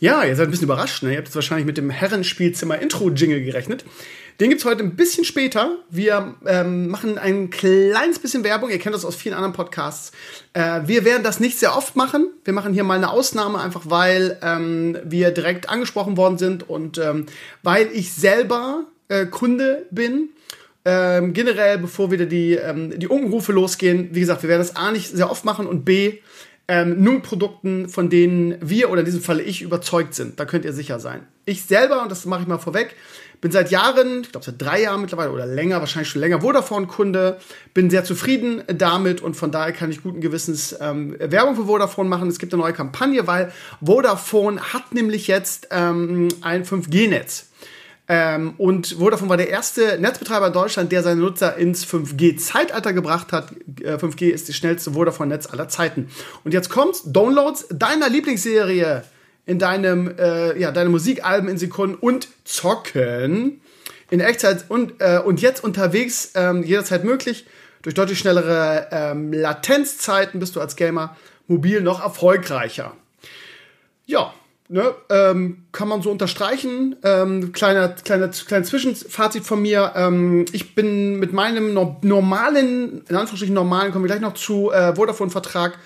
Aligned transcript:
Ja, 0.00 0.22
ihr 0.22 0.36
seid 0.36 0.46
ein 0.46 0.50
bisschen 0.52 0.66
überrascht, 0.66 1.02
ne? 1.02 1.10
Ihr 1.10 1.16
habt 1.16 1.26
jetzt 1.26 1.34
wahrscheinlich 1.34 1.66
mit 1.66 1.76
dem 1.76 1.90
Herrenspielzimmer-Intro-Jingle 1.90 3.42
gerechnet. 3.42 3.84
Den 4.38 4.50
gibt's 4.50 4.64
heute 4.64 4.84
ein 4.84 4.94
bisschen 4.94 5.24
später. 5.24 5.78
Wir 5.90 6.36
ähm, 6.46 6.86
machen 6.86 7.18
ein 7.18 7.50
kleines 7.50 8.20
bisschen 8.20 8.44
Werbung. 8.44 8.70
Ihr 8.70 8.78
kennt 8.78 8.94
das 8.94 9.04
aus 9.04 9.16
vielen 9.16 9.34
anderen 9.34 9.54
Podcasts. 9.54 10.12
Äh, 10.52 10.82
wir 10.86 11.04
werden 11.04 11.24
das 11.24 11.40
nicht 11.40 11.58
sehr 11.58 11.76
oft 11.76 11.96
machen. 11.96 12.28
Wir 12.44 12.52
machen 12.52 12.72
hier 12.72 12.84
mal 12.84 12.94
eine 12.94 13.10
Ausnahme, 13.10 13.58
einfach 13.58 13.82
weil 13.86 14.38
ähm, 14.40 14.96
wir 15.02 15.32
direkt 15.32 15.68
angesprochen 15.68 16.16
worden 16.16 16.38
sind 16.38 16.68
und 16.68 16.98
ähm, 16.98 17.26
weil 17.64 17.88
ich 17.92 18.12
selber 18.12 18.84
äh, 19.08 19.26
Kunde 19.26 19.86
bin. 19.90 20.28
Ähm, 20.84 21.32
generell, 21.32 21.78
bevor 21.78 22.12
wieder 22.12 22.26
die, 22.26 22.52
ähm, 22.52 22.96
die 22.96 23.08
Unkenrufe 23.08 23.50
losgehen, 23.50 24.10
wie 24.12 24.20
gesagt, 24.20 24.42
wir 24.42 24.48
werden 24.48 24.60
das 24.60 24.76
A 24.76 24.92
nicht 24.92 25.08
sehr 25.08 25.28
oft 25.28 25.44
machen 25.44 25.66
und 25.66 25.84
B, 25.84 26.20
ähm, 26.68 27.02
nur 27.02 27.22
Produkten, 27.22 27.88
von 27.88 28.10
denen 28.10 28.56
wir 28.60 28.90
oder 28.90 29.00
in 29.00 29.06
diesem 29.06 29.22
Falle 29.22 29.42
ich 29.42 29.62
überzeugt 29.62 30.14
sind. 30.14 30.38
Da 30.38 30.44
könnt 30.44 30.66
ihr 30.66 30.74
sicher 30.74 31.00
sein. 31.00 31.26
Ich 31.46 31.64
selber, 31.64 32.02
und 32.02 32.10
das 32.10 32.26
mache 32.26 32.42
ich 32.42 32.46
mal 32.46 32.58
vorweg, 32.58 32.94
bin 33.40 33.50
seit 33.50 33.70
Jahren, 33.70 34.22
ich 34.22 34.32
glaube 34.32 34.44
seit 34.44 34.60
drei 34.60 34.82
Jahren 34.82 35.00
mittlerweile 35.00 35.30
oder 35.30 35.46
länger, 35.46 35.80
wahrscheinlich 35.80 36.10
schon 36.10 36.20
länger 36.20 36.40
Vodafone-Kunde, 36.40 37.38
bin 37.72 37.88
sehr 37.88 38.04
zufrieden 38.04 38.62
damit 38.66 39.20
und 39.20 39.34
von 39.34 39.50
daher 39.50 39.72
kann 39.72 39.90
ich 39.90 40.02
guten 40.02 40.20
Gewissens 40.20 40.76
ähm, 40.80 41.16
Werbung 41.18 41.56
für 41.56 41.66
Vodafone 41.66 42.08
machen. 42.08 42.28
Es 42.28 42.38
gibt 42.38 42.52
eine 42.52 42.62
neue 42.62 42.72
Kampagne, 42.72 43.26
weil 43.26 43.52
Vodafone 43.80 44.60
hat 44.72 44.92
nämlich 44.92 45.26
jetzt 45.26 45.68
ähm, 45.70 46.28
ein 46.42 46.64
5G-Netz. 46.64 47.47
Ähm, 48.10 48.54
und 48.56 48.96
Vodafone 48.98 49.28
war 49.28 49.36
der 49.36 49.50
erste 49.50 49.98
Netzbetreiber 50.00 50.46
in 50.46 50.52
Deutschland, 50.54 50.92
der 50.92 51.02
seine 51.02 51.20
Nutzer 51.20 51.56
ins 51.56 51.84
5G-Zeitalter 51.84 52.94
gebracht 52.94 53.32
hat. 53.32 53.52
Äh, 53.82 53.98
5G 53.98 54.30
ist 54.30 54.48
die 54.48 54.54
schnellste 54.54 54.92
Vodafone-Netz 54.92 55.46
aller 55.46 55.68
Zeiten. 55.68 56.08
Und 56.42 56.54
jetzt 56.54 56.70
kommt's, 56.70 57.02
Downloads 57.04 57.66
deiner 57.70 58.08
Lieblingsserie 58.08 59.04
in 59.44 59.58
deinem, 59.58 60.16
äh, 60.18 60.58
ja, 60.58 60.72
deine 60.72 60.88
Musikalben 60.88 61.50
in 61.50 61.58
Sekunden 61.58 61.96
und 61.96 62.28
zocken 62.44 63.60
in 64.10 64.20
Echtzeit 64.20 64.64
und, 64.68 65.00
äh, 65.00 65.20
und 65.22 65.42
jetzt 65.42 65.62
unterwegs 65.62 66.32
ähm, 66.34 66.62
jederzeit 66.62 67.04
möglich. 67.04 67.46
Durch 67.82 67.94
deutlich 67.94 68.18
schnellere 68.18 68.88
ähm, 68.90 69.32
Latenzzeiten 69.32 70.40
bist 70.40 70.56
du 70.56 70.60
als 70.60 70.76
Gamer 70.76 71.16
mobil 71.46 71.82
noch 71.82 72.02
erfolgreicher. 72.02 72.94
Ja, 74.06 74.32
ne, 74.68 74.94
ähm, 75.10 75.64
kann 75.72 75.88
man 75.88 76.02
so 76.02 76.10
unterstreichen. 76.10 76.96
Ähm, 77.02 77.52
kleiner, 77.52 77.88
kleiner, 77.88 78.28
kleiner 78.28 78.64
Zwischenfazit 78.64 79.44
von 79.44 79.62
mir. 79.62 79.92
Ähm, 79.96 80.44
ich 80.52 80.74
bin 80.74 81.18
mit 81.18 81.32
meinem 81.32 81.74
no 81.74 81.96
normalen, 82.02 83.02
in 83.08 83.16
Anführungsstrichen 83.16 83.54
normalen, 83.54 83.92
kommen 83.92 84.04
wir 84.04 84.08
gleich 84.08 84.20
noch 84.20 84.34
zu, 84.34 84.70
äh, 84.70 84.94
Vodafone-Vertrag, 84.94 85.78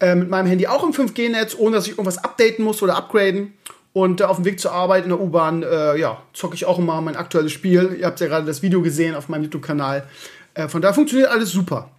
äh, 0.00 0.14
mit 0.14 0.28
meinem 0.28 0.46
Handy 0.46 0.66
auch 0.66 0.84
im 0.84 0.92
5G-Netz, 0.92 1.56
ohne 1.58 1.76
dass 1.76 1.86
ich 1.86 1.92
irgendwas 1.92 2.18
updaten 2.18 2.64
muss 2.64 2.82
oder 2.82 2.96
upgraden. 2.96 3.54
Und 3.92 4.20
äh, 4.20 4.24
auf 4.24 4.36
dem 4.36 4.44
Weg 4.44 4.60
zur 4.60 4.72
Arbeit 4.72 5.04
in 5.04 5.10
der 5.10 5.20
U-Bahn, 5.20 5.62
äh, 5.62 5.98
ja, 5.98 6.22
zocke 6.34 6.54
ich 6.54 6.66
auch 6.66 6.78
immer 6.78 7.00
mein 7.00 7.16
aktuelles 7.16 7.52
Spiel. 7.52 7.96
Ihr 7.98 8.06
habt 8.06 8.20
ja 8.20 8.26
gerade 8.26 8.44
das 8.44 8.60
Video 8.60 8.82
gesehen 8.82 9.14
auf 9.14 9.30
meinem 9.30 9.44
YouTube-Kanal. 9.44 10.06
Äh, 10.52 10.68
von 10.68 10.82
daher 10.82 10.94
funktioniert 10.94 11.30
alles 11.30 11.50
super. 11.50 11.90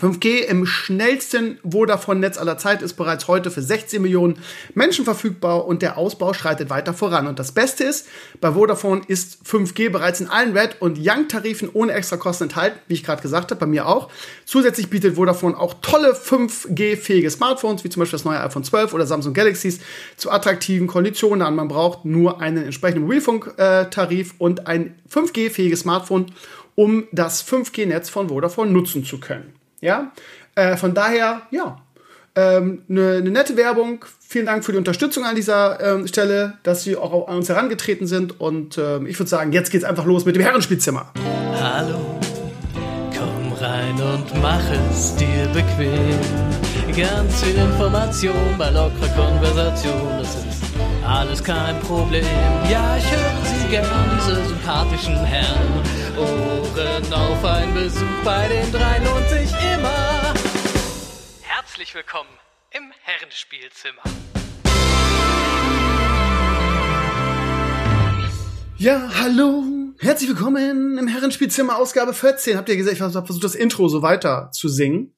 5G 0.00 0.44
im 0.44 0.64
schnellsten 0.64 1.58
Vodafone-Netz 1.70 2.38
aller 2.38 2.56
Zeit 2.56 2.80
ist 2.80 2.94
bereits 2.94 3.28
heute 3.28 3.50
für 3.50 3.60
16 3.60 4.00
Millionen 4.00 4.38
Menschen 4.74 5.04
verfügbar 5.04 5.66
und 5.66 5.82
der 5.82 5.98
Ausbau 5.98 6.32
schreitet 6.32 6.70
weiter 6.70 6.94
voran. 6.94 7.26
Und 7.26 7.38
das 7.38 7.52
Beste 7.52 7.84
ist, 7.84 8.08
bei 8.40 8.52
Vodafone 8.52 9.02
ist 9.06 9.40
5G 9.44 9.90
bereits 9.90 10.20
in 10.20 10.28
allen 10.28 10.56
Red- 10.56 10.80
und 10.80 10.98
Young-Tarifen 10.98 11.68
ohne 11.72 11.92
extra 11.92 12.16
Kosten 12.16 12.44
enthalten, 12.44 12.78
wie 12.88 12.94
ich 12.94 13.04
gerade 13.04 13.20
gesagt 13.20 13.50
habe, 13.50 13.60
bei 13.60 13.66
mir 13.66 13.86
auch. 13.86 14.08
Zusätzlich 14.46 14.88
bietet 14.88 15.16
Vodafone 15.16 15.58
auch 15.58 15.74
tolle 15.82 16.14
5G-fähige 16.14 17.28
Smartphones, 17.30 17.84
wie 17.84 17.90
zum 17.90 18.00
Beispiel 18.00 18.18
das 18.18 18.24
neue 18.24 18.40
iPhone 18.40 18.64
12 18.64 18.94
oder 18.94 19.06
Samsung 19.06 19.34
Galaxies, 19.34 19.80
zu 20.16 20.30
attraktiven 20.30 20.86
Konditionen 20.86 21.42
an. 21.42 21.54
Man 21.54 21.68
braucht 21.68 22.06
nur 22.06 22.40
einen 22.40 22.64
entsprechenden 22.64 23.02
Mobilfunk-Tarif 23.02 24.34
und 24.38 24.66
ein 24.66 24.94
5G-fähiges 25.12 25.80
Smartphone, 25.80 26.32
um 26.74 27.04
das 27.12 27.46
5G-Netz 27.46 28.08
von 28.08 28.30
Vodafone 28.30 28.70
nutzen 28.70 29.04
zu 29.04 29.20
können. 29.20 29.52
Ja, 29.82 30.12
äh, 30.54 30.76
von 30.76 30.94
daher, 30.94 31.42
ja, 31.50 31.76
ähm, 32.34 32.82
eine, 32.88 33.16
eine 33.16 33.30
nette 33.30 33.56
Werbung. 33.56 34.04
Vielen 34.20 34.46
Dank 34.46 34.64
für 34.64 34.72
die 34.72 34.78
Unterstützung 34.78 35.24
an 35.24 35.34
dieser 35.34 35.80
ähm, 35.80 36.06
Stelle, 36.06 36.54
dass 36.62 36.84
Sie 36.84 36.96
auch 36.96 37.28
an 37.28 37.36
uns 37.36 37.48
herangetreten 37.48 38.06
sind. 38.06 38.40
Und 38.40 38.78
ähm, 38.78 39.06
ich 39.06 39.18
würde 39.18 39.28
sagen, 39.28 39.52
jetzt 39.52 39.70
geht's 39.70 39.84
einfach 39.84 40.06
los 40.06 40.24
mit 40.24 40.36
dem 40.36 40.42
Herrenspielzimmer. 40.42 41.12
Hallo, 41.60 42.18
komm 43.18 43.52
rein 43.60 43.94
und 44.00 44.40
mach 44.40 44.62
es 44.90 45.14
dir 45.16 45.46
bequem. 45.52 46.18
Ganz 46.96 47.42
viel 47.42 47.56
Information 47.56 48.34
bei 48.56 48.70
lockerer 48.70 49.08
Konversation. 49.16 50.18
Das 50.18 50.36
ist 50.36 50.62
alles 51.06 51.42
kein 51.42 51.78
Problem. 51.80 52.24
Ja, 52.70 52.96
ich 52.96 53.10
höre 53.10 53.44
Sie 53.44 53.68
gern, 53.68 53.86
diese 54.16 54.48
sympathischen 54.48 55.16
Herren. 55.16 56.01
Ohren 56.18 57.12
auf, 57.12 57.44
ein 57.44 57.72
Besuch 57.72 58.06
bei 58.22 58.46
den 58.48 58.70
dreien 58.70 59.04
lohnt 59.04 59.28
sich 59.30 59.50
immer. 59.74 60.34
Herzlich 61.40 61.94
willkommen 61.94 62.28
im 62.70 62.92
Herrenspielzimmer. 63.02 64.02
Ja, 68.76 69.10
hallo. 69.20 69.64
Herzlich 70.00 70.28
willkommen 70.28 70.98
im 70.98 71.06
Herrenspielzimmer 71.06 71.76
Ausgabe 71.76 72.12
14. 72.12 72.58
Habt 72.58 72.68
ihr 72.68 72.76
gesehen, 72.76 72.92
ich 72.92 73.00
habe 73.00 73.12
versucht, 73.12 73.44
das 73.44 73.54
Intro 73.54 73.88
so 73.88 74.02
weiter 74.02 74.50
zu 74.52 74.68
singen. 74.68 75.16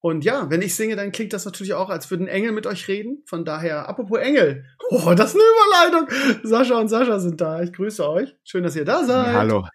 Und 0.00 0.24
ja, 0.24 0.50
wenn 0.50 0.62
ich 0.62 0.74
singe, 0.74 0.96
dann 0.96 1.12
klingt 1.12 1.32
das 1.32 1.44
natürlich 1.44 1.74
auch, 1.74 1.90
als 1.90 2.10
würden 2.10 2.26
Engel 2.26 2.52
mit 2.52 2.66
euch 2.66 2.88
reden. 2.88 3.22
Von 3.26 3.44
daher, 3.44 3.88
apropos 3.88 4.18
Engel. 4.18 4.64
Oh, 4.90 5.14
das 5.14 5.34
ist 5.34 5.40
eine 5.40 5.90
Überleitung. 5.92 6.40
Sascha 6.42 6.78
und 6.78 6.88
Sascha 6.88 7.20
sind 7.20 7.40
da. 7.40 7.62
Ich 7.62 7.72
grüße 7.72 8.06
euch. 8.08 8.34
Schön, 8.42 8.64
dass 8.64 8.74
ihr 8.76 8.84
da 8.84 9.04
seid. 9.04 9.34
Hallo. 9.34 9.66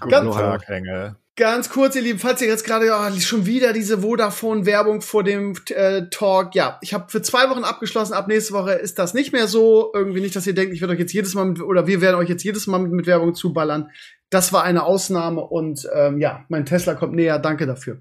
Ganz, 0.00 0.26
Guten 0.26 0.38
Tag, 0.38 0.68
Engel. 0.68 1.16
Ganz 1.38 1.68
kurz, 1.68 1.94
ihr 1.94 2.00
Lieben, 2.00 2.18
falls 2.18 2.40
ihr 2.40 2.48
jetzt 2.48 2.64
gerade 2.64 2.90
oh, 2.90 3.20
schon 3.20 3.44
wieder 3.44 3.74
diese 3.74 3.98
Vodafone-Werbung 3.98 5.02
vor 5.02 5.22
dem 5.22 5.54
äh, 5.68 6.04
Talk, 6.10 6.54
ja, 6.54 6.78
ich 6.80 6.94
habe 6.94 7.10
für 7.10 7.20
zwei 7.20 7.50
Wochen 7.50 7.62
abgeschlossen, 7.62 8.14
ab 8.14 8.26
nächste 8.26 8.54
Woche 8.54 8.72
ist 8.72 8.98
das 8.98 9.12
nicht 9.12 9.34
mehr 9.34 9.46
so. 9.46 9.92
Irgendwie 9.94 10.22
nicht, 10.22 10.34
dass 10.34 10.46
ihr 10.46 10.54
denkt, 10.54 10.72
ich 10.72 10.80
werde 10.80 10.94
euch 10.94 10.98
jetzt 10.98 11.12
jedes 11.12 11.34
Mal 11.34 11.44
mit, 11.44 11.60
oder 11.60 11.86
wir 11.86 12.00
werden 12.00 12.16
euch 12.16 12.30
jetzt 12.30 12.42
jedes 12.42 12.66
Mal 12.66 12.78
mit, 12.78 12.92
mit 12.92 13.06
Werbung 13.06 13.34
zuballern. 13.34 13.90
Das 14.30 14.54
war 14.54 14.64
eine 14.64 14.84
Ausnahme 14.84 15.42
und 15.42 15.86
ähm, 15.94 16.18
ja, 16.18 16.46
mein 16.48 16.64
Tesla 16.64 16.94
kommt 16.94 17.14
näher, 17.14 17.38
danke 17.38 17.66
dafür. 17.66 18.00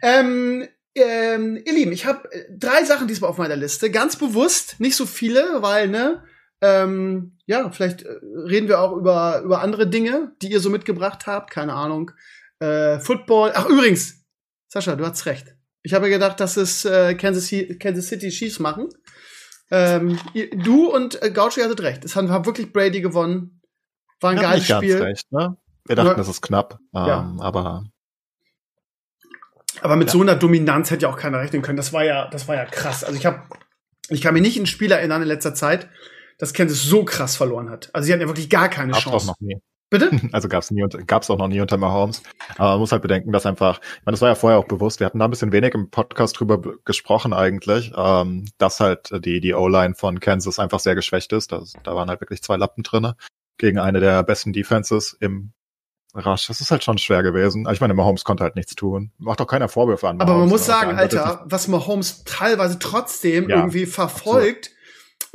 Ähm, 0.00 0.68
ähm, 0.94 1.60
ihr 1.64 1.72
Lieben, 1.72 1.92
ich 1.92 2.06
habe 2.06 2.28
drei 2.56 2.84
Sachen 2.84 3.08
diesmal 3.08 3.30
auf 3.30 3.38
meiner 3.38 3.56
Liste, 3.56 3.90
ganz 3.90 4.16
bewusst, 4.16 4.78
nicht 4.78 4.94
so 4.94 5.06
viele, 5.06 5.60
weil, 5.60 5.88
ne, 5.88 6.22
ähm, 6.60 7.38
ja, 7.46 7.70
vielleicht 7.70 8.02
äh, 8.02 8.14
reden 8.46 8.68
wir 8.68 8.80
auch 8.80 8.92
über, 8.96 9.40
über 9.42 9.60
andere 9.62 9.86
Dinge, 9.86 10.32
die 10.42 10.50
ihr 10.50 10.60
so 10.60 10.70
mitgebracht 10.70 11.26
habt, 11.26 11.50
keine 11.50 11.74
Ahnung. 11.74 12.10
Äh, 12.60 12.98
Football. 13.00 13.52
Ach, 13.54 13.66
übrigens, 13.66 14.24
Sascha, 14.68 14.96
du 14.96 15.06
hast 15.06 15.26
recht. 15.26 15.54
Ich 15.82 15.94
habe 15.94 16.08
gedacht, 16.08 16.40
dass 16.40 16.56
es 16.56 16.84
äh, 16.84 17.14
Kansas, 17.14 17.52
Kansas 17.78 18.06
City 18.08 18.30
Chiefs 18.30 18.58
machen. 18.58 18.88
Ähm, 19.70 20.18
ihr, 20.32 20.50
du 20.50 20.92
und 20.92 21.20
äh, 21.22 21.30
Gaucho 21.30 21.62
hattet 21.62 21.80
recht. 21.82 22.04
Es 22.04 22.16
hat, 22.16 22.28
hat 22.28 22.46
wirklich 22.46 22.72
Brady 22.72 23.00
gewonnen. 23.00 23.60
War 24.20 24.30
ein 24.30 24.38
geiles 24.38 24.64
Spiel. 24.64 25.02
recht, 25.02 25.30
ne? 25.32 25.56
Wir 25.84 25.94
dachten, 25.96 26.08
Ja. 26.10 26.14
das 26.14 26.28
ist 26.28 26.40
knapp, 26.40 26.78
ähm, 26.94 27.06
Ja. 27.06 27.36
aber 27.40 27.84
Aber 29.82 29.96
mit 29.96 30.08
Ja. 30.08 30.12
so 30.12 30.22
einer 30.22 30.36
Dominanz 30.36 30.90
hätte 30.90 31.02
ja 31.02 31.08
auch 31.10 31.18
keiner 31.18 31.38
rechnen 31.38 31.62
können. 31.62 31.76
Das 31.76 31.92
war 31.92 32.02
ja, 32.04 32.28
das 32.30 32.48
war 32.48 32.54
ja 32.56 32.64
krass. 32.64 33.04
Also 33.04 33.18
ich 33.18 33.26
habe, 33.26 33.42
ich 34.08 34.22
kann 34.22 34.32
mich 34.34 34.42
nicht 34.42 34.56
an 34.56 34.62
ein 34.64 34.66
Spiel 34.66 34.90
erinnern 34.90 35.22
in 35.22 35.28
letzter 35.28 35.54
Zeit, 35.54 35.88
dass 36.38 36.52
Kansas 36.52 36.82
so 36.82 37.04
krass 37.04 37.36
verloren 37.36 37.70
hat. 37.70 37.90
Also 37.92 38.06
sie 38.06 38.12
hatten 38.12 38.22
ja 38.22 38.28
wirklich 38.28 38.50
gar 38.50 38.68
keine 38.68 38.92
gab's 38.92 39.04
doch 39.04 39.10
Chance. 39.12 39.26
noch 39.28 39.40
nie. 39.40 39.56
Bitte? 39.88 40.10
Also 40.32 40.48
gab's 40.48 40.70
nie 40.72 40.82
und 40.82 41.06
gab's 41.06 41.30
auch 41.30 41.38
noch 41.38 41.46
nie 41.48 41.60
unter 41.60 41.76
Mahomes. 41.76 42.22
Aber 42.58 42.70
man 42.70 42.80
muss 42.80 42.90
halt 42.92 43.02
bedenken, 43.02 43.30
dass 43.32 43.46
einfach, 43.46 43.78
ich 43.80 44.04
meine, 44.04 44.14
das 44.14 44.20
war 44.20 44.28
ja 44.30 44.34
vorher 44.34 44.58
auch 44.58 44.64
bewusst. 44.66 44.98
Wir 45.00 45.06
hatten 45.06 45.18
da 45.20 45.26
ein 45.26 45.30
bisschen 45.30 45.52
wenig 45.52 45.74
im 45.74 45.90
Podcast 45.90 46.38
drüber 46.40 46.58
be- 46.58 46.78
gesprochen 46.84 47.32
eigentlich, 47.32 47.92
ähm, 47.96 48.46
dass 48.58 48.80
halt 48.80 49.10
die 49.24 49.40
die 49.40 49.54
O-Line 49.54 49.94
von 49.94 50.18
Kansas 50.18 50.58
einfach 50.58 50.80
sehr 50.80 50.96
geschwächt 50.96 51.32
ist. 51.32 51.52
Das, 51.52 51.74
da 51.84 51.94
waren 51.94 52.08
halt 52.08 52.20
wirklich 52.20 52.42
zwei 52.42 52.56
Lappen 52.56 52.82
drinne 52.82 53.16
gegen 53.58 53.78
eine 53.78 54.00
der 54.00 54.22
besten 54.24 54.52
Defenses 54.52 55.16
im 55.20 55.52
Rush. 56.16 56.48
Das 56.48 56.60
ist 56.60 56.70
halt 56.72 56.82
schon 56.82 56.98
schwer 56.98 57.22
gewesen. 57.22 57.68
Ich 57.70 57.80
meine, 57.80 57.94
Mahomes 57.94 58.24
konnte 58.24 58.42
halt 58.42 58.56
nichts 58.56 58.74
tun. 58.74 59.12
Macht 59.18 59.38
doch 59.38 59.46
keiner 59.46 59.68
Vorwürfe 59.68 60.08
an. 60.08 60.16
Aber 60.20 60.32
man 60.32 60.36
Mahomes, 60.40 60.50
muss 60.52 60.66
sagen, 60.66 60.96
Alter, 60.98 61.42
was 61.46 61.68
Mahomes 61.68 62.24
teilweise 62.24 62.78
trotzdem 62.80 63.48
Ja, 63.48 63.56
irgendwie 63.58 63.86
verfolgt, 63.86 64.66
irgendwie 64.66 64.75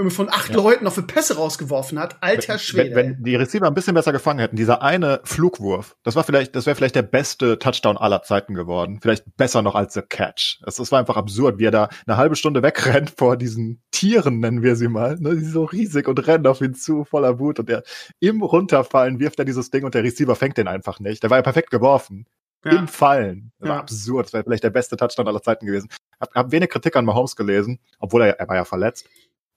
von 0.10 0.30
acht 0.30 0.50
Ja. 0.50 0.56
Leuten 0.56 0.86
noch 0.86 0.94
für 0.94 1.04
Pässe 1.04 1.36
rausgeworfen 1.36 2.00
hat. 2.00 2.18
Alter 2.22 2.58
Schwede. 2.58 2.96
Wenn, 2.96 3.10
wenn 3.18 3.24
die 3.24 3.36
Receiver 3.36 3.68
ein 3.68 3.74
bisschen 3.74 3.94
besser 3.94 4.12
gefangen 4.12 4.40
hätten, 4.40 4.56
dieser 4.56 4.82
eine 4.82 5.22
Flugwurf, 5.24 5.96
das 6.04 6.16
war 6.16 6.24
vielleicht, 6.24 6.56
das 6.56 6.66
wäre 6.66 6.76
vielleicht 6.76 6.96
der 6.96 7.02
beste 7.04 7.60
Touchdown 7.60 7.98
aller 7.98 8.24
Zeiten 8.24 8.54
geworden. 8.56 9.00
Vielleicht 9.02 9.26
besser 9.38 9.62
noch 9.62 9.76
als 9.76 9.94
der 9.94 10.04
Catch. 10.04 10.60
Es, 10.66 10.80
es 10.80 10.92
war 10.92 11.00
einfach 11.00 11.18
absurd, 11.18 11.60
wie 11.60 11.66
er 11.66 11.72
da 11.72 11.90
eine 12.08 12.18
halbe 12.18 12.36
Stunde 12.36 12.64
wegrennt 12.64 13.12
vor 13.18 13.38
diesen 13.38 13.82
Tieren, 13.92 14.40
nennen 14.40 14.64
wir 14.64 14.76
sie 14.76 14.88
mal. 14.88 15.18
Ne? 15.20 15.36
Die 15.36 15.42
sind 15.42 15.52
so 15.54 15.66
riesig 15.66 16.08
und 16.08 16.26
rennen 16.26 16.48
auf 16.48 16.62
ihn 16.62 16.74
zu, 16.74 17.04
voller 17.04 17.38
Wut. 17.40 17.60
Und 17.60 17.70
er 17.70 17.84
im 18.20 18.42
Runterfallen 18.42 19.20
wirft 19.20 19.38
er 19.40 19.46
dieses 19.46 19.70
Ding 19.70 19.84
und 19.84 19.94
der 19.94 20.04
Receiver 20.04 20.36
fängt 20.36 20.58
den 20.58 20.68
einfach 20.68 21.00
nicht. 21.00 21.22
Der 21.22 21.30
war 21.30 21.38
ja 21.38 21.44
perfekt 21.44 21.70
geworfen. 21.70 22.26
ja. 22.64 22.72
Im 22.74 22.88
Fallen. 22.88 23.52
Das 23.60 23.70
war 23.70 23.76
Ja. 23.78 23.82
absurd. 23.82 24.26
Das 24.28 24.34
wäre 24.34 24.44
vielleicht 24.44 24.64
der 24.64 24.70
beste 24.70 24.96
Touchdown 24.96 25.28
aller 25.28 25.42
Zeiten 25.42 25.66
gewesen. 25.66 25.90
Hab, 26.20 26.34
hab 26.36 26.52
wenig 26.52 26.70
Kritik 26.70 26.96
an 26.96 27.06
Mahomes 27.06 27.36
gelesen, 27.36 27.80
obwohl 28.00 28.22
er, 28.22 28.40
er 28.40 28.48
war 28.48 28.56
ja 28.56 28.66
verletzt. 28.66 29.08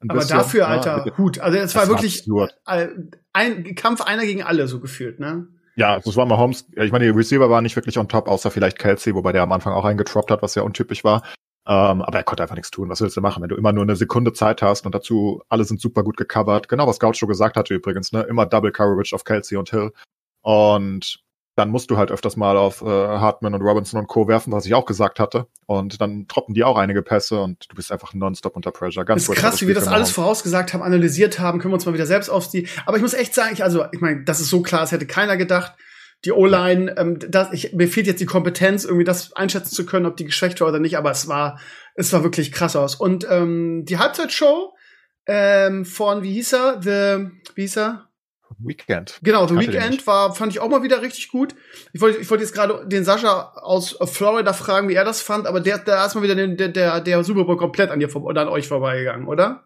Aber 0.09 0.25
dafür, 0.25 0.61
ja, 0.61 0.67
Alter, 0.67 1.06
Hut. 1.19 1.39
Also 1.39 1.59
es 1.59 1.75
war 1.75 1.89
wirklich 1.89 2.21
absurd. 2.21 2.55
äh, 2.67 2.89
ein 3.33 3.75
Kampf 3.75 4.01
einer 4.03 4.25
gegen 4.25 4.43
alle, 4.43 4.69
so 4.69 4.81
gefühlt, 4.81 5.21
ne? 5.21 5.49
Ja, 5.77 5.99
das 5.99 6.17
war 6.17 6.27
mal 6.27 6.39
Holmes. 6.39 6.67
Ich 6.77 6.93
meine, 6.93 7.05
die 7.05 7.11
Receiver 7.11 7.51
waren 7.51 7.65
nicht 7.65 7.75
wirklich 7.75 7.99
on 7.99 8.09
top, 8.09 8.29
außer 8.29 8.51
vielleicht 8.51 8.79
Kelsey, 8.79 9.15
wobei 9.15 9.33
der 9.33 9.43
am 9.43 9.53
Anfang 9.53 9.73
auch 9.73 9.85
eingetroppt 9.85 10.31
hat, 10.31 10.43
was 10.43 10.55
ja 10.55 10.62
untypisch 10.62 11.03
war. 11.03 11.23
Ähm, 11.67 12.03
aber 12.03 12.19
er 12.19 12.25
konnte 12.25 12.43
einfach 12.43 12.55
nichts 12.55 12.71
tun. 12.71 12.91
Was 12.91 13.01
willst 13.01 13.17
du 13.17 13.21
machen, 13.21 13.43
wenn 13.43 13.49
du 13.49 13.56
immer 13.56 13.73
nur 13.73 13.83
eine 13.83 13.97
Sekunde 13.97 14.33
Zeit 14.35 14.62
hast 14.62 14.85
und 14.87 14.95
dazu 14.95 15.43
alle 15.49 15.65
sind 15.65 15.81
super 15.81 16.05
gut 16.05 16.17
gecovert. 16.17 16.69
Genau, 16.69 16.87
was 16.87 17.00
Gaucho 17.00 17.27
gesagt 17.27 17.57
hatte 17.57 17.75
übrigens, 17.75 18.12
ne? 18.12 18.23
Immer 18.23 18.47
Double 18.47 18.71
Coverage 18.71 19.15
auf 19.15 19.25
Kelsey 19.25 19.57
und 19.57 19.71
Hill. 19.71 19.91
Und 20.43 21.24
dann 21.56 21.71
musst 21.71 21.91
du 21.91 21.97
halt 21.97 22.11
öfters 22.11 22.37
mal 22.37 22.56
auf 22.56 22.83
äh, 22.83 22.87
Hartman 22.87 23.55
und 23.55 23.62
Robinson 23.62 24.01
und 24.01 24.09
Co. 24.09 24.27
werfen, 24.27 24.53
was 24.53 24.67
ich 24.67 24.75
auch 24.75 24.87
gesagt 24.87 25.21
hatte. 25.21 25.47
Und 25.67 26.01
dann 26.01 26.27
droppen 26.27 26.55
die 26.55 26.65
auch 26.65 26.77
einige 26.77 27.03
Pässe 27.03 27.41
und 27.41 27.71
du 27.71 27.77
bist 27.77 27.93
einfach 27.93 28.12
nonstop 28.12 28.56
unter 28.56 28.73
Pressure. 28.73 29.05
Ganz 29.05 29.27
Das 29.27 29.37
ist 29.37 29.41
krass, 29.41 29.62
wie 29.62 29.69
wir 29.69 29.75
das 29.75 29.87
alles 29.87 30.11
vorausgesagt 30.11 30.75
haben, 30.75 30.83
analysiert 30.83 31.39
haben, 31.39 31.61
können 31.61 31.73
wir 31.73 31.77
uns 31.77 31.87
mal 31.87 31.95
wieder 31.95 32.06
selbst 32.06 32.29
auf 32.29 32.51
die. 32.51 32.69
Aber 32.87 32.97
ich 32.97 33.03
muss 33.03 33.15
echt 33.15 33.35
sagen, 33.35 33.53
ich, 33.53 33.62
also, 33.62 33.85
ich 33.93 34.01
meine, 34.01 34.25
das 34.25 34.41
ist 34.41 34.51
so 34.51 34.62
klar, 34.62 34.83
es 34.83 34.93
hätte 34.93 35.06
keiner 35.06 35.37
gedacht. 35.37 35.75
Die 36.25 36.33
O-Line, 36.33 36.95
ähm, 36.97 37.19
das, 37.19 37.53
ich, 37.53 37.73
mir 37.75 37.87
fehlt 37.87 38.07
jetzt 38.07 38.21
die 38.21 38.27
Kompetenz, 38.27 38.85
irgendwie 38.85 39.05
das 39.05 39.35
einschätzen 39.35 39.75
zu 39.75 39.87
können, 39.87 40.07
ob 40.07 40.17
die 40.17 40.25
geschwächt 40.25 40.61
war 40.61 40.69
oder 40.69 40.81
nicht, 40.81 40.97
aber 40.97 41.11
es 41.11 41.29
war, 41.29 41.61
es 41.95 42.12
war 42.12 42.25
wirklich 42.25 42.50
krass 42.50 42.77
aus. 42.77 42.95
Und 42.97 43.27
ähm, 43.31 43.85
die 43.85 43.99
Halbzeitshow 43.99 44.75
ähm, 45.27 45.85
von, 45.85 46.23
wie 46.23 46.33
hieß 46.33 46.53
er? 46.55 46.83
The, 46.83 47.31
wie 47.55 47.62
hieß 47.62 47.77
er? 47.77 48.09
Weekend. 48.58 49.19
Genau, 49.23 49.46
The 49.46 49.58
Weekend 49.58 50.06
war, 50.06 50.35
fand 50.35 50.52
ich 50.52 50.61
auch 50.61 50.69
mal 50.69 50.82
wieder 50.82 51.02
richtig 51.02 51.29
gut. 51.29 51.55
Ich 51.93 52.00
wollte, 52.00 52.19
ich 52.19 52.31
wollte 52.31 52.44
jetzt 52.44 52.55
gerade 52.55 52.87
den 52.87 53.05
Sascha 53.05 53.52
aus 53.56 53.99
Florida 54.05 54.52
fragen, 54.52 54.88
wie 54.88 54.94
er 54.94 55.05
das 55.05 55.23
fand, 55.23 55.46
aber 55.46 55.61
der, 55.61 55.79
da 55.79 56.05
ist 56.06 56.14
mal 56.14 56.23
wieder 56.23 56.35
den, 56.35 56.56
der, 56.56 56.69
der, 56.69 57.00
der 57.00 57.25
Super 57.25 57.44
Bowl 57.44 57.56
komplett 57.56 57.91
an 57.91 58.00
dir 58.00 58.08
vor, 58.08 58.23
oder 58.25 58.43
an 58.43 58.49
euch 58.49 58.69
vorbeigegangen, 58.69 59.26
oder? 59.26 59.64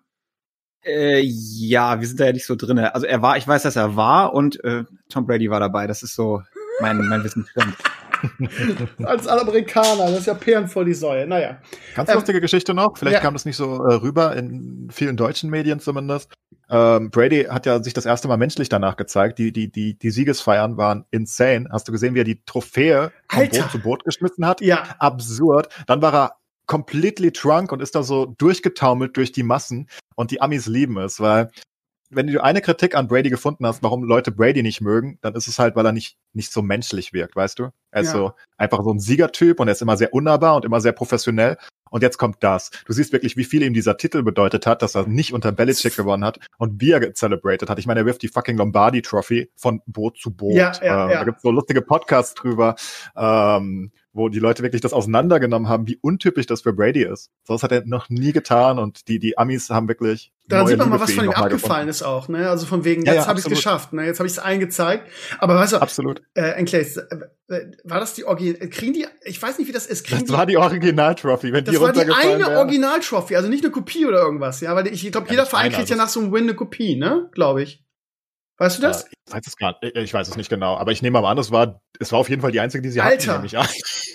Äh, 0.84 1.20
ja, 1.22 2.00
wir 2.00 2.06
sind 2.06 2.20
da 2.20 2.26
ja 2.26 2.32
nicht 2.32 2.46
so 2.46 2.56
drinne. 2.56 2.94
Also 2.94 3.06
er 3.06 3.20
war, 3.20 3.36
ich 3.36 3.46
weiß, 3.46 3.62
dass 3.62 3.76
er 3.76 3.96
war 3.96 4.32
und 4.32 4.62
äh, 4.64 4.84
Tom 5.10 5.26
Brady 5.26 5.50
war 5.50 5.60
dabei. 5.60 5.86
Das 5.86 6.02
ist 6.02 6.14
so 6.14 6.42
mein, 6.81 6.96
mein 7.08 7.24
Wissensstand. 7.24 7.74
Als 9.05 9.26
Amerikaner, 9.26 10.06
das 10.11 10.20
ist 10.20 10.26
ja 10.26 10.35
Perlen 10.35 10.69
vor 10.69 10.85
die 10.85 10.94
Säue. 10.94 11.26
Naja. 11.26 11.59
Ganz 11.94 12.09
Ähm, 12.09 12.17
lustige 12.17 12.41
Geschichte 12.41 12.75
noch. 12.75 12.97
Vielleicht 12.97 13.17
ja. 13.17 13.20
kam 13.20 13.35
das 13.35 13.44
nicht 13.44 13.56
so 13.56 13.85
äh, 13.85 13.94
rüber, 13.94 14.37
in 14.37 14.88
vielen 14.91 15.17
deutschen 15.17 15.50
Medien 15.50 15.81
zumindest. 15.81 16.32
Ähm, 16.70 17.11
Brady 17.11 17.44
hat 17.44 17.67
ja 17.67 17.82
sich 17.82 17.94
das 17.94 18.05
erste 18.05 18.29
Mal 18.29 18.37
menschlich 18.37 18.69
danach 18.69 18.97
gezeigt. 18.97 19.38
Die, 19.38 19.53
die, 19.53 19.70
die, 19.70 19.99
die 19.99 20.11
Siegesfeiern 20.11 20.76
waren 20.76 21.05
insane. 21.11 21.69
Hast 21.70 21.88
du 21.88 21.93
gesehen, 21.93 22.15
wie 22.15 22.20
er 22.20 22.25
die 22.25 22.43
Trophäe 22.44 23.12
vom 23.31 23.41
Alter. 23.41 23.61
Boot 23.61 23.70
zu 23.70 23.79
Boot 23.79 24.05
geschmissen 24.05 24.47
hat? 24.47 24.61
Ja, 24.61 24.85
Absurd. 24.99 25.69
Dann 25.87 26.03
war 26.03 26.15
er 26.15 26.32
completely 26.67 27.32
drunk 27.32 27.73
und 27.73 27.81
ist 27.81 27.94
da 27.94 28.03
so 28.03 28.26
durchgetaumelt 28.26 29.17
durch 29.17 29.32
die 29.32 29.43
Massen. 29.43 29.88
Und 30.15 30.31
die 30.31 30.41
Amis 30.43 30.67
lieben 30.67 30.99
es, 30.99 31.19
weil 31.20 31.49
wenn 32.10 32.26
du 32.26 32.43
eine 32.43 32.60
Kritik 32.60 32.94
an 32.94 33.08
Brady 33.08 33.31
gefunden 33.31 33.66
hast, 33.66 33.82
warum 33.82 34.05
Leute 34.05 34.31
Brady 34.32 34.62
nicht 34.62 34.81
mögen, 34.81 35.19
dann 35.20 35.34
ist 35.34 35.46
es 35.46 35.58
halt, 35.58 35.76
weil 35.76 35.84
er 35.87 35.93
nicht, 35.93 36.16
nicht 36.32 36.52
so 36.52 36.62
menschlich 36.62 37.12
wirkt, 37.12 37.37
weißt 37.37 37.58
du? 37.58 37.70
Er 37.90 38.02
ist 38.02 38.08
Ja. 38.08 38.19
so 38.19 38.32
einfach 38.56 38.82
so 38.82 38.93
ein 38.93 39.00
Siegertyp 39.00 39.60
und 39.60 39.69
er 39.69 39.72
ist 39.72 39.82
immer 39.82 39.96
sehr 39.96 40.12
unnahbar 40.14 40.56
und 40.56 40.64
immer 40.64 40.81
sehr 40.81 40.93
professionell. 40.93 41.56
Und 41.90 42.02
jetzt 42.02 42.19
kommt 42.19 42.37
das. 42.40 42.70
Du 42.87 42.93
siehst 42.93 43.12
wirklich, 43.12 43.37
wie 43.38 43.44
viel 43.44 43.62
ihm 43.62 43.72
dieser 43.72 43.96
Titel 43.96 44.22
bedeutet 44.22 44.66
hat, 44.66 44.82
dass 44.82 44.94
er 44.94 45.06
nicht 45.06 45.32
unter 45.32 45.52
Belichick 45.52 45.96
gewonnen 45.96 46.22
hat 46.25 46.38
und 46.58 46.81
wie 46.82 46.90
er 46.90 47.00
gezelebrated 47.00 47.70
hat. 47.70 47.78
Ich 47.78 47.87
meine, 47.87 48.00
er 48.00 48.06
wirft 48.06 48.20
die 48.22 48.28
fucking 48.28 48.58
Lombardi 48.58 49.00
Trophy 49.00 49.50
von 49.56 49.81
Boot 49.87 50.19
zu 50.19 50.31
Boot. 50.31 50.52
Ja, 50.55 50.72
ja, 50.82 51.05
ähm, 51.05 51.10
ja. 51.10 51.19
Da 51.20 51.25
gibt's 51.25 51.43
so 51.43 51.50
lustige 51.50 51.81
Podcasts 51.81 52.34
drüber, 52.34 52.76
ähm, 53.16 53.90
wo 54.19 54.29
die 54.29 54.38
Leute 54.38 54.62
wirklich 54.62 54.82
das 54.82 54.93
auseinandergenommen 54.93 55.69
haben, 55.69 55.87
wie 55.87 55.97
untypisch 56.03 56.47
das 56.47 56.61
für 56.61 56.73
Brady 56.75 57.03
ist. 57.05 57.31
So 57.44 57.55
was 57.55 57.62
hat 57.62 57.73
er 57.73 57.87
noch 57.87 58.11
nie 58.11 58.32
getan 58.32 58.79
und 58.79 59.09
die, 59.09 59.19
die 59.19 59.38
Amis 59.38 59.70
haben 59.70 59.88
wirklich. 59.88 60.32
daran 60.49 60.65
neue 60.67 60.73
sieht 60.73 60.79
man 60.81 60.91
mal, 60.91 61.00
was 61.00 61.12
von 61.12 61.25
ihm 61.25 61.31
abgefallen 61.31 61.88
ist 61.88 62.03
auch, 62.03 62.29
ne? 62.29 62.50
Also 62.50 62.67
von 62.67 62.85
wegen, 62.85 63.05
Ja, 63.06 63.15
jetzt 63.15 63.23
ja, 63.23 63.29
habe 63.29 63.38
ich 63.38 63.47
es 63.47 63.50
geschafft, 63.50 63.93
ne? 63.94 64.05
Jetzt 64.05 64.19
habe 64.19 64.26
ich 64.26 64.32
es 64.35 64.38
eingezeigt. 64.38 65.09
Aber 65.38 65.55
weißt 65.55 65.73
du, 65.73 65.76
Absolut. 65.79 66.20
äh, 66.35 66.50
Enclaves, 66.50 66.97
äh, 66.99 67.06
äh, 67.49 67.70
war 67.85 68.00
das 68.00 68.15
die 68.15 68.25
Original, 68.25 68.69
kriegen 68.69 68.93
die, 68.93 69.06
ich 69.25 69.41
weiß 69.41 69.56
nicht, 69.59 69.69
wie 69.69 69.73
das 69.73 69.87
ist, 69.87 70.05
kriegen 70.05 70.26
Das 70.26 70.37
war 70.37 70.44
die 70.44 70.56
Original-Trophy, 70.59 71.53
wenn 71.53 71.65
die 71.65 71.70
Das 71.73 71.81
war 71.81 71.93
die 71.93 72.00
eine. 72.00 72.59
Original-Trophy, 72.59 73.37
also 73.37 73.49
nicht 73.49 73.65
eine 73.65 73.73
Kopie 73.73 74.05
oder 74.05 74.20
irgendwas, 74.20 74.61
ja, 74.61 74.75
weil 74.76 74.87
ich 74.88 75.00
glaube, 75.11 75.26
Ja, 75.29 75.32
jeder 75.32 75.47
Verein 75.47 75.73
kriegt 75.73 75.88
ja 75.88 75.97
das- 75.97 76.05
nach 76.05 76.11
so 76.11 76.20
einem 76.20 76.32
Win 76.32 76.43
eine 76.44 76.55
Kopie, 76.55 76.97
ne? 76.97 77.29
Glaube 77.32 77.62
ich. 77.62 77.85
Weißt 78.61 78.79
du 78.79 78.82
das? 78.82 79.05
Äh, 79.05 79.09
ich 79.29 79.35
weiß 79.35 79.47
es 79.47 79.56
gar 79.56 79.79
nicht. 79.81 79.97
Ich 79.97 80.12
weiß 80.12 80.29
es 80.29 80.37
nicht 80.37 80.50
genau, 80.50 80.76
aber 80.76 80.91
ich 80.91 81.00
nehme 81.00 81.20
mal 81.20 81.31
an, 81.31 81.38
es 81.38 81.53
war, 81.53 81.81
es 82.00 82.11
war 82.11 82.19
auf 82.19 82.29
jeden 82.29 82.43
Fall 82.43 82.50
die 82.50 82.59
einzige, 82.59 82.82
die 82.82 82.91
sie 82.91 83.00
hatten, 83.00 83.12
Alter. 83.31 83.69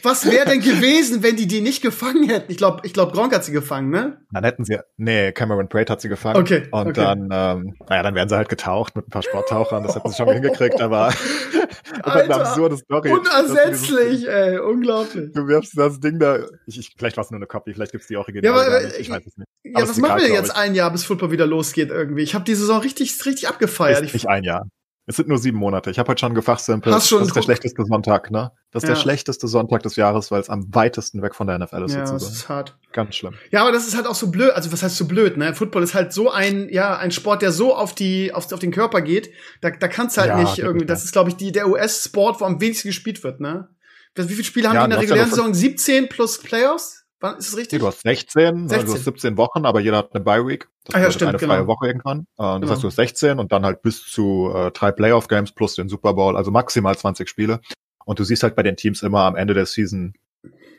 Ich. 0.03 0.09
Was 0.09 0.25
wäre 0.29 0.45
denn 0.45 0.59
gewesen, 0.61 1.23
wenn 1.23 1.35
die 1.35 1.47
die 1.47 1.61
nicht 1.61 1.81
gefangen 1.81 2.23
hätten? 2.27 2.51
Ich 2.51 2.57
glaube, 2.57 2.81
ich 2.83 2.93
glaube, 2.93 3.13
Gronk 3.13 3.33
hat 3.33 3.43
sie 3.43 3.51
gefangen, 3.51 3.89
ne? 3.89 4.17
Dann 4.31 4.43
hätten 4.43 4.65
sie, 4.65 4.77
nee, 4.97 5.31
Cameron 5.31 5.67
Braid 5.67 5.89
hat 5.89 6.01
sie 6.01 6.09
gefangen. 6.09 6.37
Okay, 6.37 6.67
Und 6.71 6.87
okay. 6.87 6.93
dann, 6.93 7.29
ähm, 7.31 7.75
naja, 7.87 8.03
dann 8.03 8.15
wären 8.15 8.29
sie 8.29 8.35
halt 8.35 8.49
getaucht 8.49 8.95
mit 8.95 9.07
ein 9.07 9.09
paar 9.09 9.23
Sporttauchern. 9.23 9.83
Das 9.83 9.95
hätten 9.95 10.09
sie 10.09 10.15
schon 10.17 10.29
hingekriegt, 10.31 10.81
aber 10.81 11.13
halt 12.03 12.25
eine 12.31 12.35
absurde 12.35 12.77
Story. 12.77 13.11
Unersetzlich, 13.11 14.09
dieses- 14.21 14.25
ey, 14.27 14.57
unglaublich. 14.59 15.31
Du 15.33 15.47
wirfst 15.47 15.77
das 15.77 15.99
Ding 15.99 16.19
da. 16.19 16.39
Ich, 16.65 16.77
ich, 16.79 16.93
vielleicht 16.97 17.17
war 17.17 17.23
es 17.23 17.31
nur 17.31 17.37
eine 17.39 17.47
Copy, 17.47 17.73
vielleicht 17.73 17.91
gibt's 17.91 18.07
die 18.07 18.17
Original. 18.17 18.43
Ja, 18.43 18.51
aber, 18.51 18.81
äh, 18.81 18.85
nicht. 18.85 18.99
Ich 18.99 19.09
weiß 19.09 19.25
es 19.25 19.37
nicht. 19.37 19.47
Ja, 19.63 19.71
Aber 19.75 19.83
es 19.83 19.89
was 19.91 19.97
machen 19.97 20.19
wir 20.21 20.25
denn 20.27 20.35
jetzt 20.35 20.55
ein 20.55 20.75
Jahr, 20.75 20.91
bis 20.91 21.03
Football 21.05 21.31
wieder 21.31 21.45
losgeht 21.47 21.89
irgendwie? 21.89 22.23
Ich 22.23 22.35
habe 22.35 22.43
die 22.45 22.55
Saison 22.55 22.79
richtig, 22.79 23.25
richtig 23.25 23.47
abgefeiert. 23.47 23.99
Ist 24.01 24.07
Ich, 24.07 24.13
nicht 24.13 24.27
ein 24.29 24.43
Jahr. 24.43 24.67
Es 25.05 25.17
sind 25.17 25.27
nur 25.27 25.37
sieben 25.37 25.57
Monate. 25.57 25.91
Ich 25.91 25.99
habe 25.99 26.07
heute 26.09 26.21
schon 26.21 26.33
gefachsimpelt. 26.33 26.95
Hast 26.95 27.09
schon 27.09 27.19
das 27.19 27.27
ist 27.27 27.35
der 27.35 27.41
Druck. 27.41 27.45
schlechteste 27.47 27.83
Sonntag, 27.83 28.31
ne? 28.31 28.51
Das 28.71 28.83
ist 28.83 28.87
Ja. 28.89 28.95
der 28.95 29.01
schlechteste 29.01 29.47
Sonntag 29.49 29.83
des 29.83 29.97
Jahres, 29.97 30.31
weil 30.31 30.39
es 30.39 30.49
am 30.49 30.73
weitesten 30.73 31.21
weg 31.21 31.35
von 31.35 31.45
der 31.47 31.57
NFL 31.59 31.83
ist 31.83 31.93
ja, 31.93 31.99
das 32.01 32.09
sozusagen. 32.11 32.33
ist 32.35 32.49
hart. 32.49 32.77
Ganz 32.93 33.15
schlimm. 33.15 33.33
Ja, 33.51 33.63
aber 33.63 33.73
das 33.73 33.85
ist 33.85 33.97
halt 33.97 34.07
auch 34.07 34.15
so 34.15 34.31
blöd. 34.31 34.51
Also 34.51 34.71
was 34.71 34.81
heißt 34.81 34.95
so 34.95 35.05
blöd, 35.05 35.35
ne? 35.35 35.53
Football 35.53 35.83
ist 35.83 35.93
halt 35.93 36.13
so 36.13 36.31
ein, 36.31 36.69
ja, 36.71 36.97
ein 36.97 37.11
Sport, 37.11 37.41
der 37.41 37.51
so 37.51 37.75
auf 37.75 37.93
die, 37.93 38.33
auf, 38.33 38.49
auf 38.53 38.59
den 38.59 38.71
Körper 38.71 39.01
geht. 39.01 39.31
Da, 39.59 39.71
da 39.71 39.89
kannst 39.89 40.17
halt 40.17 40.29
Ja, 40.29 40.41
nicht 40.41 40.57
irgendwie. 40.59 40.85
Das 40.85 41.03
ist, 41.03 41.11
glaube 41.11 41.29
ich, 41.29 41.35
die, 41.35 41.51
der 41.51 41.67
US-Sport, 41.67 42.39
wo 42.39 42.45
am 42.45 42.61
wenigsten 42.61 42.87
gespielt 42.87 43.23
wird, 43.25 43.41
ne? 43.41 43.67
Das- 44.15 44.29
Wie 44.29 44.33
viele 44.33 44.45
Spiele 44.45 44.69
haben 44.69 44.75
Ja, 44.75 44.81
die 44.81 44.85
in 44.85 44.89
der 44.91 44.99
du 44.99 45.03
regulären 45.05 45.29
Saison? 45.31 45.53
17 45.53 46.07
plus 46.07 46.37
Playoffs? 46.39 47.02
Wann 47.23 47.37
ist 47.37 47.47
es 47.47 47.55
richtig? 47.57 47.79
du 47.79 47.87
hast 47.87 48.01
16, 48.01 48.67
16. 48.67 48.89
also 48.91 48.97
17 49.01 49.37
Wochen, 49.37 49.65
aber 49.65 49.79
jeder 49.79 49.95
hat 49.97 50.13
eine 50.13 50.21
Bye-Week. 50.21 50.67
Das 50.83 50.95
Ah 50.95 50.99
ja, 50.99 51.09
stimmt, 51.09 51.29
eine 51.29 51.37
genau. 51.37 51.53
freie 51.53 51.67
Woche 51.67 51.87
irgendwann. 51.87 52.19
Äh, 52.19 52.23
Das 52.37 52.59
Genau. 52.59 52.71
heißt, 52.73 52.83
du 52.83 52.87
hast 52.87 52.95
16 52.97 53.39
und 53.39 53.53
dann 53.53 53.63
halt 53.63 53.81
bis 53.81 54.05
zu 54.05 54.51
äh, 54.53 54.71
drei 54.71 54.91
Playoff-Games 54.91 55.53
plus 55.53 55.75
den 55.75 55.87
Super 55.87 56.13
Bowl, 56.13 56.35
also 56.35 56.51
maximal 56.51 56.97
20 56.97 57.29
Spiele. 57.29 57.61
Und 58.03 58.19
du 58.19 58.25
siehst 58.25 58.43
halt 58.43 58.57
bei 58.57 58.63
den 58.63 58.75
Teams 58.75 59.01
immer 59.03 59.21
am 59.21 59.37
Ende 59.37 59.53
der 59.53 59.65
Season, 59.65 60.13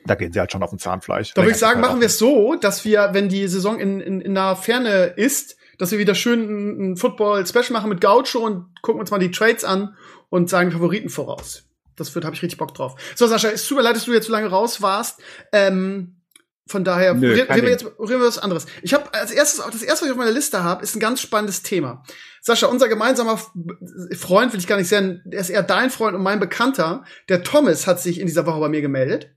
da 0.05 0.17
gehen 0.17 0.35
sie 0.35 0.39
halt 0.39 0.53
schon 0.53 0.63
auf 0.63 0.69
den 0.69 0.79
Zahnfleisch. 0.79 1.33
Da 1.33 1.41
würde 1.41 1.53
ich 1.53 1.57
sagen, 1.57 1.81
halt 1.81 1.87
machen 1.89 2.01
wir 2.01 2.09
es 2.09 2.19
so, 2.19 2.57
dass 2.57 2.85
wir, 2.85 3.09
wenn 3.13 3.31
die 3.31 3.49
Saison 3.49 3.81
in, 3.81 4.01
in, 4.03 4.21
in 4.21 4.35
naher 4.35 4.57
Ferne 4.57 5.05
ist, 5.17 5.57
dass 5.79 5.93
wir 5.93 5.99
wieder 5.99 6.15
schön 6.15 6.41
ein, 6.43 6.93
ein 6.93 6.97
Football-Special 6.99 7.73
machen 7.73 7.89
mit 7.89 8.03
Gaucho 8.03 8.41
und 8.41 8.67
gucken 8.83 9.01
uns 9.01 9.11
mal 9.11 9.19
die 9.19 9.31
Trades 9.31 9.65
an 9.65 9.97
und 10.29 10.51
sagen 10.51 10.73
Favoriten 10.73 11.09
voraus. 11.09 11.65
Das 11.97 12.15
wird, 12.15 12.27
habe 12.27 12.37
ich 12.37 12.43
richtig 12.43 12.59
Bock 12.59 12.75
drauf. 12.75 12.97
So, 13.15 13.27
Sascha, 13.27 13.49
es 13.49 13.67
tut 13.67 13.79
mir 13.79 13.83
leid, 13.83 13.97
dass 13.97 14.05
du 14.05 14.13
jetzt 14.13 14.27
so 14.27 14.33
lange 14.33 14.49
raus 14.51 14.83
warst. 14.83 15.23
Ähm, 15.53 16.17
von 16.67 16.83
daher 16.83 17.15
Nö, 17.15 17.33
reden 17.33 17.63
wir 17.63 17.71
jetzt 17.71 17.85
reden 17.85 18.21
wir 18.21 18.21
was 18.21 18.39
anderes. 18.39 18.67
Ich 18.83 18.95
habe 18.95 19.13
als 19.13 19.31
erstes, 19.31 19.61
auch 19.61 19.71
das 19.71 19.83
erste, 19.83 20.03
was 20.03 20.07
ich 20.07 20.13
auf 20.13 20.19
meiner 20.19 20.31
Liste 20.31 20.65
habe, 20.65 20.83
ist 20.83 20.97
ein 20.97 21.01
ganz 21.01 21.21
spannendes 21.21 21.63
Thema. 21.63 22.03
Sascha, 22.41 22.67
unser 22.67 22.89
gemeinsamer 22.89 23.39
Freund, 24.17 24.53
will 24.53 24.61
ich 24.61 24.67
gar 24.67 24.77
nicht 24.77 24.89
sagen, 24.89 25.21
der 25.25 25.41
ist 25.41 25.51
eher 25.51 25.63
dein 25.63 25.91
Freund 25.91 26.17
und 26.17 26.23
mein 26.23 26.41
Bekannter, 26.41 27.05
der 27.29 27.43
Thomas 27.43 27.87
hat 27.87 28.01
sich 28.01 28.19
in 28.19 28.27
dieser 28.27 28.47
Woche 28.47 28.61
bei 28.61 28.69
mir 28.69 28.81
gemeldet. 28.81 29.31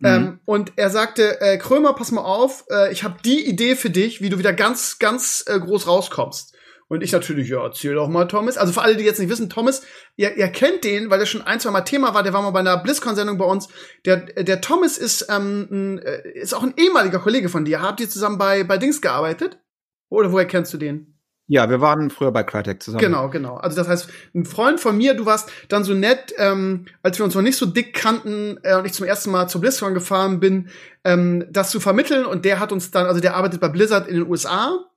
Mhm. 0.00 0.06
Ähm, 0.06 0.40
und 0.44 0.72
er 0.76 0.90
sagte, 0.90 1.40
äh, 1.40 1.58
Krömer, 1.58 1.94
pass 1.94 2.10
mal 2.10 2.22
auf, 2.22 2.64
äh, 2.70 2.92
ich 2.92 3.04
habe 3.04 3.16
die 3.24 3.46
Idee 3.46 3.76
für 3.76 3.90
dich, 3.90 4.20
wie 4.20 4.28
du 4.28 4.38
wieder 4.38 4.52
ganz, 4.52 4.98
ganz 4.98 5.44
äh, 5.46 5.58
groß 5.58 5.86
rauskommst. 5.86 6.49
Und 6.90 7.04
ich 7.04 7.12
natürlich, 7.12 7.48
ja, 7.48 7.62
erzähl 7.62 7.94
doch 7.94 8.08
mal, 8.08 8.26
Thomas. 8.26 8.58
Also 8.58 8.72
für 8.72 8.82
alle, 8.82 8.96
die 8.96 9.04
jetzt 9.04 9.20
nicht 9.20 9.30
wissen, 9.30 9.48
Thomas, 9.48 9.82
ihr, 10.16 10.36
ihr 10.36 10.48
kennt 10.48 10.82
den, 10.82 11.08
weil 11.08 11.20
der 11.20 11.26
schon 11.26 11.40
ein, 11.40 11.60
zwei 11.60 11.70
Mal 11.70 11.82
Thema 11.82 12.14
war, 12.14 12.24
der 12.24 12.32
war 12.32 12.42
mal 12.42 12.50
bei 12.50 12.58
einer 12.58 12.78
BlizzCon-Sendung 12.78 13.38
bei 13.38 13.44
uns. 13.44 13.68
Der, 14.04 14.16
der 14.16 14.60
Thomas 14.60 14.98
ist, 14.98 15.28
ähm, 15.30 16.00
äh, 16.04 16.28
ist 16.32 16.52
auch 16.52 16.64
ein 16.64 16.74
ehemaliger 16.76 17.20
Kollege 17.20 17.48
von 17.48 17.64
dir. 17.64 17.80
Habt 17.80 18.00
ihr 18.00 18.10
zusammen 18.10 18.38
bei, 18.38 18.64
bei 18.64 18.76
Dings 18.76 19.00
gearbeitet? 19.00 19.60
Oder 20.08 20.32
woher 20.32 20.48
kennst 20.48 20.74
du 20.74 20.78
den? 20.78 21.14
Ja, 21.46 21.70
wir 21.70 21.80
waren 21.80 22.10
früher 22.10 22.32
bei 22.32 22.42
Crytek 22.42 22.82
zusammen. 22.82 23.04
Genau, 23.04 23.28
genau. 23.28 23.54
Also 23.54 23.76
das 23.76 23.86
heißt, 23.86 24.08
ein 24.34 24.44
Freund 24.44 24.80
von 24.80 24.96
mir, 24.96 25.14
du 25.14 25.26
warst 25.26 25.52
dann 25.68 25.84
so 25.84 25.94
nett, 25.94 26.34
ähm, 26.38 26.86
als 27.04 27.18
wir 27.18 27.24
uns 27.24 27.36
noch 27.36 27.42
nicht 27.42 27.56
so 27.56 27.66
dick 27.66 27.94
kannten 27.94 28.58
äh, 28.64 28.76
und 28.76 28.84
ich 28.84 28.94
zum 28.94 29.06
ersten 29.06 29.30
Mal 29.30 29.46
zur 29.46 29.60
BlizzCon 29.60 29.94
gefahren 29.94 30.40
bin, 30.40 30.70
ähm, 31.04 31.46
das 31.50 31.70
zu 31.70 31.78
vermitteln 31.78 32.26
und 32.26 32.44
der 32.44 32.58
hat 32.58 32.72
uns 32.72 32.90
dann, 32.90 33.06
also 33.06 33.20
der 33.20 33.36
arbeitet 33.36 33.60
bei 33.60 33.68
Blizzard 33.68 34.08
in 34.08 34.16
den 34.16 34.28
USA 34.28 34.89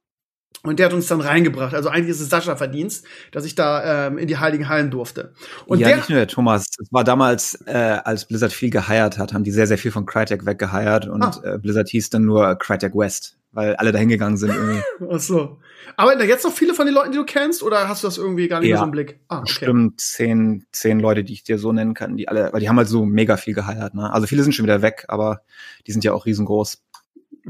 und 0.62 0.80
der 0.80 0.86
hat 0.86 0.94
uns 0.94 1.08
dann 1.08 1.20
reingebracht. 1.22 1.74
Also 1.74 1.90
eigentlich 1.90 2.10
ist 2.12 2.22
es 2.22 2.30
Sascha 2.30 2.56
Verdienst, 2.56 3.06
dass 3.32 3.44
ich 3.46 3.56
da 3.56 4.08
ähm, 4.08 4.18
in 4.18 4.28
die 4.28 4.38
Heiligen 4.38 4.70
Hallen 4.70 4.92
durfte. 4.92 5.34
Und 5.66 5.80
ja, 5.80 5.88
der, 5.88 5.98
nicht 5.98 6.10
nur 6.10 6.20
der 6.20 6.28
Thomas. 6.28 6.68
Es 6.80 6.88
war 6.92 7.04
damals, 7.04 7.56
äh, 7.66 7.74
als 8.04 8.26
Blizzard 8.26 8.54
viel 8.54 8.70
geheiert 8.70 9.18
hat, 9.18 9.34
haben 9.34 9.44
die 9.44 9.52
sehr, 9.52 9.68
sehr 9.68 9.78
viel 9.78 9.92
von 9.92 10.06
Crytek 10.06 10.46
weggeheiert 10.46 11.08
und 11.08 11.24
Ah. 11.24 11.42
äh, 11.44 11.58
Blizzard 11.58 11.90
hieß 11.90 12.10
dann 12.12 12.24
nur 12.26 12.56
Crytek 12.56 12.96
West, 12.96 13.38
weil 13.52 13.76
alle 13.76 13.92
dahin 13.92 14.10
gegangen 14.10 14.38
sind 14.38 14.52
irgendwie. 14.54 14.82
ach 15.12 15.20
so. 15.20 15.60
Arbeiten 15.98 16.20
da 16.20 16.26
jetzt 16.26 16.44
noch 16.46 16.54
viele 16.54 16.74
von 16.74 16.86
den 16.86 16.96
Leuten, 16.96 17.12
die 17.12 17.18
du 17.18 17.26
kennst, 17.26 17.62
oder 17.62 17.88
hast 17.90 18.04
du 18.04 18.08
das 18.08 18.18
irgendwie 18.18 18.48
gar 18.48 18.60
nicht 18.62 18.70
mehr 18.70 18.76
Ja. 18.76 18.80
so 18.80 18.86
im 18.86 18.92
Blick? 18.92 19.20
Ah, 19.28 19.40
okay. 19.40 19.44
Bestimmt 19.48 20.00
zehn, 20.02 20.66
zehn 20.72 21.00
Leute, 21.00 21.24
die 21.26 21.34
ich 21.34 21.44
dir 21.44 21.60
so 21.60 21.72
nennen 21.74 21.94
kann, 21.94 22.16
die 22.16 22.30
alle, 22.30 22.52
weil 22.54 22.62
die 22.62 22.70
haben 22.70 22.78
halt 22.78 22.88
so 22.88 23.06
mega 23.06 23.36
viel 23.38 23.54
geheiert. 23.54 23.94
Ne? 23.96 24.12
Also 24.12 24.26
viele 24.28 24.44
sind 24.44 24.54
schon 24.54 24.66
wieder 24.66 24.82
weg, 24.82 25.06
aber 25.10 25.42
die 25.86 25.92
sind 25.92 26.04
ja 26.06 26.14
auch 26.14 26.26
riesengroß. 26.26 26.82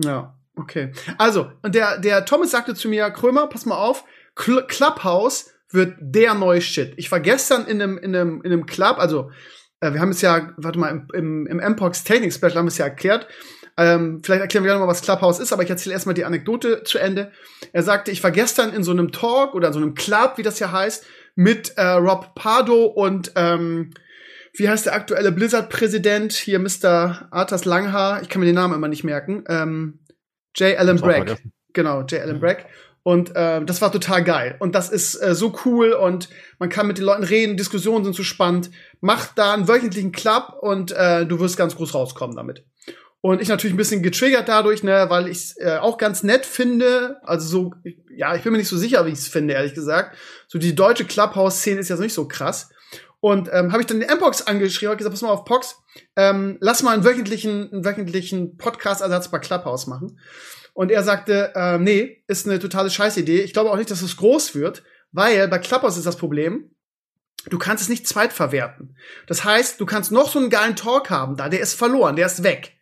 Ja. 0.04 0.34
Okay. 0.56 0.92
Also, 1.18 1.52
und 1.62 1.76
der, 1.76 1.98
der 1.98 2.26
Thomas 2.26 2.52
sagte 2.52 2.76
zu 2.76 2.88
mir, 2.88 3.10
Krömer, 3.10 3.48
pass 3.48 3.66
mal 3.66 3.78
auf, 3.78 4.04
Cl 4.40 4.66
Clubhouse 4.68 5.52
wird 5.72 5.96
der 6.00 6.36
neue 6.36 6.62
Shit. 6.62 6.94
Ich 6.98 7.12
war 7.12 7.20
gestern 7.20 7.66
in 7.66 7.82
einem, 7.82 7.98
in 7.98 8.16
einem, 8.16 8.42
in 8.44 8.52
einem 8.52 8.66
Club, 8.66 8.98
also 9.00 9.32
äh, 9.80 9.94
wir 9.94 10.00
haben 10.00 10.12
es 10.12 10.22
ja, 10.22 10.54
warte 10.58 10.80
mal, 10.80 10.90
im, 10.90 11.08
im, 11.14 11.48
im 11.48 11.72
Mpox 11.74 12.04
Technik 12.04 12.34
Special 12.34 12.56
haben 12.56 12.66
wir 12.66 12.70
es 12.70 12.78
ja 12.78 12.86
erklärt. 12.86 13.28
Ähm, 13.76 14.22
vielleicht 14.24 14.42
erklären 14.42 14.64
wir 14.64 14.70
gleich 14.70 14.80
mal, 14.80 14.88
was 14.88 15.02
Clubhouse 15.02 15.40
ist, 15.40 15.52
aber 15.52 15.64
ich 15.64 15.70
erzähle 15.70 15.94
erstmal 15.94 16.14
die 16.14 16.26
Anekdote 16.26 16.84
zu 16.84 17.00
Ende. 17.00 17.32
Er 17.72 17.82
sagte, 17.82 18.12
ich 18.12 18.24
war 18.24 18.30
gestern 18.30 18.72
in 18.72 18.84
so 18.84 18.92
einem 18.92 19.12
Talk 19.12 19.56
oder 19.56 19.74
so 19.74 19.80
einem 19.80 19.96
Club, 19.96 20.34
wie 20.38 20.44
das 20.44 20.60
ja 20.60 20.72
heißt, 20.72 21.06
mit 21.36 21.74
äh, 21.78 21.84
Rob 21.84 22.36
Pardo 22.36 22.86
und 22.86 23.32
ähm, 23.36 23.92
wie 24.56 24.70
heißt 24.70 24.86
der 24.86 24.94
aktuelle 24.94 25.32
Blizzard-Präsident? 25.32 26.34
Hier 26.34 26.60
Mr. 26.60 27.28
Arthas 27.32 27.66
Langhaar. 27.66 28.22
Ich 28.22 28.30
kann 28.30 28.40
mir 28.40 28.46
den 28.46 28.54
Namen 28.54 28.76
immer 28.76 28.88
nicht 28.88 29.04
merken. 29.04 29.44
Ähm, 29.48 30.00
J. 30.56 30.78
Allen 30.78 30.98
Bragg. 30.98 31.38
Genau, 31.74 32.02
J. 32.02 32.22
Allen 32.22 32.38
mhm. 32.38 32.42
Bragg. 32.42 32.66
Und 33.04 33.36
äh, 33.36 33.64
das 33.66 33.82
war 33.82 33.92
total 33.92 34.24
geil. 34.24 34.56
Und 34.60 34.76
das 34.76 34.90
ist 34.90 35.16
äh, 35.22 35.36
so 35.36 35.54
cool 35.66 35.92
und 35.92 36.30
man 36.58 36.70
kann 36.70 36.88
mit 36.88 36.98
den 36.98 37.04
Leuten 37.04 37.24
reden, 37.24 37.58
Diskussionen 37.58 38.06
sind 38.06 38.16
so 38.16 38.24
spannend. 38.24 38.72
Mach 39.02 39.28
da 39.36 39.54
einen 39.54 39.68
wöchentlichen 39.68 40.14
Club 40.14 40.58
und 40.62 40.94
äh, 40.94 41.26
du 41.26 41.40
wirst 41.42 41.58
ganz 41.58 41.76
groß 41.76 41.94
rauskommen 41.94 42.38
damit. 42.38 42.64
Und 43.20 43.42
ich 43.42 43.48
natürlich 43.48 43.74
ein 43.74 43.78
bisschen 43.78 44.04
getriggert 44.04 44.50
dadurch, 44.50 44.84
ne, 44.84 45.06
weil 45.10 45.28
ich 45.28 45.38
es 45.38 45.58
äh, 45.58 45.78
auch 45.80 45.98
ganz 45.98 46.24
nett 46.24 46.46
finde. 46.46 47.18
Also 47.24 47.48
so, 47.48 47.74
ja, 48.14 48.36
ich 48.36 48.44
bin 48.44 48.52
mir 48.52 48.58
nicht 48.58 48.68
so 48.68 48.78
sicher, 48.78 49.06
wie 49.06 49.12
ich 49.12 49.20
es 49.20 49.28
finde, 49.28 49.54
ehrlich 49.54 49.74
gesagt. 49.74 50.18
So 50.48 50.60
die 50.60 50.76
deutsche 50.76 51.06
Clubhouse-Szene 51.06 51.80
ist 51.80 51.90
ja 51.90 51.96
so 51.96 52.04
nicht 52.04 52.14
so 52.14 52.28
krass. 52.28 52.70
Und 53.24 53.50
ähm, 53.54 53.72
habe 53.72 53.80
ich 53.82 53.88
dann 53.88 54.02
den 54.02 54.10
Mpox 54.10 54.48
angeschrieben 54.48 54.92
und 54.92 54.98
gesagt, 54.98 55.14
pass 55.14 55.22
mal 55.22 55.30
auf, 55.30 55.46
Pox, 55.46 55.78
ähm, 56.18 56.58
lass 56.60 56.84
mal 56.84 56.94
einen 56.94 57.06
wöchentlichen, 57.06 57.72
einen 57.72 57.86
wöchentlichen 57.86 58.58
Podcast-Ersatz 58.58 59.32
bei 59.32 59.40
Clubhouse 59.40 59.88
machen. 59.88 60.20
Und 60.74 60.92
er 60.92 61.04
sagte, 61.04 61.54
äh, 61.56 61.78
nee, 61.78 62.22
ist 62.28 62.46
eine 62.46 62.60
totale 62.60 62.90
Scheißidee. 62.90 63.40
Ich 63.40 63.54
glaube 63.54 63.72
auch 63.72 63.78
nicht, 63.78 63.90
dass 63.90 64.02
es 64.02 64.18
groß 64.18 64.56
wird, 64.56 64.84
weil 65.14 65.48
bei 65.48 65.58
Clubhouse 65.60 65.96
ist 65.96 66.06
das 66.06 66.18
Problem, 66.18 66.76
du 67.46 67.58
kannst 67.58 67.82
es 67.82 67.88
nicht 67.88 68.10
zweitverwerten. 68.10 68.98
Das 69.28 69.46
heißt, 69.46 69.80
du 69.80 69.86
kannst 69.86 70.12
noch 70.12 70.30
so 70.30 70.40
einen 70.40 70.50
geilen 70.50 70.76
Talk 70.76 71.10
haben 71.10 71.38
da, 71.38 71.48
der 71.48 71.62
ist 71.62 71.76
verloren, 71.76 72.18
der 72.18 72.26
ist 72.26 72.44
weg. 72.44 72.73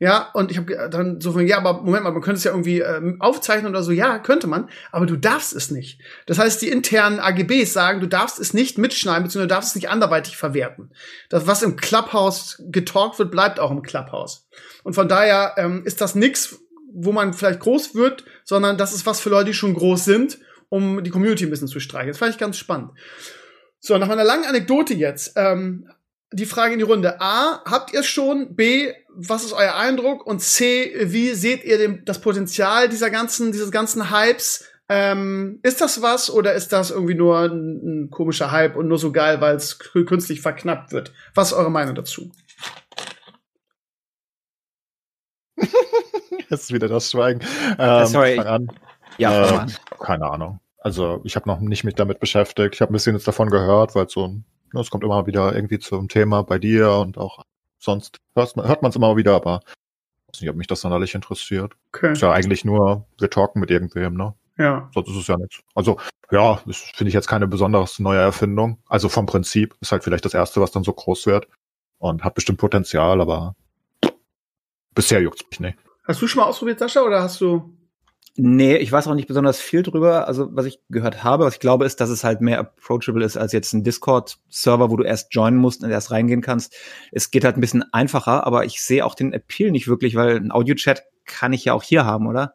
Ja, 0.00 0.30
und 0.32 0.52
ich 0.52 0.58
habe 0.58 0.88
dann 0.90 1.20
so 1.20 1.32
von, 1.32 1.44
ja, 1.44 1.58
aber 1.58 1.82
Moment 1.82 2.04
mal, 2.04 2.12
man 2.12 2.22
könnte 2.22 2.38
es 2.38 2.44
ja 2.44 2.52
irgendwie 2.52 2.80
ähm, 2.80 3.16
aufzeichnen 3.20 3.72
oder 3.72 3.82
so. 3.82 3.90
Ja, 3.90 4.20
könnte 4.20 4.46
man, 4.46 4.68
aber 4.92 5.06
du 5.06 5.16
darfst 5.16 5.52
es 5.52 5.72
nicht. 5.72 6.00
Das 6.26 6.38
heißt, 6.38 6.62
die 6.62 6.68
internen 6.68 7.18
AGBs 7.18 7.72
sagen, 7.72 8.00
du 8.00 8.06
darfst 8.06 8.38
es 8.38 8.54
nicht 8.54 8.78
mitschneiden, 8.78 9.24
beziehungsweise 9.24 9.48
du 9.48 9.54
darfst 9.54 9.70
es 9.70 9.74
nicht 9.74 9.90
anderweitig 9.90 10.36
verwerten. 10.36 10.92
Das, 11.30 11.48
was 11.48 11.62
im 11.62 11.74
Clubhouse 11.74 12.62
getalkt 12.70 13.18
wird, 13.18 13.32
bleibt 13.32 13.58
auch 13.58 13.72
im 13.72 13.82
Clubhouse. 13.82 14.46
Und 14.84 14.94
von 14.94 15.08
daher 15.08 15.54
ähm, 15.56 15.82
ist 15.84 16.00
das 16.00 16.14
nix, 16.14 16.60
wo 16.92 17.10
man 17.10 17.34
vielleicht 17.34 17.60
groß 17.60 17.96
wird, 17.96 18.24
sondern 18.44 18.78
das 18.78 18.94
ist 18.94 19.04
was 19.04 19.20
für 19.20 19.30
Leute, 19.30 19.46
die 19.46 19.54
schon 19.54 19.74
groß 19.74 20.04
sind, 20.04 20.38
um 20.68 21.02
die 21.02 21.10
Community 21.10 21.44
ein 21.44 21.50
bisschen 21.50 21.68
zu 21.68 21.80
streichen. 21.80 22.08
Das 22.08 22.18
fand 22.18 22.32
ich 22.32 22.38
ganz 22.38 22.56
spannend. 22.56 22.92
So, 23.80 23.98
nach 23.98 24.08
meiner 24.08 24.24
langen 24.24 24.44
Anekdote 24.44 24.94
jetzt, 24.94 25.32
ähm, 25.36 25.90
die 26.32 26.46
Frage 26.46 26.74
in 26.74 26.78
die 26.78 26.84
Runde. 26.84 27.20
A, 27.20 27.62
habt 27.64 27.92
ihr 27.92 28.02
schon? 28.02 28.54
B, 28.54 28.92
was 29.14 29.44
ist 29.44 29.52
euer 29.52 29.74
Eindruck? 29.74 30.26
Und 30.26 30.40
C, 30.40 30.92
wie 31.04 31.34
seht 31.34 31.64
ihr 31.64 31.78
dem, 31.78 32.04
das 32.04 32.20
Potenzial 32.20 32.88
dieser 32.88 33.10
ganzen, 33.10 33.52
dieses 33.52 33.70
ganzen 33.70 34.10
Hypes? 34.10 34.64
Ähm, 34.90 35.60
ist 35.62 35.82
das 35.82 36.00
was 36.00 36.30
oder 36.30 36.54
ist 36.54 36.72
das 36.72 36.90
irgendwie 36.90 37.14
nur 37.14 37.40
ein, 37.40 38.06
ein 38.06 38.10
komischer 38.10 38.50
Hype 38.50 38.74
und 38.74 38.88
nur 38.88 38.98
so 38.98 39.12
geil, 39.12 39.38
weil 39.40 39.54
es 39.56 39.78
künstlich 39.78 40.40
verknappt 40.40 40.92
wird? 40.92 41.12
Was 41.34 41.48
ist 41.48 41.58
eure 41.58 41.70
Meinung 41.70 41.94
dazu? 41.94 42.32
Jetzt 46.48 46.62
ist 46.62 46.72
wieder 46.72 46.88
das 46.88 47.10
Schweigen. 47.10 47.40
Ähm, 47.78 48.06
Sorry. 48.06 48.38
An. 48.38 48.72
Ja, 49.18 49.64
äh, 49.64 49.66
keine 50.00 50.30
Ahnung. 50.30 50.60
Also 50.78 51.20
ich 51.24 51.36
habe 51.36 51.48
noch 51.48 51.60
nicht 51.60 51.84
mich 51.84 51.94
damit 51.94 52.20
beschäftigt. 52.20 52.74
Ich 52.74 52.80
habe 52.80 52.90
ein 52.92 52.94
bisschen 52.94 53.14
jetzt 53.14 53.28
davon 53.28 53.50
gehört, 53.50 53.94
weil 53.94 54.08
so 54.08 54.26
ein 54.28 54.44
es 54.74 54.90
kommt 54.90 55.04
immer 55.04 55.26
wieder 55.26 55.54
irgendwie 55.54 55.78
zum 55.78 56.08
Thema 56.08 56.42
bei 56.42 56.58
dir 56.58 56.92
und 56.92 57.18
auch 57.18 57.44
sonst 57.78 58.18
hört 58.34 58.82
man 58.82 58.90
es 58.90 58.96
immer 58.96 59.16
wieder, 59.16 59.34
aber 59.34 59.60
ich 59.66 60.34
weiß 60.34 60.40
nicht, 60.42 60.50
ob 60.50 60.56
mich 60.56 60.66
das 60.66 60.80
sonderlich 60.80 61.14
interessiert. 61.14 61.74
Okay. 61.92 62.12
Ist 62.12 62.22
ja 62.22 62.32
eigentlich 62.32 62.64
nur, 62.64 63.06
wir 63.18 63.30
talken 63.30 63.60
mit 63.60 63.70
irgendwem, 63.70 64.14
ne? 64.14 64.34
Ja. 64.58 64.90
Sonst 64.92 65.08
ist 65.10 65.16
es 65.16 65.26
ja 65.28 65.36
nichts. 65.36 65.60
Also, 65.74 65.98
ja, 66.30 66.60
das 66.66 66.78
finde 66.78 67.08
ich 67.08 67.14
jetzt 67.14 67.28
keine 67.28 67.46
besonders 67.46 67.98
neue 67.98 68.18
Erfindung. 68.18 68.82
Also 68.86 69.08
vom 69.08 69.26
Prinzip 69.26 69.76
ist 69.80 69.92
halt 69.92 70.04
vielleicht 70.04 70.24
das 70.24 70.34
erste, 70.34 70.60
was 70.60 70.72
dann 70.72 70.84
so 70.84 70.92
groß 70.92 71.26
wird 71.26 71.46
und 71.98 72.24
hat 72.24 72.34
bestimmt 72.34 72.58
Potenzial, 72.58 73.20
aber 73.20 73.54
bisher 74.94 75.20
juckt's 75.20 75.44
mich 75.48 75.60
nicht. 75.60 75.78
Hast 76.06 76.20
du 76.20 76.26
schon 76.26 76.40
mal 76.40 76.48
ausprobiert, 76.48 76.80
Sascha, 76.80 77.02
oder 77.02 77.22
hast 77.22 77.40
du 77.40 77.77
Nee, 78.40 78.76
ich 78.76 78.92
weiß 78.92 79.08
auch 79.08 79.16
nicht 79.16 79.26
besonders 79.26 79.60
viel 79.60 79.82
drüber. 79.82 80.28
Also, 80.28 80.48
was 80.52 80.64
ich 80.64 80.78
gehört 80.90 81.24
habe, 81.24 81.44
was 81.44 81.54
ich 81.54 81.60
glaube, 81.60 81.84
ist, 81.84 82.00
dass 82.00 82.08
es 82.08 82.22
halt 82.22 82.40
mehr 82.40 82.60
approachable 82.60 83.24
ist 83.24 83.36
als 83.36 83.50
jetzt 83.50 83.72
ein 83.72 83.82
Discord-Server, 83.82 84.92
wo 84.92 84.96
du 84.96 85.02
erst 85.02 85.34
joinen 85.34 85.58
musst 85.58 85.82
und 85.82 85.90
erst 85.90 86.12
reingehen 86.12 86.40
kannst. 86.40 86.76
Es 87.10 87.32
geht 87.32 87.44
halt 87.44 87.56
ein 87.56 87.60
bisschen 87.60 87.92
einfacher, 87.92 88.46
aber 88.46 88.64
ich 88.64 88.80
sehe 88.80 89.04
auch 89.04 89.16
den 89.16 89.32
Appeal 89.32 89.72
nicht 89.72 89.88
wirklich, 89.88 90.14
weil 90.14 90.36
ein 90.36 90.52
Audio-Chat 90.52 91.02
kann 91.24 91.52
ich 91.52 91.64
ja 91.64 91.72
auch 91.72 91.82
hier 91.82 92.04
haben, 92.04 92.28
oder? 92.28 92.54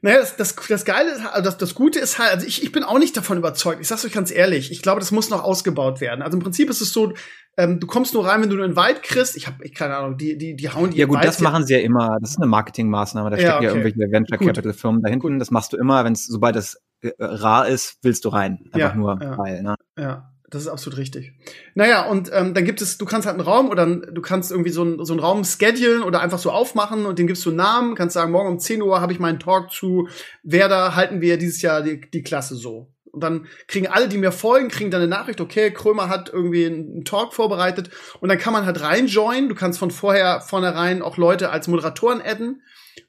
Naja, 0.00 0.18
das, 0.18 0.34
das, 0.34 0.56
das 0.68 0.84
Geile 0.84 1.12
also 1.32 1.44
das, 1.44 1.56
das 1.56 1.74
Gute 1.76 2.00
ist 2.00 2.18
halt, 2.18 2.32
also 2.32 2.44
ich, 2.44 2.64
ich 2.64 2.72
bin 2.72 2.82
auch 2.82 2.98
nicht 2.98 3.16
davon 3.16 3.38
überzeugt. 3.38 3.80
Ich 3.80 3.86
sag's 3.86 4.04
euch 4.04 4.12
ganz 4.12 4.32
ehrlich, 4.32 4.72
ich 4.72 4.82
glaube, 4.82 4.98
das 4.98 5.12
muss 5.12 5.30
noch 5.30 5.44
ausgebaut 5.44 6.00
werden. 6.00 6.22
Also 6.22 6.36
im 6.36 6.42
Prinzip 6.42 6.68
ist 6.70 6.80
es 6.80 6.92
so, 6.92 7.14
ähm, 7.56 7.80
du 7.80 7.86
kommst 7.86 8.14
nur 8.14 8.26
rein, 8.26 8.42
wenn 8.42 8.50
du 8.50 8.62
einen 8.62 8.76
Wald 8.76 9.02
kriegst. 9.02 9.36
Ich 9.36 9.46
habe, 9.46 9.64
ich 9.64 9.74
keine 9.74 9.96
Ahnung, 9.96 10.16
die, 10.16 10.36
die, 10.36 10.56
die 10.56 10.70
hauen 10.70 10.90
die. 10.90 10.98
Ja 10.98 11.06
gut, 11.06 11.22
das 11.22 11.40
machen 11.40 11.64
sie 11.64 11.74
ja 11.74 11.80
immer. 11.80 12.18
Das 12.20 12.30
ist 12.30 12.38
eine 12.38 12.46
Marketingmaßnahme. 12.46 13.30
Da 13.30 13.36
ja, 13.36 13.42
stecken 13.42 13.56
okay. 13.56 13.64
ja 13.64 13.70
irgendwelche 13.70 14.12
Venture 14.12 14.38
Capital 14.38 14.72
Firmen 14.72 15.02
dahinter. 15.02 15.38
Das 15.38 15.50
machst 15.50 15.72
du 15.72 15.76
immer, 15.76 16.04
wenn 16.04 16.14
es 16.14 16.26
sobald 16.26 16.56
es 16.56 16.80
äh, 17.02 17.12
rar 17.18 17.68
ist, 17.68 17.98
willst 18.02 18.24
du 18.24 18.30
rein. 18.30 18.60
Einfach 18.72 18.78
ja, 18.78 18.94
nur 18.94 19.18
ja. 19.20 19.38
weil. 19.38 19.62
Ne? 19.62 19.74
Ja. 19.98 20.30
Das 20.50 20.62
ist 20.62 20.68
absolut 20.68 20.98
richtig. 20.98 21.32
Naja, 21.74 22.06
und 22.06 22.30
ähm, 22.32 22.54
dann 22.54 22.64
gibt 22.64 22.80
es, 22.80 22.96
du 22.96 23.06
kannst 23.06 23.26
halt 23.26 23.38
einen 23.38 23.48
Raum 23.48 23.70
oder 23.70 23.86
du 23.86 24.22
kannst 24.22 24.52
irgendwie 24.52 24.70
so, 24.70 24.84
ein, 24.84 25.04
so 25.04 25.12
einen 25.12 25.20
Raum 25.20 25.42
schedulen 25.44 26.04
oder 26.04 26.20
einfach 26.20 26.38
so 26.38 26.52
aufmachen 26.52 27.06
und 27.06 27.18
den 27.18 27.26
gibst 27.26 27.44
du 27.44 27.50
einen 27.50 27.56
Namen, 27.56 27.94
kannst 27.96 28.14
sagen, 28.14 28.30
morgen 28.30 28.50
um 28.50 28.58
10 28.60 28.80
Uhr 28.80 29.00
habe 29.00 29.12
ich 29.12 29.18
meinen 29.18 29.40
Talk 29.40 29.72
zu 29.72 30.06
Werder, 30.44 30.94
halten 30.94 31.20
wir 31.20 31.38
dieses 31.38 31.60
Jahr 31.60 31.82
die, 31.82 32.00
die 32.08 32.22
Klasse 32.22 32.54
so. 32.54 32.93
Und 33.14 33.20
dann 33.20 33.46
kriegen 33.68 33.86
alle, 33.86 34.08
die 34.08 34.18
mir 34.18 34.32
folgen, 34.32 34.68
kriegen 34.68 34.90
dann 34.90 35.00
eine 35.00 35.08
Nachricht, 35.08 35.40
okay, 35.40 35.70
Krömer 35.70 36.08
hat 36.08 36.28
irgendwie 36.32 36.66
einen 36.66 37.04
Talk 37.04 37.32
vorbereitet 37.32 37.90
und 38.20 38.28
dann 38.28 38.38
kann 38.38 38.52
man 38.52 38.66
halt 38.66 38.80
reinjoinen. 38.80 39.48
Du 39.48 39.54
kannst 39.54 39.78
von 39.78 39.90
vorher, 39.90 40.40
vornherein 40.40 41.00
auch 41.00 41.16
Leute 41.16 41.50
als 41.50 41.68
Moderatoren 41.68 42.20
adden. 42.20 42.62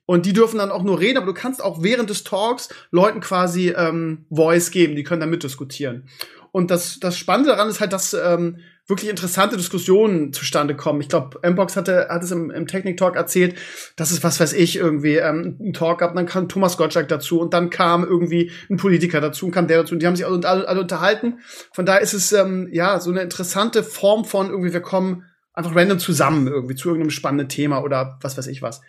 Und 0.08 0.28
die 0.28 0.34
dürfen 0.34 0.60
dann 0.60 0.72
auch 0.72 0.84
nur 0.84 1.00
reden, 1.00 1.18
aber 1.18 1.26
du 1.26 1.34
kannst 1.34 1.64
auch 1.64 1.82
während 1.82 2.12
des 2.12 2.24
Talks 2.24 2.70
Leuten 2.92 3.22
quasi 3.22 3.70
ähm, 3.70 4.26
Voice 4.30 4.70
geben, 4.70 4.96
die 4.96 5.04
können 5.04 5.20
dann 5.20 5.32
mitdiskutieren. 5.32 6.08
Und 6.52 6.70
das, 6.72 7.00
das 7.00 7.18
Spannende 7.18 7.50
daran 7.50 7.70
ist 7.70 7.82
halt, 7.82 7.92
dass 7.92 8.14
ähm, 8.14 8.60
wirklich 8.88 9.10
interessante 9.10 9.58
Diskussionen 9.58 10.32
zustande 10.32 10.76
kommen. 10.76 11.02
Ich 11.02 11.10
glaube, 11.10 11.40
Mbox 11.48 11.76
hatte, 11.76 12.08
hat 12.10 12.24
es 12.24 12.32
im, 12.32 12.52
im 12.52 12.68
Technik-Talk 12.68 13.16
erzählt, 13.16 13.56
dass 13.96 14.12
es, 14.12 14.24
was 14.24 14.40
weiß 14.40 14.54
ich, 14.54 14.76
irgendwie 14.76 15.16
ähm, 15.16 15.58
einen 15.60 15.74
Talk 15.74 16.00
gab, 16.00 16.14
dann 16.16 16.28
kam 16.28 16.48
Thomas 16.50 16.78
Gottschalk 16.78 17.08
dazu 17.08 17.40
und 17.40 17.54
dann 17.54 17.70
kam 17.70 18.04
irgendwie 18.04 18.52
ein 18.70 18.78
Politiker 18.78 19.22
dazu 19.22 19.48
und 19.48 19.52
kam 19.52 19.68
der 19.68 19.80
dazu 19.82 19.96
und 19.96 20.02
die 20.02 20.08
haben 20.08 20.16
sich 20.16 20.26
alle, 20.26 20.48
alle, 20.48 20.68
alle 20.68 20.82
unterhalten. 20.82 21.40
Von 21.74 21.86
daher 21.86 22.02
ist 22.02 22.14
es 22.14 22.32
ähm, 22.32 22.70
ja 22.72 23.00
so 23.00 23.10
eine 23.10 23.22
interessante 23.22 23.84
Form 23.84 24.24
von 24.24 24.50
irgendwie, 24.50 24.74
wir 24.74 24.82
kommen 24.82 25.24
einfach 25.54 25.76
random 25.76 26.00
zusammen 26.00 26.48
irgendwie 26.48 26.76
zu 26.76 26.90
irgendeinem 26.90 27.12
spannenden 27.12 27.50
Thema 27.50 27.82
oder 27.82 28.20
was 28.22 28.38
weiß 28.38 28.48
ich 28.48 28.62
was. 28.62 28.82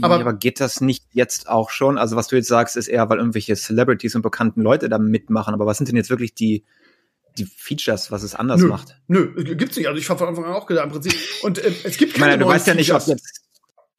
Aber, 0.00 0.14
aber 0.14 0.32
geht 0.32 0.60
das 0.60 0.80
nicht 0.80 1.04
jetzt 1.12 1.48
auch 1.48 1.70
schon? 1.70 1.98
Also 1.98 2.16
was 2.16 2.28
du 2.28 2.36
jetzt 2.36 2.48
sagst, 2.48 2.76
ist 2.76 2.88
eher, 2.88 3.08
weil 3.10 3.18
irgendwelche 3.18 3.54
Celebrities 3.56 4.14
und 4.14 4.22
bekannten 4.22 4.62
Leute 4.62 4.88
da 4.88 4.98
mitmachen. 4.98 5.54
Aber 5.54 5.66
was 5.66 5.76
sind 5.76 5.88
denn 5.88 5.96
jetzt 5.96 6.10
wirklich 6.10 6.34
die 6.34 6.64
die 7.36 7.46
Features, 7.46 8.10
was 8.10 8.22
es 8.22 8.34
anders 8.34 8.60
nö, 8.60 8.68
macht. 8.68 8.96
Nö, 9.08 9.34
gibt's 9.56 9.76
nicht. 9.76 9.88
Also 9.88 9.98
ich 9.98 10.08
habe 10.08 10.18
von 10.18 10.28
Anfang 10.28 10.44
an 10.44 10.52
auch 10.52 10.66
gedacht, 10.66 10.86
im 10.86 10.92
Prinzip. 10.92 11.14
Und 11.42 11.58
äh, 11.58 11.72
es 11.84 11.96
gibt 11.96 12.14
keine 12.14 12.14
ich 12.14 12.18
meine, 12.18 12.38
du 12.38 12.46
weißt 12.46 12.66
ja 12.66 12.74
nicht, 12.74 12.92
ob 12.92 13.06
jetzt 13.06 13.44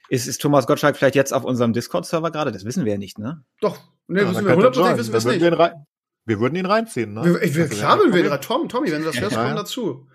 ist, 0.09 0.27
ist 0.27 0.41
Thomas 0.41 0.67
Gottschalk 0.67 0.97
vielleicht 0.97 1.15
jetzt 1.15 1.33
auf 1.33 1.43
unserem 1.43 1.73
Discord-Server 1.73 2.31
gerade? 2.31 2.51
Das 2.51 2.65
wissen 2.65 2.85
wir 2.85 2.93
ja 2.93 2.97
nicht, 2.97 3.17
ne? 3.17 3.43
Doch, 3.59 3.79
ne, 4.07 4.21
ja, 4.21 4.29
wissen 4.29 4.45
wir 4.45 4.55
hundertprozentig 4.55 4.99
wissen 4.99 5.13
wir 5.13 5.17
es 5.17 5.25
nicht. 5.25 5.75
Wir 6.27 6.39
würden 6.39 6.55
ihn 6.55 6.65
reinziehen, 6.65 7.13
ne? 7.13 7.23
Wir, 7.23 7.55
wir, 7.55 7.63
also, 7.63 7.75
klar, 7.75 7.99
wir 7.99 8.25
ihn 8.25 8.41
Tom, 8.41 8.69
Tommy, 8.69 8.91
wenn 8.91 9.01
du 9.01 9.07
das 9.07 9.19
hörst, 9.19 9.35
ja, 9.35 9.45
komm 9.45 9.55
dazu. 9.55 10.07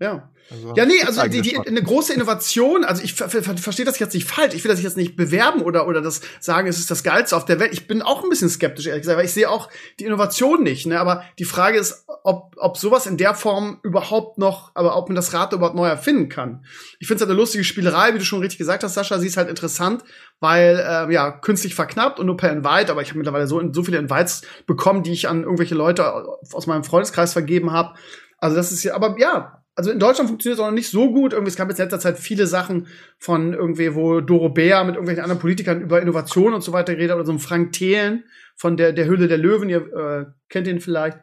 Ja. 0.00 0.30
Also, 0.50 0.74
ja, 0.74 0.86
nee, 0.86 1.02
also 1.04 1.26
die, 1.28 1.42
die, 1.42 1.58
eine 1.58 1.82
große 1.82 2.14
Innovation, 2.14 2.84
also 2.84 3.02
ich 3.02 3.14
ver 3.14 3.28
ver 3.28 3.42
verstehe 3.42 3.84
das 3.84 3.98
jetzt 3.98 4.14
nicht 4.14 4.26
falsch, 4.26 4.54
ich 4.54 4.64
will 4.64 4.70
das 4.70 4.82
jetzt 4.82 4.96
nicht 4.96 5.14
bewerben 5.14 5.60
oder, 5.60 5.86
oder 5.86 6.00
das 6.00 6.22
sagen, 6.40 6.68
es 6.68 6.78
ist 6.78 6.90
das 6.90 7.02
Geilste 7.02 7.36
auf 7.36 7.44
der 7.44 7.60
Welt. 7.60 7.72
Ich 7.72 7.86
bin 7.86 8.00
auch 8.00 8.22
ein 8.22 8.30
bisschen 8.30 8.48
skeptisch, 8.48 8.86
ehrlich 8.86 9.02
gesagt, 9.02 9.18
weil 9.18 9.26
ich 9.26 9.32
sehe 9.32 9.50
auch 9.50 9.68
die 10.00 10.04
Innovation 10.04 10.62
nicht, 10.62 10.86
ne? 10.86 10.98
Aber 11.00 11.22
die 11.38 11.44
Frage 11.44 11.78
ist, 11.78 12.06
ob, 12.24 12.54
ob 12.56 12.78
sowas 12.78 13.06
in 13.06 13.18
der 13.18 13.34
Form 13.34 13.80
überhaupt 13.82 14.38
noch, 14.38 14.70
aber 14.74 14.96
ob 14.96 15.08
man 15.08 15.16
das 15.16 15.34
Rad 15.34 15.52
überhaupt 15.52 15.76
neu 15.76 15.86
erfinden 15.86 16.28
kann. 16.28 16.64
Ich 16.98 17.06
finde 17.06 17.16
es 17.16 17.20
halt 17.22 17.30
eine 17.30 17.40
lustige 17.40 17.64
Spielerei, 17.64 18.14
wie 18.14 18.18
du 18.18 18.24
schon 18.24 18.40
richtig 18.40 18.58
gesagt 18.58 18.82
hast, 18.82 18.94
Sascha, 18.94 19.18
sie 19.18 19.26
ist 19.26 19.36
halt 19.36 19.48
interessant, 19.48 20.02
weil, 20.40 20.76
äh, 20.78 21.12
ja, 21.12 21.30
künstlich 21.30 21.74
verknappt 21.74 22.20
und 22.20 22.26
nur 22.26 22.36
per 22.36 22.52
Invite, 22.52 22.90
aber 22.90 23.02
ich 23.02 23.08
habe 23.08 23.18
mittlerweile 23.18 23.46
so, 23.46 23.62
so 23.72 23.82
viele 23.82 23.98
Invites 23.98 24.42
bekommen, 24.66 25.02
die 25.02 25.12
ich 25.12 25.28
an 25.28 25.42
irgendwelche 25.42 25.74
Leute 25.74 26.06
aus 26.52 26.66
meinem 26.66 26.84
Freundeskreis 26.84 27.32
vergeben 27.32 27.72
habe. 27.72 27.94
Also 28.38 28.56
das 28.56 28.72
ist 28.72 28.84
ja, 28.84 28.94
aber 28.94 29.16
ja, 29.18 29.62
also 29.78 29.92
in 29.92 30.00
Deutschland 30.00 30.28
funktioniert 30.28 30.58
es 30.58 30.60
auch 30.60 30.66
noch 30.66 30.74
nicht 30.74 30.90
so 30.90 31.12
gut. 31.12 31.32
Irgendwie, 31.32 31.50
es 31.50 31.56
gab 31.56 31.68
jetzt 31.68 31.78
in 31.78 31.84
letzter 31.84 32.00
Zeit 32.00 32.18
viele 32.18 32.48
Sachen 32.48 32.88
von 33.16 33.54
irgendwie, 33.54 33.94
wo 33.94 34.20
Doro 34.20 34.48
Bär 34.48 34.82
mit 34.82 34.96
irgendwelchen 34.96 35.22
anderen 35.22 35.40
Politikern 35.40 35.80
über 35.80 36.02
Innovation 36.02 36.52
und 36.52 36.62
so 36.62 36.72
weiter 36.72 36.94
redet, 36.94 37.14
oder 37.14 37.24
so 37.24 37.30
ein 37.30 37.38
Frank 37.38 37.70
Thelen 37.74 38.24
von 38.56 38.76
der, 38.76 38.92
der 38.92 39.06
Hülle 39.06 39.28
der 39.28 39.38
Löwen, 39.38 39.68
ihr 39.68 39.86
äh, 39.94 40.26
kennt 40.48 40.66
ihn 40.66 40.80
vielleicht. 40.80 41.18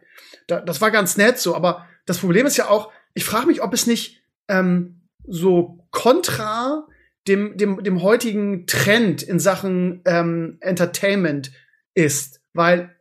Da, 0.48 0.62
das 0.62 0.80
war 0.80 0.90
ganz 0.90 1.18
nett 1.18 1.38
so, 1.38 1.54
aber 1.54 1.86
das 2.06 2.20
Problem 2.20 2.46
ist 2.46 2.56
ja 2.56 2.70
auch, 2.70 2.94
ich 3.14 3.26
frage 3.26 3.48
mich, 3.48 3.62
ob 3.62 3.74
es 3.74 3.88
nicht 3.88 4.24
ähm, 4.48 5.02
so 5.28 5.86
kontra 5.92 6.88
dem, 7.28 7.58
dem, 7.58 7.84
dem 7.84 8.04
heutigen 8.04 8.68
Trend 8.68 9.22
in 9.22 9.40
Sachen 9.40 10.02
ähm, 10.06 10.60
Entertainment 10.62 11.52
ist. 11.94 12.40
Weil 12.54 12.96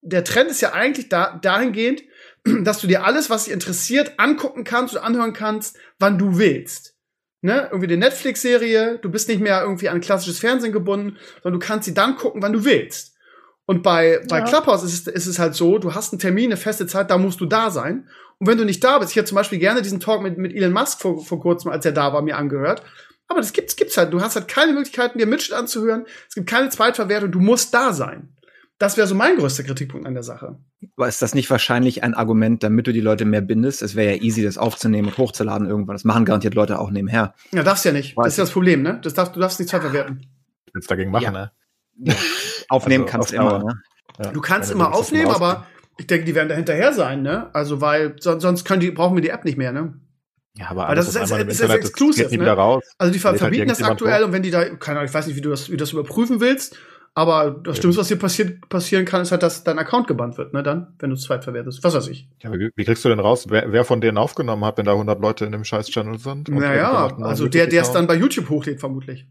der 0.00 0.24
Trend 0.24 0.50
ist 0.50 0.60
ja 0.60 0.72
eigentlich 0.72 1.08
da, 1.08 1.38
dahingehend, 1.40 2.02
dass 2.62 2.80
du 2.80 2.86
dir 2.86 3.04
alles, 3.04 3.30
was 3.30 3.44
dich 3.44 3.52
interessiert, 3.52 4.14
angucken 4.18 4.64
kannst 4.64 4.94
und 4.94 5.02
anhören 5.02 5.32
kannst, 5.32 5.76
wann 5.98 6.18
du 6.18 6.38
willst. 6.38 6.96
Ne? 7.40 7.68
Irgendwie 7.70 7.88
die 7.88 7.96
Netflix-Serie, 7.96 8.98
du 8.98 9.10
bist 9.10 9.28
nicht 9.28 9.40
mehr 9.40 9.62
irgendwie 9.62 9.88
an 9.88 10.00
klassisches 10.00 10.38
Fernsehen 10.38 10.72
gebunden, 10.72 11.16
sondern 11.42 11.60
du 11.60 11.66
kannst 11.66 11.86
sie 11.86 11.94
dann 11.94 12.16
gucken, 12.16 12.42
wann 12.42 12.52
du 12.52 12.64
willst. 12.64 13.16
Und 13.66 13.82
bei, 13.82 14.20
bei 14.28 14.38
ja. 14.38 14.44
Clubhouse 14.44 14.82
ist 14.82 15.06
es, 15.06 15.14
ist 15.14 15.26
es 15.26 15.38
halt 15.38 15.54
so, 15.54 15.78
du 15.78 15.94
hast 15.94 16.12
einen 16.12 16.20
Termin, 16.20 16.46
eine 16.46 16.56
feste 16.56 16.86
Zeit, 16.86 17.10
da 17.10 17.18
musst 17.18 17.40
du 17.40 17.46
da 17.46 17.70
sein. 17.70 18.08
Und 18.38 18.46
wenn 18.48 18.58
du 18.58 18.64
nicht 18.64 18.82
da 18.82 18.98
bist, 18.98 19.12
ich 19.12 19.16
hätte 19.16 19.28
zum 19.28 19.36
Beispiel 19.36 19.58
gerne 19.58 19.82
diesen 19.82 20.00
Talk 20.00 20.22
mit, 20.22 20.36
mit 20.38 20.54
Elon 20.54 20.72
Musk 20.72 21.00
vor, 21.00 21.24
vor 21.24 21.40
kurzem, 21.40 21.70
als 21.70 21.84
er 21.84 21.92
da 21.92 22.12
war, 22.12 22.22
mir 22.22 22.36
angehört. 22.36 22.82
Aber 23.28 23.40
das 23.40 23.52
gibt's, 23.52 23.76
gibt's 23.76 23.96
halt. 23.96 24.12
Du 24.12 24.20
hast 24.20 24.34
halt 24.34 24.48
keine 24.48 24.72
Möglichkeiten, 24.72 25.18
dir 25.18 25.26
Mitschnitt 25.26 25.58
anzuhören. 25.58 26.06
Es 26.28 26.34
gibt 26.34 26.48
keine 26.48 26.68
Zweitverwertung. 26.68 27.30
Du 27.32 27.40
musst 27.40 27.72
da 27.72 27.92
sein. 27.92 28.36
Das 28.78 28.96
wäre 28.96 29.06
so 29.06 29.14
mein 29.14 29.36
größter 29.36 29.62
Kritikpunkt 29.62 30.06
an 30.06 30.14
der 30.14 30.22
Sache. 30.22 30.58
Aber 30.96 31.08
ist 31.08 31.22
das 31.22 31.34
nicht 31.34 31.50
wahrscheinlich 31.50 32.02
ein 32.02 32.14
Argument, 32.14 32.62
damit 32.62 32.86
du 32.86 32.92
die 32.92 33.00
Leute 33.00 33.24
mehr 33.24 33.40
bindest? 33.40 33.82
Es 33.82 33.94
wäre 33.94 34.16
ja 34.16 34.22
easy, 34.22 34.42
das 34.42 34.58
aufzunehmen 34.58 35.08
und 35.08 35.18
hochzuladen 35.18 35.68
irgendwann. 35.68 35.94
Das 35.94 36.04
machen 36.04 36.24
garantiert 36.24 36.54
Leute 36.54 36.78
auch 36.78 36.90
nebenher. 36.90 37.34
Ja, 37.52 37.62
darfst 37.62 37.84
ja 37.84 37.92
nicht. 37.92 38.16
Weiß 38.16 38.24
das 38.24 38.34
ist 38.34 38.38
ja 38.38 38.44
das 38.44 38.52
Problem, 38.52 38.82
ne? 38.82 39.00
Das 39.02 39.14
darfst, 39.14 39.36
du 39.36 39.40
darfst 39.40 39.60
nicht 39.60 39.68
zweitverwerten. 39.68 40.26
Willst 40.72 40.90
dagegen 40.90 41.10
machen, 41.10 41.24
ja. 41.24 41.30
ne? 41.32 41.52
aufnehmen 42.68 43.04
also, 43.04 43.12
kannst 43.12 43.32
du 43.32 43.36
immer, 43.36 43.58
ne? 43.58 43.82
Ja, 44.22 44.30
du 44.30 44.40
kannst 44.40 44.70
immer 44.70 44.94
aufnehmen, 44.94 45.30
aber 45.30 45.66
ich 45.98 46.06
denke, 46.06 46.24
die 46.24 46.34
werden 46.34 46.48
da 46.48 46.54
hinterher 46.54 46.92
sein, 46.92 47.22
ne? 47.22 47.54
Also, 47.54 47.80
weil 47.80 48.16
sonst 48.18 48.64
können 48.64 48.80
die, 48.80 48.90
brauchen 48.90 49.16
wir 49.16 49.22
die 49.22 49.30
App 49.30 49.44
nicht 49.44 49.58
mehr, 49.58 49.72
ne? 49.72 49.94
Ja, 50.54 50.68
aber 50.68 50.88
Weil 50.88 50.96
das 50.96 51.08
ist, 51.08 51.16
ist, 51.16 51.30
ist, 51.30 51.60
ist 51.60 51.70
exclusive, 51.70 52.36
ne? 52.36 52.80
Also 52.98 53.12
die 53.12 53.18
ver 53.18 53.30
halt 53.30 53.38
verbieten 53.38 53.68
das 53.68 53.82
aktuell 53.82 54.22
und 54.22 54.32
wenn 54.32 54.42
die 54.42 54.50
da, 54.50 54.64
keine 54.76 54.98
Ahnung, 54.98 55.08
ich 55.08 55.14
weiß 55.14 55.26
nicht, 55.26 55.36
wie 55.36 55.40
du 55.40 55.48
das, 55.48 55.68
wie 55.68 55.72
du 55.72 55.78
das 55.78 55.92
überprüfen 55.92 56.40
willst, 56.40 56.76
aber 57.14 57.50
das 57.50 57.78
Schlimmste, 57.78 58.00
was 58.00 58.08
hier 58.08 58.18
passiert, 58.18 58.68
passieren 58.68 59.04
kann, 59.04 59.22
ist 59.22 59.32
halt, 59.32 59.42
dass 59.42 59.64
dein 59.64 59.78
Account 59.78 60.06
gebannt 60.06 60.38
wird, 60.38 60.54
ne, 60.54 60.62
dann, 60.62 60.94
wenn 60.98 61.10
du 61.10 61.16
es 61.16 61.22
zweitverwertest. 61.22 61.84
Was 61.84 61.94
weiß 61.94 62.08
ich. 62.08 62.28
Ja, 62.42 62.52
wie, 62.52 62.70
wie, 62.74 62.84
kriegst 62.84 63.04
du 63.04 63.10
denn 63.10 63.20
raus, 63.20 63.46
wer, 63.50 63.70
wer 63.70 63.84
von 63.84 64.00
denen 64.00 64.16
aufgenommen 64.16 64.64
hat, 64.64 64.78
wenn 64.78 64.86
da 64.86 64.92
100 64.92 65.20
Leute 65.20 65.44
in 65.44 65.52
dem 65.52 65.64
Scheiß-Channel 65.64 66.18
sind? 66.18 66.48
Naja, 66.48 67.14
also 67.18 67.48
der, 67.48 67.66
der 67.66 67.82
es 67.82 67.92
dann 67.92 68.06
bei 68.06 68.14
YouTube 68.14 68.48
hochlädt, 68.48 68.80
vermutlich. 68.80 69.26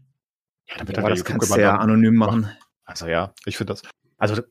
Ja, 0.68 0.76
dann 0.78 0.88
wird 0.88 0.98
ja, 0.98 1.08
das 1.08 1.24
kannst 1.24 1.54
du 1.54 1.60
ja 1.60 1.76
anonym 1.76 2.14
machen. 2.14 2.48
Also 2.84 3.06
ja, 3.06 3.34
ich 3.46 3.56
finde 3.56 3.72
das, 3.72 3.82
also 4.18 4.42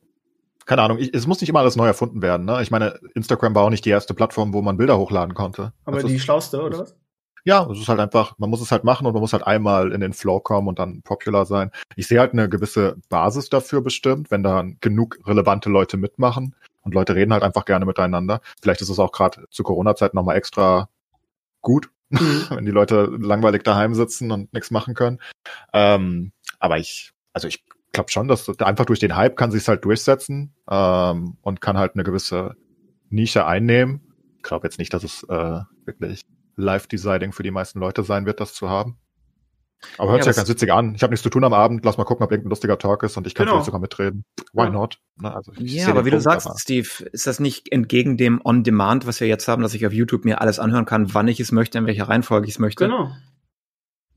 keine 0.66 0.82
Ahnung, 0.82 0.98
ich, 0.98 1.12
es 1.14 1.26
muss 1.26 1.40
nicht 1.40 1.50
immer 1.50 1.60
alles 1.60 1.76
neu 1.76 1.86
erfunden 1.86 2.22
werden. 2.22 2.46
Ne? 2.46 2.60
Ich 2.62 2.70
meine, 2.70 3.00
Instagram 3.14 3.54
war 3.54 3.64
auch 3.64 3.70
nicht 3.70 3.84
die 3.84 3.90
erste 3.90 4.14
Plattform, 4.14 4.52
wo 4.52 4.62
man 4.62 4.76
Bilder 4.76 4.98
hochladen 4.98 5.34
konnte. 5.34 5.72
Aber 5.84 6.00
das 6.00 6.06
die 6.06 6.16
ist, 6.16 6.22
schlauste, 6.22 6.62
oder 6.62 6.80
was? 6.80 6.96
Ja, 7.44 7.68
es 7.70 7.78
ist 7.80 7.88
halt 7.88 7.98
einfach, 7.98 8.38
man 8.38 8.50
muss 8.50 8.60
es 8.60 8.70
halt 8.70 8.84
machen 8.84 9.06
und 9.06 9.14
man 9.14 9.20
muss 9.20 9.32
halt 9.32 9.44
einmal 9.44 9.92
in 9.92 10.00
den 10.00 10.12
Flow 10.12 10.38
kommen 10.38 10.68
und 10.68 10.78
dann 10.78 11.02
popular 11.02 11.44
sein. 11.44 11.72
Ich 11.96 12.06
sehe 12.06 12.20
halt 12.20 12.32
eine 12.32 12.48
gewisse 12.48 12.96
Basis 13.08 13.48
dafür 13.48 13.80
bestimmt, 13.80 14.30
wenn 14.30 14.44
da 14.44 14.64
genug 14.80 15.18
relevante 15.26 15.68
Leute 15.68 15.96
mitmachen 15.96 16.54
und 16.82 16.94
Leute 16.94 17.16
reden 17.16 17.32
halt 17.32 17.42
einfach 17.42 17.64
gerne 17.64 17.84
miteinander. 17.84 18.40
Vielleicht 18.60 18.80
ist 18.80 18.90
es 18.90 18.98
auch 19.00 19.10
gerade 19.10 19.44
zu 19.50 19.64
Corona-Zeit 19.64 20.14
nochmal 20.14 20.36
extra 20.36 20.88
gut, 21.62 21.90
mhm. 22.10 22.44
wenn 22.50 22.64
die 22.64 22.70
Leute 22.70 23.10
langweilig 23.18 23.64
daheim 23.64 23.94
sitzen 23.94 24.30
und 24.30 24.52
nichts 24.52 24.70
machen 24.70 24.94
können. 24.94 25.18
Ähm, 25.72 26.32
aber 26.60 26.78
ich, 26.78 27.12
also 27.32 27.48
ich 27.48 27.64
glaube 27.90 28.10
schon, 28.10 28.28
dass 28.28 28.48
einfach 28.60 28.86
durch 28.86 29.00
den 29.00 29.16
Hype 29.16 29.36
kann 29.36 29.50
sich 29.50 29.66
halt 29.66 29.84
durchsetzen 29.84 30.54
ähm, 30.70 31.36
und 31.42 31.60
kann 31.60 31.76
halt 31.76 31.94
eine 31.94 32.04
gewisse 32.04 32.54
Nische 33.10 33.46
einnehmen. 33.46 34.00
Ich 34.36 34.42
glaube 34.44 34.66
jetzt 34.66 34.78
nicht, 34.78 34.94
dass 34.94 35.02
es 35.02 35.24
äh, 35.24 35.60
wirklich 35.84 36.22
Live-Deciding 36.56 37.32
für 37.32 37.42
die 37.42 37.50
meisten 37.50 37.80
Leute 37.80 38.02
sein 38.02 38.26
wird, 38.26 38.40
das 38.40 38.54
zu 38.54 38.68
haben. 38.68 38.98
Aber 39.98 40.12
hört 40.12 40.20
ja, 40.20 40.24
sich 40.24 40.36
ja 40.36 40.40
ganz 40.40 40.48
witzig 40.48 40.72
an. 40.72 40.94
Ich 40.94 41.02
habe 41.02 41.12
nichts 41.12 41.22
zu 41.22 41.30
tun 41.30 41.44
am 41.44 41.52
Abend. 41.52 41.84
Lass 41.84 41.98
mal 41.98 42.04
gucken, 42.04 42.24
ob 42.24 42.30
irgendein 42.30 42.50
lustiger 42.50 42.78
Talk 42.78 43.02
ist 43.02 43.16
und 43.16 43.26
ich 43.26 43.34
kann 43.34 43.46
genau. 43.46 43.56
vielleicht 43.56 43.66
sogar 43.66 43.80
mitreden. 43.80 44.24
Why 44.52 44.64
ja. 44.64 44.70
not? 44.70 44.98
Ne, 45.16 45.34
also 45.34 45.52
ja, 45.56 45.88
aber 45.88 46.04
wie 46.04 46.10
Punkt, 46.10 46.20
du 46.24 46.30
sagst, 46.30 46.46
aber. 46.46 46.58
Steve, 46.58 46.88
ist 47.10 47.26
das 47.26 47.40
nicht 47.40 47.72
entgegen 47.72 48.16
dem 48.16 48.40
On-Demand, 48.44 49.06
was 49.06 49.20
wir 49.20 49.26
jetzt 49.26 49.48
haben, 49.48 49.62
dass 49.62 49.74
ich 49.74 49.86
auf 49.86 49.92
YouTube 49.92 50.24
mir 50.24 50.40
alles 50.40 50.58
anhören 50.58 50.84
kann, 50.84 51.14
wann 51.14 51.28
ich 51.28 51.40
es 51.40 51.52
möchte, 51.52 51.78
in 51.78 51.86
welcher 51.86 52.08
Reihenfolge 52.08 52.46
ich 52.46 52.54
es 52.54 52.58
möchte? 52.58 52.84
Genau. 52.84 53.10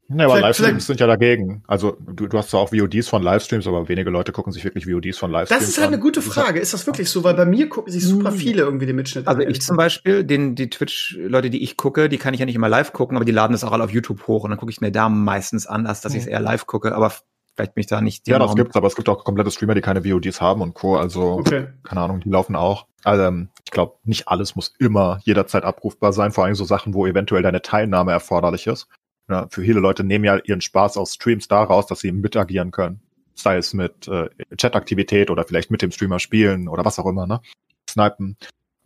Ja, 0.07 0.25
aber 0.25 0.39
Livestreams 0.39 0.85
sind 0.85 0.99
ja 0.99 1.07
dagegen. 1.07 1.63
Also 1.65 1.97
du, 1.99 2.27
du 2.27 2.37
hast 2.37 2.51
zwar 2.51 2.61
auch 2.61 2.71
VODs 2.71 3.07
von 3.07 3.23
Livestreams, 3.23 3.65
aber 3.65 3.89
wenige 3.89 4.11
Leute 4.11 4.31
gucken 4.31 4.53
sich 4.53 4.63
wirklich 4.63 4.85
VODs 4.85 5.17
von 5.17 5.31
Livestreams 5.31 5.61
Das 5.61 5.69
ist 5.69 5.77
halt 5.77 5.87
an. 5.87 5.93
eine 5.95 6.01
gute 6.01 6.21
Frage. 6.21 6.59
Ist 6.59 6.73
das 6.73 6.85
wirklich 6.85 7.09
so? 7.09 7.23
Weil 7.23 7.33
bei 7.33 7.45
mir 7.45 7.69
gucken 7.69 7.91
sich 7.91 8.03
super 8.05 8.29
hm. 8.29 8.37
viele 8.37 8.61
irgendwie 8.61 8.85
den 8.85 8.95
Mitschnitt 8.95 9.27
Also 9.27 9.41
ich 9.41 9.61
zum 9.61 9.77
Beispiel, 9.77 10.23
den, 10.23 10.55
die 10.55 10.69
Twitch-Leute, 10.69 11.49
die 11.49 11.63
ich 11.63 11.75
gucke, 11.75 12.07
die 12.07 12.17
kann 12.17 12.35
ich 12.35 12.39
ja 12.39 12.45
nicht 12.45 12.55
immer 12.55 12.69
live 12.69 12.93
gucken, 12.93 13.17
aber 13.17 13.25
die 13.25 13.31
laden 13.31 13.53
das 13.53 13.63
auch 13.63 13.71
alle 13.71 13.83
auf 13.83 13.91
YouTube 13.91 14.27
hoch 14.27 14.43
und 14.43 14.51
dann 14.51 14.59
gucke 14.59 14.71
ich 14.71 14.79
mir 14.79 14.91
da 14.91 15.09
meistens 15.09 15.65
an, 15.65 15.87
als 15.87 16.01
dass 16.01 16.13
ich 16.13 16.21
es 16.21 16.27
eher 16.27 16.39
live 16.39 16.67
gucke, 16.67 16.93
aber 16.93 17.11
vielleicht 17.55 17.73
bin 17.73 17.81
ich 17.81 17.87
da 17.87 18.01
nicht 18.01 18.27
Ja, 18.27 18.37
das 18.37 18.55
gibt's, 18.55 18.75
aber 18.75 18.87
es 18.87 18.95
gibt 18.95 19.09
auch 19.09 19.23
komplette 19.23 19.49
Streamer, 19.49 19.73
die 19.73 19.81
keine 19.81 20.05
VODs 20.05 20.39
haben 20.39 20.61
und 20.61 20.75
Co. 20.75 20.97
Also, 20.97 21.33
okay. 21.33 21.67
keine 21.83 22.01
Ahnung, 22.01 22.19
die 22.19 22.29
laufen 22.29 22.55
auch. 22.55 22.85
Also, 23.03 23.23
ähm, 23.23 23.49
ich 23.63 23.71
glaube, 23.71 23.95
nicht 24.03 24.27
alles 24.27 24.55
muss 24.55 24.73
immer 24.77 25.19
jederzeit 25.23 25.63
abrufbar 25.63 26.13
sein, 26.13 26.31
vor 26.31 26.45
allem 26.45 26.55
so 26.55 26.65
Sachen, 26.65 26.93
wo 26.93 27.07
eventuell 27.07 27.41
deine 27.41 27.61
Teilnahme 27.61 28.11
erforderlich 28.11 28.67
ist. 28.67 28.87
Ja, 29.29 29.47
für 29.49 29.61
viele 29.61 29.79
Leute 29.79 30.03
nehmen 30.03 30.25
ja 30.25 30.37
ihren 30.37 30.61
Spaß 30.61 30.97
aus 30.97 31.15
Streams 31.15 31.47
daraus, 31.47 31.87
dass 31.87 31.99
sie 31.99 32.11
mitagieren 32.11 32.71
können. 32.71 33.01
Sei 33.33 33.57
es 33.57 33.73
mit 33.73 34.07
äh, 34.07 34.29
Chataktivität 34.59 35.29
oder 35.29 35.43
vielleicht 35.43 35.71
mit 35.71 35.81
dem 35.81 35.91
Streamer 35.91 36.19
spielen 36.19 36.67
oder 36.67 36.85
was 36.85 36.99
auch 36.99 37.07
immer, 37.07 37.25
ne? 37.25 37.41
Snipen. 37.89 38.37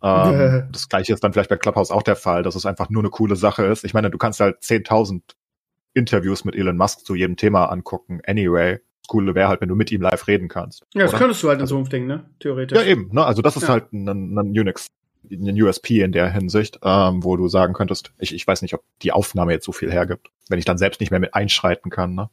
Ähm, 0.02 0.68
das 0.72 0.88
gleiche 0.88 1.12
ist 1.12 1.22
dann 1.22 1.32
vielleicht 1.32 1.50
bei 1.50 1.56
Clubhouse 1.56 1.90
auch 1.90 2.02
der 2.02 2.16
Fall, 2.16 2.42
dass 2.42 2.54
es 2.54 2.66
einfach 2.66 2.88
nur 2.88 3.02
eine 3.02 3.10
coole 3.10 3.36
Sache 3.36 3.64
ist. 3.66 3.84
Ich 3.84 3.94
meine, 3.94 4.10
du 4.10 4.18
kannst 4.18 4.40
halt 4.40 4.58
10.000 4.62 5.20
Interviews 5.92 6.44
mit 6.44 6.56
Elon 6.56 6.76
Musk 6.76 7.04
zu 7.04 7.14
jedem 7.14 7.36
Thema 7.36 7.66
angucken, 7.66 8.20
anyway. 8.26 8.78
Das 9.02 9.08
Coole 9.08 9.34
wäre 9.34 9.48
halt, 9.48 9.60
wenn 9.60 9.68
du 9.68 9.74
mit 9.74 9.92
ihm 9.92 10.00
live 10.00 10.26
reden 10.26 10.48
kannst. 10.48 10.84
Ja, 10.94 11.02
das 11.02 11.10
oder? 11.10 11.18
könntest 11.18 11.42
du 11.42 11.48
halt 11.48 11.60
in 11.60 11.66
so 11.66 11.76
einem 11.76 11.88
Ding, 11.88 12.06
ne? 12.06 12.30
Theoretisch. 12.38 12.78
Ja, 12.78 12.84
eben, 12.84 13.10
ne? 13.12 13.24
Also 13.24 13.42
das 13.42 13.56
ist 13.56 13.64
ja. 13.64 13.68
halt 13.70 13.92
ein, 13.92 14.08
ein 14.08 14.58
Unix 14.58 14.86
ein 15.30 15.62
USP 15.62 16.02
in 16.02 16.12
der 16.12 16.30
Hinsicht, 16.30 16.80
ähm, 16.82 17.24
wo 17.24 17.36
du 17.36 17.48
sagen 17.48 17.74
könntest, 17.74 18.12
ich, 18.18 18.34
ich 18.34 18.46
weiß 18.46 18.62
nicht, 18.62 18.74
ob 18.74 18.82
die 19.02 19.12
Aufnahme 19.12 19.52
jetzt 19.52 19.66
so 19.66 19.72
viel 19.72 19.90
hergibt, 19.90 20.30
wenn 20.48 20.58
ich 20.58 20.64
dann 20.64 20.78
selbst 20.78 21.00
nicht 21.00 21.10
mehr 21.10 21.20
mit 21.20 21.34
einschreiten 21.34 21.90
kann. 21.90 22.14
Ne? 22.14 22.30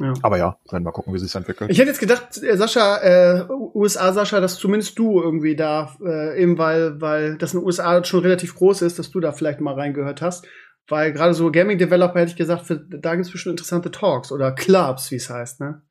Ja. 0.00 0.12
Aber 0.22 0.38
ja, 0.38 0.58
werden 0.70 0.84
wir 0.84 0.92
gucken, 0.92 1.12
wie 1.12 1.18
sich 1.18 1.34
entwickelt. 1.34 1.70
Ich 1.70 1.78
hätte 1.78 1.88
jetzt 1.88 2.00
gedacht, 2.00 2.40
äh, 2.42 2.56
Sascha, 2.56 2.98
äh, 2.98 3.46
USA 3.50 4.12
Sascha, 4.12 4.40
dass 4.40 4.56
zumindest 4.56 4.98
du 4.98 5.20
irgendwie 5.20 5.56
da, 5.56 5.96
äh, 6.04 6.40
eben 6.40 6.56
weil, 6.56 7.00
weil 7.00 7.36
das 7.36 7.52
in 7.52 7.60
den 7.60 7.66
USA 7.66 8.02
schon 8.04 8.20
relativ 8.20 8.54
groß 8.54 8.82
ist, 8.82 8.98
dass 8.98 9.10
du 9.10 9.20
da 9.20 9.32
vielleicht 9.32 9.60
mal 9.60 9.74
reingehört 9.74 10.22
hast. 10.22 10.46
Weil 10.86 11.12
gerade 11.12 11.34
so 11.34 11.50
Gaming-Developer 11.50 12.18
hätte 12.18 12.30
ich 12.30 12.36
gesagt, 12.36 12.66
für, 12.66 12.76
da 12.78 13.14
gibt 13.14 13.26
es 13.26 13.32
bestimmt 13.32 13.54
interessante 13.54 13.90
Talks 13.90 14.32
oder 14.32 14.52
Clubs, 14.52 15.10
wie 15.10 15.16
es 15.16 15.28
heißt, 15.28 15.60
ne? 15.60 15.82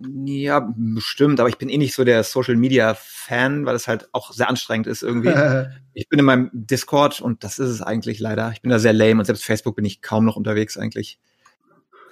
Ja, 0.00 0.68
bestimmt, 0.76 1.40
aber 1.40 1.48
ich 1.48 1.58
bin 1.58 1.68
eh 1.68 1.76
nicht 1.76 1.94
so 1.94 2.04
der 2.04 2.22
Social 2.22 2.54
Media 2.54 2.94
Fan, 2.94 3.66
weil 3.66 3.74
es 3.74 3.88
halt 3.88 4.08
auch 4.12 4.32
sehr 4.32 4.48
anstrengend 4.48 4.86
ist 4.86 5.02
irgendwie. 5.02 5.32
ich 5.92 6.08
bin 6.08 6.20
in 6.20 6.24
meinem 6.24 6.50
Discord 6.52 7.20
und 7.20 7.42
das 7.42 7.58
ist 7.58 7.68
es 7.68 7.82
eigentlich 7.82 8.20
leider. 8.20 8.52
Ich 8.52 8.62
bin 8.62 8.70
da 8.70 8.78
sehr 8.78 8.92
lame 8.92 9.18
und 9.18 9.24
selbst 9.24 9.44
Facebook 9.44 9.74
bin 9.74 9.84
ich 9.84 10.00
kaum 10.00 10.24
noch 10.24 10.36
unterwegs 10.36 10.76
eigentlich. 10.76 11.18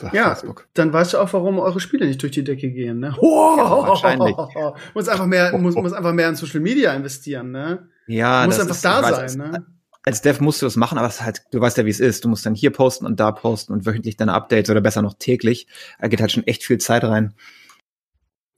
Ach, 0.03 0.13
ja, 0.13 0.35
Facebook. 0.35 0.67
dann 0.75 0.93
weißt 0.93 1.15
du 1.15 1.19
auch, 1.19 1.33
warum 1.33 1.59
eure 1.59 1.81
Spiele 1.81 2.07
nicht 2.07 2.21
durch 2.23 2.33
die 2.33 2.45
Decke 2.45 2.71
gehen, 2.71 2.99
ne? 2.99 3.15
Oh, 3.19 3.55
ja, 3.59 3.71
wahrscheinlich. 3.71 4.37
muss 4.95 5.09
einfach 5.09 5.27
mehr, 5.27 5.57
muss, 5.57 5.75
muss 5.75 5.93
einfach 5.93 6.13
mehr 6.13 6.29
in 6.29 6.37
Social 6.37 6.61
Media 6.61 6.93
investieren, 6.93 7.53
ne? 7.53 7.89
Ja, 8.07 8.43
du 8.43 8.49
musst 8.49 8.61
einfach 8.61 8.75
ist, 8.75 8.85
da 8.85 9.03
sein, 9.03 9.15
als, 9.15 9.37
ne? 9.37 9.67
Als 10.03 10.23
Dev 10.23 10.43
musst 10.43 10.61
du 10.61 10.67
das 10.67 10.77
machen, 10.77 10.99
aber 10.99 11.09
es 11.09 11.17
ist 11.17 11.23
halt, 11.23 11.43
du 11.51 11.61
weißt 11.61 11.79
ja, 11.79 11.85
wie 11.85 11.91
es 11.91 12.01
ist. 12.01 12.25
Du 12.25 12.29
musst 12.29 12.47
dann 12.47 12.55
hier 12.55 12.71
posten 12.71 13.07
und 13.07 13.19
da 13.19 13.33
posten 13.33 13.73
und 13.73 13.87
wöchentlich 13.87 14.17
deine 14.17 14.35
Updates 14.35 14.71
oder 14.71 14.81
besser 14.81 15.03
noch 15.03 15.15
täglich. 15.15 15.67
Da 16.01 16.09
geht 16.09 16.21
halt 16.21 16.31
schon 16.31 16.47
echt 16.47 16.63
viel 16.63 16.79
Zeit 16.79 17.03
rein. 17.03 17.35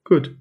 Gut. 0.09 0.35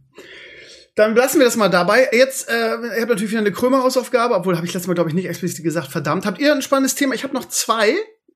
Dann 0.95 1.15
lassen 1.15 1.37
wir 1.37 1.45
das 1.45 1.57
mal 1.57 1.69
dabei. 1.69 2.07
Jetzt, 2.11 2.49
äh, 2.49 2.53
ihr 2.53 3.01
habt 3.01 3.09
natürlich 3.09 3.29
wieder 3.29 3.41
eine 3.41 3.51
Krömer-Hausaufgabe, 3.51 4.33
obwohl 4.33 4.55
habe 4.55 4.65
ich 4.65 4.73
letztes 4.73 4.87
Mal, 4.87 4.95
glaube 4.95 5.09
ich, 5.09 5.15
nicht 5.15 5.27
explizit 5.27 5.63
gesagt, 5.63 5.89
verdammt. 5.89 6.25
Habt 6.25 6.39
ihr 6.39 6.51
ein 6.51 6.63
spannendes 6.63 6.95
Thema? 6.95 7.13
Ich 7.13 7.23
habe 7.23 7.35
noch 7.35 7.45
zwei. 7.45 7.89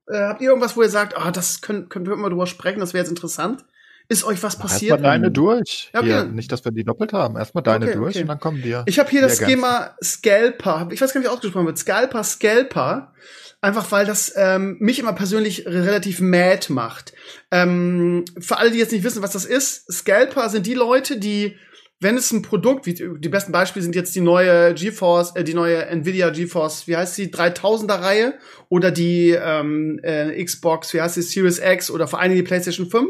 Äh, 0.07 0.17
habt 0.17 0.41
ihr 0.41 0.49
irgendwas, 0.49 0.77
wo 0.77 0.83
ihr 0.83 0.89
sagt, 0.89 1.17
ah, 1.17 1.31
das 1.31 1.61
können, 1.61 1.89
können 1.89 2.05
wir 2.05 2.15
mal 2.17 2.29
drüber 2.29 2.45
sprechen, 2.45 2.79
das 2.79 2.93
wäre 2.93 3.03
jetzt 3.03 3.09
interessant? 3.09 3.65
Ist 4.09 4.25
euch 4.25 4.43
was 4.43 4.57
passiert? 4.57 4.91
Erstmal 4.91 5.11
deine 5.11 5.31
durch. 5.31 5.89
Ja, 5.93 6.01
hier, 6.01 6.25
nicht, 6.25 6.51
dass 6.51 6.65
wir 6.65 6.71
die 6.71 6.83
doppelt 6.83 7.13
haben. 7.13 7.37
Erstmal 7.37 7.63
deine 7.63 7.85
okay, 7.85 7.95
durch 7.95 8.15
okay. 8.15 8.21
und 8.23 8.27
dann 8.27 8.39
kommen 8.39 8.61
wir. 8.61 8.83
Ich 8.85 8.99
habe 8.99 9.09
hier 9.09 9.21
das 9.21 9.37
Schema 9.37 9.95
Scalper. 10.03 10.89
Ich 10.91 11.01
weiß 11.01 11.13
gar 11.13 11.21
nicht, 11.21 11.29
wie 11.29 11.33
ausgesprochen 11.33 11.65
wird. 11.65 11.77
Scalper, 11.77 12.23
Scalper. 12.23 13.13
Einfach 13.61 13.91
weil 13.91 14.07
das 14.07 14.33
ähm, 14.35 14.77
mich 14.79 14.97
immer 14.97 15.13
persönlich 15.13 15.67
relativ 15.67 16.19
mad 16.19 16.73
macht. 16.73 17.13
Ähm, 17.51 18.25
für 18.39 18.57
alle, 18.57 18.71
die 18.71 18.79
jetzt 18.79 18.91
nicht 18.91 19.03
wissen, 19.03 19.21
was 19.21 19.31
das 19.31 19.45
ist, 19.45 19.91
Scalper 19.91 20.49
sind 20.49 20.65
die 20.65 20.73
Leute, 20.73 21.19
die 21.19 21.55
wenn 22.01 22.17
es 22.17 22.31
ein 22.31 22.41
Produkt, 22.41 22.87
wie 22.87 22.95
die 22.95 23.29
besten 23.29 23.51
Beispiele 23.51 23.83
sind 23.83 23.95
jetzt 23.95 24.15
die 24.15 24.21
neue 24.21 24.73
GeForce, 24.73 25.35
äh, 25.35 25.43
die 25.43 25.53
neue 25.53 25.85
Nvidia 25.85 26.31
GeForce, 26.31 26.87
wie 26.87 26.97
heißt 26.97 27.15
die 27.19 27.31
3000er 27.31 28.01
Reihe 28.01 28.33
oder 28.69 28.89
die 28.89 29.37
ähm, 29.39 29.99
äh, 30.01 30.43
Xbox, 30.43 30.95
wie 30.95 31.01
heißt 31.01 31.17
die 31.17 31.21
Series 31.21 31.59
X 31.59 31.91
oder 31.91 32.07
vor 32.07 32.19
allem 32.19 32.33
die 32.33 32.41
PlayStation 32.41 32.89
5. 32.89 33.07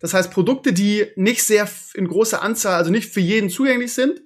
Das 0.00 0.12
heißt 0.12 0.32
Produkte, 0.32 0.72
die 0.72 1.06
nicht 1.14 1.44
sehr 1.44 1.68
in 1.94 2.08
großer 2.08 2.42
Anzahl, 2.42 2.74
also 2.74 2.90
nicht 2.90 3.14
für 3.14 3.20
jeden 3.20 3.48
zugänglich 3.48 3.92
sind, 3.92 4.20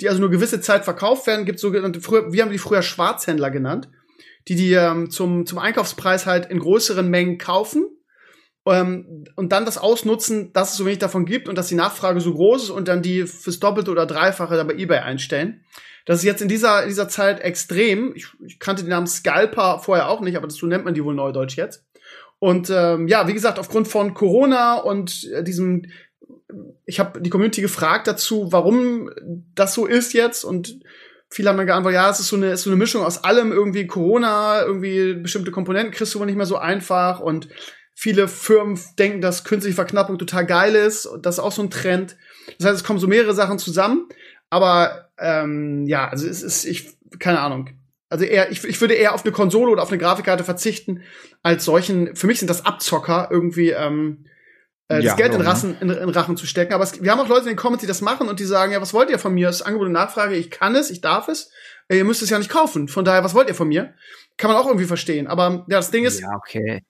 die 0.00 0.08
also 0.08 0.20
nur 0.20 0.30
gewisse 0.30 0.62
Zeit 0.62 0.84
verkauft 0.84 1.26
werden, 1.26 1.44
gibt 1.44 1.58
sogenannte 1.58 2.00
früher, 2.00 2.32
wir 2.32 2.42
haben 2.42 2.50
die 2.50 2.56
früher 2.56 2.80
Schwarzhändler 2.80 3.50
genannt, 3.50 3.90
die 4.48 4.56
die 4.56 4.72
ähm, 4.72 5.10
zum 5.10 5.46
zum 5.46 5.58
Einkaufspreis 5.58 6.26
halt 6.26 6.46
in 6.46 6.58
größeren 6.58 7.08
Mengen 7.08 7.38
kaufen 7.38 7.86
ähm, 8.66 9.24
und 9.36 9.52
dann 9.52 9.64
das 9.64 9.78
ausnutzen, 9.78 10.52
dass 10.52 10.72
es 10.72 10.76
so 10.76 10.84
wenig 10.84 10.98
davon 10.98 11.26
gibt 11.26 11.48
und 11.48 11.56
dass 11.56 11.68
die 11.68 11.74
Nachfrage 11.74 12.20
so 12.20 12.34
groß 12.34 12.64
ist 12.64 12.70
und 12.70 12.88
dann 12.88 13.02
die 13.02 13.26
fürs 13.26 13.60
Doppelte 13.60 13.90
oder 13.90 14.06
Dreifache 14.06 14.56
dann 14.56 14.66
bei 14.66 14.74
eBay 14.74 14.98
einstellen. 14.98 15.64
Das 16.06 16.18
ist 16.18 16.24
jetzt 16.24 16.42
in 16.42 16.48
dieser, 16.48 16.82
in 16.82 16.88
dieser 16.88 17.08
Zeit 17.08 17.40
extrem. 17.40 18.14
Ich, 18.14 18.28
ich 18.46 18.58
kannte 18.58 18.82
den 18.82 18.90
Namen 18.90 19.06
Scalper 19.06 19.78
vorher 19.78 20.08
auch 20.08 20.20
nicht, 20.20 20.36
aber 20.36 20.48
so 20.48 20.66
nennt 20.66 20.84
man 20.84 20.94
die 20.94 21.04
wohl 21.04 21.14
neudeutsch 21.14 21.56
jetzt. 21.56 21.84
Und 22.38 22.70
ähm, 22.70 23.08
ja, 23.08 23.26
wie 23.26 23.34
gesagt, 23.34 23.58
aufgrund 23.58 23.88
von 23.88 24.14
Corona 24.14 24.76
und 24.76 25.28
äh, 25.32 25.42
diesem, 25.42 25.86
ich 26.86 27.00
habe 27.00 27.20
die 27.20 27.30
Community 27.30 27.60
gefragt 27.60 28.06
dazu, 28.06 28.52
warum 28.52 29.10
das 29.54 29.74
so 29.74 29.86
ist 29.86 30.12
jetzt 30.12 30.44
und 30.44 30.80
viele 31.30 31.50
haben 31.50 31.56
mir 31.56 31.66
geantwortet, 31.66 31.96
ja, 31.96 32.10
es 32.10 32.20
ist 32.20 32.28
so 32.28 32.36
eine, 32.36 32.52
ist 32.52 32.62
so 32.62 32.70
eine 32.70 32.76
Mischung 32.76 33.04
aus 33.04 33.24
allem, 33.24 33.52
irgendwie 33.52 33.86
Corona, 33.86 34.62
irgendwie 34.62 35.14
bestimmte 35.14 35.50
Komponenten 35.50 35.92
kriegst 35.92 36.14
du 36.14 36.20
wohl 36.20 36.26
nicht 36.26 36.36
mehr 36.36 36.46
so 36.46 36.56
einfach 36.56 37.20
und 37.20 37.48
Viele 38.00 38.28
Firmen 38.28 38.78
denken, 38.96 39.20
dass 39.20 39.42
künstliche 39.42 39.74
Verknappung 39.74 40.18
total 40.18 40.46
geil 40.46 40.76
ist. 40.76 41.08
Das 41.20 41.38
ist 41.38 41.38
auch 41.40 41.50
so 41.50 41.62
ein 41.62 41.70
Trend. 41.70 42.16
Das 42.56 42.68
heißt, 42.68 42.76
es 42.76 42.84
kommen 42.84 43.00
so 43.00 43.08
mehrere 43.08 43.34
Sachen 43.34 43.58
zusammen. 43.58 44.06
Aber 44.50 45.10
ähm, 45.18 45.84
ja, 45.88 46.06
also 46.06 46.28
es 46.28 46.44
ist, 46.44 46.64
ich, 46.64 46.96
keine 47.18 47.40
Ahnung. 47.40 47.70
Also 48.08 48.24
eher, 48.24 48.52
ich, 48.52 48.62
ich 48.62 48.80
würde 48.80 48.94
eher 48.94 49.14
auf 49.14 49.24
eine 49.24 49.32
Konsole 49.32 49.72
oder 49.72 49.82
auf 49.82 49.88
eine 49.88 49.98
Grafikkarte 49.98 50.44
verzichten, 50.44 51.02
als 51.42 51.64
solchen, 51.64 52.14
für 52.14 52.28
mich 52.28 52.38
sind 52.38 52.48
das 52.48 52.64
Abzocker 52.64 53.30
irgendwie 53.32 53.70
ähm, 53.70 54.26
äh, 54.26 54.37
das 54.88 55.04
ja, 55.04 55.14
Geld 55.16 55.34
in, 55.34 55.42
Rassen, 55.42 55.76
in, 55.80 55.90
in 55.90 56.08
Rachen 56.08 56.36
zu 56.36 56.46
stecken. 56.46 56.72
Aber 56.72 56.82
es, 56.82 57.02
wir 57.02 57.10
haben 57.10 57.20
auch 57.20 57.28
Leute 57.28 57.42
in 57.42 57.48
den 57.48 57.56
Comments, 57.56 57.80
die 57.80 57.86
das 57.86 58.00
machen 58.00 58.26
und 58.26 58.40
die 58.40 58.44
sagen, 58.44 58.72
ja, 58.72 58.80
was 58.80 58.94
wollt 58.94 59.10
ihr 59.10 59.18
von 59.18 59.34
mir? 59.34 59.48
Das 59.48 59.56
ist 59.56 59.62
Angebot 59.62 59.86
und 59.86 59.92
Nachfrage, 59.92 60.34
ich 60.34 60.50
kann 60.50 60.74
es, 60.74 60.90
ich 60.90 61.02
darf 61.02 61.28
es. 61.28 61.50
Äh, 61.88 61.98
ihr 61.98 62.04
müsst 62.04 62.22
es 62.22 62.30
ja 62.30 62.38
nicht 62.38 62.50
kaufen. 62.50 62.88
Von 62.88 63.04
daher, 63.04 63.22
was 63.22 63.34
wollt 63.34 63.48
ihr 63.48 63.54
von 63.54 63.68
mir? 63.68 63.92
Kann 64.38 64.50
man 64.50 64.58
auch 64.58 64.66
irgendwie 64.66 64.86
verstehen. 64.86 65.26
Aber 65.26 65.66
ja, 65.68 65.76
das 65.76 65.90
Ding 65.90 66.04
ist. 66.04 66.20
Ja, 66.20 66.30
okay. 66.36 66.82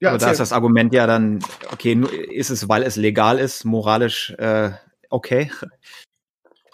Ja, 0.00 0.10
Aber 0.10 0.18
da 0.18 0.30
ist 0.30 0.40
das 0.40 0.52
Argument 0.52 0.94
ja 0.94 1.06
dann, 1.06 1.40
okay, 1.72 1.92
ist 2.32 2.48
es, 2.48 2.68
weil 2.70 2.82
es 2.82 2.96
legal 2.96 3.38
ist, 3.38 3.64
moralisch 3.66 4.30
äh, 4.38 4.70
okay. 5.10 5.52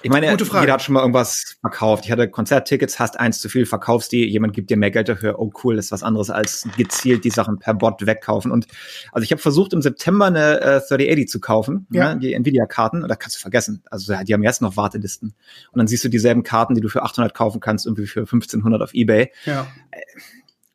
Ich 0.06 0.12
meine, 0.12 0.30
jeder 0.30 0.72
hat 0.72 0.82
schon 0.82 0.92
mal 0.92 1.00
irgendwas 1.00 1.56
verkauft. 1.60 2.04
Ich 2.04 2.12
hatte 2.12 2.30
Konzerttickets, 2.30 3.00
hast 3.00 3.18
eins 3.18 3.40
zu 3.40 3.48
viel, 3.48 3.66
verkaufst 3.66 4.12
die, 4.12 4.24
jemand 4.24 4.52
gibt 4.52 4.70
dir 4.70 4.76
mehr 4.76 4.92
Geld 4.92 5.08
dafür. 5.08 5.40
Oh 5.40 5.52
cool, 5.64 5.74
das 5.74 5.86
ist 5.86 5.90
was 5.90 6.04
anderes 6.04 6.30
als 6.30 6.68
gezielt 6.76 7.24
die 7.24 7.30
Sachen 7.30 7.58
per 7.58 7.74
Bot 7.74 8.06
wegkaufen. 8.06 8.52
Und 8.52 8.68
also 9.10 9.24
ich 9.24 9.32
habe 9.32 9.42
versucht 9.42 9.72
im 9.72 9.82
September 9.82 10.26
eine 10.26 10.60
äh, 10.60 10.80
3080 10.88 11.28
zu 11.28 11.40
kaufen, 11.40 11.88
ja. 11.90 12.14
ne, 12.14 12.20
die 12.20 12.34
Nvidia-Karten, 12.34 13.02
und 13.02 13.08
da 13.08 13.16
kannst 13.16 13.36
du 13.36 13.40
vergessen. 13.40 13.82
Also 13.90 14.14
die 14.22 14.32
haben 14.32 14.44
jetzt 14.44 14.62
noch 14.62 14.76
Wartelisten. 14.76 15.34
Und 15.72 15.78
dann 15.78 15.88
siehst 15.88 16.04
du 16.04 16.08
dieselben 16.08 16.44
Karten, 16.44 16.76
die 16.76 16.80
du 16.80 16.88
für 16.88 17.02
800 17.02 17.34
kaufen 17.34 17.58
kannst, 17.58 17.84
irgendwie 17.84 18.06
für 18.06 18.20
1500 18.20 18.82
auf 18.82 18.94
eBay. 18.94 19.32
Ja. 19.44 19.66
Äh, 19.90 20.00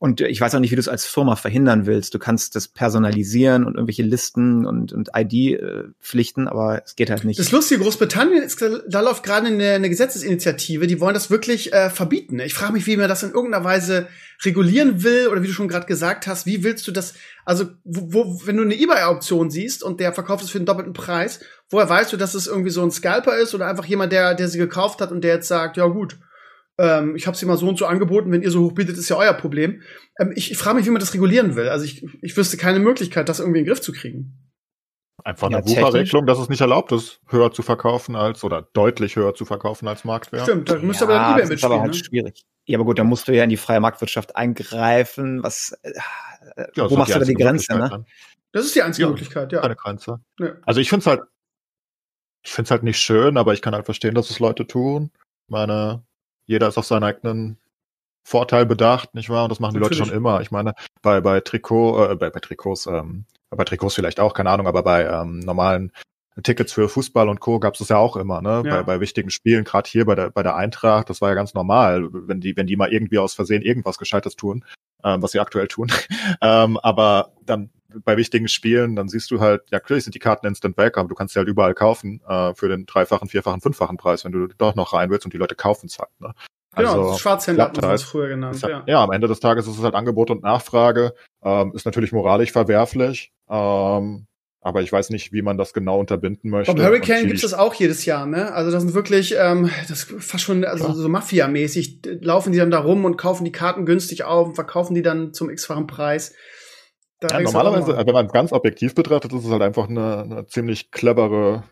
und 0.01 0.19
ich 0.19 0.41
weiß 0.41 0.55
auch 0.55 0.59
nicht, 0.59 0.71
wie 0.71 0.75
du 0.75 0.79
es 0.79 0.87
als 0.87 1.05
Firma 1.05 1.35
verhindern 1.35 1.85
willst. 1.85 2.15
Du 2.15 2.17
kannst 2.17 2.55
das 2.55 2.67
personalisieren 2.67 3.63
und 3.63 3.75
irgendwelche 3.75 4.01
Listen 4.01 4.65
und, 4.65 4.91
und 4.93 5.11
ID-Pflichten, 5.15 6.47
aber 6.47 6.81
es 6.83 6.95
geht 6.95 7.11
halt 7.11 7.23
nicht. 7.23 7.39
Das 7.39 7.51
Lustige, 7.51 7.83
Großbritannien 7.83 8.41
ist, 8.41 8.59
da 8.87 9.01
läuft 9.01 9.21
gerade 9.21 9.45
eine, 9.45 9.73
eine 9.73 9.89
Gesetzesinitiative, 9.89 10.87
die 10.87 10.99
wollen 10.99 11.13
das 11.13 11.29
wirklich 11.29 11.71
äh, 11.71 11.91
verbieten. 11.91 12.39
Ich 12.39 12.55
frage 12.55 12.73
mich, 12.73 12.87
wie 12.87 12.97
man 12.97 13.09
das 13.09 13.21
in 13.21 13.29
irgendeiner 13.29 13.63
Weise 13.63 14.07
regulieren 14.43 15.03
will 15.03 15.27
oder 15.27 15.43
wie 15.43 15.47
du 15.47 15.53
schon 15.53 15.67
gerade 15.67 15.85
gesagt 15.85 16.25
hast, 16.25 16.47
wie 16.47 16.63
willst 16.63 16.87
du 16.87 16.91
das, 16.91 17.13
also 17.45 17.65
wo, 17.83 18.11
wo 18.11 18.41
wenn 18.47 18.57
du 18.57 18.63
eine 18.63 18.73
eBay-Auktion 18.73 19.51
siehst 19.51 19.83
und 19.83 19.99
der 19.99 20.13
verkauft 20.13 20.43
es 20.43 20.49
für 20.49 20.59
den 20.59 20.65
doppelten 20.65 20.93
Preis, 20.93 21.41
woher 21.69 21.87
weißt 21.87 22.11
du, 22.11 22.17
dass 22.17 22.33
es 22.33 22.47
irgendwie 22.47 22.71
so 22.71 22.81
ein 22.81 22.89
Scalper 22.89 23.37
ist 23.37 23.53
oder 23.53 23.67
einfach 23.67 23.85
jemand, 23.85 24.11
der, 24.11 24.33
der 24.33 24.47
sie 24.47 24.57
gekauft 24.57 24.99
hat 24.99 25.11
und 25.11 25.23
der 25.23 25.35
jetzt 25.35 25.47
sagt, 25.47 25.77
ja 25.77 25.85
gut, 25.85 26.17
ähm, 26.77 27.15
ich 27.15 27.27
habe 27.27 27.37
sie 27.37 27.45
mal 27.45 27.57
so 27.57 27.67
und 27.67 27.77
so 27.77 27.85
angeboten, 27.85 28.31
wenn 28.31 28.41
ihr 28.41 28.51
so 28.51 28.61
hoch 28.61 28.73
bietet, 28.73 28.97
ist 28.97 29.09
ja 29.09 29.17
euer 29.17 29.33
Problem. 29.33 29.81
Ähm, 30.19 30.33
ich 30.35 30.51
ich 30.51 30.57
frage 30.57 30.77
mich, 30.77 30.85
wie 30.85 30.91
man 30.91 30.99
das 30.99 31.13
regulieren 31.13 31.55
will. 31.55 31.69
Also 31.69 31.85
ich, 31.85 32.05
ich 32.21 32.35
wüsste 32.35 32.57
keine 32.57 32.79
Möglichkeit, 32.79 33.29
das 33.29 33.39
irgendwie 33.39 33.59
in 33.59 33.65
den 33.65 33.69
Griff 33.69 33.81
zu 33.81 33.91
kriegen. 33.91 34.51
Einfach 35.23 35.47
eine 35.47 35.57
ja, 35.57 35.67
Wucherregelung, 35.67 36.25
dass 36.25 36.39
es 36.39 36.49
nicht 36.49 36.61
erlaubt 36.61 36.91
ist, 36.91 37.21
höher 37.27 37.51
zu 37.51 37.61
verkaufen 37.61 38.15
als 38.15 38.43
oder 38.43 38.67
deutlich 38.73 39.15
höher 39.15 39.35
zu 39.35 39.45
verkaufen 39.45 39.87
als 39.87 40.03
Marktwert. 40.03 40.43
Stimmt, 40.43 40.69
da 40.69 40.79
müsste 40.79 41.05
ja, 41.05 41.09
aber 41.09 41.19
dann 41.19 41.33
eBay 41.33 41.49
mitspielen. 41.49 41.49
Das 41.49 41.59
ist 41.59 41.63
aber 41.65 41.81
halt 41.81 41.91
ne? 41.91 41.97
schwierig. 41.97 42.45
Ja, 42.65 42.77
aber 42.77 42.85
gut, 42.85 42.99
da 42.99 43.03
musst 43.03 43.27
du 43.27 43.35
ja 43.35 43.43
in 43.43 43.49
die 43.49 43.57
freie 43.57 43.79
Marktwirtschaft 43.79 44.35
eingreifen. 44.35 45.43
Was, 45.43 45.77
äh, 45.83 45.91
ja, 46.75 46.89
wo 46.89 46.95
machst 46.95 47.13
du 47.13 47.19
da 47.19 47.25
die 47.25 47.33
Grenze? 47.33 47.77
Ne? 47.77 48.05
Das 48.51 48.65
ist 48.65 48.75
die 48.75 48.81
einzige 48.81 49.05
ja, 49.05 49.09
Möglichkeit, 49.09 49.51
ja. 49.51 49.61
Keine 49.61 49.75
Grenze. 49.75 50.19
Ja. 50.39 50.53
Also 50.63 50.79
ich 50.79 50.89
finde 50.89 51.01
es 51.01 51.07
halt, 51.07 51.21
ich 52.43 52.51
finde 52.51 52.67
es 52.67 52.71
halt 52.71 52.83
nicht 52.83 52.99
schön, 52.99 53.37
aber 53.37 53.53
ich 53.53 53.61
kann 53.61 53.75
halt 53.75 53.85
verstehen, 53.85 54.15
dass 54.15 54.29
es 54.29 54.39
Leute 54.39 54.65
tun. 54.65 55.11
Meine, 55.47 56.03
jeder 56.45 56.67
ist 56.67 56.77
auf 56.77 56.85
seinen 56.85 57.03
eigenen 57.03 57.57
Vorteil 58.23 58.65
bedacht, 58.65 59.13
nicht 59.15 59.29
wahr? 59.29 59.43
Und 59.43 59.49
das 59.49 59.59
machen 59.59 59.73
die 59.73 59.79
Natürlich. 59.79 59.99
Leute 59.99 60.09
schon 60.09 60.17
immer. 60.17 60.41
Ich 60.41 60.51
meine, 60.51 60.73
bei, 61.01 61.21
bei 61.21 61.41
Trikot, 61.41 62.11
äh, 62.11 62.15
bei, 62.15 62.29
bei 62.29 62.39
Trikots, 62.39 62.85
ähm, 62.85 63.25
bei 63.49 63.63
Trikots 63.63 63.95
vielleicht 63.95 64.19
auch, 64.19 64.33
keine 64.33 64.49
Ahnung, 64.49 64.67
aber 64.67 64.83
bei 64.83 65.05
ähm, 65.05 65.39
normalen 65.39 65.91
Tickets 66.43 66.71
für 66.71 66.87
Fußball 66.87 67.27
und 67.27 67.39
Co. 67.39 67.59
gab 67.59 67.73
es 67.73 67.79
das 67.79 67.89
ja 67.89 67.97
auch 67.97 68.15
immer, 68.15 68.41
ne? 68.41 68.63
Ja. 68.65 68.77
Bei, 68.77 68.83
bei 68.83 68.99
wichtigen 68.99 69.29
Spielen, 69.29 69.63
gerade 69.63 69.89
hier 69.89 70.05
bei 70.05 70.15
der, 70.15 70.29
bei 70.29 70.43
der 70.43 70.55
Eintracht, 70.55 71.09
das 71.09 71.21
war 71.21 71.29
ja 71.29 71.35
ganz 71.35 71.53
normal, 71.53 72.07
wenn 72.11 72.39
die, 72.39 72.55
wenn 72.55 72.67
die 72.67 72.77
mal 72.77 72.91
irgendwie 72.91 73.19
aus 73.19 73.33
Versehen 73.33 73.61
irgendwas 73.61 73.97
Gescheites 73.97 74.35
tun, 74.35 74.63
ähm, 75.03 75.21
was 75.21 75.31
sie 75.31 75.39
aktuell 75.39 75.67
tun. 75.67 75.91
ähm, 76.41 76.77
aber 76.77 77.33
dann 77.45 77.69
bei 78.03 78.17
wichtigen 78.17 78.47
Spielen, 78.47 78.95
dann 78.95 79.07
siehst 79.07 79.31
du 79.31 79.39
halt, 79.39 79.63
ja 79.71 79.79
natürlich 79.79 80.03
sind 80.03 80.15
die 80.15 80.19
Karten 80.19 80.47
instant 80.47 80.77
weg, 80.77 80.97
aber 80.97 81.09
du 81.09 81.15
kannst 81.15 81.33
sie 81.33 81.39
halt 81.39 81.49
überall 81.49 81.73
kaufen 81.73 82.21
äh, 82.27 82.53
für 82.53 82.69
den 82.69 82.85
dreifachen, 82.85 83.27
vierfachen, 83.27 83.61
fünffachen 83.61 83.97
Preis, 83.97 84.23
wenn 84.25 84.31
du 84.31 84.47
doch 84.47 84.75
noch 84.75 84.93
rein 84.93 85.09
willst 85.09 85.25
und 85.25 85.33
die 85.33 85.37
Leute 85.37 85.55
kaufen 85.55 85.87
es 85.87 85.99
halt. 85.99 86.09
Ne? 86.19 86.33
Genau, 86.75 87.07
also, 87.07 87.17
Schwarzhändler 87.17 87.65
hat 87.65 87.75
man 87.75 87.89
halt, 87.89 88.01
früher 88.01 88.29
genannt. 88.29 88.63
Halt, 88.63 88.71
ja. 88.71 88.83
ja, 88.85 89.03
am 89.03 89.11
Ende 89.11 89.27
des 89.27 89.41
Tages 89.41 89.67
ist 89.67 89.77
es 89.77 89.83
halt 89.83 89.93
Angebot 89.93 90.29
und 90.29 90.41
Nachfrage. 90.41 91.13
Ähm, 91.43 91.73
ist 91.75 91.85
natürlich 91.85 92.13
moralisch 92.13 92.51
verwerflich. 92.51 93.33
Ähm, 93.49 94.27
aber 94.63 94.81
ich 94.81 94.91
weiß 94.91 95.09
nicht, 95.09 95.33
wie 95.33 95.41
man 95.41 95.57
das 95.57 95.73
genau 95.73 95.99
unterbinden 95.99 96.51
möchte. 96.51 96.73
Beim 96.73 96.85
Hurricane 96.85 97.23
gibt 97.23 97.37
es 97.37 97.41
das 97.41 97.55
auch 97.55 97.73
jedes 97.73 98.05
Jahr, 98.05 98.27
ne? 98.27 98.53
Also 98.53 98.69
das 98.71 98.83
sind 98.83 98.93
wirklich, 98.93 99.35
ähm, 99.37 99.71
das 99.89 100.03
ist 100.03 100.23
fast 100.23 100.43
schon 100.43 100.63
also 100.63 100.87
ja. 100.87 100.93
so 100.93 101.09
Mafia-mäßig. 101.09 101.99
Laufen 102.21 102.53
die 102.53 102.59
dann 102.59 102.69
da 102.69 102.79
rum 102.79 103.03
und 103.03 103.17
kaufen 103.17 103.43
die 103.43 103.51
Karten 103.51 103.85
günstig 103.85 104.23
auf 104.23 104.49
und 104.49 104.55
verkaufen 104.55 104.93
die 104.93 105.01
dann 105.01 105.33
zum 105.33 105.49
x-fachen 105.49 105.87
Preis. 105.87 106.35
Ja, 107.29 107.39
normalerweise, 107.39 107.95
wenn 107.95 108.13
man 108.13 108.25
es 108.25 108.31
ganz 108.31 108.51
objektiv 108.51 108.95
betrachtet, 108.95 109.31
ist 109.33 109.45
es 109.45 109.51
halt 109.51 109.61
einfach 109.61 109.87
eine, 109.87 110.23
eine 110.23 110.47
ziemlich 110.47 110.89
clevere 110.91 111.63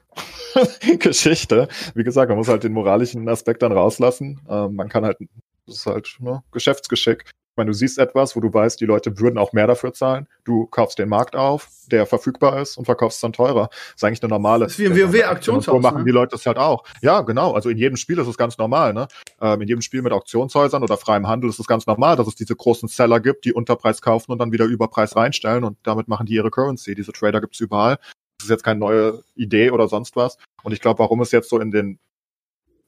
Geschichte. 1.00 1.68
Wie 1.96 2.04
gesagt, 2.04 2.30
man 2.30 2.38
muss 2.38 2.48
halt 2.48 2.64
den 2.64 2.74
moralischen 2.74 3.28
Aspekt 3.28 3.64
dann 3.64 3.72
rauslassen. 3.72 4.42
Ähm, 4.48 4.76
man 4.76 4.90
kann 4.90 5.06
halt, 5.06 5.18
das 5.66 5.78
ist 5.78 5.86
halt 5.86 6.16
ne, 6.20 6.44
Geschäftsgeschick. 6.52 7.26
Meine, 7.60 7.72
du 7.72 7.74
siehst 7.74 8.00
etwas, 8.00 8.38
wo 8.38 8.40
du 8.40 8.54
weißt, 8.54 8.80
die 8.80 8.86
Leute 8.86 9.20
würden 9.20 9.38
auch 9.38 9.52
mehr 9.52 9.68
dafür 9.68 9.92
zahlen. 9.92 10.28
Du 10.46 10.66
kaufst 10.68 10.98
den 10.98 11.10
Markt 11.10 11.36
auf, 11.36 11.68
der 11.92 12.06
verfügbar 12.06 12.62
ist 12.62 12.78
und 12.78 12.86
verkaufst 12.86 13.18
es 13.18 13.22
dann 13.22 13.34
teurer. 13.34 13.68
Das 13.68 13.96
ist 13.98 14.04
eigentlich 14.06 14.24
eine 14.24 14.30
normale. 14.30 14.64
Das 14.64 14.80
ist 14.80 14.80
wie 14.80 14.86
ein 14.86 14.96
WoW-Aktionshaus. 14.96 15.76
So 15.76 15.80
machen 15.82 16.00
ne? 16.00 16.04
die 16.06 16.12
Leute 16.12 16.32
das 16.32 16.46
halt 16.46 16.58
auch. 16.58 16.86
Ja, 17.02 17.20
genau. 17.20 17.52
Also 17.52 17.70
in 17.70 17.78
jedem 17.78 17.98
Spiel 17.98 18.18
ist 18.18 18.28
es 18.28 18.38
ganz 18.38 18.58
normal. 18.58 18.94
Ne? 18.94 19.10
Ähm, 19.42 19.60
in 19.60 19.68
jedem 19.68 19.82
Spiel 19.82 20.02
mit 20.02 20.14
Auktionshäusern 20.14 20.82
oder 20.84 20.96
freiem 20.96 21.28
Handel 21.28 21.50
ist 21.50 21.60
es 21.60 21.68
ganz 21.68 21.86
normal, 21.86 22.16
dass 22.16 22.28
es 22.28 22.36
diese 22.36 22.56
großen 22.56 22.88
Seller 22.88 23.20
gibt, 23.20 23.44
die 23.44 23.52
Unterpreis 23.52 24.02
kaufen 24.02 24.32
und 24.32 24.40
dann 24.40 24.54
wieder 24.54 24.64
Überpreis 24.64 25.18
reinstellen 25.18 25.66
und 25.66 25.78
damit 25.84 26.08
machen 26.08 26.28
die 26.28 26.36
ihre 26.36 26.50
Currency. 26.50 26.96
Diese 26.96 27.12
Trader 27.12 27.42
gibt's 27.42 27.60
überall. 27.60 27.98
Das 28.38 28.46
ist 28.46 28.52
jetzt 28.52 28.64
keine 28.64 28.80
neue 28.80 29.22
Idee 29.36 29.72
oder 29.72 29.90
sonst 29.90 30.16
was. 30.16 30.38
Und 30.64 30.72
ich 30.72 30.80
glaube, 30.80 31.00
warum 31.00 31.20
es 31.20 31.34
jetzt 31.34 31.50
so 31.50 31.60
in 31.60 31.72
den 31.72 32.00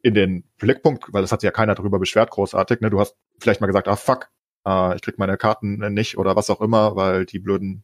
in 0.02 0.14
den 0.14 0.44
Blickpunkt, 0.58 1.14
weil 1.14 1.24
es 1.24 1.32
hat 1.32 1.42
sich 1.42 1.48
ja 1.48 1.52
keiner 1.52 1.76
darüber 1.76 2.00
beschwert, 2.00 2.32
großartig, 2.32 2.82
ne? 2.82 2.90
Du 2.90 3.00
hast 3.00 3.16
vielleicht 3.40 3.62
mal 3.62 3.68
gesagt, 3.68 3.88
ah 3.88 3.96
fuck, 3.96 4.30
äh, 4.68 4.96
ich 4.96 5.02
krieg 5.02 5.18
meine 5.18 5.38
Karten 5.38 5.78
nicht 5.94 6.18
oder 6.18 6.36
was 6.36 6.50
auch 6.50 6.62
immer, 6.62 6.96
weil 6.96 7.26
die 7.26 7.40
blöden, 7.40 7.84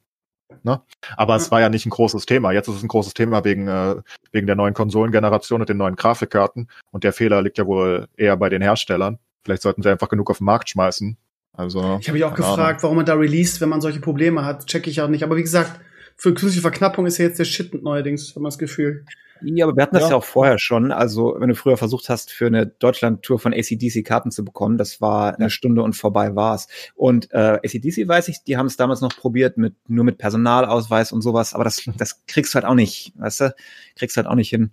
ne? 0.64 0.82
Aber 1.16 1.34
ja. 1.34 1.38
es 1.38 1.52
war 1.52 1.62
ja 1.62 1.70
nicht 1.70 1.86
ein 1.86 1.92
großes 1.92 2.26
Thema. 2.26 2.52
Jetzt 2.52 2.68
ist 2.68 2.76
es 2.76 2.84
ein 2.84 2.88
großes 2.88 3.14
Thema 3.14 3.44
wegen, 3.44 3.68
äh, 3.68 3.96
wegen 4.32 4.48
der 4.48 4.56
neuen 4.56 4.74
Konsolengeneration 4.74 5.62
und 5.62 5.70
den 5.70 5.78
neuen 5.78 5.96
Grafikkarten. 5.96 6.70
Und 6.92 7.04
der 7.04 7.14
Fehler 7.14 7.42
liegt 7.42 7.58
ja 7.58 7.66
wohl 7.66 8.08
eher 8.18 8.38
bei 8.38 8.50
den 8.50 8.62
Herstellern. 8.62 9.20
Vielleicht 9.44 9.62
sollten 9.62 9.82
sie 9.82 9.90
einfach 9.90 10.10
genug 10.10 10.30
auf 10.30 10.40
den 10.40 10.46
Markt 10.46 10.70
schmeißen. 10.70 11.18
Also. 11.54 11.98
Ich 12.00 12.08
habe 12.08 12.18
mich 12.18 12.24
auch 12.24 12.36
gefragt, 12.36 12.60
Ahnung. 12.60 12.84
warum 12.84 12.98
man 12.98 13.06
da 13.06 13.16
released, 13.16 13.62
wenn 13.62 13.70
man 13.70 13.82
solche 13.82 14.00
Probleme 14.00 14.46
hat. 14.46 14.68
Check 14.68 14.88
ich 14.88 15.02
auch 15.02 15.08
nicht. 15.08 15.24
Aber 15.24 15.38
wie 15.38 15.42
gesagt, 15.42 15.80
für 16.18 16.34
künstliche 16.34 16.62
Verknappung 16.62 17.06
ist 17.06 17.18
ja 17.20 17.26
jetzt 17.26 17.40
der 17.40 17.46
Shit 17.46 17.74
neuerdings, 17.82 18.30
hat 18.30 18.38
man 18.38 18.46
das 18.46 18.58
Gefühl. 18.58 19.06
Ja, 19.44 19.66
aber 19.66 19.76
wir 19.76 19.84
hatten 19.84 19.96
das 19.96 20.06
ja. 20.06 20.10
ja 20.12 20.16
auch 20.16 20.24
vorher 20.24 20.58
schon. 20.58 20.92
Also, 20.92 21.36
wenn 21.38 21.50
du 21.50 21.56
früher 21.56 21.78
versucht 21.78 22.10
hast, 22.10 22.32
für 22.32 22.48
eine 22.48 22.66
Deutschland-Tour 22.66 23.38
von 23.38 23.54
ACDC 23.54 24.04
Karten 24.04 24.32
zu 24.32 24.44
bekommen, 24.44 24.80
das 24.80 25.00
war 25.00 25.36
eine 25.36 25.52
Stunde 25.52 25.84
und 25.84 25.94
vorbei 25.94 26.36
war's. 26.36 26.68
Und 26.96 27.32
äh, 27.32 27.60
ACDC 27.64 28.08
weiß 28.08 28.30
ich, 28.30 28.44
die 28.44 28.58
haben 28.58 28.66
es 28.66 28.78
damals 28.78 29.02
noch 29.02 29.16
probiert 29.16 29.58
mit 29.58 29.76
nur 29.88 30.04
mit 30.04 30.18
Personalausweis 30.18 31.12
und 31.12 31.22
sowas, 31.22 31.54
aber 31.54 31.64
das, 31.64 31.84
das 31.98 32.26
kriegst 32.26 32.54
du 32.54 32.56
halt 32.56 32.66
auch 32.66 32.74
nicht, 32.74 33.14
weißt 33.18 33.42
du? 33.42 33.56
Kriegst 33.96 34.18
du 34.18 34.22
halt 34.22 34.28
auch 34.28 34.36
nicht 34.36 34.50
hin. 34.50 34.72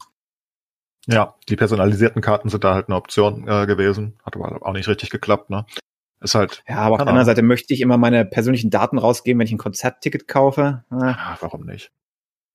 Ja, 1.06 1.34
die 1.50 1.56
personalisierten 1.56 2.22
Karten 2.22 2.48
sind 2.48 2.64
da 2.64 2.74
halt 2.74 2.88
eine 2.88 2.96
Option 2.96 3.46
äh, 3.46 3.66
gewesen. 3.66 4.14
Hat 4.24 4.36
aber 4.36 4.66
auch 4.66 4.72
nicht 4.72 4.88
richtig 4.88 5.10
geklappt, 5.10 5.50
ne? 5.50 5.66
Ist 6.24 6.34
halt. 6.34 6.64
Ja, 6.66 6.76
aber 6.78 6.94
auf 6.94 6.98
der 7.00 7.08
anderen 7.08 7.26
Seite 7.26 7.42
möchte 7.42 7.74
ich 7.74 7.82
immer 7.82 7.98
meine 7.98 8.24
persönlichen 8.24 8.70
Daten 8.70 8.96
rausgeben, 8.96 9.38
wenn 9.38 9.46
ich 9.46 9.52
ein 9.52 9.58
Konzertticket 9.58 10.26
kaufe. 10.26 10.82
Ja, 10.90 11.36
warum 11.40 11.66
nicht? 11.66 11.92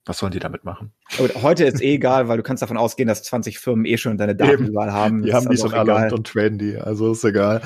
Was 0.05 0.17
sollen 0.17 0.31
die 0.31 0.39
damit 0.39 0.63
machen? 0.63 0.91
Aber 1.19 1.43
heute 1.43 1.65
ist 1.65 1.79
eh 1.81 1.93
egal, 1.93 2.27
weil 2.27 2.37
du 2.37 2.43
kannst 2.43 2.63
davon 2.63 2.77
ausgehen, 2.77 3.07
dass 3.07 3.21
20 3.21 3.59
Firmen 3.59 3.85
eh 3.85 3.97
schon 3.97 4.17
deine 4.17 4.35
Daten 4.35 4.65
überall 4.65 4.91
haben. 4.91 5.21
Die 5.21 5.29
Das 5.29 5.45
haben 5.45 5.49
die 5.49 5.53
ist 5.53 5.61
schon 5.61 5.73
also 5.73 5.91
alle 5.91 6.05
und, 6.05 6.13
und 6.13 6.27
traden 6.27 6.57
die, 6.57 6.77
also 6.77 7.11
ist 7.11 7.23
egal. 7.23 7.61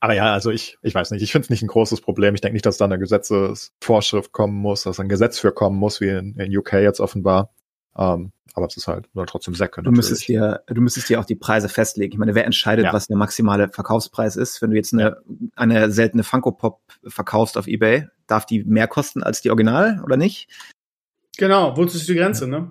Aber 0.00 0.14
ja, 0.14 0.32
also 0.32 0.50
ich, 0.50 0.78
ich 0.80 0.94
weiß 0.94 1.10
nicht, 1.10 1.22
ich 1.22 1.32
finde 1.32 1.44
es 1.44 1.50
nicht 1.50 1.62
ein 1.62 1.68
großes 1.68 2.00
Problem. 2.00 2.34
Ich 2.34 2.40
denke 2.40 2.54
nicht, 2.54 2.64
dass 2.64 2.78
da 2.78 2.86
eine 2.86 2.98
Gesetzesvorschrift 2.98 4.32
kommen 4.32 4.56
muss, 4.56 4.84
dass 4.84 4.98
ein 4.98 5.10
Gesetz 5.10 5.38
für 5.38 5.52
kommen 5.52 5.76
muss, 5.76 6.00
wie 6.00 6.08
in, 6.08 6.36
in 6.38 6.56
UK 6.56 6.74
jetzt 6.74 7.00
offenbar. 7.00 7.52
Ähm, 7.98 8.32
aber 8.54 8.66
es 8.66 8.76
ist 8.76 8.88
halt 8.88 9.06
nur 9.14 9.26
trotzdem 9.26 9.54
Säcke. 9.54 9.82
Du 9.82 9.90
müsstest 9.90 10.26
dir, 10.26 10.62
du 10.66 10.80
müsstest 10.80 11.08
dir 11.08 11.20
auch 11.20 11.24
die 11.24 11.36
Preise 11.36 11.68
festlegen. 11.68 12.12
Ich 12.12 12.18
meine, 12.18 12.34
wer 12.34 12.44
entscheidet, 12.44 12.86
Ja. 12.86 12.92
was 12.92 13.06
der 13.06 13.16
maximale 13.16 13.68
Verkaufspreis 13.68 14.36
ist? 14.36 14.60
Wenn 14.62 14.70
du 14.70 14.76
jetzt 14.76 14.92
eine, 14.92 15.18
eine 15.54 15.90
seltene 15.92 16.24
Funko 16.24 16.52
Pop 16.52 16.80
verkaufst 17.04 17.56
auf 17.56 17.66
eBay, 17.66 18.08
darf 18.26 18.46
die 18.46 18.64
mehr 18.64 18.88
kosten 18.88 19.22
als 19.22 19.42
die 19.42 19.50
Original 19.50 20.02
oder 20.04 20.16
nicht? 20.16 20.48
Genau, 21.36 21.76
wozu 21.76 21.96
ist 21.98 22.08
die 22.08 22.14
Grenze, 22.14 22.48
ne? 22.48 22.70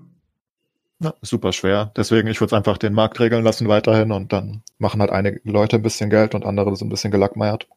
Ja, 1.00 1.14
super 1.22 1.54
schwer. 1.54 1.92
Deswegen, 1.96 2.28
ich 2.28 2.42
würde 2.42 2.48
es 2.48 2.58
einfach 2.58 2.78
den 2.78 2.94
Markt 2.94 3.20
regeln 3.20 3.44
lassen 3.44 3.68
weiterhin 3.68 4.12
und 4.12 4.34
dann 4.34 4.64
machen 4.80 5.00
halt 5.00 5.12
einige 5.12 5.40
Leute 5.44 5.76
ein 5.78 5.84
bisschen 5.84 6.10
Geld 6.10 6.34
und 6.34 6.44
andere 6.44 6.76
sind 6.76 6.88
ein 6.88 6.90
bisschen 6.90 7.12
gelackmeiert. 7.12 7.68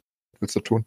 Willst 0.40 0.56
du 0.56 0.60
tun? 0.60 0.84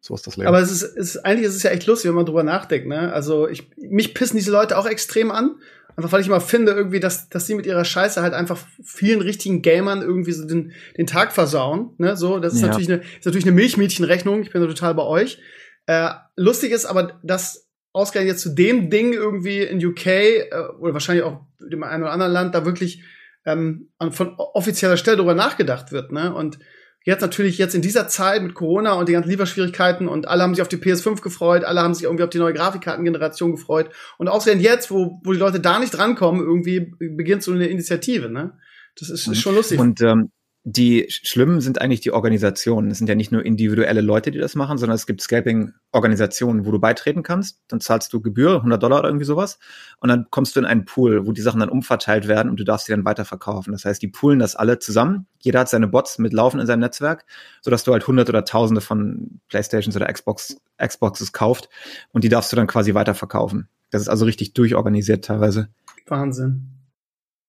So 0.00 0.14
ist 0.14 0.26
das 0.26 0.36
Leben. 0.36 0.48
Aber 0.48 0.60
es 0.60 0.70
ist, 0.70 0.82
es 0.82 1.14
ist, 1.14 1.24
eigentlich 1.24 1.46
ist 1.46 1.54
es 1.56 1.62
ja 1.62 1.70
echt 1.70 1.86
lustig, 1.86 2.10
wenn 2.10 2.16
man 2.16 2.26
drüber 2.26 2.42
nachdenkt, 2.42 2.86
ne? 2.86 3.10
Also 3.12 3.48
ich, 3.48 3.70
mich 3.78 4.12
pissen 4.12 4.36
diese 4.36 4.52
Leute 4.52 4.76
auch 4.76 4.84
extrem 4.84 5.30
an. 5.30 5.56
Einfach 5.96 6.10
weil 6.12 6.20
ich 6.20 6.26
immer 6.26 6.40
finde, 6.40 6.72
irgendwie, 6.72 7.00
dass, 7.00 7.28
dass 7.28 7.46
sie 7.46 7.54
mit 7.54 7.66
ihrer 7.66 7.84
Scheiße 7.84 8.20
halt 8.20 8.34
einfach 8.34 8.58
vielen 8.82 9.20
richtigen 9.20 9.62
Gamern 9.62 10.02
irgendwie 10.02 10.32
so 10.32 10.44
den, 10.46 10.72
den 10.98 11.06
Tag 11.06 11.32
versauen. 11.32 11.90
Ne? 11.98 12.16
So, 12.16 12.40
das 12.40 12.54
ist 12.54 12.62
Ja. 12.62 12.68
natürlich 12.68 12.90
eine, 12.90 13.02
ist 13.02 13.24
natürlich 13.24 13.44
eine 13.46 13.54
Milchmädchenrechnung. 13.54 14.42
Ich 14.42 14.50
bin 14.50 14.60
da 14.60 14.66
total 14.66 14.94
bei 14.94 15.04
euch. 15.04 15.38
Äh, 15.86 16.10
lustig 16.36 16.72
ist 16.72 16.86
aber, 16.86 17.20
dass 17.22 17.68
ausgerechnet 17.92 18.32
jetzt 18.32 18.42
zu 18.42 18.54
dem 18.54 18.90
Ding 18.90 19.12
irgendwie 19.12 19.60
in 19.62 19.84
UK 19.84 20.06
äh, 20.06 20.46
oder 20.80 20.94
wahrscheinlich 20.94 21.24
auch 21.24 21.42
dem 21.60 21.84
einen 21.84 22.02
oder 22.02 22.12
anderen 22.12 22.32
Land 22.32 22.54
da 22.54 22.64
wirklich 22.64 23.04
ähm, 23.46 23.90
von 24.10 24.34
offizieller 24.36 24.96
Stelle 24.96 25.18
darüber 25.18 25.34
nachgedacht 25.34 25.92
wird. 25.92 26.10
Ne? 26.10 26.34
Und 26.34 26.58
jetzt 27.04 27.20
natürlich 27.20 27.58
jetzt 27.58 27.74
in 27.74 27.82
dieser 27.82 28.08
Zeit 28.08 28.42
mit 28.42 28.54
Corona 28.54 28.94
und 28.94 29.08
den 29.08 29.14
ganzen 29.14 29.30
Lieferschwierigkeiten 29.30 30.08
und 30.08 30.26
alle 30.26 30.42
haben 30.42 30.54
sich 30.54 30.62
auf 30.62 30.68
die 30.68 30.78
PS5 30.78 31.20
gefreut, 31.20 31.62
alle 31.64 31.80
haben 31.80 31.94
sich 31.94 32.04
irgendwie 32.04 32.24
auf 32.24 32.30
die 32.30 32.38
neue 32.38 32.54
Grafikkartengeneration 32.54 33.52
gefreut 33.52 33.90
und 34.18 34.28
ausgerechnet 34.28 34.64
jetzt, 34.64 34.90
wo, 34.90 35.20
wo 35.22 35.32
die 35.32 35.38
Leute 35.38 35.60
da 35.60 35.78
nicht 35.78 35.96
rankommen, 35.98 36.40
irgendwie 36.40 36.92
beginnt 36.98 37.42
so 37.42 37.52
eine 37.52 37.66
Initiative, 37.66 38.28
ne? 38.30 38.58
Das 38.98 39.10
ist, 39.10 39.26
ist 39.26 39.40
schon 39.40 39.54
lustig. 39.56 39.78
Und 39.78 40.00
ähm, 40.00 40.30
die 40.66 41.04
Schlimmen 41.10 41.60
sind 41.60 41.78
eigentlich 41.82 42.00
die 42.00 42.12
Organisationen. 42.12 42.90
Es 42.90 42.96
sind 42.96 43.06
ja 43.06 43.14
nicht 43.14 43.30
nur 43.30 43.44
individuelle 43.44 44.00
Leute, 44.00 44.30
die 44.30 44.38
das 44.38 44.54
machen, 44.54 44.78
sondern 44.78 44.94
es 44.94 45.06
gibt 45.06 45.20
Scalping-Organisationen, 45.20 46.64
wo 46.64 46.70
du 46.70 46.78
beitreten 46.78 47.22
kannst. 47.22 47.60
Dann 47.68 47.82
zahlst 47.82 48.10
du 48.14 48.22
Gebühr, 48.22 48.56
100 48.56 48.82
Dollar 48.82 49.00
oder 49.00 49.08
irgendwie 49.10 49.26
sowas. 49.26 49.58
Und 50.00 50.08
dann 50.08 50.26
kommst 50.30 50.56
du 50.56 50.60
in 50.60 50.66
einen 50.66 50.86
Pool, 50.86 51.26
wo 51.26 51.32
die 51.32 51.42
Sachen 51.42 51.60
dann 51.60 51.68
umverteilt 51.68 52.28
werden 52.28 52.48
und 52.48 52.58
du 52.58 52.64
darfst 52.64 52.86
sie 52.86 52.92
dann 52.92 53.04
weiterverkaufen. 53.04 53.72
Das 53.72 53.84
heißt, 53.84 54.00
die 54.00 54.08
poolen 54.08 54.38
das 54.38 54.56
alle 54.56 54.78
zusammen. 54.78 55.26
Jeder 55.38 55.60
hat 55.60 55.68
seine 55.68 55.86
Bots 55.86 56.18
mitlaufen 56.18 56.58
in 56.58 56.66
seinem 56.66 56.80
Netzwerk, 56.80 57.26
sodass 57.60 57.84
du 57.84 57.92
halt 57.92 58.06
hundert 58.06 58.30
oder 58.30 58.46
tausende 58.46 58.80
von 58.80 59.40
Playstations 59.48 59.94
oder 59.94 60.10
Xbox, 60.10 60.56
Xboxes 60.82 61.34
kauft 61.34 61.68
und 62.12 62.24
die 62.24 62.30
darfst 62.30 62.50
du 62.50 62.56
dann 62.56 62.68
quasi 62.68 62.94
weiterverkaufen. 62.94 63.68
Das 63.90 64.00
ist 64.00 64.08
also 64.08 64.24
richtig 64.24 64.54
durchorganisiert 64.54 65.26
teilweise. 65.26 65.68
Wahnsinn. 66.06 66.70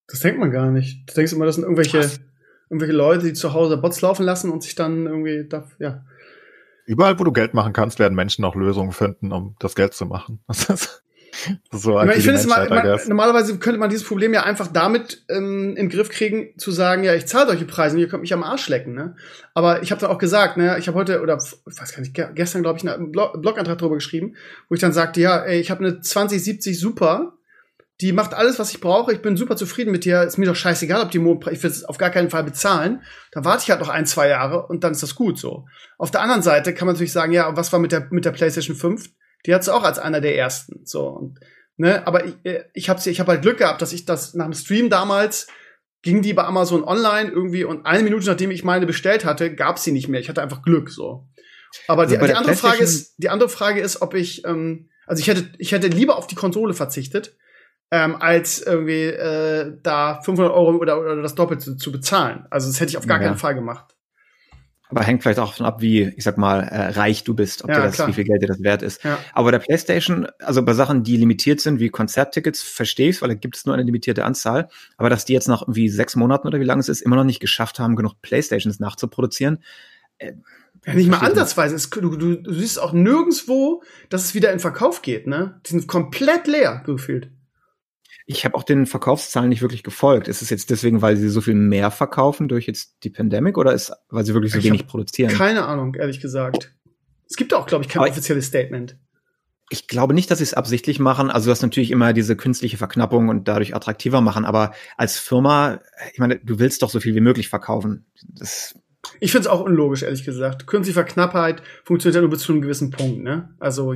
Das 0.08 0.20
denkt 0.20 0.40
man 0.40 0.52
gar 0.52 0.70
nicht. 0.70 1.10
Du 1.10 1.14
denkst 1.14 1.32
immer, 1.32 1.46
das 1.46 1.56
sind 1.56 1.64
irgendwelche, 1.64 2.10
irgendwelche 2.70 2.94
Leute, 2.94 3.26
die 3.26 3.34
zu 3.34 3.54
Hause 3.54 3.78
Bots 3.78 4.02
laufen 4.02 4.24
lassen 4.24 4.52
und 4.52 4.64
sich 4.64 4.76
dann 4.76 5.06
irgendwie, 5.06 5.46
da, 5.48 5.68
ja. 5.80 6.04
Überall, 6.86 7.20
wo 7.20 7.24
du 7.24 7.32
Geld 7.32 7.54
machen 7.54 7.74
kannst, 7.74 7.98
werden 8.00 8.14
Menschen 8.16 8.46
auch 8.46 8.56
Lösungen 8.56 8.92
finden, 8.92 9.32
um 9.32 9.56
das 9.60 9.76
Geld 9.76 9.94
zu 9.94 10.06
machen. 10.06 10.40
Das 11.70 11.82
ist 11.82 11.84
so 11.84 11.92
Ich, 12.00 12.06
meine, 12.06 12.14
ich 12.16 12.24
finde 12.24 12.40
es 12.40 12.48
mal, 12.48 12.70
man, 12.70 13.00
normalerweise 13.10 13.60
könnte 13.60 13.78
man 13.78 13.90
dieses 13.90 14.08
Problem 14.08 14.34
ja 14.34 14.44
einfach 14.44 14.68
damit 14.68 15.26
ähm, 15.28 15.72
in 15.72 15.76
den 15.76 15.90
Griff 15.90 16.08
kriegen, 16.10 16.58
zu 16.58 16.72
sagen, 16.72 17.04
ja, 17.04 17.14
ich 17.14 17.26
zahle 17.26 17.48
solche 17.48 17.66
Preise 17.66 17.96
und 17.96 18.02
ihr 18.02 18.08
könnt 18.08 18.22
mich 18.22 18.34
am 18.34 18.42
Arsch 18.44 18.70
lecken, 18.70 18.94
ne? 18.94 19.18
Aber 19.54 19.84
ich 19.84 19.92
habe 19.92 20.00
dann 20.00 20.10
auch 20.12 20.18
gesagt, 20.18 20.56
ne, 20.56 20.78
ich 20.80 20.88
habe 20.88 20.98
heute, 20.98 21.22
oder 21.22 21.36
ich 21.38 21.80
weiß 21.82 21.92
gar 21.94 22.00
nicht, 22.00 22.14
ge- 22.14 22.30
gestern, 22.34 22.64
glaube 22.64 22.80
ich, 22.80 22.90
einen 22.90 23.12
Blog 23.12 23.42
Blogantrag 23.42 23.78
drüber 23.78 23.96
geschrieben, 23.96 24.36
wo 24.70 24.76
ich 24.76 24.82
dann 24.82 24.94
sagte, 24.94 25.20
ja, 25.20 25.40
ey, 25.40 25.60
ich 25.60 25.72
habe 25.72 25.86
eine 25.86 26.00
2070 26.00 26.80
Super, 26.80 27.34
die 28.02 28.12
macht 28.12 28.34
alles, 28.34 28.60
was 28.60 28.72
ich 28.72 28.82
brauche, 28.82 29.14
ich 29.14 29.22
bin 29.22 29.38
super 29.38 29.56
zufrieden 29.56 29.92
mit 29.92 30.04
dir, 30.04 30.24
ist 30.24 30.38
mir 30.38 30.46
doch 30.48 30.56
scheißegal, 30.56 31.02
ob 31.02 31.12
die 31.12 31.20
Mo 31.20 31.40
ich 31.50 31.64
will 31.64 31.70
es 31.70 31.86
auf 31.86 31.98
gar 31.98 32.10
keinen 32.10 32.30
Fall 32.30 32.44
bezahlen, 32.44 33.02
dann 33.32 33.46
warte 33.46 33.64
ich 33.64 33.72
halt 33.72 33.80
noch 33.80 33.90
ein, 33.90 34.06
zwei 34.06 34.28
Jahre 34.28 34.68
und 34.68 34.84
dann 34.84 34.92
ist 34.92 35.04
das 35.04 35.16
gut 35.16 35.40
so. 35.40 35.66
Auf 35.98 36.12
der 36.12 36.22
anderen 36.22 36.42
Seite 36.42 36.74
kann 36.74 36.88
man 36.88 36.96
natürlich 36.96 37.14
sagen, 37.14 37.32
ja, 37.32 37.56
was 37.56 37.72
war 37.72 37.80
mit 37.80 37.92
der, 37.92 38.08
mit 38.12 38.26
der 38.26 38.32
PlayStation 38.32 38.76
5? 38.76 39.10
Die 39.46 39.54
hat 39.54 39.62
es 39.62 39.70
auch 39.70 39.84
als 39.84 40.00
einer 40.00 40.20
der 40.20 40.38
ersten, 40.38 40.86
so. 40.86 41.08
Und 41.08 41.40
Ne, 41.78 42.06
aber 42.08 42.26
ich, 42.26 42.36
äh, 42.44 42.64
ich 42.74 42.90
habe 42.90 43.02
ich 43.04 43.20
hab 43.20 43.28
halt 43.28 43.42
Glück 43.42 43.58
gehabt, 43.58 43.82
dass 43.82 43.92
ich 43.92 44.06
das 44.06 44.34
nach 44.34 44.46
dem 44.46 44.54
Stream 44.54 44.90
damals 44.90 45.48
ging 46.02 46.22
die 46.22 46.34
bei 46.34 46.44
Amazon 46.44 46.84
online 46.84 47.32
irgendwie 47.32 47.64
und 47.64 47.86
eine 47.86 48.04
Minute 48.04 48.28
nachdem 48.28 48.52
ich 48.52 48.64
meine 48.64 48.86
bestellt 48.86 49.26
hatte, 49.26 49.54
gab 49.54 49.80
sie 49.80 49.92
nicht 49.92 50.08
mehr. 50.08 50.20
Ich 50.20 50.30
hatte 50.30 50.42
einfach 50.42 50.62
Glück 50.62 50.90
so. 50.90 51.28
Aber 51.88 52.04
Also 52.04 52.16
die, 52.16 52.22
die 52.22 52.28
der 52.28 52.38
andere 52.38 52.56
Frage 52.56 52.84
ist, 52.84 53.16
die 53.18 53.30
andere 53.30 53.50
Frage 53.50 53.82
ist, 53.82 54.02
ob 54.02 54.14
ich, 54.14 54.46
ähm, 54.46 54.90
also 55.08 55.20
ich 55.20 55.28
hätte, 55.28 55.50
ich 55.58 55.72
hätte 55.72 55.88
lieber 55.88 56.18
auf 56.18 56.28
die 56.28 56.36
Konsole 56.36 56.74
verzichtet, 56.74 57.36
ähm, 57.92 58.16
als 58.20 58.62
irgendwie 58.62 59.04
äh, 59.06 59.78
da 59.84 60.22
500 60.22 60.54
Euro 60.54 60.78
oder, 60.78 61.00
oder 61.00 61.22
das 61.22 61.36
Doppelte 61.36 61.78
zu 61.78 61.92
bezahlen. 61.92 62.46
Also 62.50 62.68
das 62.68 62.80
hätte 62.80 62.90
ich 62.90 62.98
auf 62.98 63.08
gar 63.08 63.22
Ja. 63.22 63.28
keinen 63.28 63.38
Fall 63.38 63.56
gemacht. 63.56 63.96
Aber 64.90 65.02
hängt 65.02 65.24
vielleicht 65.24 65.40
auch 65.40 65.50
davon 65.50 65.66
ab, 65.66 65.82
wie, 65.82 66.04
ich 66.16 66.24
sag 66.24 66.38
mal, 66.38 66.60
äh, 66.62 66.90
reich 66.90 67.24
du 67.24 67.34
bist, 67.34 67.64
ob 67.64 67.72
Ja, 67.72 67.78
dir 67.78 67.82
das, 67.88 67.96
klar. 67.96 68.08
wie 68.08 68.14
viel 68.14 68.24
Geld 68.24 68.44
dir 68.44 68.48
das 68.48 68.62
wert 68.62 68.84
ist. 68.84 69.04
Ja. 69.04 69.18
Aber 69.34 69.52
der 69.52 69.58
PlayStation, 69.58 70.28
also 70.40 70.64
bei 70.64 70.74
Sachen, 70.74 71.02
die 71.04 71.18
limitiert 71.18 71.60
sind, 71.60 71.80
wie 71.80 71.90
Konzerttickets, 71.90 72.62
verstehe 72.62 73.10
ich 73.10 73.20
weil 73.22 73.30
da 73.30 73.36
gibt 73.36 73.56
es 73.58 73.66
nur 73.66 73.74
eine 73.74 73.84
limitierte 73.84 74.24
Anzahl. 74.26 74.70
Aber 74.98 75.10
dass 75.10 75.26
die 75.26 75.34
jetzt 75.34 75.48
nach 75.48 75.64
irgendwie 75.64 75.90
sechs 75.90 76.16
Monaten 76.16 76.48
oder 76.48 76.60
wie 76.60 76.64
lange 76.66 76.82
es 76.82 76.90
ist, 76.90 77.02
immer 77.02 77.16
noch 77.16 77.24
nicht 77.24 77.40
geschafft 77.40 77.80
haben, 77.80 77.96
genug 77.96 78.22
PlayStations 78.22 78.80
nachzuproduzieren. 78.80 79.64
Äh, 80.20 80.34
Ja, 80.86 80.94
nicht 80.94 81.10
mal 81.10 81.18
ansatzweise. 81.18 81.76
Es, 81.76 81.90
du, 81.90 82.02
du, 82.16 82.36
du 82.36 82.54
siehst 82.54 82.80
auch 82.80 82.94
nirgendwo, 82.94 83.82
dass 84.10 84.24
es 84.24 84.36
wieder 84.36 84.52
in 84.54 84.60
Verkauf 84.60 85.02
geht, 85.02 85.26
ne? 85.26 85.60
Die 85.66 85.72
sind 85.72 85.88
komplett 85.88 86.46
leer 86.46 86.84
gefühlt. 86.86 87.32
Ich 88.28 88.44
habe 88.44 88.56
auch 88.56 88.64
den 88.64 88.86
Verkaufszahlen 88.88 89.50
nicht 89.50 89.62
wirklich 89.62 89.84
gefolgt. 89.84 90.28
Ist 90.28 90.42
es 90.42 90.50
jetzt 90.50 90.70
deswegen, 90.72 91.02
weil 91.02 91.16
sie 91.16 91.30
so 91.30 91.42
viel 91.42 91.54
mehr 91.54 91.92
verkaufen 91.92 92.48
durch 92.48 92.66
jetzt 92.66 92.96
die 93.04 93.12
Pandemic 93.12 93.58
oder 93.58 93.72
ist, 93.74 93.92
weil 94.10 94.26
sie 94.26 94.34
wirklich 94.34 94.52
so 94.54 94.60
Ich 94.60 94.66
wenig 94.66 94.88
produzieren? 94.88 95.32
Keine 95.32 95.66
Ahnung, 95.66 95.94
ehrlich 95.96 96.20
gesagt. 96.20 96.74
Es 97.30 97.36
gibt 97.36 97.54
auch, 97.54 97.68
glaube 97.68 97.84
ich, 97.84 97.90
kein 97.90 98.02
Aber- 98.02 98.10
offizielles 98.10 98.46
Statement. 98.48 98.98
Ich 99.72 99.88
glaube 99.88 100.14
nicht, 100.14 100.30
dass 100.30 100.38
sie 100.38 100.44
es 100.44 100.54
absichtlich 100.54 101.00
machen. 101.00 101.32
Also 101.32 101.46
du 101.48 101.52
hast 101.52 101.64
natürlich 101.64 101.90
immer 101.90 102.14
diese 102.14 102.36
künstliche 102.36 102.78
Verknappung 102.78 103.30
und 103.30 103.48
dadurch 103.48 103.76
attraktiver 103.76 104.22
machen. 104.22 104.46
Aber 104.46 104.74
als 104.96 105.18
Firma, 105.18 105.80
ich 106.14 106.20
meine, 106.20 106.38
du 106.38 106.60
willst 106.60 106.84
doch 106.84 106.92
so 106.92 107.00
viel 107.00 107.16
wie 107.16 107.22
möglich 107.22 107.50
verkaufen. 107.50 108.06
Das, 108.28 108.76
Ich 109.20 109.32
finde 109.32 109.48
es 109.48 109.52
auch 109.52 109.62
unlogisch, 109.62 110.04
ehrlich 110.04 110.24
gesagt. 110.24 110.68
Künstliche 110.68 111.04
Knappheit 111.04 111.62
funktioniert 111.84 112.16
ja 112.16 112.22
nur 112.22 112.30
bis 112.30 112.42
zu 112.42 112.52
einem 112.52 112.62
gewissen 112.62 112.92
Punkt, 112.92 113.24
ne? 113.24 113.56
Also, 113.60 113.96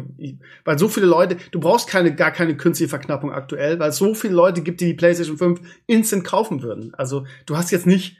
weil 0.66 0.80
so 0.80 0.88
viele 0.88 1.06
Leute, 1.06 1.38
du 1.52 1.60
brauchst 1.60 1.88
keine, 1.88 2.16
gar 2.16 2.32
keine 2.32 2.56
künstliche 2.58 2.90
Verknappung 2.90 3.32
aktuell, 3.32 3.80
weil 3.80 3.90
es 3.90 3.98
so 3.98 4.14
viele 4.14 4.34
Leute 4.34 4.62
gibt, 4.62 4.82
die 4.82 4.86
die 4.86 4.94
PlayStation 4.94 5.38
5 5.38 5.62
instant 5.88 6.24
kaufen 6.24 6.62
würden. 6.62 6.94
Also, 6.96 7.26
du 7.46 7.58
hast 7.58 7.72
jetzt 7.72 7.88
nicht, 7.88 8.18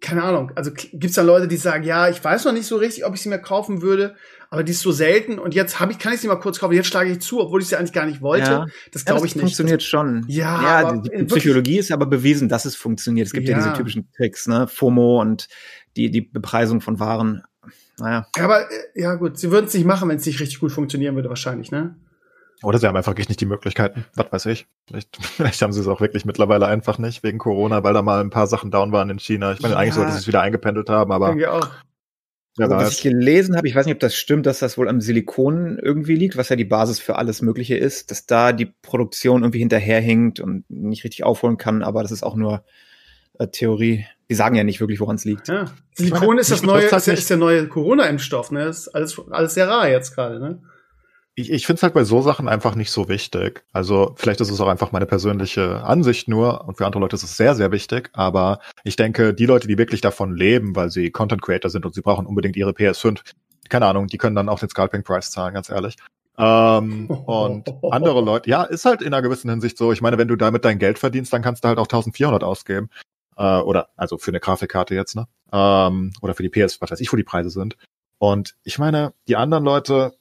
keine 0.00 0.22
Ahnung, 0.22 0.52
also 0.54 0.70
gibt's 0.92 1.16
da 1.16 1.22
Leute, 1.22 1.48
die 1.48 1.56
sagen, 1.56 1.84
ja, 1.84 2.08
ich 2.08 2.22
weiß 2.22 2.44
noch 2.44 2.52
nicht 2.52 2.66
so 2.66 2.76
richtig, 2.76 3.04
ob 3.04 3.14
ich 3.14 3.20
sie 3.22 3.28
mir 3.28 3.40
kaufen 3.40 3.82
würde, 3.82 4.14
aber 4.50 4.62
die 4.62 4.72
ist 4.72 4.80
so 4.80 4.92
selten 4.92 5.38
und 5.38 5.54
jetzt 5.54 5.80
habe 5.80 5.92
ich, 5.92 5.98
kann 5.98 6.14
ich 6.14 6.20
sie 6.20 6.28
mal 6.28 6.36
kurz 6.36 6.58
kaufen, 6.58 6.72
jetzt 6.72 6.86
schlage 6.86 7.10
ich 7.10 7.20
zu, 7.20 7.40
obwohl 7.40 7.60
ich 7.60 7.68
sie 7.68 7.76
eigentlich 7.76 7.92
gar 7.92 8.06
nicht 8.06 8.22
wollte. 8.22 8.50
Ja. 8.50 8.66
Das 8.92 9.02
ja, 9.02 9.06
glaube 9.06 9.22
das 9.22 9.30
ich 9.30 9.34
nicht. 9.36 9.42
funktioniert 9.42 9.82
schon. 9.82 10.24
Ja, 10.28 10.62
ja 10.62 10.88
aber 10.88 11.02
die, 11.02 11.10
die 11.10 11.24
Psychologie 11.24 11.78
ist 11.78 11.92
aber 11.92 12.06
bewiesen, 12.06 12.48
dass 12.48 12.64
es 12.64 12.74
funktioniert. 12.74 13.26
Es 13.26 13.32
gibt 13.32 13.48
ja, 13.48 13.58
Ja. 13.58 13.62
diese 13.64 13.74
typischen 13.74 14.10
Tricks, 14.16 14.46
ne? 14.46 14.66
FOMO 14.68 15.20
und 15.20 15.48
die, 15.98 16.10
die 16.10 16.20
Bepreisung 16.20 16.80
von 16.80 17.00
Waren. 17.00 17.42
Naja. 17.98 18.26
Ja, 18.36 18.44
aber 18.44 18.70
äh, 18.70 19.02
ja 19.02 19.14
gut, 19.16 19.38
sie 19.38 19.50
würden 19.50 19.66
es 19.66 19.74
nicht 19.74 19.84
machen, 19.84 20.08
wenn 20.08 20.16
es 20.18 20.26
nicht 20.26 20.40
richtig 20.40 20.60
gut 20.60 20.72
funktionieren 20.72 21.16
würde, 21.16 21.28
wahrscheinlich, 21.28 21.70
ne? 21.70 21.96
Oder 22.62 22.78
sie 22.78 22.88
haben 22.88 22.96
einfach 22.96 23.12
wirklich 23.12 23.28
nicht 23.28 23.40
die 23.40 23.46
Möglichkeiten. 23.46 24.04
Was 24.14 24.32
weiß 24.32 24.46
ich. 24.46 24.66
Vielleicht, 24.86 25.16
vielleicht 25.20 25.62
haben 25.62 25.72
sie 25.72 25.80
es 25.80 25.88
auch 25.88 26.00
wirklich 26.00 26.24
mittlerweile 26.24 26.66
einfach 26.66 26.98
nicht 26.98 27.22
wegen 27.22 27.38
Corona, 27.38 27.82
weil 27.84 27.94
da 27.94 28.02
mal 28.02 28.20
ein 28.20 28.30
paar 28.30 28.46
Sachen 28.46 28.70
down 28.70 28.92
waren 28.92 29.10
in 29.10 29.18
China. 29.18 29.52
Ich 29.52 29.60
meine, 29.60 29.74
Ja. 29.74 29.80
eigentlich 29.80 29.94
sollte 29.94 30.12
sie 30.12 30.18
es 30.18 30.26
wieder 30.26 30.40
eingependelt 30.40 30.88
haben, 30.88 31.12
aber 31.12 31.28
Denke 31.28 31.42
ich 31.42 31.48
auch. 31.48 31.68
Also, 32.60 32.74
was 32.74 32.94
ich 32.94 33.02
gelesen 33.02 33.56
habe, 33.56 33.68
ich 33.68 33.76
weiß 33.76 33.86
nicht, 33.86 33.94
ob 33.94 34.00
das 34.00 34.16
stimmt, 34.16 34.44
dass 34.46 34.58
das 34.58 34.76
wohl 34.76 34.88
am 34.88 35.00
Silikon 35.00 35.78
irgendwie 35.80 36.16
liegt, 36.16 36.36
was 36.36 36.48
ja 36.48 36.56
die 36.56 36.64
Basis 36.64 36.98
für 36.98 37.14
alles 37.14 37.40
Mögliche 37.40 37.76
ist, 37.76 38.10
dass 38.10 38.26
da 38.26 38.52
die 38.52 38.66
Produktion 38.66 39.42
irgendwie 39.42 39.60
hinterherhinkt 39.60 40.40
und 40.40 40.68
nicht 40.68 41.04
richtig 41.04 41.22
aufholen 41.22 41.56
kann, 41.56 41.84
aber 41.84 42.02
das 42.02 42.10
ist 42.10 42.24
auch 42.24 42.34
nur 42.34 42.54
äh, 42.54 42.60
Theorie. 43.46 44.06
Die 44.30 44.34
sagen 44.34 44.56
ja 44.56 44.64
nicht 44.64 44.80
wirklich, 44.80 45.00
woran 45.00 45.16
es 45.16 45.24
liegt. 45.24 45.48
Ja. 45.48 45.66
Silikon 45.94 46.38
ist 46.38 46.50
das 46.50 46.62
neue, 46.62 46.84
ist, 46.84 47.08
ist 47.08 47.30
der 47.30 47.36
neue 47.38 47.66
Corona-Impfstoff, 47.66 48.50
ne? 48.50 48.64
Ist 48.64 48.88
alles, 48.88 49.18
alles 49.30 49.54
sehr 49.54 49.68
rar 49.68 49.88
jetzt 49.88 50.14
gerade, 50.14 50.38
ne? 50.38 50.60
ich, 51.38 51.52
ich 51.52 51.66
finde 51.66 51.78
es 51.78 51.82
halt 51.84 51.94
bei 51.94 52.02
so 52.02 52.20
Sachen 52.20 52.48
einfach 52.48 52.74
nicht 52.74 52.90
so 52.90 53.08
wichtig. 53.08 53.64
Also 53.72 54.14
vielleicht 54.16 54.40
ist 54.40 54.50
es 54.50 54.60
auch 54.60 54.66
einfach 54.66 54.90
meine 54.90 55.06
persönliche 55.06 55.84
Ansicht 55.84 56.26
nur 56.26 56.66
und 56.66 56.76
für 56.76 56.84
andere 56.84 57.00
Leute 57.00 57.14
ist 57.14 57.22
es 57.22 57.36
sehr, 57.36 57.54
sehr 57.54 57.70
wichtig. 57.70 58.10
Aber 58.12 58.58
ich 58.82 58.96
denke, 58.96 59.32
die 59.34 59.46
Leute, 59.46 59.68
die 59.68 59.78
wirklich 59.78 60.00
davon 60.00 60.34
leben, 60.34 60.74
weil 60.74 60.90
sie 60.90 61.10
Content 61.10 61.40
Creator 61.40 61.70
sind 61.70 61.86
und 61.86 61.94
sie 61.94 62.00
brauchen 62.00 62.26
unbedingt 62.26 62.56
ihre 62.56 62.72
PS5, 62.72 63.20
keine 63.68 63.86
Ahnung, 63.86 64.08
die 64.08 64.18
können 64.18 64.34
dann 64.34 64.48
auch 64.48 64.58
den 64.58 64.68
Scalping 64.68 65.04
Price 65.04 65.30
zahlen, 65.30 65.54
ganz 65.54 65.70
ehrlich. 65.70 65.96
Ähm, 66.38 67.08
und 67.08 67.72
andere 67.90 68.20
Leute, 68.20 68.50
ja, 68.50 68.64
ist 68.64 68.84
halt 68.84 69.00
in 69.00 69.08
einer 69.08 69.22
gewissen 69.22 69.48
Hinsicht 69.48 69.78
so. 69.78 69.92
Ich 69.92 70.00
meine, 70.00 70.18
wenn 70.18 70.28
du 70.28 70.36
damit 70.36 70.64
dein 70.64 70.80
Geld 70.80 70.98
verdienst, 70.98 71.32
dann 71.32 71.42
kannst 71.42 71.62
du 71.62 71.68
halt 71.68 71.78
auch 71.78 71.86
1400 71.86 72.42
ausgeben. 72.42 72.90
Äh, 73.38 73.60
oder, 73.60 73.88
also 73.96 74.18
für 74.18 74.30
eine 74.32 74.40
Grafikkarte 74.40 74.94
jetzt, 74.94 75.16
ne? 75.16 75.26
Ähm, 75.52 76.12
oder 76.20 76.34
für 76.34 76.42
die 76.42 76.50
PS, 76.50 76.80
was 76.80 76.90
weiß 76.90 77.00
ich, 77.00 77.12
wo 77.12 77.16
die 77.16 77.24
Preise 77.24 77.50
sind. 77.50 77.76
Und 78.18 78.56
ich 78.64 78.78
meine, 78.78 79.14
die 79.28 79.36
anderen 79.36 79.64
Leute, 79.64 80.14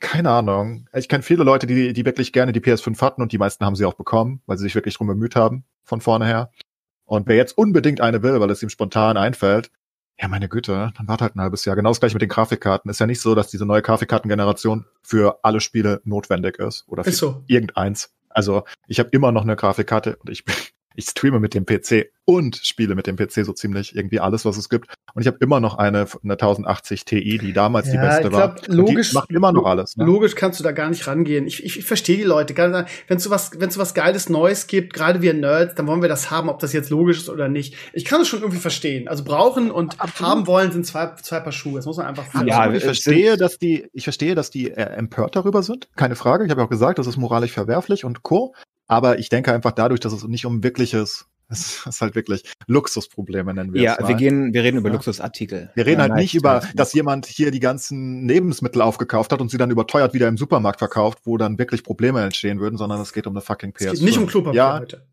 keine 0.00 0.30
Ahnung. 0.30 0.88
Ich 0.92 1.08
kenne 1.08 1.22
viele 1.22 1.44
Leute, 1.44 1.68
die, 1.68 1.92
die 1.92 2.04
wirklich 2.04 2.32
gerne 2.32 2.52
die 2.52 2.60
PS5 2.60 3.00
hatten 3.00 3.22
und 3.22 3.30
die 3.30 3.38
meisten 3.38 3.64
haben 3.64 3.76
sie 3.76 3.84
auch 3.84 3.94
bekommen, 3.94 4.42
weil 4.46 4.58
sie 4.58 4.64
sich 4.64 4.74
wirklich 4.74 4.96
drum 4.96 5.06
bemüht 5.06 5.36
haben, 5.36 5.64
von 5.84 6.00
vorne 6.00 6.26
her. 6.26 6.50
Und 7.04 7.28
wer 7.28 7.36
jetzt 7.36 7.56
unbedingt 7.56 8.00
eine 8.00 8.22
will, 8.22 8.40
weil 8.40 8.50
es 8.50 8.62
ihm 8.62 8.68
spontan 8.68 9.16
einfällt, 9.16 9.70
ja, 10.20 10.28
meine 10.28 10.48
Güte, 10.48 10.92
dann 10.96 11.08
warte 11.08 11.24
halt 11.24 11.36
ein 11.36 11.40
halbes 11.40 11.64
Jahr. 11.64 11.76
Genau 11.76 11.90
das 11.90 12.00
gleiche 12.00 12.14
mit 12.14 12.22
den 12.22 12.28
Grafikkarten. 12.28 12.90
Ist 12.90 13.00
ja 13.00 13.06
nicht 13.06 13.20
so, 13.20 13.34
dass 13.34 13.48
diese 13.48 13.66
neue 13.66 13.82
Grafikkartengeneration 13.82 14.84
für 15.02 15.38
alle 15.42 15.60
Spiele 15.60 16.00
notwendig 16.04 16.58
ist 16.58 16.84
oder 16.88 17.04
für 17.04 17.12
so. 17.12 17.42
irgendeins. 17.46 18.12
Also 18.28 18.64
ich 18.86 18.98
habe 18.98 19.10
immer 19.12 19.32
noch 19.32 19.42
eine 19.42 19.56
Grafikkarte 19.56 20.16
und 20.16 20.30
ich 20.30 20.44
bin 20.44 20.54
ich 20.94 21.06
streame 21.06 21.40
mit 21.40 21.54
dem 21.54 21.66
PC 21.66 22.10
und 22.24 22.56
spiele 22.56 22.94
mit 22.94 23.06
dem 23.06 23.16
PC 23.16 23.44
so 23.44 23.52
ziemlich 23.52 23.96
irgendwie 23.96 24.20
alles, 24.20 24.44
was 24.44 24.56
es 24.56 24.68
gibt. 24.68 24.94
Und 25.14 25.22
ich 25.22 25.26
habe 25.26 25.38
immer 25.40 25.58
noch 25.58 25.76
eine, 25.76 26.06
eine 26.22 26.34
1080 26.34 27.04
Ti, 27.04 27.38
die 27.38 27.52
damals 27.52 27.86
ja, 27.88 27.92
die 27.92 27.98
beste 27.98 28.28
glaub, 28.30 28.32
war. 28.32 28.56
Logisch, 28.68 29.12
macht 29.12 29.30
immer 29.30 29.52
noch 29.52 29.66
alles. 29.66 29.96
Ne? 29.96 30.04
Logisch 30.04 30.36
kannst 30.36 30.60
du 30.60 30.64
da 30.64 30.72
gar 30.72 30.88
nicht 30.88 31.06
rangehen. 31.06 31.46
Ich, 31.46 31.64
ich, 31.64 31.78
ich 31.78 31.84
verstehe 31.84 32.16
die 32.16 32.22
Leute. 32.22 32.56
Wenn 32.56 33.16
es 33.16 33.28
was, 33.28 33.58
wenn 33.58 33.68
es 33.68 33.74
so 33.74 33.80
was 33.80 33.94
Geiles 33.94 34.28
Neues 34.28 34.68
gibt, 34.68 34.94
gerade 34.94 35.20
wir 35.20 35.34
Nerds, 35.34 35.74
dann 35.74 35.86
wollen 35.86 36.00
wir 36.00 36.08
das 36.08 36.30
haben, 36.30 36.48
ob 36.48 36.60
das 36.60 36.72
jetzt 36.72 36.90
logisch 36.90 37.18
ist 37.18 37.28
oder 37.28 37.48
nicht. 37.48 37.74
Ich 37.92 38.04
kann 38.04 38.20
es 38.20 38.28
schon 38.28 38.40
irgendwie 38.40 38.60
verstehen. 38.60 39.08
Also 39.08 39.24
brauchen 39.24 39.70
und 39.70 40.00
Absolut. 40.00 40.30
haben 40.30 40.46
wollen 40.46 40.70
sind 40.70 40.86
zwei, 40.86 41.12
zwei 41.22 41.40
Paar 41.40 41.52
Schuhe. 41.52 41.76
Das 41.76 41.86
muss 41.86 41.96
man 41.96 42.06
einfach. 42.06 42.24
Ja, 42.46 42.72
ich 42.72 42.84
verstehe, 42.84 43.36
dass 43.36 43.58
die, 43.58 43.88
ich 43.92 44.04
verstehe, 44.04 44.34
dass 44.34 44.50
die 44.50 44.70
äh, 44.70 44.80
empört 44.80 45.34
darüber 45.34 45.62
sind. 45.62 45.88
Keine 45.96 46.14
Frage. 46.14 46.44
Ich 46.44 46.50
habe 46.50 46.60
ja 46.60 46.66
auch 46.66 46.70
gesagt, 46.70 46.98
das 46.98 47.08
ist 47.08 47.16
moralisch 47.16 47.52
verwerflich 47.52 48.04
und 48.04 48.22
co. 48.22 48.54
Aber 48.92 49.18
ich 49.18 49.30
denke 49.30 49.54
einfach 49.54 49.72
dadurch, 49.72 50.00
dass 50.00 50.12
es 50.12 50.22
nicht 50.24 50.44
um 50.44 50.62
wirkliches 50.62 51.26
das 51.48 51.86
ist 51.86 52.00
halt 52.00 52.14
wirklich 52.14 52.44
Luxusprobleme, 52.66 53.52
nennen 53.54 53.72
wir 53.72 53.82
ja, 53.82 53.92
es 53.92 54.00
Ja, 54.00 54.08
wir 54.08 54.14
gehen, 54.16 54.52
wir 54.52 54.62
reden 54.62 54.78
über 54.78 54.88
ja. 54.88 54.94
Luxusartikel. 54.94 55.70
Wir 55.74 55.86
reden 55.86 56.00
ja, 56.00 56.08
halt 56.08 56.14
nicht 56.14 56.34
über, 56.34 56.62
dass 56.74 56.92
jemand 56.92 57.26
hier 57.26 57.50
die 57.50 57.60
ganzen 57.60 58.26
Lebensmittel 58.26 58.80
aufgekauft 58.80 59.32
hat 59.32 59.40
und 59.40 59.50
sie 59.50 59.58
dann 59.58 59.70
überteuert 59.70 60.14
wieder 60.14 60.28
im 60.28 60.36
Supermarkt 60.36 60.78
verkauft, 60.78 61.20
wo 61.24 61.36
dann 61.36 61.58
wirklich 61.58 61.84
Probleme 61.84 62.22
entstehen 62.22 62.60
würden, 62.60 62.76
sondern 62.76 63.00
es 63.00 63.12
geht 63.12 63.26
um 63.26 63.34
eine 63.34 63.42
fucking 63.42 63.72
PS. 63.72 63.84
Es 63.84 63.92
geht 63.92 64.02
nicht 64.02 64.18
um 64.18 64.26
Klopapier 64.26 64.56
ja, 64.56 64.78
heute. 64.78 65.06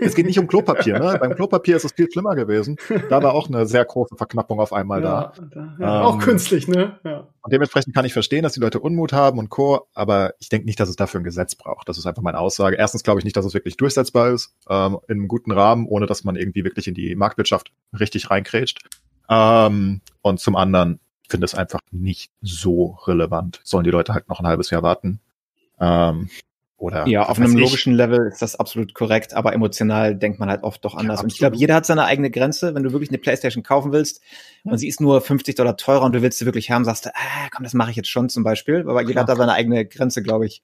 Es 0.00 0.14
geht 0.14 0.26
nicht 0.26 0.38
um 0.38 0.46
Klopapier, 0.46 0.98
ne? 0.98 1.18
Beim 1.20 1.34
Klopapier 1.34 1.76
ist 1.76 1.84
es 1.84 1.92
viel 1.92 2.10
schlimmer 2.10 2.34
gewesen. 2.34 2.76
Da 3.08 3.22
war 3.22 3.34
auch 3.34 3.48
eine 3.48 3.66
sehr 3.66 3.84
große 3.84 4.16
Verknappung 4.16 4.60
auf 4.60 4.72
einmal 4.72 5.02
ja, 5.02 5.32
da. 5.52 5.76
ja, 5.78 6.00
ähm, 6.00 6.06
auch 6.06 6.18
künstlich, 6.18 6.68
ne? 6.68 6.98
Ja. 7.04 7.26
Und 7.42 7.52
dementsprechend 7.52 7.94
kann 7.94 8.04
ich 8.04 8.12
verstehen, 8.12 8.42
dass 8.42 8.52
die 8.52 8.60
Leute 8.60 8.80
Unmut 8.80 9.12
haben 9.12 9.38
und 9.38 9.48
Co., 9.48 9.86
aber 9.94 10.34
ich 10.38 10.48
denke 10.48 10.66
nicht, 10.66 10.78
dass 10.80 10.88
es 10.88 10.96
dafür 10.96 11.20
ein 11.20 11.24
Gesetz 11.24 11.54
braucht. 11.54 11.88
Das 11.88 11.98
ist 11.98 12.06
einfach 12.06 12.22
meine 12.22 12.38
Aussage. 12.38 12.76
Erstens 12.76 13.02
glaube 13.02 13.20
ich 13.20 13.24
nicht, 13.24 13.36
dass 13.36 13.44
es 13.44 13.54
wirklich 13.54 13.76
durchsetzbar 13.76 14.30
ist, 14.30 14.54
ähm, 14.68 14.98
in 15.08 15.18
einem 15.18 15.28
guten 15.28 15.52
Rahmen, 15.52 15.86
ohne 15.86 16.06
dass 16.06 16.24
man 16.24 16.36
irgendwie 16.36 16.64
wirklich 16.64 16.88
in 16.88 16.94
die 16.94 17.14
Marktwirtschaft 17.14 17.72
richtig 17.98 18.30
reinkrätscht. 18.30 18.80
Ähm, 19.28 20.00
und 20.22 20.40
zum 20.40 20.56
anderen 20.56 21.00
finde 21.28 21.44
es 21.44 21.54
einfach 21.54 21.80
nicht 21.90 22.30
so 22.40 22.98
relevant. 23.06 23.60
Sollen 23.64 23.84
die 23.84 23.90
Leute 23.90 24.14
halt 24.14 24.28
noch 24.28 24.40
ein 24.40 24.46
halbes 24.46 24.70
Jahr 24.70 24.82
warten? 24.82 25.20
Ähm, 25.80 26.30
oder 26.78 27.08
ja, 27.08 27.24
auf 27.28 27.38
einem 27.38 27.56
ich. 27.56 27.60
logischen 27.60 27.92
Level 27.92 28.28
ist 28.28 28.40
das 28.40 28.54
absolut 28.54 28.94
korrekt, 28.94 29.34
aber 29.34 29.52
emotional 29.52 30.14
denkt 30.14 30.38
man 30.38 30.48
halt 30.48 30.62
oft 30.62 30.84
doch 30.84 30.94
anders. 30.94 31.18
Ja, 31.18 31.24
und 31.24 31.32
ich 31.32 31.38
glaube, 31.38 31.56
jeder 31.56 31.74
hat 31.74 31.84
seine 31.84 32.04
eigene 32.04 32.30
Grenze. 32.30 32.72
Wenn 32.72 32.84
du 32.84 32.92
wirklich 32.92 33.10
eine 33.10 33.18
Playstation 33.18 33.64
kaufen 33.64 33.92
willst 33.92 34.22
ja. 34.62 34.70
und 34.70 34.78
sie 34.78 34.86
ist 34.86 35.00
nur 35.00 35.20
50 35.20 35.56
Dollar 35.56 35.76
teurer 35.76 36.04
und 36.04 36.14
du 36.14 36.22
willst 36.22 36.38
sie 36.38 36.44
wirklich 36.44 36.70
haben, 36.70 36.84
sagst 36.84 37.06
du, 37.06 37.10
ah, 37.14 37.48
komm, 37.50 37.64
das 37.64 37.74
mache 37.74 37.90
ich 37.90 37.96
jetzt 37.96 38.08
schon 38.08 38.28
zum 38.28 38.44
Beispiel. 38.44 38.82
Aber 38.88 39.02
jeder 39.02 39.22
hat 39.22 39.28
da 39.28 39.34
seine 39.34 39.54
eigene 39.54 39.86
Grenze, 39.86 40.22
glaube 40.22 40.46
ich. 40.46 40.62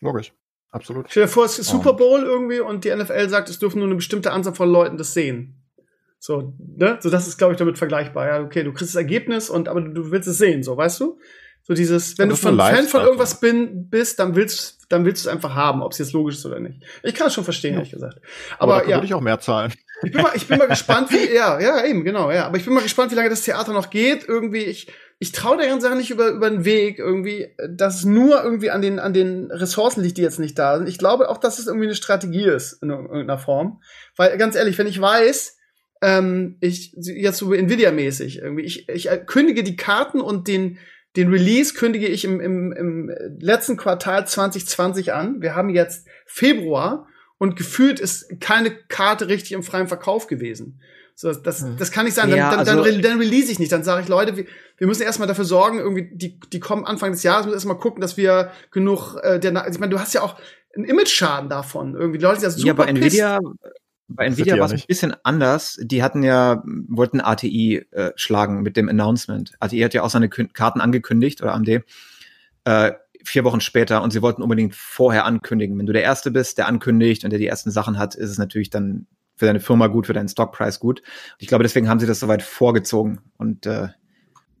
Logisch. 0.00 0.32
Absolut. 0.70 1.06
Stell 1.08 1.22
dir 1.22 1.28
vor, 1.28 1.44
es 1.44 1.58
ist 1.60 1.68
Super 1.68 1.92
Bowl 1.92 2.20
irgendwie 2.20 2.58
und 2.58 2.84
die 2.84 2.94
NFL 2.94 3.28
sagt, 3.28 3.48
es 3.48 3.60
dürfen 3.60 3.78
nur 3.78 3.86
eine 3.86 3.96
bestimmte 3.96 4.32
Anzahl 4.32 4.54
von 4.54 4.68
Leuten 4.68 4.98
das 4.98 5.14
sehen. 5.14 5.54
So, 6.18 6.52
ne? 6.58 6.98
So, 7.00 7.10
das 7.10 7.28
ist, 7.28 7.38
glaube 7.38 7.52
ich, 7.52 7.58
damit 7.58 7.78
vergleichbar. 7.78 8.26
Ja, 8.26 8.42
okay, 8.42 8.64
du 8.64 8.72
kriegst 8.72 8.92
das 8.92 9.00
Ergebnis 9.00 9.50
und 9.50 9.68
aber 9.68 9.80
du 9.82 10.10
willst 10.10 10.26
es 10.26 10.38
sehen, 10.38 10.64
so, 10.64 10.76
weißt 10.76 10.98
du? 11.00 11.18
So 11.68 11.74
dieses, 11.74 12.16
wenn 12.16 12.30
du 12.30 12.34
von 12.34 12.56
Fan 12.56 12.86
von 12.86 13.02
irgendwas 13.02 13.40
bin, 13.40 13.90
bist, 13.90 14.18
dann 14.18 14.34
willst, 14.34 14.86
dann 14.88 15.04
willst 15.04 15.24
du 15.24 15.28
es 15.28 15.34
einfach 15.34 15.54
haben, 15.54 15.82
ob 15.82 15.92
es 15.92 15.98
jetzt 15.98 16.14
logisch 16.14 16.36
ist 16.36 16.46
oder 16.46 16.60
nicht. 16.60 16.82
Ich 17.02 17.14
kann 17.14 17.26
es 17.26 17.34
schon 17.34 17.44
verstehen, 17.44 17.72
ja. 17.72 17.80
ehrlich 17.80 17.92
gesagt. 17.92 18.20
Aber, 18.58 18.76
aber 18.76 18.88
ja. 18.88 18.96
würde 18.96 19.04
ich 19.04 19.12
auch 19.12 19.20
mehr 19.20 19.38
zahlen. 19.38 19.74
Ich 20.02 20.12
bin 20.12 20.22
mal, 20.22 20.32
ich 20.34 20.48
bin 20.48 20.56
mal 20.56 20.68
gespannt, 20.68 21.12
wie, 21.12 21.34
ja, 21.34 21.60
ja, 21.60 21.84
eben, 21.84 22.04
genau, 22.04 22.30
ja. 22.30 22.46
Aber 22.46 22.56
ich 22.56 22.64
bin 22.64 22.72
mal 22.72 22.82
gespannt, 22.82 23.12
wie 23.12 23.16
lange 23.16 23.28
das 23.28 23.42
Theater 23.42 23.74
noch 23.74 23.90
geht. 23.90 24.26
Irgendwie, 24.26 24.64
ich, 24.64 24.90
ich 25.18 25.32
traue 25.32 25.58
der 25.58 25.66
ganzen 25.66 25.82
Sache 25.82 25.96
nicht 25.96 26.10
über, 26.10 26.28
über 26.28 26.48
den 26.48 26.64
Weg, 26.64 26.98
irgendwie, 26.98 27.54
dass 27.68 27.96
es 27.96 28.04
nur 28.06 28.42
irgendwie 28.42 28.70
an 28.70 28.80
den, 28.80 28.98
an 28.98 29.12
den 29.12 29.50
Ressourcen 29.50 30.02
liegt, 30.02 30.16
die 30.16 30.22
jetzt 30.22 30.38
nicht 30.38 30.58
da 30.58 30.78
sind. 30.78 30.88
Ich 30.88 30.96
glaube 30.96 31.28
auch, 31.28 31.36
dass 31.36 31.58
es 31.58 31.66
irgendwie 31.66 31.86
eine 31.86 31.96
Strategie 31.96 32.46
ist, 32.46 32.82
in 32.82 32.88
irgendeiner 32.88 33.38
Form. 33.38 33.82
Weil, 34.16 34.38
ganz 34.38 34.56
ehrlich, 34.56 34.78
wenn 34.78 34.86
ich 34.86 34.98
weiß, 34.98 35.54
ähm, 36.00 36.56
ich, 36.60 36.94
jetzt 36.96 37.36
so 37.36 37.52
Nvidia-mäßig, 37.52 38.38
irgendwie, 38.38 38.64
ich, 38.64 38.88
ich 38.88 39.10
kündige 39.26 39.64
die 39.64 39.76
Karten 39.76 40.22
und 40.22 40.48
den, 40.48 40.78
den 41.16 41.30
Release 41.30 41.74
kündige 41.74 42.06
ich 42.06 42.24
im, 42.24 42.40
im, 42.40 42.72
im 42.72 43.10
letzten 43.40 43.76
Quartal 43.76 44.26
2020 44.26 45.12
an. 45.12 45.40
Wir 45.40 45.54
haben 45.54 45.70
jetzt 45.70 46.06
Februar 46.26 47.06
und 47.38 47.56
gefühlt 47.56 48.00
ist 48.00 48.40
keine 48.40 48.70
Karte 48.70 49.28
richtig 49.28 49.52
im 49.52 49.62
freien 49.62 49.88
Verkauf 49.88 50.26
gewesen. 50.26 50.80
So, 51.14 51.32
das, 51.32 51.62
hm. 51.62 51.76
das 51.76 51.90
kann 51.90 52.04
nicht 52.04 52.14
sein. 52.14 52.30
Dann, 52.30 52.38
ja, 52.38 52.54
dann, 52.54 52.64
dann, 52.64 52.78
also, 52.78 53.00
dann, 53.00 53.18
release 53.18 53.50
ich 53.50 53.58
nicht. 53.58 53.72
Dann 53.72 53.82
sage 53.82 54.02
ich, 54.02 54.08
Leute, 54.08 54.36
wir, 54.36 54.44
wir 54.76 54.86
müssen 54.86 55.02
erstmal 55.02 55.26
dafür 55.26 55.44
sorgen, 55.44 55.80
irgendwie, 55.80 56.10
die, 56.12 56.38
die 56.38 56.60
kommen 56.60 56.84
Anfang 56.84 57.10
des 57.10 57.24
Jahres, 57.24 57.46
müssen 57.46 57.56
erstmal 57.56 57.78
gucken, 57.78 58.00
dass 58.00 58.16
wir 58.16 58.52
genug 58.70 59.16
äh, 59.22 59.40
der, 59.40 59.68
ich 59.68 59.80
meine, 59.80 59.90
du 59.90 59.98
hast 59.98 60.14
ja 60.14 60.22
auch 60.22 60.36
einen 60.76 60.84
Image-Schaden 60.84 61.48
davon. 61.48 61.96
Irgendwie, 61.96 62.18
die 62.18 62.24
Leute 62.24 62.40
sind 62.40 62.50
ja 62.50 62.50
super 62.50 62.66
Ja, 62.68 62.72
bei 62.74 62.86
Nvidia, 62.86 63.40
bei 64.08 64.26
Nvidia 64.26 64.58
war 64.58 64.66
es 64.66 64.72
ein 64.72 64.82
bisschen 64.86 65.14
anders. 65.22 65.78
Die 65.82 66.02
hatten 66.02 66.22
ja, 66.22 66.62
wollten 66.64 67.20
ATI 67.20 67.86
äh, 67.90 68.12
schlagen 68.16 68.62
mit 68.62 68.76
dem 68.76 68.88
Announcement. 68.88 69.52
ATI 69.60 69.80
hat 69.80 69.94
ja 69.94 70.02
auch 70.02 70.10
seine 70.10 70.28
Kün 70.28 70.52
Karten 70.52 70.80
angekündigt 70.80 71.42
oder 71.42 71.54
AMD. 71.54 71.82
Äh, 72.64 72.92
vier 73.24 73.44
Wochen 73.44 73.60
später 73.60 74.02
und 74.02 74.12
sie 74.12 74.22
wollten 74.22 74.42
unbedingt 74.42 74.74
vorher 74.74 75.26
ankündigen. 75.26 75.78
Wenn 75.78 75.86
du 75.86 75.92
der 75.92 76.02
Erste 76.02 76.30
bist, 76.30 76.56
der 76.56 76.66
ankündigt 76.66 77.24
und 77.24 77.30
der 77.30 77.38
die 77.38 77.46
ersten 77.46 77.70
Sachen 77.70 77.98
hat, 77.98 78.14
ist 78.14 78.30
es 78.30 78.38
natürlich 78.38 78.70
dann 78.70 79.06
für 79.36 79.46
deine 79.46 79.60
Firma 79.60 79.86
gut, 79.88 80.06
für 80.06 80.14
deinen 80.14 80.28
Stockpreis 80.28 80.80
gut. 80.80 81.00
Und 81.00 81.42
ich 81.42 81.48
glaube, 81.48 81.62
deswegen 81.62 81.88
haben 81.88 82.00
sie 82.00 82.06
das 82.06 82.20
soweit 82.20 82.42
vorgezogen. 82.42 83.20
Und 83.36 83.66
äh, 83.66 83.88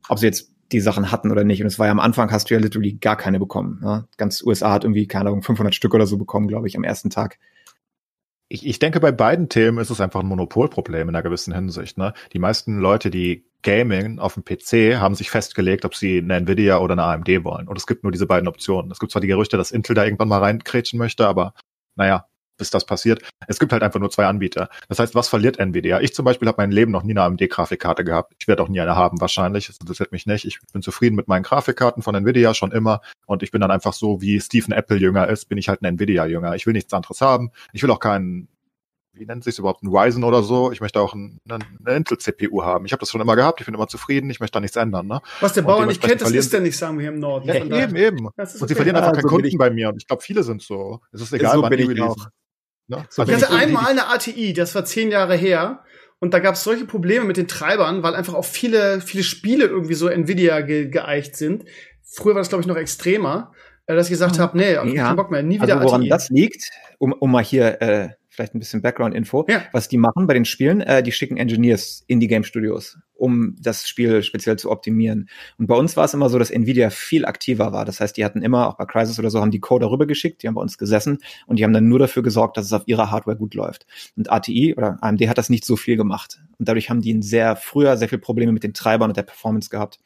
ob 0.08 0.18
sie 0.18 0.26
jetzt 0.26 0.52
die 0.72 0.80
Sachen 0.80 1.10
hatten 1.10 1.30
oder 1.30 1.44
nicht. 1.44 1.62
Und 1.62 1.66
es 1.66 1.78
war 1.78 1.86
ja 1.86 1.92
am 1.92 2.00
Anfang, 2.00 2.30
hast 2.30 2.50
du 2.50 2.54
ja 2.54 2.60
literally 2.60 2.92
gar 2.92 3.16
keine 3.16 3.38
bekommen. 3.38 3.80
Ne? 3.82 4.06
Ganz 4.18 4.42
USA 4.42 4.72
hat 4.72 4.84
irgendwie, 4.84 5.06
keine 5.06 5.30
Ahnung, 5.30 5.42
500 5.42 5.74
Stück 5.74 5.94
oder 5.94 6.06
so 6.06 6.18
bekommen, 6.18 6.48
glaube 6.48 6.68
ich, 6.68 6.76
am 6.76 6.84
ersten 6.84 7.10
Tag 7.10 7.38
ich, 8.48 8.66
ich 8.66 8.78
denke, 8.78 9.00
bei 9.00 9.12
beiden 9.12 9.48
Themen 9.48 9.78
ist 9.78 9.90
es 9.90 10.00
einfach 10.00 10.20
ein 10.20 10.26
Monopolproblem 10.26 11.08
in 11.08 11.14
einer 11.14 11.22
gewissen 11.22 11.54
Hinsicht. 11.54 11.98
Ne? 11.98 12.14
Die 12.32 12.38
meisten 12.38 12.78
Leute, 12.78 13.10
die 13.10 13.46
Gaming 13.62 14.18
auf 14.18 14.34
dem 14.34 14.44
PC 14.44 14.98
haben 15.00 15.14
sich 15.14 15.30
festgelegt, 15.30 15.84
ob 15.84 15.94
sie 15.94 16.18
eine 16.18 16.36
Nvidia 16.36 16.78
oder 16.78 16.92
eine 16.92 17.02
AMD 17.02 17.44
wollen. 17.44 17.68
Und 17.68 17.76
es 17.76 17.86
gibt 17.86 18.04
nur 18.04 18.12
diese 18.12 18.26
beiden 18.26 18.48
Optionen. 18.48 18.90
Es 18.90 18.98
gibt 18.98 19.12
zwar 19.12 19.20
die 19.20 19.28
Gerüchte, 19.28 19.56
dass 19.56 19.70
Intel 19.70 19.94
da 19.94 20.04
irgendwann 20.04 20.28
mal 20.28 20.38
reinkrätschen 20.38 20.98
möchte, 20.98 21.26
aber 21.26 21.54
naja, 21.96 22.26
bis 22.58 22.70
das 22.70 22.84
passiert. 22.84 23.22
Es 23.46 23.58
gibt 23.58 23.72
halt 23.72 23.82
einfach 23.82 24.00
nur 24.00 24.10
zwei 24.10 24.26
Anbieter. 24.26 24.68
Das 24.88 24.98
heißt, 24.98 25.14
was 25.14 25.28
verliert 25.28 25.58
Nvidia? 25.58 26.00
Ich 26.00 26.14
zum 26.14 26.24
Beispiel 26.24 26.48
habe 26.48 26.60
mein 26.60 26.70
Leben 26.70 26.92
noch 26.92 27.02
nie 27.02 27.12
eine 27.12 27.22
AMD-Grafikkarte 27.22 28.04
gehabt. 28.04 28.34
Ich 28.38 28.48
werde 28.48 28.62
auch 28.62 28.68
nie 28.68 28.80
eine 28.80 28.96
haben 28.96 29.20
wahrscheinlich. 29.20 29.68
Das 29.68 29.78
interessiert 29.78 30.12
mich 30.12 30.26
nicht. 30.26 30.44
Ich 30.44 30.58
bin 30.72 30.82
zufrieden 30.82 31.16
mit 31.16 31.28
meinen 31.28 31.42
Grafikkarten 31.42 32.02
von 32.02 32.14
Nvidia 32.14 32.52
schon 32.54 32.72
immer. 32.72 33.00
Und 33.26 33.42
ich 33.42 33.50
bin 33.50 33.60
dann 33.60 33.70
einfach 33.70 33.92
so, 33.92 34.20
wie 34.20 34.40
Stephen 34.40 34.72
Apple 34.72 34.96
jünger 34.96 35.28
ist, 35.28 35.48
bin 35.48 35.58
ich 35.58 35.68
halt 35.68 35.82
ein 35.82 35.86
Nvidia-Jünger. 35.86 36.54
Ich 36.54 36.66
will 36.66 36.72
nichts 36.74 36.92
anderes 36.92 37.20
haben. 37.20 37.50
Ich 37.72 37.82
will 37.82 37.90
auch 37.90 38.00
keinen 38.00 38.48
wie 39.18 39.26
nennt 39.26 39.44
sich 39.44 39.58
überhaupt, 39.58 39.82
ein 39.82 39.88
Ryzen 39.88 40.24
oder 40.24 40.42
so. 40.42 40.72
Ich 40.72 40.80
möchte 40.80 41.00
auch 41.00 41.14
ein, 41.14 41.40
eine 41.48 41.96
Intel-CPU 41.96 42.62
haben. 42.62 42.86
Ich 42.86 42.92
habe 42.92 43.00
das 43.00 43.10
schon 43.10 43.20
immer 43.20 43.36
gehabt, 43.36 43.60
ich 43.60 43.66
bin 43.66 43.74
immer 43.74 43.88
zufrieden, 43.88 44.30
ich 44.30 44.40
möchte 44.40 44.54
da 44.54 44.60
nichts 44.60 44.76
ändern. 44.76 45.06
Ne? 45.06 45.20
Was 45.40 45.52
der 45.52 45.62
Bauer 45.62 45.86
nicht 45.86 46.00
kennt, 46.00 46.20
das 46.20 46.30
ist 46.30 46.52
der 46.52 46.60
nicht, 46.60 46.76
sagen 46.76 46.98
wir 46.98 47.02
hier 47.02 47.12
im 47.12 47.20
Norden. 47.20 47.48
Ja, 47.48 47.54
eben, 47.54 47.96
eben. 47.96 48.26
Und 48.26 48.68
sie 48.68 48.74
verlieren 48.74 48.96
einfach 48.96 49.12
keinen 49.12 49.24
Kunden 49.24 49.58
bei 49.58 49.70
mir. 49.70 49.88
Und 49.88 49.96
ich 49.98 50.06
glaube, 50.06 50.22
viele 50.22 50.42
sind 50.42 50.62
so. 50.62 51.00
Es 51.12 51.20
ist 51.20 51.32
egal, 51.32 51.56
so 51.56 51.62
wann 51.62 51.76
die 51.76 51.82
releasen. 51.82 52.26
Ne? 52.88 53.04
So 53.10 53.22
ich 53.22 53.32
hatte 53.32 53.50
einmal 53.50 53.90
eine 53.90 54.08
ATI, 54.08 54.52
das 54.54 54.74
war 54.74 54.84
zehn 54.84 55.10
Jahre 55.10 55.36
her. 55.36 55.84
Und 56.20 56.34
da 56.34 56.40
gab 56.40 56.54
es 56.54 56.64
solche 56.64 56.84
Probleme 56.84 57.24
mit 57.24 57.36
den 57.36 57.46
Treibern, 57.46 58.02
weil 58.02 58.16
einfach 58.16 58.34
auch 58.34 58.44
viele, 58.44 59.00
viele 59.00 59.22
Spiele 59.22 59.66
irgendwie 59.66 59.94
so 59.94 60.08
Nvidia 60.08 60.62
ge 60.62 60.88
geeicht 60.88 61.36
sind. 61.36 61.64
Früher 62.02 62.34
war 62.34 62.40
das, 62.40 62.48
glaube 62.48 62.62
ich, 62.62 62.66
noch 62.66 62.76
extremer, 62.76 63.52
äh, 63.86 63.94
dass 63.94 64.06
ich 64.06 64.10
gesagt 64.10 64.36
mhm. 64.36 64.40
habe, 64.40 64.58
nee, 64.58 64.72
ich 64.72 64.94
ja. 64.94 65.04
keinen 65.04 65.16
Bock 65.16 65.30
mehr, 65.30 65.42
nie 65.42 65.60
wieder 65.60 65.76
also 65.76 65.86
woran 65.86 66.00
ATI. 66.00 66.08
das 66.08 66.30
liegt, 66.30 66.70
um, 66.98 67.12
um 67.12 67.30
mal 67.30 67.44
hier 67.44 67.80
äh, 67.80 68.08
vielleicht 68.38 68.54
ein 68.54 68.60
bisschen 68.60 68.82
Background-Info, 68.82 69.46
ja. 69.48 69.62
was 69.72 69.88
die 69.88 69.98
machen 69.98 70.26
bei 70.26 70.34
den 70.34 70.44
Spielen, 70.44 70.80
äh, 70.80 71.02
die 71.02 71.12
schicken 71.12 71.36
Engineers 71.36 72.04
in 72.06 72.20
die 72.20 72.28
Game 72.28 72.44
Studios 72.44 72.98
um 73.18 73.56
das 73.60 73.86
Spiel 73.88 74.22
speziell 74.22 74.56
zu 74.56 74.70
optimieren. 74.70 75.28
Und 75.58 75.66
bei 75.66 75.74
uns 75.74 75.96
war 75.96 76.04
es 76.04 76.14
immer 76.14 76.30
so, 76.30 76.38
dass 76.38 76.50
Nvidia 76.50 76.90
viel 76.90 77.26
aktiver 77.26 77.72
war. 77.72 77.84
Das 77.84 78.00
heißt, 78.00 78.16
die 78.16 78.24
hatten 78.24 78.42
immer, 78.42 78.68
auch 78.68 78.76
bei 78.76 78.86
Crysis 78.86 79.18
oder 79.18 79.30
so, 79.30 79.40
haben 79.40 79.50
die 79.50 79.60
Code 79.60 79.84
darüber 79.84 80.06
geschickt, 80.06 80.42
die 80.42 80.46
haben 80.46 80.54
bei 80.54 80.62
uns 80.62 80.78
gesessen 80.78 81.18
und 81.46 81.58
die 81.58 81.64
haben 81.64 81.72
dann 81.72 81.88
nur 81.88 81.98
dafür 81.98 82.22
gesorgt, 82.22 82.56
dass 82.56 82.66
es 82.66 82.72
auf 82.72 82.84
ihrer 82.86 83.10
Hardware 83.10 83.36
gut 83.36 83.54
läuft. 83.54 83.86
Und 84.16 84.30
ATI 84.30 84.74
oder 84.76 84.98
AMD 85.02 85.28
hat 85.28 85.36
das 85.36 85.50
nicht 85.50 85.64
so 85.64 85.76
viel 85.76 85.96
gemacht. 85.96 86.40
Und 86.58 86.68
dadurch 86.68 86.90
haben 86.90 87.00
die 87.00 87.12
ein 87.12 87.22
sehr 87.22 87.56
früher 87.56 87.96
sehr 87.96 88.08
viel 88.08 88.18
Probleme 88.18 88.52
mit 88.52 88.62
den 88.62 88.72
Treibern 88.72 89.10
und 89.10 89.16
der 89.16 89.24
Performance 89.24 89.68
gehabt. 89.68 89.98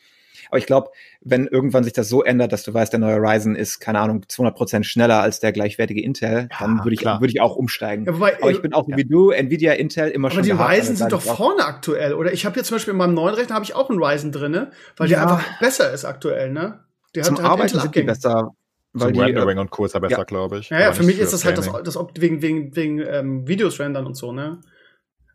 Aber 0.53 0.59
ich 0.59 0.67
glaube, 0.67 0.91
wenn 1.23 1.47
irgendwann 1.47 1.83
sich 1.83 1.95
das 1.95 2.11
so 2.11 2.23
ändert, 2.23 2.53
dass 2.53 2.63
du 2.63 2.75
weißt, 2.75 2.93
der 2.93 3.01
neue 3.01 3.17
Ryzen 3.17 3.57
ist, 3.57 3.81
keine 3.81 4.01
Ahnung, 4.01 4.29
200 4.29 4.55
Prozent 4.55 4.85
schneller 4.85 5.23
als 5.23 5.41
der 5.41 5.51
gleichwertige 5.51 6.03
Intel, 6.03 6.49
ja, 6.51 6.59
dann 6.59 6.85
würde 6.85 6.93
ich, 6.93 7.03
würde 7.03 7.29
ich 7.29 7.41
auch 7.41 7.57
umsteigen. 7.57 8.05
Ja, 8.05 8.13
wobei, 8.13 8.37
aber 8.37 8.51
ich 8.51 8.61
bin 8.61 8.75
auch 8.75 8.87
ja. 8.87 8.99
wie 8.99 9.07
du, 9.07 9.31
Nvidia, 9.31 9.73
Intel 9.73 10.11
immer 10.11 10.29
aber 10.29 10.45
schon. 10.45 10.53
Aber 10.53 10.69
die 10.71 10.79
Ryzen 10.79 10.97
sind 10.97 11.11
doch 11.11 11.23
vorne 11.23 11.65
aktuell, 11.65 12.13
oder? 12.13 12.35
Ich 12.35 12.45
habe 12.45 12.59
jetzt 12.59 12.67
zum 12.67 12.75
Beispiel 12.75 12.93
in 12.93 12.99
meinem 12.99 13.15
neuen 13.15 13.35
Rechner 13.35 13.55
habe 13.55 13.65
ich 13.65 13.75
auch 13.75 13.89
einen 13.89 14.03
Ryzen 14.03 14.31
drinne, 14.31 14.73
weil 14.99 15.09
der 15.09 15.23
einfach 15.23 15.59
besser 15.59 15.91
ist 15.91 16.05
aktuell, 16.05 16.51
ne? 16.51 16.81
Der 17.15 17.23
Zum 17.23 17.37
hat, 17.37 17.45
halt 17.45 17.53
Arbeiten 17.53 17.81
sind 17.81 17.95
die 17.95 18.03
besser. 18.03 18.51
Weil 18.93 19.07
Zum 19.07 19.13
die, 19.15 19.21
Rendering 19.21 19.57
äh, 19.57 19.61
und 19.63 19.71
Co. 19.71 19.87
ist 19.87 19.95
ja 19.95 20.01
besser, 20.01 20.19
ja. 20.19 20.25
glaube 20.25 20.59
ich. 20.59 20.69
Ja, 20.69 20.81
ja 20.81 20.93
für 20.93 21.03
mich 21.03 21.19
ist 21.19 21.33
das 21.33 21.47
halt 21.47 21.57
das, 21.57 21.71
das 21.83 21.99
wegen, 22.19 22.43
wegen, 22.43 22.77
wegen 22.77 22.99
ähm, 22.99 23.49
Videos 23.49 23.81
rendern 23.81 24.05
und 24.05 24.19
so, 24.19 24.33
ne? 24.33 24.61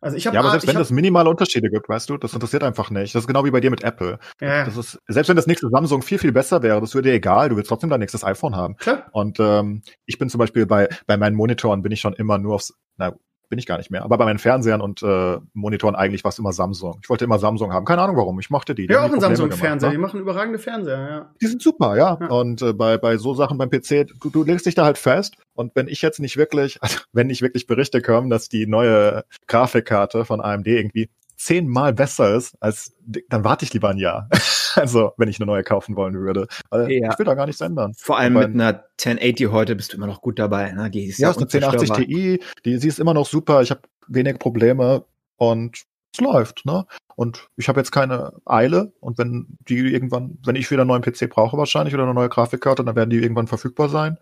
Also 0.02 0.18
ich 0.18 0.28
habe 0.28 0.36
ja, 0.36 0.42
aber 0.42 0.52
selbst 0.52 0.68
wenn 0.68 0.78
es 0.78 0.92
minimale 0.92 1.30
Unterschiede 1.30 1.70
gibt, 1.70 1.90
weißt 1.90 2.10
du, 2.10 2.18
das 2.18 2.34
interessiert 2.34 2.64
einfach 2.64 2.90
nicht. 2.90 3.16
Das 3.16 3.24
ist 3.24 3.28
genau 3.28 3.46
wie 3.46 3.52
bei 3.52 3.60
dir 3.60 3.72
mit 3.72 3.84
Apple. 3.84 4.20
Ja. 4.40 4.66
Das 4.66 4.78
ist 4.78 5.00
selbst 5.08 5.30
wenn 5.30 5.36
das 5.36 5.48
nächste 5.48 5.70
Samsung 5.70 6.02
viel 6.02 6.20
viel 6.20 6.32
besser 6.32 6.62
wäre, 6.62 6.80
das 6.82 6.94
würde 6.94 7.10
dir 7.10 7.16
egal. 7.16 7.50
Du 7.50 7.56
willst 7.56 7.70
trotzdem 7.70 7.90
dein 7.90 8.00
nächstes 8.00 8.24
iPhone 8.24 8.56
haben. 8.56 8.76
Klar. 8.78 9.08
Und 9.12 9.40
ähm, 9.40 9.82
ich 10.06 10.18
bin 10.18 10.30
zum 10.30 10.40
Beispiel 10.40 10.66
bei 10.66 10.90
bei 11.06 11.18
meinen 11.18 11.36
Monitoren 11.36 11.82
bin 11.82 11.92
ich 11.92 12.02
schon 12.02 12.14
immer 12.14 12.38
nur 12.38 12.56
aufs 12.56 12.74
na 12.98 13.14
bin 13.50 13.60
ich 13.60 13.66
gar 13.66 13.78
nicht 13.78 13.92
mehr. 13.92 14.04
Aber 14.04 14.18
bei 14.18 14.26
meinen 14.26 14.40
Fernsehern 14.40 14.82
und 14.82 15.02
äh, 15.04 15.38
Monitoren 15.54 15.96
eigentlich 15.96 16.24
war 16.24 16.30
es 16.30 16.40
immer 16.40 16.52
Samsung. 16.52 17.00
Ich 17.02 17.10
wollte 17.10 17.26
immer 17.26 17.40
Samsung 17.40 17.74
haben. 17.74 17.86
Keine 17.86 18.02
Ahnung 18.02 18.18
warum. 18.18 18.40
Ich 18.40 18.50
mochte 18.50 18.76
die. 18.76 18.88
die 18.88 18.94
ja, 18.94 19.06
auch 19.06 19.12
ein 19.12 19.20
Samsung-Fernseher. 19.20 19.90
Ne? 19.90 19.96
Die 19.96 20.02
machen 20.02 20.20
überragende 20.20 20.60
Fernseher, 20.60 21.10
ja. 21.10 21.32
Die 21.42 21.48
sind 21.48 21.62
super, 21.62 21.96
ja. 21.96 22.18
ja. 22.20 22.28
Und 22.28 22.62
äh, 22.62 22.74
bei, 22.74 22.98
bei 22.98 23.18
so 23.18 23.34
Sachen 23.34 23.58
beim 23.58 23.70
PC, 23.70 24.08
du, 24.22 24.30
du 24.30 24.44
legst 24.44 24.66
dich 24.66 24.76
da 24.76 24.86
halt 24.86 24.98
fest. 24.98 25.36
Und 25.54 25.76
wenn 25.76 25.88
ich 25.88 26.02
jetzt 26.02 26.20
nicht 26.20 26.38
wirklich, 26.38 26.78
also 26.82 27.00
wenn 27.14 27.28
nicht 27.28 27.42
wirklich 27.42 27.68
Berichte 27.68 28.02
kommen, 28.02 28.30
dass 28.30 28.50
die 28.50 28.68
neue 28.68 29.24
Grafikkarte 29.48 30.26
von 30.26 30.42
AMD 30.42 30.68
irgendwie 30.68 31.10
zehnmal 31.38 31.94
besser 31.94 32.36
ist, 32.36 32.56
als 32.60 32.96
dann 33.30 33.44
warte 33.44 33.64
ich 33.64 33.74
lieber 33.74 33.90
ein 33.90 33.98
Jahr. 33.98 34.30
also, 34.76 35.14
wenn 35.18 35.30
ich 35.30 35.40
eine 35.40 35.46
neue 35.46 35.64
kaufen 35.64 35.96
wollen 35.96 36.16
würde. 36.16 36.48
Ja. 36.72 36.88
Ich 36.88 37.20
will 37.20 37.26
da 37.26 37.36
gar 37.36 37.46
nichts 37.46 37.62
ändern. 37.62 37.94
Vor 37.96 38.18
allem 38.18 38.34
mit 38.34 38.54
einer 38.54 38.84
1080 39.00 39.52
heute 39.52 39.76
bist 39.76 39.94
du 39.94 39.98
immer 39.98 40.08
noch 40.08 40.22
gut 40.22 40.40
dabei. 40.40 40.72
Ne? 40.72 40.90
Die 40.90 41.06
ist 41.06 41.20
ja, 41.20 41.30
ist 41.30 41.38
eine 41.38 41.46
1080 41.46 41.92
Ti, 41.92 42.44
die, 42.66 42.78
sie 42.78 42.88
ist 42.88 43.00
immer 43.00 43.14
noch 43.14 43.26
super. 43.26 43.62
Ich 43.62 43.72
habe 43.72 43.82
wenig 44.08 44.40
Probleme 44.40 45.06
und 45.38 45.84
es 46.14 46.22
läuft, 46.22 46.66
ne? 46.66 46.86
Und 47.16 47.50
ich 47.56 47.68
habe 47.68 47.80
jetzt 47.80 47.92
keine 47.92 48.34
Eile 48.46 48.94
und 49.00 49.18
wenn 49.18 49.58
die 49.68 49.78
irgendwann, 49.78 50.38
wenn 50.46 50.56
ich 50.56 50.70
wieder 50.70 50.82
einen 50.82 50.90
neuen 50.90 51.02
PC 51.02 51.30
brauche 51.30 51.58
wahrscheinlich 51.58 51.94
oder 51.94 52.04
eine 52.04 52.14
neue 52.14 52.30
Grafikkarte, 52.30 52.84
dann 52.84 52.96
werden 52.96 53.10
die 53.10 53.18
irgendwann 53.18 53.48
verfügbar 53.48 53.90
sein. 53.90 54.18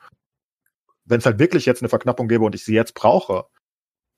Wenn 1.05 1.19
es 1.19 1.25
halt 1.25 1.39
wirklich 1.39 1.65
jetzt 1.65 1.81
eine 1.81 1.89
Verknappung 1.89 2.27
gäbe 2.27 2.45
und 2.45 2.55
ich 2.55 2.63
sie 2.63 2.73
jetzt 2.73 2.95
brauche, 2.95 3.45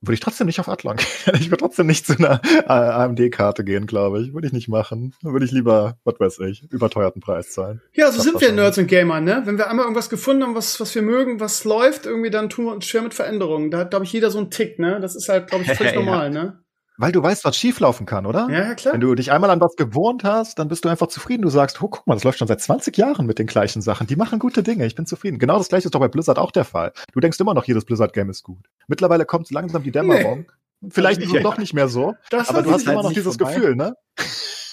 würde 0.01 0.13
ich 0.13 0.19
trotzdem 0.19 0.47
nicht 0.47 0.59
auf 0.59 0.69
Atlan 0.69 0.97
gehen. 0.97 1.07
Ich 1.39 1.49
würde 1.49 1.57
trotzdem 1.57 1.87
nicht 1.87 2.05
zu 2.05 2.17
einer 2.17 2.41
äh, 2.43 2.71
AMD-Karte 2.71 3.63
gehen, 3.63 3.87
glaube 3.87 4.21
ich. 4.21 4.33
Würde 4.33 4.47
ich 4.47 4.53
nicht 4.53 4.67
machen. 4.67 5.13
Würde 5.21 5.45
ich 5.45 5.51
lieber, 5.51 5.97
was 6.03 6.19
weiß 6.19 6.39
ich, 6.49 6.63
überteuerten 6.71 7.21
Preis 7.21 7.51
zahlen. 7.51 7.81
Ja, 7.93 8.11
so 8.11 8.21
sind 8.21 8.39
wir 8.39 8.51
Nerds 8.51 8.77
und 8.77 8.87
Gamer, 8.87 9.21
ne? 9.21 9.41
Wenn 9.45 9.57
wir 9.57 9.69
einmal 9.69 9.85
irgendwas 9.85 10.09
gefunden 10.09 10.43
haben, 10.43 10.55
was, 10.55 10.79
was 10.79 10.93
wir 10.93 11.01
mögen, 11.01 11.39
was 11.39 11.63
läuft, 11.63 12.05
irgendwie, 12.05 12.29
dann 12.29 12.49
tun 12.49 12.65
wir 12.65 12.73
uns 12.73 12.85
schwer 12.85 13.01
mit 13.01 13.13
Veränderungen. 13.13 13.71
Da 13.71 13.79
hat, 13.79 13.89
glaube 13.91 14.05
ich, 14.05 14.13
jeder 14.13 14.29
so 14.29 14.37
einen 14.37 14.51
Tick, 14.51 14.79
ne? 14.79 14.99
Das 14.99 15.15
ist 15.15 15.29
halt, 15.29 15.49
glaube 15.49 15.63
ich, 15.63 15.71
völlig 15.71 15.93
ja. 15.95 15.99
normal, 15.99 16.29
ne? 16.29 16.63
Weil 16.97 17.11
du 17.11 17.21
weißt, 17.21 17.45
was 17.45 17.55
schieflaufen 17.55 18.05
kann, 18.07 18.25
oder? 18.25 18.47
Ja, 18.49 18.73
klar. 18.73 18.93
Wenn 18.93 19.01
du 19.01 19.13
dich 19.13 19.31
einmal 19.31 19.51
an 19.51 19.61
was 19.61 19.75
gewohnt 19.75 20.23
hast, 20.23 20.57
dann 20.57 20.67
bist 20.67 20.83
du 20.83 20.89
einfach 20.89 21.07
zufrieden. 21.07 21.43
Du 21.43 21.49
sagst, 21.49 21.81
oh, 21.81 21.87
guck 21.87 22.07
mal, 22.07 22.15
das 22.15 22.23
läuft 22.23 22.39
schon 22.39 22.47
seit 22.47 22.59
20 22.59 22.97
Jahren 22.97 23.27
mit 23.27 23.37
den 23.37 23.45
gleichen 23.45 23.81
Sachen. 23.81 24.07
Die 24.07 24.15
machen 24.15 24.39
gute 24.39 24.63
Dinge. 24.63 24.85
Ich 24.85 24.95
bin 24.95 25.05
zufrieden. 25.05 25.37
Genau 25.37 25.59
das 25.59 25.69
gleiche 25.69 25.85
ist 25.85 25.95
doch 25.95 25.99
bei 25.99 26.07
Blizzard 26.07 26.39
auch 26.39 26.51
der 26.51 26.65
Fall. 26.65 26.93
Du 27.13 27.19
denkst 27.19 27.39
immer 27.39 27.53
noch, 27.53 27.65
jedes 27.65 27.85
Blizzard-Game 27.85 28.29
ist 28.31 28.43
gut. 28.43 28.65
Mittlerweile 28.87 29.25
kommt 29.25 29.51
langsam 29.51 29.83
die 29.83 29.91
Dämmerung. 29.91 30.47
Nee. 30.81 30.89
Vielleicht 30.89 31.21
ist 31.23 31.33
es 31.33 31.43
doch 31.43 31.57
nicht 31.57 31.73
mehr 31.73 31.87
so. 31.87 32.15
Das 32.31 32.49
aber 32.49 32.63
du 32.63 32.71
hast 32.71 32.87
immer 32.87 33.03
noch 33.03 33.13
dieses 33.13 33.35
vorbei. 33.37 33.53
Gefühl, 33.53 33.75
ne? 33.75 33.93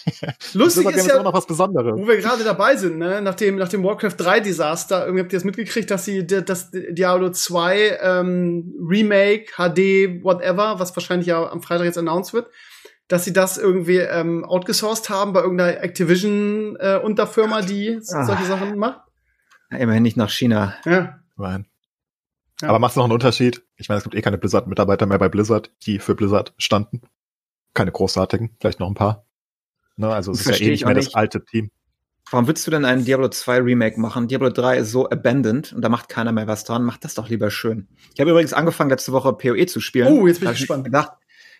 Lustig 0.54 0.86
ist, 0.88 0.96
ist 0.96 1.06
ja, 1.08 1.22
noch 1.22 1.32
was 1.32 1.46
Besonderes. 1.46 1.94
wo 1.96 2.06
wir 2.06 2.16
gerade 2.18 2.44
dabei 2.44 2.76
sind, 2.76 2.98
ne? 2.98 3.22
nach 3.22 3.34
dem, 3.34 3.56
nach 3.56 3.68
dem 3.68 3.82
Warcraft 3.84 4.16
3 4.16 4.40
Desaster, 4.40 5.04
irgendwie 5.04 5.22
habt 5.22 5.32
ihr 5.32 5.38
das 5.38 5.44
mitgekriegt, 5.44 5.90
dass 5.90 6.04
sie 6.04 6.26
das 6.26 6.70
Diablo 6.70 7.30
2 7.30 7.98
ähm, 8.00 8.74
Remake, 8.88 9.46
HD, 9.56 10.22
whatever, 10.22 10.78
was 10.78 10.94
wahrscheinlich 10.96 11.28
ja 11.28 11.50
am 11.50 11.62
Freitag 11.62 11.86
jetzt 11.86 11.98
announced 11.98 12.34
wird, 12.34 12.48
dass 13.08 13.24
sie 13.24 13.32
das 13.32 13.58
irgendwie 13.58 13.98
ähm, 13.98 14.44
outgesourced 14.44 15.10
haben 15.10 15.32
bei 15.32 15.40
irgendeiner 15.40 15.82
Activision 15.82 16.76
äh, 16.78 17.00
Unterfirma, 17.02 17.62
die 17.62 17.98
ah. 18.12 18.24
solche 18.24 18.44
Sachen 18.44 18.78
macht. 18.78 19.00
Ja, 19.70 19.78
immerhin 19.78 20.02
nicht 20.02 20.16
nach 20.16 20.30
China. 20.30 20.74
Ja. 20.84 21.20
Nein. 21.36 21.66
Ja. 22.60 22.68
Aber 22.68 22.78
macht 22.78 22.92
es 22.92 22.96
noch 22.96 23.04
einen 23.04 23.12
Unterschied? 23.12 23.62
Ich 23.76 23.88
meine, 23.88 23.98
es 23.98 24.04
gibt 24.04 24.14
eh 24.14 24.22
keine 24.22 24.38
Blizzard-Mitarbeiter 24.38 25.06
mehr 25.06 25.18
bei 25.18 25.28
Blizzard, 25.28 25.70
die 25.82 25.98
für 25.98 26.14
Blizzard 26.14 26.54
standen. 26.56 27.02
Keine 27.74 27.90
großartigen, 27.90 28.56
vielleicht 28.60 28.80
noch 28.80 28.88
ein 28.88 28.94
paar. 28.94 29.23
Ne, 29.96 30.08
also 30.08 30.32
es 30.32 30.46
ist 30.46 30.58
ja 30.58 30.66
eh 30.66 30.70
nicht 30.70 30.84
mehr 30.84 30.94
nicht. 30.94 31.08
das 31.08 31.14
alte 31.14 31.44
Team. 31.44 31.70
Warum 32.30 32.46
würdest 32.46 32.66
du 32.66 32.70
denn 32.70 32.84
einen 32.84 33.04
Diablo 33.04 33.28
2 33.28 33.58
Remake 33.58 34.00
machen? 34.00 34.28
Diablo 34.28 34.50
3 34.50 34.78
ist 34.78 34.90
so 34.90 35.08
abandoned 35.08 35.72
und 35.72 35.82
da 35.82 35.88
macht 35.88 36.08
keiner 36.08 36.32
mehr 36.32 36.46
was 36.46 36.64
dran. 36.64 36.82
Mach 36.82 36.96
das 36.96 37.14
doch 37.14 37.28
lieber 37.28 37.50
schön. 37.50 37.86
Ich 38.14 38.20
habe 38.20 38.30
übrigens 38.30 38.54
angefangen, 38.54 38.90
letzte 38.90 39.12
Woche 39.12 39.32
PoE 39.34 39.66
zu 39.66 39.80
spielen. 39.80 40.08
Oh, 40.08 40.26
jetzt 40.26 40.40
bin 40.40 40.50
ich 40.50 40.58
gespannt. 40.58 40.84
Gedacht, 40.84 41.12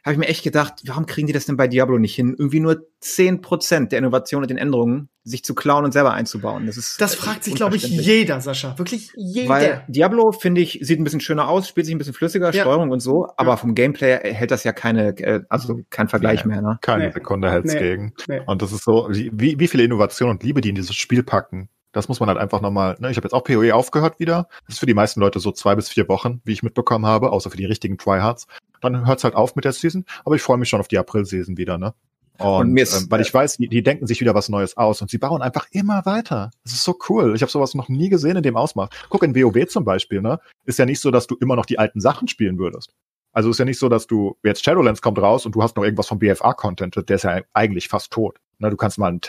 habe 0.05 0.13
ich 0.13 0.19
mir 0.19 0.29
echt 0.29 0.45
gedacht, 0.45 0.83
warum 0.85 1.07
kriegen 1.07 1.27
die 1.27 1.33
das 1.33 1.47
denn 1.47 1.57
bei 1.57 1.67
Diablo 1.67 1.99
nicht 1.99 2.15
hin? 2.15 2.35
Irgendwie 2.39 2.61
nur 2.61 2.87
zehn 3.01 3.41
Prozent 3.41 3.91
der 3.91 4.01
Innovation 4.01 4.43
und 4.43 4.51
den 4.51 4.59
Änderungen 4.59 5.09
sich 5.23 5.43
zu 5.43 5.55
klauen 5.55 5.87
und 5.87 5.93
selber 5.93 6.13
einzubauen. 6.13 6.67
Das 6.67 6.77
ist 6.77 7.01
Das 7.01 7.15
fragt 7.15 7.45
sich, 7.45 7.55
glaube 7.55 7.77
ich, 7.77 7.85
jeder, 7.85 8.43
Sascha. 8.43 8.77
Wirklich 8.79 9.13
jeder. 9.17 9.49
Weil 9.49 9.85
Diablo, 9.89 10.33
finde 10.33 10.61
ich, 10.61 10.79
sieht 10.83 11.01
ein 11.01 11.05
bisschen 11.05 11.21
schöner 11.21 11.49
aus, 11.49 11.67
spielt 11.67 11.87
sich 11.87 11.95
ein 11.95 11.99
bisschen 11.99 12.13
flüssiger, 12.13 12.53
ja. 12.53 12.63
Steuerung 12.63 12.91
und 12.91 13.01
so, 13.01 13.29
aber 13.39 13.53
ja. 13.53 13.57
vom 13.57 13.75
Gameplay 13.75 14.19
hält 14.35 14.51
das 14.51 14.63
ja 14.65 14.73
keine, 14.73 15.17
äh, 15.19 15.41
also 15.49 15.81
kein 15.89 16.09
Vergleich 16.09 16.45
nee, 16.45 16.53
mehr, 16.53 16.61
ne? 16.61 16.79
Keine 16.83 17.07
nee. 17.07 17.13
Sekunde 17.13 17.51
hält's 17.51 17.73
nee. 17.73 17.79
gegen. 17.79 18.13
Nee. 18.29 18.43
Und 18.45 18.61
das 18.61 18.73
ist 18.73 18.85
so, 18.85 19.09
wie, 19.11 19.59
wie 19.59 19.69
viele 19.69 19.85
Innovation 19.85 20.29
und 20.29 20.43
Liebe 20.43 20.61
die 20.61 20.69
in 20.69 20.75
dieses 20.75 20.95
Spiel 20.95 21.23
packen. 21.23 21.71
Das 21.93 22.09
muss 22.09 22.21
man 22.21 22.29
halt 22.29 22.39
einfach 22.39 22.61
nochmal, 22.61 22.97
ne, 22.99 23.11
ich 23.11 23.17
habe 23.17 23.25
jetzt 23.25 23.33
auch 23.33 23.45
PoE 23.45 23.73
aufgehört 23.73 24.19
wieder. 24.19 24.49
Das 24.67 24.75
ist 24.75 24.81
für 24.81 24.87
die 24.87 24.95
meisten 24.95 25.21
Leute 25.21 25.39
so 25.39 25.53
zwei 25.53 25.77
bis 25.77 25.89
vier 25.89 26.09
Wochen, 26.09 26.43
wie 26.45 26.53
ich 26.53 26.65
mitbekommen 26.65 27.07
habe, 27.07 27.31
außer 27.31 27.51
für 27.51 27.57
die 27.57 27.67
richtigen 27.67 27.97
Tryhards. 27.97 28.49
Dann 28.93 29.07
hört's 29.07 29.25
halt 29.25 29.35
auf 29.35 29.57
mit 29.57 29.65
der 29.65 29.73
Season, 29.73 30.05
aber 30.25 30.37
ich 30.37 30.43
freue 30.43 30.59
mich 30.59 30.69
schon 30.69 30.81
auf 30.81 30.89
die 30.89 30.99
April-Season 30.99 31.57
wieder, 31.57 31.79
ne? 31.79 31.95
Und, 32.39 32.71
und 32.71 32.79
ähm, 32.79 33.07
weil 33.11 33.21
ich 33.21 33.33
weiß, 33.33 33.59
die, 33.59 33.69
die 33.69 33.83
denken 33.83 34.07
sich 34.09 34.21
wieder 34.21 34.35
was 34.35 34.49
Neues 34.49 34.77
aus 34.77 35.01
und 35.01 35.11
sie 35.11 35.19
bauen 35.19 35.41
einfach 35.41 35.69
immer 35.71 36.05
weiter. 36.05 36.51
Das 36.65 36.73
ist 36.73 36.83
so 36.83 36.99
cool. 37.09 37.35
Ich 37.37 37.43
habe 37.43 37.53
sowas 37.53 37.75
noch 37.75 37.89
nie 37.89 38.09
gesehen 38.09 38.37
in 38.37 38.43
dem 38.43 38.57
Ausmaß. 38.57 38.89
Guck, 39.09 39.23
in 39.23 39.37
WoW 39.37 39.67
zum 39.69 39.85
Beispiel, 39.85 40.21
ne? 40.21 40.41
Ist 40.65 40.79
ja 40.79 40.85
nicht 40.85 41.01
so, 41.01 41.13
dass 41.13 41.29
du 41.29 41.37
immer 41.37 41.55
noch 41.55 41.67
die 41.67 41.79
alten 41.79 42.01
Sachen 42.01 42.27
spielen 42.27 42.59
würdest. 42.59 42.93
Also 43.33 43.51
ist 43.51 43.59
ja 43.59 43.65
nicht 43.65 43.79
so, 43.79 43.89
dass 43.89 44.07
du, 44.07 44.37
jetzt 44.43 44.65
Shadowlands 44.65 45.03
kommt 45.03 45.19
raus 45.19 45.47
und 45.47 45.55
du 45.55 45.63
hast 45.63 45.77
noch 45.77 45.85
irgendwas 45.85 46.09
vom 46.09 46.19
BFA-Content, 46.19 47.09
der 47.09 47.17
ist 47.17 47.25
ja 47.25 47.41
eigentlich 47.53 47.89
fast 47.89 48.13
tot. 48.13 48.39
Ne, 48.59 48.71
du 48.71 48.77
kannst 48.77 48.99
mal 48.99 49.13
ein, 49.13 49.21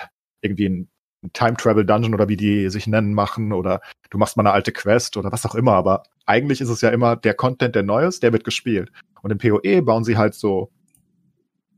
irgendwie 0.41 0.69
ein 0.69 0.89
Time 1.33 1.57
Travel 1.57 1.85
Dungeon 1.85 2.13
oder 2.13 2.27
wie 2.27 2.37
die 2.37 2.69
sich 2.69 2.85
nennen 2.85 3.13
machen 3.13 3.51
oder 3.51 3.81
du 4.11 4.19
machst 4.19 4.37
mal 4.37 4.43
eine 4.43 4.51
alte 4.51 4.71
Quest 4.71 5.17
oder 5.17 5.31
was 5.31 5.45
auch 5.45 5.55
immer, 5.55 5.73
aber 5.73 6.03
eigentlich 6.27 6.61
ist 6.61 6.69
es 6.69 6.81
ja 6.81 6.89
immer 6.89 7.15
der 7.15 7.33
Content, 7.33 7.75
der 7.75 7.83
neu 7.83 8.05
ist, 8.05 8.21
der 8.21 8.31
wird 8.31 8.43
gespielt. 8.43 8.91
Und 9.25 9.31
im 9.31 9.39
PoE 9.39 9.81
bauen 9.81 10.03
sie 10.03 10.17
halt 10.17 10.35
so 10.35 10.71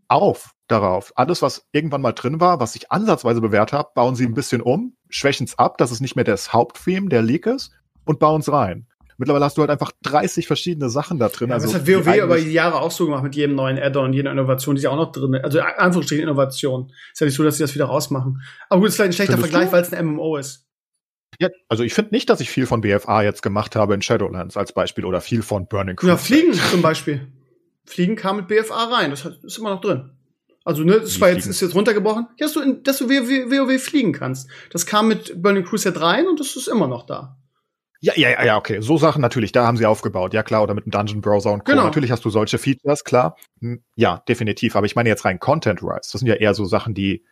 auf 0.09 0.51
darauf. 0.67 1.13
Alles, 1.15 1.41
was 1.41 1.65
irgendwann 1.71 2.01
mal 2.01 2.11
drin 2.11 2.41
war, 2.41 2.59
was 2.59 2.75
ich 2.75 2.91
ansatzweise 2.91 3.39
bewährt 3.39 3.71
habe, 3.71 3.91
bauen 3.95 4.15
sie 4.15 4.25
ein 4.25 4.33
bisschen 4.33 4.61
um, 4.61 4.97
schwächen 5.07 5.45
es 5.45 5.57
ab, 5.57 5.77
dass 5.77 5.91
es 5.91 6.01
nicht 6.01 6.17
mehr 6.17 6.25
das 6.25 6.51
Haupttheme 6.51 7.07
der 7.07 7.21
Leak 7.21 7.45
ist 7.45 7.71
und 8.03 8.19
bauen 8.19 8.41
es 8.41 8.51
rein. 8.51 8.85
Mittlerweile 9.17 9.45
hast 9.45 9.57
du 9.57 9.61
halt 9.61 9.71
einfach 9.71 9.93
30 10.03 10.45
verschiedene 10.45 10.89
Sachen 10.89 11.19
da 11.19 11.29
drin. 11.29 11.47
Ja, 11.47 11.55
also 11.55 11.67
das 11.67 11.75
hat 11.75 11.87
WoW 11.87 12.17
über 12.17 12.37
die 12.37 12.51
Jahre 12.51 12.81
auch 12.81 12.91
so 12.91 13.05
gemacht 13.05 13.23
mit 13.23 13.33
jedem 13.33 13.55
neuen 13.55 13.79
Add-on, 13.79 14.11
jeder 14.11 14.33
Innovation, 14.33 14.75
die 14.75 14.79
ist 14.79 14.83
ja 14.83 14.89
auch 14.89 14.97
noch 14.97 15.13
drin. 15.13 15.33
Also 15.35 15.61
Anführungsstrichen 15.61 16.23
Innovation. 16.23 16.91
Ist 17.13 17.21
ja 17.21 17.27
nicht 17.27 17.35
so, 17.35 17.43
dass 17.43 17.55
sie 17.55 17.63
das 17.63 17.73
wieder 17.73 17.85
rausmachen. 17.85 18.41
Aber 18.67 18.81
gut, 18.81 18.89
ist 18.89 18.95
vielleicht 18.95 19.11
ein 19.11 19.13
schlechter 19.13 19.37
Findest 19.37 19.53
Vergleich, 19.53 19.71
weil 19.71 19.83
es 19.83 19.93
ein 19.93 20.05
MMO 20.05 20.35
ist. 20.35 20.67
Ja, 21.39 21.47
also 21.69 21.83
ich 21.83 21.93
finde 21.93 22.13
nicht, 22.13 22.29
dass 22.29 22.41
ich 22.41 22.49
viel 22.49 22.65
von 22.65 22.81
BFA 22.81 23.21
jetzt 23.21 23.41
gemacht 23.41 23.77
habe 23.77 23.93
in 23.93 24.01
Shadowlands 24.01 24.57
als 24.57 24.73
Beispiel 24.73 25.05
oder 25.05 25.21
viel 25.21 25.43
von 25.43 25.67
Burning 25.67 25.95
Crusade. 25.95 26.17
Ja, 26.17 26.17
Fliegen 26.17 26.53
zum 26.53 26.81
Beispiel. 26.81 27.31
Fliegen 27.88 28.15
kam 28.15 28.38
mit 28.38 28.47
BFA 28.47 28.85
rein, 28.85 29.09
das 29.09 29.25
ist 29.25 29.57
immer 29.57 29.71
noch 29.71 29.81
drin. 29.81 30.11
Also, 30.63 30.83
ne, 30.83 30.99
das 30.99 31.19
war 31.21 31.29
jetzt, 31.29 31.45
ist 31.47 31.61
jetzt 31.61 31.75
runtergebrochen, 31.75 32.27
dass 32.38 32.51
du, 32.51 32.59
in, 32.59 32.83
dass 32.83 32.97
du 32.97 33.07
WoW 33.07 33.81
fliegen 33.81 34.11
kannst. 34.11 34.49
Das 34.69 34.85
kam 34.85 35.07
mit 35.07 35.41
Burning 35.41 35.63
Crusade 35.63 36.01
rein 36.01 36.27
und 36.27 36.41
das 36.41 36.57
ist 36.57 36.67
immer 36.67 36.88
noch 36.88 37.05
da. 37.05 37.38
Ja, 38.01 38.13
ja, 38.15 38.43
ja, 38.43 38.57
okay. 38.57 38.81
So 38.81 38.97
Sachen 38.97 39.21
natürlich, 39.21 39.53
da 39.53 39.65
haben 39.65 39.77
sie 39.77 39.85
aufgebaut. 39.85 40.33
Ja, 40.33 40.43
klar, 40.43 40.63
oder 40.63 40.73
mit 40.73 40.85
dem 40.85 40.91
Dungeon 40.91 41.21
Browser 41.21 41.53
und 41.53 41.63
Co. 41.63 41.71
Genau. 41.71 41.85
Natürlich 41.85 42.11
hast 42.11 42.25
du 42.25 42.29
solche 42.29 42.57
Features, 42.57 43.05
klar. 43.05 43.38
Hm, 43.61 43.81
ja, 43.95 44.21
definitiv. 44.27 44.75
Aber 44.75 44.85
ich 44.85 44.95
meine 44.95 45.07
jetzt 45.07 45.25
rein 45.25 45.39
Content-Wise. 45.39 46.11
Das 46.11 46.19
sind 46.19 46.27
ja 46.27 46.35
eher 46.35 46.53
so 46.53 46.65
Sachen, 46.65 46.93
die, 46.93 47.23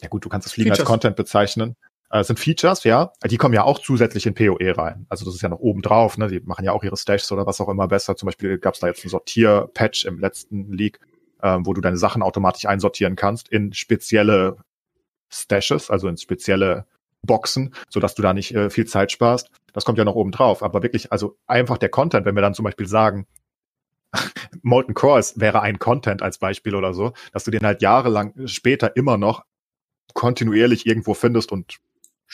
ja 0.00 0.08
gut, 0.08 0.24
du 0.24 0.30
kannst 0.30 0.46
es 0.46 0.54
Fliegen 0.54 0.70
Features. 0.70 0.80
als 0.80 0.88
Content 0.88 1.16
bezeichnen. 1.16 1.76
Äh, 2.10 2.22
sind 2.24 2.38
Features, 2.38 2.84
ja. 2.84 3.12
Die 3.24 3.36
kommen 3.36 3.54
ja 3.54 3.64
auch 3.64 3.78
zusätzlich 3.78 4.26
in 4.26 4.34
PoE 4.34 4.76
rein. 4.76 5.06
Also 5.08 5.24
das 5.24 5.34
ist 5.34 5.42
ja 5.42 5.48
noch 5.48 5.58
oben 5.58 5.82
drauf, 5.82 6.18
ne? 6.18 6.28
Die 6.28 6.40
machen 6.40 6.64
ja 6.64 6.72
auch 6.72 6.84
ihre 6.84 6.96
Stashs 6.96 7.32
oder 7.32 7.46
was 7.46 7.60
auch 7.60 7.68
immer 7.68 7.88
besser. 7.88 8.16
Zum 8.16 8.26
Beispiel 8.26 8.58
gab 8.58 8.74
es 8.74 8.80
da 8.80 8.86
jetzt 8.86 9.04
ein 9.04 9.08
Sortier-Patch 9.08 10.04
im 10.04 10.18
letzten 10.18 10.72
League. 10.72 11.00
ähm, 11.44 11.66
wo 11.66 11.74
du 11.74 11.82
deine 11.82 11.98
Sachen 11.98 12.22
automatisch 12.22 12.64
einsortieren 12.64 13.16
kannst 13.16 13.48
in 13.48 13.74
spezielle 13.74 14.56
Stashes, 15.28 15.90
also 15.90 16.08
in 16.08 16.16
spezielle 16.16 16.86
Boxen, 17.22 17.74
so 17.90 18.00
dass 18.00 18.14
du 18.14 18.22
da 18.22 18.32
nicht 18.32 18.54
äh, 18.54 18.70
viel 18.70 18.86
Zeit 18.86 19.12
sparst. 19.12 19.50
Das 19.72 19.84
kommt 19.84 19.98
ja 19.98 20.04
noch 20.04 20.14
oben 20.14 20.30
drauf. 20.30 20.62
Aber 20.62 20.82
wirklich, 20.82 21.12
also 21.12 21.36
einfach 21.46 21.78
der 21.78 21.90
Content, 21.90 22.24
wenn 22.24 22.34
wir 22.34 22.42
dann 22.42 22.54
zum 22.54 22.64
Beispiel 22.64 22.86
sagen, 22.86 23.26
Molten 24.62 24.94
Core 24.94 25.22
wäre 25.36 25.60
ein 25.60 25.78
Content 25.78 26.22
als 26.22 26.38
Beispiel 26.38 26.74
oder 26.74 26.94
so, 26.94 27.12
dass 27.32 27.44
du 27.44 27.50
den 27.50 27.66
halt 27.66 27.82
jahrelang 27.82 28.46
später 28.46 28.96
immer 28.96 29.18
noch 29.18 29.44
kontinuierlich 30.14 30.86
irgendwo 30.86 31.12
findest 31.12 31.52
und 31.52 31.78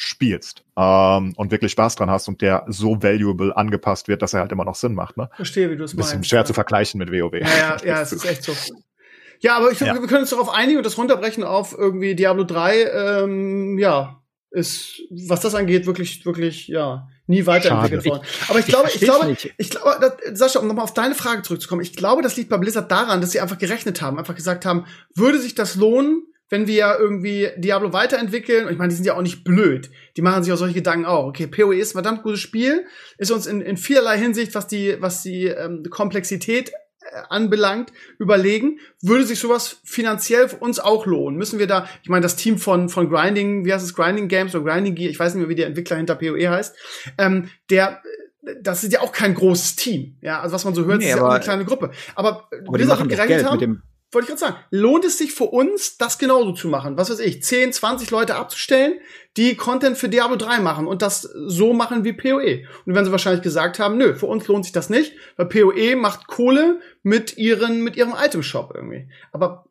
spielst 0.03 0.65
ähm, 0.77 1.35
und 1.37 1.51
wirklich 1.51 1.73
Spaß 1.73 1.97
dran 1.97 2.11
hast 2.11 2.27
und 2.27 2.41
der 2.41 2.65
so 2.69 3.03
valuable 3.03 3.55
angepasst 3.55 4.09
wird, 4.09 4.23
dass 4.23 4.33
er 4.33 4.41
halt 4.41 4.53
immer 4.53 4.65
noch 4.65 4.75
Sinn 4.75 4.95
macht. 4.95 5.17
Ne? 5.17 5.29
Verstehe, 5.37 5.71
wie 5.71 5.77
du 5.77 5.85
es 5.85 5.95
meinst. 5.95 6.11
Bisschen 6.11 6.25
schwer 6.25 6.45
zu 6.45 6.55
vergleichen 6.55 6.99
mit 6.99 7.13
WoW. 7.13 7.35
Ja, 7.35 7.47
ja, 7.47 7.79
ja 7.85 8.01
es 8.03 8.13
ist 8.13 8.25
echt 8.25 8.43
so. 8.43 8.55
Ja, 9.41 9.57
aber 9.57 9.71
ich, 9.71 9.81
ja. 9.81 9.95
wir 9.95 10.07
können 10.07 10.23
uns 10.23 10.31
darauf 10.31 10.49
einigen 10.49 10.79
und 10.79 10.87
das 10.87 10.97
runterbrechen 10.97 11.45
auf 11.45 11.77
irgendwie 11.77 12.15
Diablo 12.15 12.45
3, 12.45 12.85
ähm, 12.85 13.79
ja, 13.79 14.23
ist, 14.51 15.03
was 15.11 15.41
das 15.41 15.55
angeht, 15.55 15.87
wirklich, 15.87 16.25
wirklich, 16.25 16.69
ja, 16.69 17.09
nie 17.27 17.47
weiterentwickelt 17.47 18.05
worden. 18.07 18.23
Aber 18.49 18.59
ich, 18.59 18.67
ich 18.67 18.73
glaube, 18.73 18.91
ich 18.93 19.01
glaube, 19.01 19.27
nicht. 19.27 19.55
ich 19.57 19.71
glaube, 19.71 20.17
Sascha, 20.33 20.59
um 20.59 20.67
nochmal 20.67 20.85
auf 20.85 20.95
deine 20.95 21.15
Frage 21.15 21.43
zurückzukommen, 21.43 21.83
ich 21.83 21.95
glaube, 21.95 22.23
das 22.23 22.37
liegt 22.37 22.51
bei 22.51 22.59
Blizzard 22.59 22.91
daran, 22.91 23.21
dass 23.21 23.33
sie 23.33 23.41
einfach 23.41 23.59
gerechnet 23.59 24.03
haben, 24.03 24.19
einfach 24.19 24.35
gesagt 24.35 24.67
haben, 24.67 24.87
würde 25.15 25.39
sich 25.39 25.55
das 25.55 25.77
lohnen, 25.77 26.25
wenn 26.51 26.67
wir 26.67 26.97
irgendwie 26.99 27.49
Diablo 27.57 27.93
weiterentwickeln, 27.93 28.67
und 28.67 28.73
ich 28.73 28.79
meine, 28.79 28.91
die 28.91 28.97
sind 28.97 29.07
ja 29.07 29.15
auch 29.15 29.23
nicht 29.23 29.45
blöd, 29.45 29.89
die 30.17 30.23
machen 30.23 30.43
sich 30.43 30.53
auch 30.53 30.59
solche 30.59 30.75
Gedanken 30.75 31.07
auch. 31.07 31.27
Okay, 31.29 31.47
PoE 31.47 31.77
ist 31.77 31.91
ein 31.91 32.03
verdammt 32.03 32.23
gutes 32.23 32.41
Spiel, 32.41 32.85
ist 33.17 33.31
uns 33.31 33.47
in, 33.47 33.61
in 33.61 33.77
vielerlei 33.77 34.19
Hinsicht, 34.19 34.55
was 34.55 34.67
die, 34.67 34.97
was 35.01 35.23
die 35.23 35.47
ähm, 35.47 35.85
Komplexität 35.89 36.71
äh, 36.71 37.23
anbelangt, 37.29 37.93
überlegen, 38.19 38.81
würde 39.01 39.25
sich 39.25 39.39
sowas 39.39 39.81
finanziell 39.85 40.49
für 40.49 40.57
uns 40.57 40.81
auch 40.81 41.07
lohnen? 41.07 41.39
Müssen 41.39 41.61
wir 41.61 41.69
da, 41.69 41.89
ich 42.03 42.09
meine, 42.09 42.23
das 42.23 42.37
Team 42.37 42.59
von, 42.59 42.89
von 42.89 43.09
Grinding, 43.09 43.65
wie 43.65 43.73
heißt 43.73 43.85
es, 43.85 43.95
Grinding 43.95 44.27
Games 44.27 44.55
oder 44.55 44.65
Grinding 44.65 44.97
Gear, 44.97 45.11
ich 45.11 45.19
weiß 45.19 45.35
nicht 45.35 45.41
mehr, 45.41 45.49
wie 45.49 45.55
der 45.55 45.69
Entwickler 45.69 45.97
hinter 45.97 46.17
PoE 46.17 46.51
heißt, 46.51 46.77
ähm, 47.17 47.49
der 47.71 48.03
das 48.63 48.83
ist 48.83 48.93
ja 48.93 49.01
auch 49.01 49.13
kein 49.13 49.35
großes 49.35 49.77
Team, 49.77 50.17
ja, 50.23 50.41
also 50.41 50.55
was 50.55 50.65
man 50.65 50.75
so 50.75 50.87
hört, 50.87 51.01
nee, 51.01 51.11
ist 51.11 51.17
ja 51.17 51.23
auch 51.23 51.31
eine 51.31 51.45
kleine 51.45 51.65
Gruppe. 51.67 51.91
Aber, 52.15 52.49
aber 52.67 52.79
die 52.79 52.85
machen 52.85 53.09
gerechnet 53.09 53.29
Geld 53.29 53.45
haben, 53.45 53.53
mit 53.53 53.61
dem 53.61 53.83
wollte 54.13 54.25
ich 54.25 54.39
gerade 54.39 54.53
sagen, 54.55 54.65
lohnt 54.71 55.05
es 55.05 55.19
sich 55.19 55.33
für 55.33 55.45
uns, 55.45 55.97
das 55.97 56.19
genauso 56.19 56.53
zu 56.53 56.69
machen? 56.69 56.97
Was 56.97 57.11
weiß 57.11 57.21
ich, 57.21 57.43
10, 57.43 57.73
20 57.73 58.11
Leute 58.11 58.35
abzustellen, 58.35 58.95
die 59.37 59.55
Content 59.57 59.97
für 59.97 60.09
Diablo 60.09 60.37
3 60.37 60.59
machen 60.61 60.87
und 60.87 61.03
das 61.03 61.23
so 61.23 61.73
machen 61.73 62.05
wie 62.05 62.13
PoE. 62.13 62.63
Und 62.63 62.87
dann 62.87 62.95
werden 62.95 63.05
sie 63.07 63.13
wahrscheinlich 63.13 63.43
gesagt 63.43 63.79
haben, 63.79 63.97
nö, 63.99 64.15
für 64.17 64.27
uns 64.27 64.47
lohnt 64.49 64.65
sich 64.65 64.73
das 64.73 64.91
nicht, 64.91 65.13
weil 65.37 65.47
PoE 65.47 65.97
macht 65.97 66.27
Kohle 66.27 66.81
mit 67.03 67.39
ihren, 67.39 67.83
mit 67.83 67.97
ihrem 67.97 68.15
Item-Shop 68.21 68.73
irgendwie. 68.75 69.09
Aber 69.31 69.67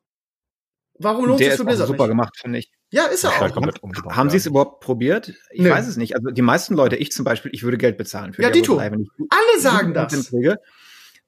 warum 0.97 1.25
lohnt 1.25 1.41
Der 1.41 1.51
sich 1.51 1.57
für 1.59 1.65
Blizzard 1.65 1.87
super 1.87 2.03
nicht? 2.03 2.11
gemacht, 2.11 2.37
finde 2.37 2.59
ich. 2.59 2.71
Ja, 2.91 3.05
ist 3.05 3.23
er 3.23 3.31
auch. 3.31 4.15
Haben 4.15 4.29
Sie 4.29 4.37
es 4.37 4.45
überhaupt 4.47 4.79
probiert? 4.79 5.33
Ich 5.51 5.61
Nö. 5.61 5.69
weiß 5.69 5.87
es 5.87 5.95
nicht. 5.97 6.15
Also 6.15 6.31
die 6.31 6.41
meisten 6.41 6.73
Leute, 6.75 6.95
ich 6.95 7.11
zum 7.11 7.23
Beispiel, 7.23 7.51
ich 7.53 7.61
würde 7.63 7.77
Geld 7.77 7.97
bezahlen 7.97 8.33
für 8.33 8.41
ja, 8.41 8.49
Diablo 8.49 8.77
3, 8.77 8.91
wenn 8.91 9.01
ich 9.01 9.09
Alle 9.29 9.61
sagen 9.61 9.93
das. 9.93 10.29
Kriege. 10.29 10.57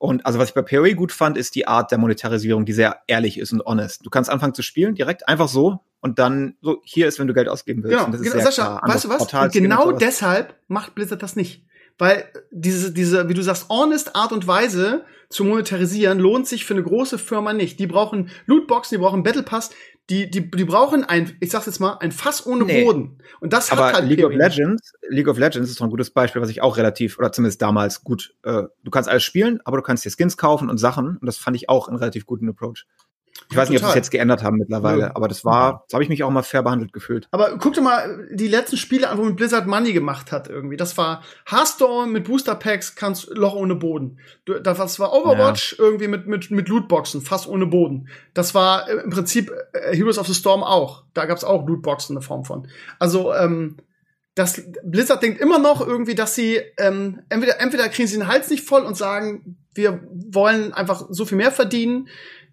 Und 0.02 0.26
also 0.26 0.39
was 0.39 0.49
ich 0.49 0.56
bei 0.56 0.64
PoE 0.64 0.95
gut 0.95 1.12
fand, 1.12 1.38
ist 1.38 1.54
die 1.54 1.68
Art 1.68 1.91
der 1.91 1.99
Monetarisierung, 1.99 2.66
die 2.66 2.74
sehr 2.74 3.02
ehrlich 3.06 3.38
ist 3.38 3.54
und 3.54 3.64
honest. 3.64 4.04
Du 4.04 4.10
kannst 4.10 4.32
anfangen 4.32 4.56
zu 4.56 4.64
spielen, 4.64 4.95
direkt 4.95 5.28
einfach 5.28 5.47
so 5.47 5.82
und 5.99 6.18
dann 6.18 6.56
so, 6.60 6.82
hier 6.84 7.08
ist, 7.08 7.20
wenn 7.20 7.28
du 7.28 7.36
Geld 7.36 7.47
ausgeben 7.47 7.84
willst. 7.84 8.04
Genau, 8.08 8.18
genau 8.18 8.43
Sascha, 8.43 8.82
weißt 8.84 9.06
du 9.06 9.10
was? 9.10 9.52
genau 9.54 9.91
deshalb 9.91 10.56
macht 10.68 10.95
Blizzard 10.95 11.22
das 11.22 11.36
nicht. 11.36 11.64
Weil 11.99 12.26
diese, 12.49 12.91
diese, 12.91 13.30
wie 13.30 13.36
du 13.36 13.43
sagst, 13.43 13.70
honest 13.70 14.16
Art 14.16 14.32
und 14.32 14.47
Weise 14.47 15.06
zu 15.30 15.43
monetarisieren 15.43 16.18
lohnt 16.18 16.47
sich 16.47 16.66
für 16.66 16.74
eine 16.74 16.82
große 16.82 17.20
Firma 17.20 17.54
nicht. 17.54 17.80
Die 17.80 17.86
brauchen 17.86 18.32
Lootboxen, 18.47 18.97
die 18.97 19.04
brauchen 19.04 19.22
Battle 19.22 19.43
Pass, 19.43 19.70
die, 20.10 20.30
die, 20.30 20.52
die 20.52 20.66
brauchen 20.66 21.04
ein, 21.04 21.38
ich 21.39 21.52
sag's 21.52 21.68
jetzt 21.68 21.80
mal, 21.80 21.97
ein 21.99 22.12
Fass 22.12 22.45
ohne 22.45 22.66
nee. 22.66 22.84
Boden. 22.84 23.20
Und 23.39 23.54
das 23.54 23.72
Aber 23.72 23.86
hat 23.86 23.93
halt 23.93 24.10
League 24.10 24.26
of 24.26 24.34
Legends, 24.34 24.93
League 25.08 25.28
of 25.28 25.38
Legends 25.38 25.70
ist 25.70 25.78
so 25.78 25.84
ein 25.84 25.89
gutes 25.89 26.12
Beispiel, 26.12 26.41
was 26.41 26.49
ich 26.49 26.62
auch 26.62 26.78
relativ, 26.78 27.18
oder 27.18 27.32
zumindest 27.32 27.62
damals 27.62 28.04
gut, 28.04 28.36
äh, 28.43 28.64
du 28.84 28.91
kannst 28.91 29.10
alles 29.10 29.24
spielen, 29.24 29.60
aber 29.64 29.78
du 29.78 29.84
kannst 29.84 30.04
dir 30.04 30.12
Skins 30.12 30.36
kaufen 30.36 30.70
und 30.70 30.78
Sachen. 30.78 31.18
Und 31.18 31.26
das 31.26 31.38
fand 31.38 31.56
ich 31.56 31.70
auch 31.70 31.88
einen 31.88 31.97
relativ 31.97 32.26
guten 32.26 32.49
Approach. 32.49 32.86
Ich 33.50 33.58
weiß 33.58 33.70
nicht, 33.70 33.80
ob 33.80 33.86
sie 33.86 33.90
es 33.90 33.96
jetzt 33.96 34.12
geändert 34.12 34.44
haben 34.44 34.58
mittlerweile, 34.58 35.02
ja. 35.02 35.12
aber 35.16 35.28
das 35.28 35.44
war, 35.44 35.86
da 35.90 35.96
habe 35.96 36.04
ich 36.04 36.10
mich 36.10 36.24
auch 36.24 36.30
mal 36.30 36.42
fair 36.42 36.64
behandelt 36.64 36.94
gefühlt. 36.94 37.28
Aber 37.32 37.58
guck 37.58 37.74
dir 37.74 37.82
mal 37.82 38.28
die 38.32 38.48
letzten 38.48 38.78
Spiele 38.78 39.10
an, 39.10 39.18
wo 39.18 39.24
mit 39.24 39.36
Blizzard 39.36 39.68
Money 39.68 39.94
gemacht 39.94 40.32
hat 40.32 40.48
irgendwie. 40.48 40.78
Das 40.78 40.98
war 40.98 41.22
Hearthstone 41.50 42.12
mit 42.12 42.24
Booster 42.24 42.56
Packs, 42.56 42.96
kannst 42.96 43.30
Loch 43.30 43.54
ohne 43.56 43.76
Boden. 43.76 44.20
Das 44.64 45.00
war 45.00 45.14
Overwatch 45.14 45.76
ja. 45.78 45.84
irgendwie 45.84 46.08
mit, 46.08 46.28
mit, 46.28 46.50
mit 46.52 46.70
Lootboxen, 46.70 47.22
fast 47.22 47.48
ohne 47.48 47.66
Boden. 47.66 48.08
Das 48.34 48.56
war 48.56 48.90
äh, 48.90 49.02
im 49.04 49.10
Prinzip 49.10 49.52
äh, 49.74 49.96
Heroes 49.96 50.18
of 50.18 50.28
the 50.28 50.34
Storm 50.34 50.64
auch. 50.64 51.04
Da 51.14 51.26
gab's 51.26 51.44
auch 51.44 51.68
Lootboxen 51.68 52.16
in 52.16 52.22
der 52.22 52.28
Form 52.28 52.46
von. 52.46 52.68
Also, 53.00 53.34
ähm, 53.34 53.78
das 54.34 54.64
Blizzard 54.84 55.22
denkt 55.22 55.42
immer 55.42 55.60
noch 55.60 55.86
irgendwie, 55.86 56.16
dass 56.16 56.36
sie 56.36 56.62
ähm, 56.78 57.22
entweder 57.28 57.60
entweder 57.60 57.90
kriegen 57.90 58.08
sie 58.08 58.18
den 58.18 58.28
Hals 58.28 58.50
nicht 58.50 58.66
voll 58.66 58.84
und 58.84 58.96
sagen, 58.96 59.58
wir 59.74 60.02
wollen 60.10 60.74
einfach 60.74 61.06
so 61.10 61.26
viel 61.26 61.38
mehr 61.38 61.52
verdienen 61.52 62.08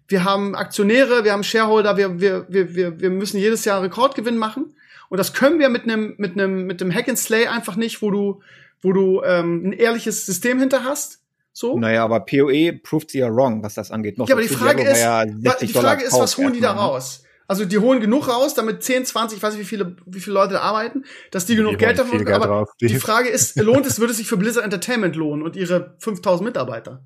wir 0.09 0.23
haben 0.23 0.55
Aktionäre, 0.55 1.23
wir 1.23 1.31
haben 1.31 1.43
Shareholder, 1.43 1.95
wir, 1.95 2.19
wir, 2.19 2.45
wir, 2.49 2.75
wir, 2.75 2.99
wir 2.99 3.09
müssen 3.09 3.37
jedes 3.37 3.63
Jahr 3.65 3.81
Rekordgewinn 3.81 4.37
machen. 4.37 4.75
Und 5.09 5.17
das 5.17 5.33
können 5.33 5.59
wir 5.59 5.69
mit 5.69 5.83
einem 5.83 6.15
mit 6.17 6.33
einem 6.33 6.65
mit 6.65 6.81
dem 6.81 6.93
Hack 6.93 7.07
and 7.07 7.17
Slay 7.17 7.47
einfach 7.47 7.75
nicht, 7.75 8.01
wo 8.01 8.11
du 8.11 8.41
wo 8.81 8.93
du 8.93 9.21
ähm, 9.23 9.67
ein 9.67 9.73
ehrliches 9.73 10.25
System 10.25 10.59
hinter 10.59 10.83
hast. 10.83 11.21
So. 11.51 11.77
Naja, 11.77 12.03
aber 12.03 12.21
PoE 12.21 12.73
proved 12.83 13.11
sie 13.11 13.19
ja 13.19 13.29
wrong, 13.29 13.63
was 13.63 13.73
das 13.73 13.91
angeht. 13.91 14.17
Noch 14.17 14.29
ja, 14.29 14.35
aber 14.35 14.43
die 14.43 14.49
Frage 14.49 14.83
ist, 14.83 14.99
ja 14.99 15.25
die 15.25 15.67
Frage 15.67 16.03
ist, 16.03 16.13
was 16.13 16.37
holen 16.37 16.53
die 16.53 16.61
da 16.61 16.73
ne? 16.73 16.79
raus? 16.79 17.23
Also 17.47 17.65
die 17.65 17.79
holen 17.79 17.99
genug 17.99 18.27
raus, 18.27 18.53
damit 18.53 18.83
10, 18.83 19.05
20, 19.05 19.37
ich 19.37 19.43
weiß 19.43 19.55
nicht, 19.55 19.63
wie 19.63 19.67
viele, 19.67 19.95
wie 20.05 20.19
viele 20.19 20.35
Leute 20.35 20.53
da 20.53 20.59
arbeiten, 20.61 21.03
dass 21.31 21.47
die, 21.47 21.53
die 21.53 21.57
genug 21.57 21.79
Geld 21.79 21.97
dafür 21.97 22.19
bekommen. 22.19 22.43
Aber 22.43 22.67
die 22.79 22.99
Frage 22.99 23.27
ist, 23.27 23.59
lohnt 23.59 23.87
es, 23.87 23.99
würde 23.99 24.11
es 24.11 24.17
sich 24.17 24.27
für 24.27 24.37
Blizzard 24.37 24.63
Entertainment 24.63 25.15
lohnen 25.15 25.43
und 25.43 25.55
ihre 25.55 25.95
5000 25.97 26.45
Mitarbeiter? 26.45 27.03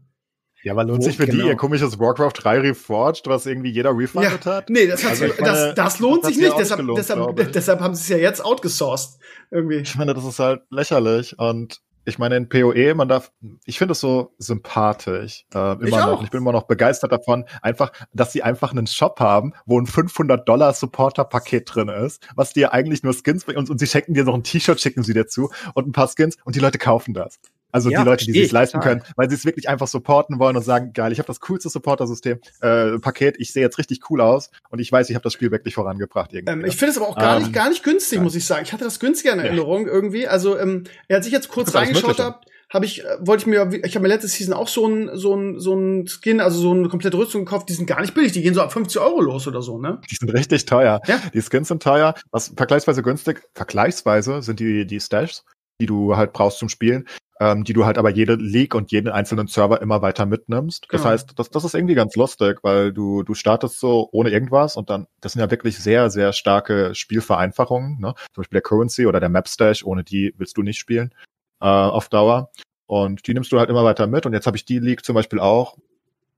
Ja, 0.64 0.72
aber 0.72 0.86
lohnt 0.86 1.04
sich 1.04 1.18
für 1.18 1.26
genau. 1.26 1.44
die 1.44 1.50
ihr 1.50 1.56
komisches 1.56 2.00
Warcraft 2.00 2.34
3 2.36 2.60
Reforged, 2.60 3.28
was 3.28 3.46
irgendwie 3.46 3.70
jeder 3.70 3.96
refundet 3.98 4.46
ja, 4.46 4.52
hat? 4.52 4.70
Nee, 4.70 4.88
das, 4.88 5.06
also 5.06 5.26
meine, 5.26 5.36
das, 5.40 5.76
das 5.76 6.00
lohnt 6.00 6.26
sich 6.26 6.38
nicht. 6.38 6.58
Deshalb, 6.58 6.82
deshalb, 6.96 7.52
deshalb 7.52 7.80
haben 7.82 7.96
sie 7.96 8.02
es 8.02 8.10
ja 8.10 8.18
jetzt 8.18 8.44
outgesourced. 8.44 9.20
Irgendwie. 9.52 9.78
Ich 9.78 9.96
meine, 9.96 10.14
das 10.14 10.24
ist 10.24 10.40
halt 10.40 10.62
lächerlich. 10.70 11.38
Und 11.38 11.82
ich 12.06 12.18
meine, 12.18 12.38
in 12.38 12.50
PoE, 12.50 12.94
man 12.96 13.08
darf, 13.08 13.32
ich 13.66 13.78
finde 13.78 13.94
es 13.94 14.00
so 14.00 14.34
sympathisch, 14.38 15.46
äh, 15.54 15.74
immer 15.74 15.84
ich 15.84 15.92
noch. 15.92 16.08
Auch. 16.08 16.24
Ich 16.24 16.32
bin 16.32 16.40
immer 16.42 16.52
noch 16.52 16.64
begeistert 16.64 17.12
davon, 17.12 17.46
einfach, 17.62 17.92
dass 18.14 18.32
sie 18.32 18.44
einfach 18.44 18.72
einen 18.72 18.88
Shop 18.88 19.20
haben, 19.20 19.54
wo 19.66 19.80
ein 19.80 19.86
500 19.86 20.48
Dollar 20.48 20.74
Supporter-Paket 20.74 21.76
drin 21.76 21.90
ist, 21.90 22.26
was 22.36 22.54
dir 22.54 22.74
eigentlich 22.74 23.04
nur 23.04 23.14
Skins 23.14 23.46
und, 23.46 23.70
und 23.70 23.80
sie 23.80 23.88
schenken 23.88 24.14
dir 24.14 24.24
noch 24.24 24.36
ein 24.36 24.44
T-Shirt, 24.44 24.80
schicken 24.80 25.04
sie 25.04 25.14
dir 25.14 25.28
zu 25.28 25.50
und 25.74 25.88
ein 25.88 25.92
paar 25.92 26.10
Skins 26.10 26.38
und 26.44 26.56
die 26.56 26.60
Leute 26.60 26.78
kaufen 26.78 27.14
das. 27.14 27.40
Also 27.74 27.90
ja, 27.90 28.00
die 28.00 28.06
Leute, 28.06 28.26
die 28.26 28.34
sich 28.34 28.52
leisten 28.52 28.80
total. 28.80 29.00
können, 29.00 29.14
weil 29.16 29.30
sie 29.30 29.36
es 29.36 29.46
wirklich 29.46 29.68
einfach 29.68 29.88
supporten 29.88 30.38
wollen 30.38 30.56
und 30.56 30.62
sagen, 30.62 30.94
geil, 30.94 31.12
ich 31.12 31.18
habe 31.18 31.28
das 31.28 31.40
coolste 31.40 31.70
Supporter-System, 31.70 32.40
äh, 32.62 33.00
Paket, 33.00 33.36
ich 33.40 33.52
sehe 33.52 33.64
jetzt 33.64 33.80
richtig 33.80 34.12
cool 34.12 34.22
aus 34.22 34.52
und 34.70 34.78
ich 34.80 34.92
weiß, 34.92 35.10
ich 35.10 35.16
habe 35.16 35.24
das 35.24 35.34
Spiel 35.34 35.50
wirklich 35.50 35.74
vorangebracht 35.74 36.34
irgendwie. 36.34 36.54
Ähm, 36.54 36.66
ich 36.66 36.78
finde 36.78 36.92
es 36.92 36.98
aber 36.98 37.10
auch 37.10 37.18
gar 37.18 37.38
ähm, 37.38 37.42
nicht, 37.42 37.54
gar 37.54 37.70
nicht 37.70 37.84
günstig, 37.84 38.18
ja. 38.18 38.24
muss 38.24 38.36
ich 38.36 38.46
sagen. 38.46 38.64
Ich 38.64 38.74
hatte 38.74 38.84
das 38.84 39.00
günstiger 39.00 39.34
in 39.34 39.40
Erinnerung 39.40 39.88
ja. 39.88 39.92
irgendwie. 39.92 40.28
Also 40.28 40.58
ähm, 40.58 40.84
als 41.10 41.26
ich 41.26 41.34
jetzt 41.34 41.50
kurz 41.50 41.74
reingeschaut 41.74 42.20
habe, 42.20 42.38
habe 42.70 42.86
ich, 42.86 43.04
äh, 43.04 43.18
wollte 43.22 43.42
ich 43.42 43.48
mir, 43.48 43.84
ich 43.84 43.96
habe 43.96 44.04
mir 44.04 44.10
letztes 44.10 44.34
Season 44.34 44.54
auch 44.54 44.68
so 44.68 44.88
ein, 44.88 45.10
so 45.18 45.36
ein, 45.36 45.60
so 45.60 45.74
ein 45.74 46.08
Skin, 46.08 46.42
also 46.42 46.60
so 46.60 46.72
eine 46.72 46.90
komplette 46.90 47.18
Rüstung 47.18 47.46
gekauft, 47.46 47.70
die 47.70 47.74
sind 47.74 47.88
gar 47.88 48.02
nicht 48.02 48.14
billig, 48.14 48.34
die 48.34 48.44
gehen 48.44 48.54
so 48.54 48.62
ab 48.62 48.72
50 48.72 49.02
Euro 49.02 49.20
los 49.20 49.48
oder 49.48 49.64
so, 49.64 49.80
ne? 49.80 50.00
Die 50.12 50.16
sind 50.16 50.30
richtig 50.30 50.66
teuer. 50.66 51.02
Ja? 51.08 51.20
Die 51.34 51.42
Skins 51.42 51.70
sind 51.70 51.82
teuer. 51.82 52.14
Was 52.30 52.54
vergleichsweise 52.56 53.02
günstig, 53.02 53.42
vergleichsweise 53.56 54.44
sind 54.44 54.60
die, 54.60 54.86
die 54.86 55.00
Stashs, 55.00 55.44
die 55.82 55.88
du 55.88 56.16
halt 56.16 56.34
brauchst 56.34 56.60
zum 56.60 56.70
Spielen 56.70 57.08
ähm, 57.44 57.66
die 57.66 57.74
du 57.74 57.86
halt 57.86 57.98
aber 57.98 58.10
jede 58.10 58.36
League 58.36 58.74
und 58.74 58.94
jeden 58.94 59.10
einzelnen 59.10 59.48
Server 59.48 59.82
immer 59.82 60.02
weiter 60.02 60.26
mitnimmst. 60.26 60.86
Das 60.90 61.02
genau. 61.02 61.12
heißt, 61.12 61.38
das, 61.38 61.50
das 61.50 61.66
ist 61.66 61.76
irgendwie 61.76 61.94
ganz 61.94 62.16
lustig, 62.16 62.60
weil 62.62 62.94
du, 62.94 63.24
du 63.24 63.34
startest 63.34 63.82
so 63.82 64.08
ohne 64.14 64.30
irgendwas 64.30 64.78
und 64.78 64.90
dann, 64.90 65.08
das 65.20 65.34
sind 65.34 65.42
ja 65.42 65.52
wirklich 65.52 65.78
sehr, 65.78 66.10
sehr 66.10 66.32
starke 66.32 66.96
Spielvereinfachungen, 66.96 68.00
ne? 68.00 68.14
Zum 68.34 68.44
Beispiel 68.44 68.56
der 68.56 68.62
Currency 68.62 69.08
oder 69.08 69.20
der 69.20 69.28
Map 69.28 69.50
Stash, 69.50 69.84
ohne 69.84 70.06
die 70.06 70.34
willst 70.38 70.56
du 70.56 70.62
nicht 70.62 70.80
spielen 70.80 71.14
äh, 71.60 71.66
auf 71.66 72.08
Dauer. 72.08 72.50
Und 72.86 73.28
die 73.28 73.34
nimmst 73.34 73.52
du 73.52 73.60
halt 73.60 73.70
immer 73.70 73.84
weiter 73.84 74.08
mit. 74.08 74.26
Und 74.26 74.32
jetzt 74.32 74.48
habe 74.48 74.56
ich 74.56 74.64
die 74.64 74.80
League 74.80 75.04
zum 75.04 75.16
Beispiel 75.16 75.40
auch, 75.40 75.78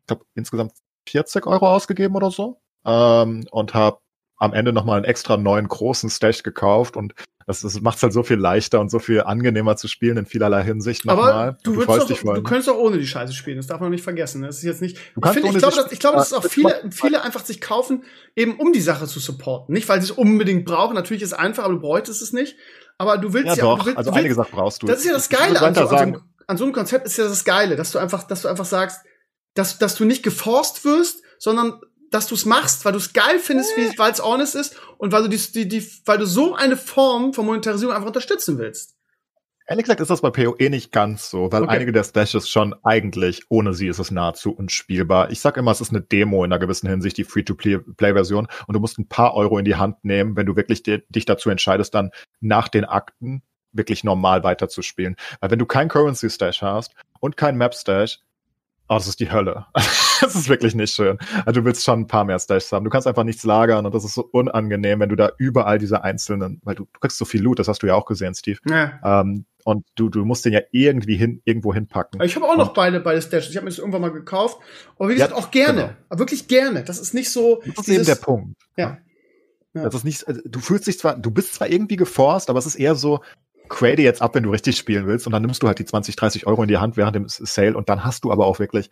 ich 0.07 0.11
habe 0.11 0.25
insgesamt 0.33 0.71
40 1.07 1.45
Euro 1.45 1.67
ausgegeben 1.67 2.15
oder 2.15 2.31
so. 2.31 2.59
Ähm, 2.83 3.45
und 3.51 3.75
habe 3.75 3.99
am 4.37 4.53
Ende 4.53 4.73
nochmal 4.73 4.97
einen 4.97 5.05
extra 5.05 5.37
neuen 5.37 5.67
großen 5.67 6.09
Stash 6.09 6.41
gekauft 6.41 6.97
und 6.97 7.13
das, 7.47 7.61
das 7.61 7.79
macht 7.81 7.97
es 7.97 8.03
halt 8.03 8.11
so 8.11 8.23
viel 8.23 8.37
leichter 8.37 8.79
und 8.79 8.89
so 8.89 8.97
viel 8.97 9.21
angenehmer 9.21 9.75
zu 9.75 9.87
spielen 9.87 10.17
in 10.17 10.25
vielerler 10.25 10.61
Hinsicht 10.61 11.05
nochmal. 11.05 11.31
Aber 11.31 11.57
du, 11.63 11.75
du, 11.75 11.85
doch, 11.85 12.07
du 12.07 12.43
könntest 12.43 12.69
auch 12.69 12.77
ohne 12.77 12.97
die 12.97 13.05
Scheiße 13.05 13.33
spielen, 13.33 13.57
das 13.57 13.67
darf 13.67 13.79
man 13.79 13.91
nicht 13.91 14.03
vergessen. 14.03 14.41
Das 14.41 14.57
ist 14.57 14.63
jetzt 14.63 14.81
nicht. 14.81 14.97
Ich, 14.97 15.29
find, 15.31 15.45
ich 15.45 15.57
glaube, 15.57 15.75
dass, 15.75 15.91
ich 15.91 15.99
glaube, 15.99 16.17
dass 16.17 16.27
es 16.27 16.33
auch 16.33 16.43
viele, 16.43 16.89
viele 16.89 17.21
einfach 17.21 17.45
sich 17.45 17.61
kaufen, 17.61 18.03
eben 18.35 18.57
um 18.59 18.73
die 18.73 18.81
Sache 18.81 19.05
zu 19.05 19.19
supporten. 19.19 19.73
Nicht, 19.73 19.87
weil 19.87 20.01
sie 20.01 20.05
es 20.05 20.17
unbedingt 20.17 20.65
brauchen. 20.65 20.95
Natürlich 20.95 21.21
ist 21.21 21.33
es 21.33 21.37
einfach, 21.37 21.65
aber 21.65 21.75
du 21.75 21.81
bräuchtest 21.81 22.23
es 22.23 22.33
nicht. 22.33 22.55
Aber 22.97 23.19
du 23.19 23.33
willst 23.33 23.47
ja, 23.47 23.55
ja 23.55 23.61
doch, 23.61 23.79
du 23.79 23.85
willst, 23.85 23.97
also 23.97 24.11
einige 24.11 24.33
Sachen 24.33 24.51
brauchst 24.51 24.81
du. 24.81 24.87
Das 24.87 24.99
ist 24.99 25.05
ja 25.05 25.13
das 25.13 25.29
Geile 25.29 25.61
an 25.61 25.75
so, 25.75 25.81
an, 25.81 25.87
so, 25.87 25.95
einem, 25.95 26.21
an 26.47 26.57
so 26.57 26.63
einem 26.63 26.73
Konzept 26.73 27.05
ist 27.05 27.17
ja 27.17 27.25
das 27.25 27.45
Geile, 27.45 27.75
dass 27.75 27.91
du 27.91 27.99
einfach, 27.99 28.23
dass 28.23 28.41
du 28.41 28.47
einfach 28.47 28.65
sagst, 28.65 29.01
dass, 29.53 29.77
dass 29.77 29.95
du 29.95 30.05
nicht 30.05 30.23
geforst 30.23 30.83
wirst, 30.83 31.21
sondern 31.37 31.79
dass 32.15 32.27
du 32.27 32.33
es 32.35 32.45
machst, 32.45 32.85
weil 32.85 32.93
du 32.93 32.97
es 32.97 33.13
geil 33.13 33.37
findest, 33.39 33.71
weil 33.97 34.11
es 34.11 34.23
honest 34.23 34.55
ist 34.55 34.75
und 34.97 35.11
weil 35.11 35.23
du 35.23 35.29
die, 35.29 35.37
die, 35.51 35.67
die, 35.67 35.87
weil 36.05 36.17
du 36.17 36.25
so 36.25 36.55
eine 36.55 36.77
Form 36.77 37.33
von 37.33 37.45
Monetarisierung 37.45 37.93
einfach 37.93 38.07
unterstützen 38.07 38.57
willst. 38.57 38.95
Ehrlich 39.67 39.85
gesagt 39.85 39.99
ist 39.99 40.11
das 40.11 40.21
bei 40.21 40.29
PoE 40.29 40.69
nicht 40.69 40.91
ganz 40.91 41.29
so, 41.31 41.51
weil 41.51 41.63
Okay. 41.63 41.73
einige 41.77 41.91
der 41.91 42.03
Stashes 42.03 42.47
schon 42.49 42.75
eigentlich, 42.83 43.45
ohne 43.49 43.73
sie 43.73 43.87
ist 43.87 43.97
es 43.97 44.11
nahezu 44.11 44.51
unspielbar. 44.55 45.31
Ich 45.31 45.39
sag 45.39 45.57
immer, 45.57 45.71
es 45.71 45.81
ist 45.81 45.89
eine 45.89 46.01
Demo 46.01 46.43
in 46.45 46.51
einer 46.53 46.59
gewissen 46.59 46.87
Hinsicht, 46.87 47.17
die 47.17 47.23
Free-to-Play-Version 47.23 48.47
und 48.67 48.73
du 48.73 48.79
musst 48.79 48.99
ein 48.99 49.07
paar 49.07 49.33
Euro 49.33 49.57
in 49.57 49.65
die 49.65 49.75
Hand 49.75 50.05
nehmen, 50.05 50.35
wenn 50.35 50.45
du 50.45 50.55
wirklich 50.55 50.83
di- 50.83 51.01
dich 51.09 51.25
dazu 51.25 51.49
entscheidest, 51.49 51.95
dann 51.95 52.11
nach 52.41 52.67
den 52.67 52.85
Akten 52.85 53.41
wirklich 53.71 54.03
normal 54.03 54.43
weiterzuspielen. 54.43 55.15
Weil 55.41 55.49
wenn 55.51 55.59
du 55.59 55.65
kein 55.65 55.89
Currency-Stash 55.89 56.61
hast 56.61 56.93
und 57.19 57.35
kein 57.35 57.57
Map-Stash, 57.57 58.19
oh, 58.87 58.93
das 58.95 59.07
ist 59.07 59.19
die 59.19 59.31
Hölle. 59.31 59.65
das 60.21 60.35
ist 60.35 60.49
wirklich 60.49 60.75
nicht 60.75 60.93
schön. 60.93 61.17
Also 61.45 61.59
du 61.61 61.65
willst 61.65 61.83
schon 61.83 62.01
ein 62.01 62.07
paar 62.07 62.25
mehr 62.25 62.39
Stashs 62.39 62.71
haben. 62.71 62.83
Du 62.83 62.89
kannst 62.89 63.07
einfach 63.07 63.23
nichts 63.23 63.43
lagern 63.43 63.85
und 63.85 63.93
das 63.95 64.03
ist 64.05 64.13
so 64.13 64.27
unangenehm, 64.31 64.99
wenn 64.99 65.09
du 65.09 65.15
da 65.15 65.31
überall 65.37 65.79
diese 65.79 66.03
einzelnen, 66.03 66.61
weil 66.63 66.75
du, 66.75 66.85
du 66.91 66.99
kriegst 66.99 67.17
so 67.17 67.25
viel 67.25 67.41
Loot, 67.41 67.59
das 67.59 67.67
hast 67.67 67.83
du 67.83 67.87
ja 67.87 67.95
auch 67.95 68.05
gesehen, 68.05 68.33
Steve. 68.35 68.59
Ja. 68.69 69.21
Ähm, 69.21 69.45
und 69.63 69.85
du, 69.95 70.09
du 70.09 70.25
musst 70.25 70.45
den 70.45 70.53
ja 70.53 70.61
irgendwie 70.71 71.15
hin, 71.15 71.41
irgendwo 71.43 71.73
hinpacken. 71.73 72.21
Ich 72.21 72.35
habe 72.35 72.45
auch 72.45 72.55
noch 72.55 72.67
Und 72.69 72.73
beide, 72.75 72.99
beide 72.99 73.21
Stashes. 73.21 73.49
Ich 73.49 73.55
habe 73.57 73.63
mir 73.65 73.71
das 73.71 73.79
irgendwann 73.79 74.01
mal 74.01 74.11
gekauft. 74.11 74.59
Aber 74.99 75.09
wie 75.09 75.13
gesagt, 75.13 75.31
Ja, 75.31 75.37
auch 75.37 75.49
gerne. 75.49 75.81
genau. 75.81 75.93
Aber 76.09 76.19
wirklich 76.19 76.47
gerne. 76.47 76.83
Das 76.83 76.99
ist 76.99 77.13
nicht 77.13 77.31
so. 77.31 77.61
das 77.65 77.69
ist 77.79 77.87
dieses- 77.87 77.95
eben 77.95 78.05
der 78.05 78.23
Punkt. 78.23 78.55
Ja. 78.77 78.97
Ja. 79.73 79.83
Das 79.83 79.95
ist 79.95 80.03
nicht, 80.03 80.27
also, 80.27 80.39
du 80.45 80.59
fühlst 80.59 80.87
dich 80.87 80.99
zwar, 80.99 81.17
du 81.17 81.31
bist 81.31 81.55
zwar 81.55 81.67
irgendwie 81.69 81.95
geforst, 81.97 82.49
aber 82.49 82.59
es 82.59 82.65
ist 82.65 82.75
eher 82.75 82.95
so, 82.95 83.21
grade 83.67 84.03
jetzt 84.03 84.21
ab, 84.21 84.35
wenn 84.35 84.43
du 84.43 84.51
richtig 84.51 84.77
spielen 84.77 85.07
willst 85.07 85.25
und 85.25 85.33
dann 85.33 85.41
nimmst 85.41 85.63
du 85.63 85.67
halt 85.67 85.79
die 85.79 85.85
20, 85.85 86.15
30 86.15 86.45
Euro 86.45 86.61
in 86.61 86.67
die 86.69 86.77
Hand 86.77 86.95
während 86.97 87.15
dem 87.15 87.25
Sale 87.27 87.75
und 87.75 87.89
dann 87.89 88.05
hast 88.05 88.23
du 88.23 88.31
aber 88.31 88.45
auch 88.45 88.59
wirklich 88.59 88.91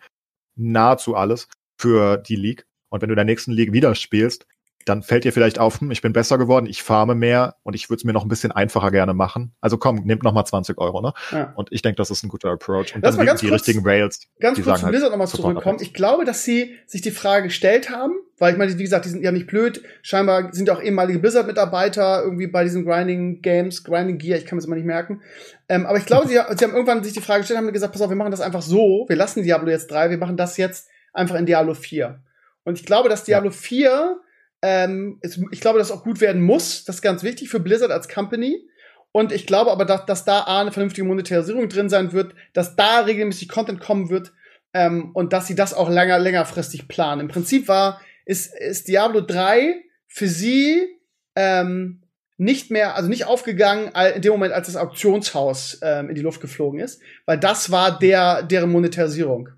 nahezu 0.56 1.14
alles 1.14 1.48
für 1.78 2.16
die 2.18 2.36
League. 2.36 2.66
Und 2.88 3.02
wenn 3.02 3.08
du 3.08 3.14
in 3.14 3.16
der 3.16 3.24
nächsten 3.24 3.52
League 3.52 3.72
wieder 3.72 3.94
spielst, 3.94 4.46
dann 4.84 5.02
fällt 5.02 5.24
dir 5.24 5.32
vielleicht 5.32 5.58
auf, 5.58 5.80
hm, 5.80 5.90
ich 5.90 6.02
bin 6.02 6.12
besser 6.12 6.38
geworden, 6.38 6.66
ich 6.66 6.82
farme 6.82 7.14
mehr 7.14 7.56
und 7.62 7.74
ich 7.74 7.88
würde 7.90 7.98
es 7.98 8.04
mir 8.04 8.12
noch 8.12 8.22
ein 8.24 8.28
bisschen 8.28 8.52
einfacher 8.52 8.90
gerne 8.90 9.14
machen. 9.14 9.54
Also 9.60 9.78
komm, 9.78 10.02
nehmt 10.04 10.22
noch 10.22 10.32
mal 10.32 10.44
20 10.44 10.78
Euro, 10.78 11.00
ne? 11.00 11.12
Ja. 11.30 11.52
Und 11.56 11.72
ich 11.72 11.82
denke, 11.82 11.96
das 11.96 12.10
ist 12.10 12.22
ein 12.22 12.28
guter 12.28 12.50
Approach. 12.50 12.94
Und 12.94 13.02
Lass 13.02 13.16
dann 13.16 13.26
mal 13.26 13.34
die, 13.36 13.46
kurz- 13.48 13.60
richtigen 13.66 13.86
Rails. 13.86 14.20
Ganz 14.40 14.62
kurz 14.62 14.78
zu 14.80 14.82
halt, 14.84 14.92
Blizzard 14.92 15.10
nochmal 15.10 15.26
Support 15.26 15.52
zurückkommen. 15.52 15.78
Ich 15.80 15.94
glaube, 15.94 16.24
dass 16.24 16.44
sie 16.44 16.74
sich 16.86 17.00
die 17.02 17.10
Frage 17.10 17.44
gestellt 17.44 17.90
haben, 17.90 18.12
weil 18.38 18.52
ich 18.52 18.58
meine, 18.58 18.76
wie 18.76 18.82
gesagt, 18.82 19.04
die 19.04 19.10
sind 19.10 19.22
ja 19.22 19.32
nicht 19.32 19.46
blöd. 19.46 19.82
Scheinbar 20.02 20.52
sind 20.52 20.68
ja 20.68 20.74
auch 20.74 20.82
ehemalige 20.82 21.18
Blizzard-Mitarbeiter 21.20 22.22
irgendwie 22.24 22.46
bei 22.48 22.64
diesen 22.64 22.84
Grinding 22.84 23.42
Games, 23.42 23.84
Grinding 23.84 24.18
Gear, 24.18 24.38
ich 24.38 24.44
kann 24.46 24.56
mir 24.56 24.60
das 24.60 24.66
immer 24.66 24.76
nicht 24.76 24.86
merken. 24.86 25.22
Ähm, 25.68 25.86
aber 25.86 25.98
ich 25.98 26.06
glaube, 26.06 26.26
sie, 26.26 26.34
sie 26.34 26.38
haben 26.38 26.72
irgendwann 26.72 27.02
sich 27.04 27.12
die 27.12 27.20
Frage 27.20 27.40
gestellt, 27.40 27.58
haben 27.58 27.72
gesagt, 27.72 27.92
pass 27.92 28.02
auf, 28.02 28.10
wir 28.10 28.16
machen 28.16 28.32
das 28.32 28.40
einfach 28.40 28.62
so, 28.62 29.06
wir 29.08 29.16
lassen 29.16 29.42
Diablo 29.42 29.70
jetzt 29.70 29.90
3, 29.90 30.10
wir 30.10 30.18
machen 30.18 30.36
das 30.36 30.56
jetzt 30.56 30.88
einfach 31.12 31.36
in 31.36 31.46
Diablo 31.46 31.74
4. 31.74 32.20
Und 32.64 32.78
ich 32.78 32.84
glaube, 32.86 33.08
dass 33.08 33.24
Diablo 33.24 33.50
4, 33.50 34.18
ähm, 34.66 35.18
ist, 35.20 35.38
ich 35.50 35.60
glaube, 35.60 35.78
dass 35.78 35.90
es 35.90 35.94
auch 35.94 36.04
gut 36.04 36.22
werden 36.22 36.40
muss. 36.40 36.84
Das 36.84 36.96
ist 36.96 37.02
ganz 37.02 37.22
wichtig 37.22 37.50
für 37.50 37.60
Blizzard 37.60 37.90
als 37.90 38.08
Company. 38.08 38.66
Und 39.12 39.30
ich 39.30 39.46
glaube 39.46 39.70
aber, 39.70 39.84
dass, 39.84 40.06
dass 40.06 40.24
da 40.24 40.40
A, 40.40 40.62
eine 40.62 40.72
vernünftige 40.72 41.06
Monetarisierung 41.06 41.68
drin 41.68 41.90
sein 41.90 42.12
wird, 42.14 42.34
dass 42.54 42.74
da 42.74 43.00
regelmäßig 43.00 43.50
Content 43.50 43.78
kommen 43.78 44.08
wird 44.08 44.32
ähm, 44.72 45.10
und 45.12 45.34
dass 45.34 45.46
sie 45.46 45.54
das 45.54 45.74
auch 45.74 45.90
länger, 45.90 46.18
längerfristig 46.18 46.88
planen. 46.88 47.20
Im 47.20 47.28
Prinzip 47.28 47.68
war, 47.68 48.00
ist, 48.24 48.58
ist 48.58 48.88
Diablo 48.88 49.20
3 49.20 49.82
für 50.06 50.28
sie 50.28 50.88
ähm, 51.36 52.00
nicht 52.38 52.70
mehr, 52.70 52.96
also 52.96 53.10
nicht 53.10 53.26
aufgegangen 53.26 53.92
in 54.16 54.22
dem 54.22 54.32
Moment, 54.32 54.54
als 54.54 54.68
das 54.68 54.76
Auktionshaus 54.76 55.78
ähm, 55.82 56.08
in 56.08 56.14
die 56.14 56.22
Luft 56.22 56.40
geflogen 56.40 56.80
ist, 56.80 57.02
weil 57.26 57.38
das 57.38 57.70
war 57.70 57.98
der, 57.98 58.42
deren 58.42 58.72
Monetarisierung. 58.72 59.50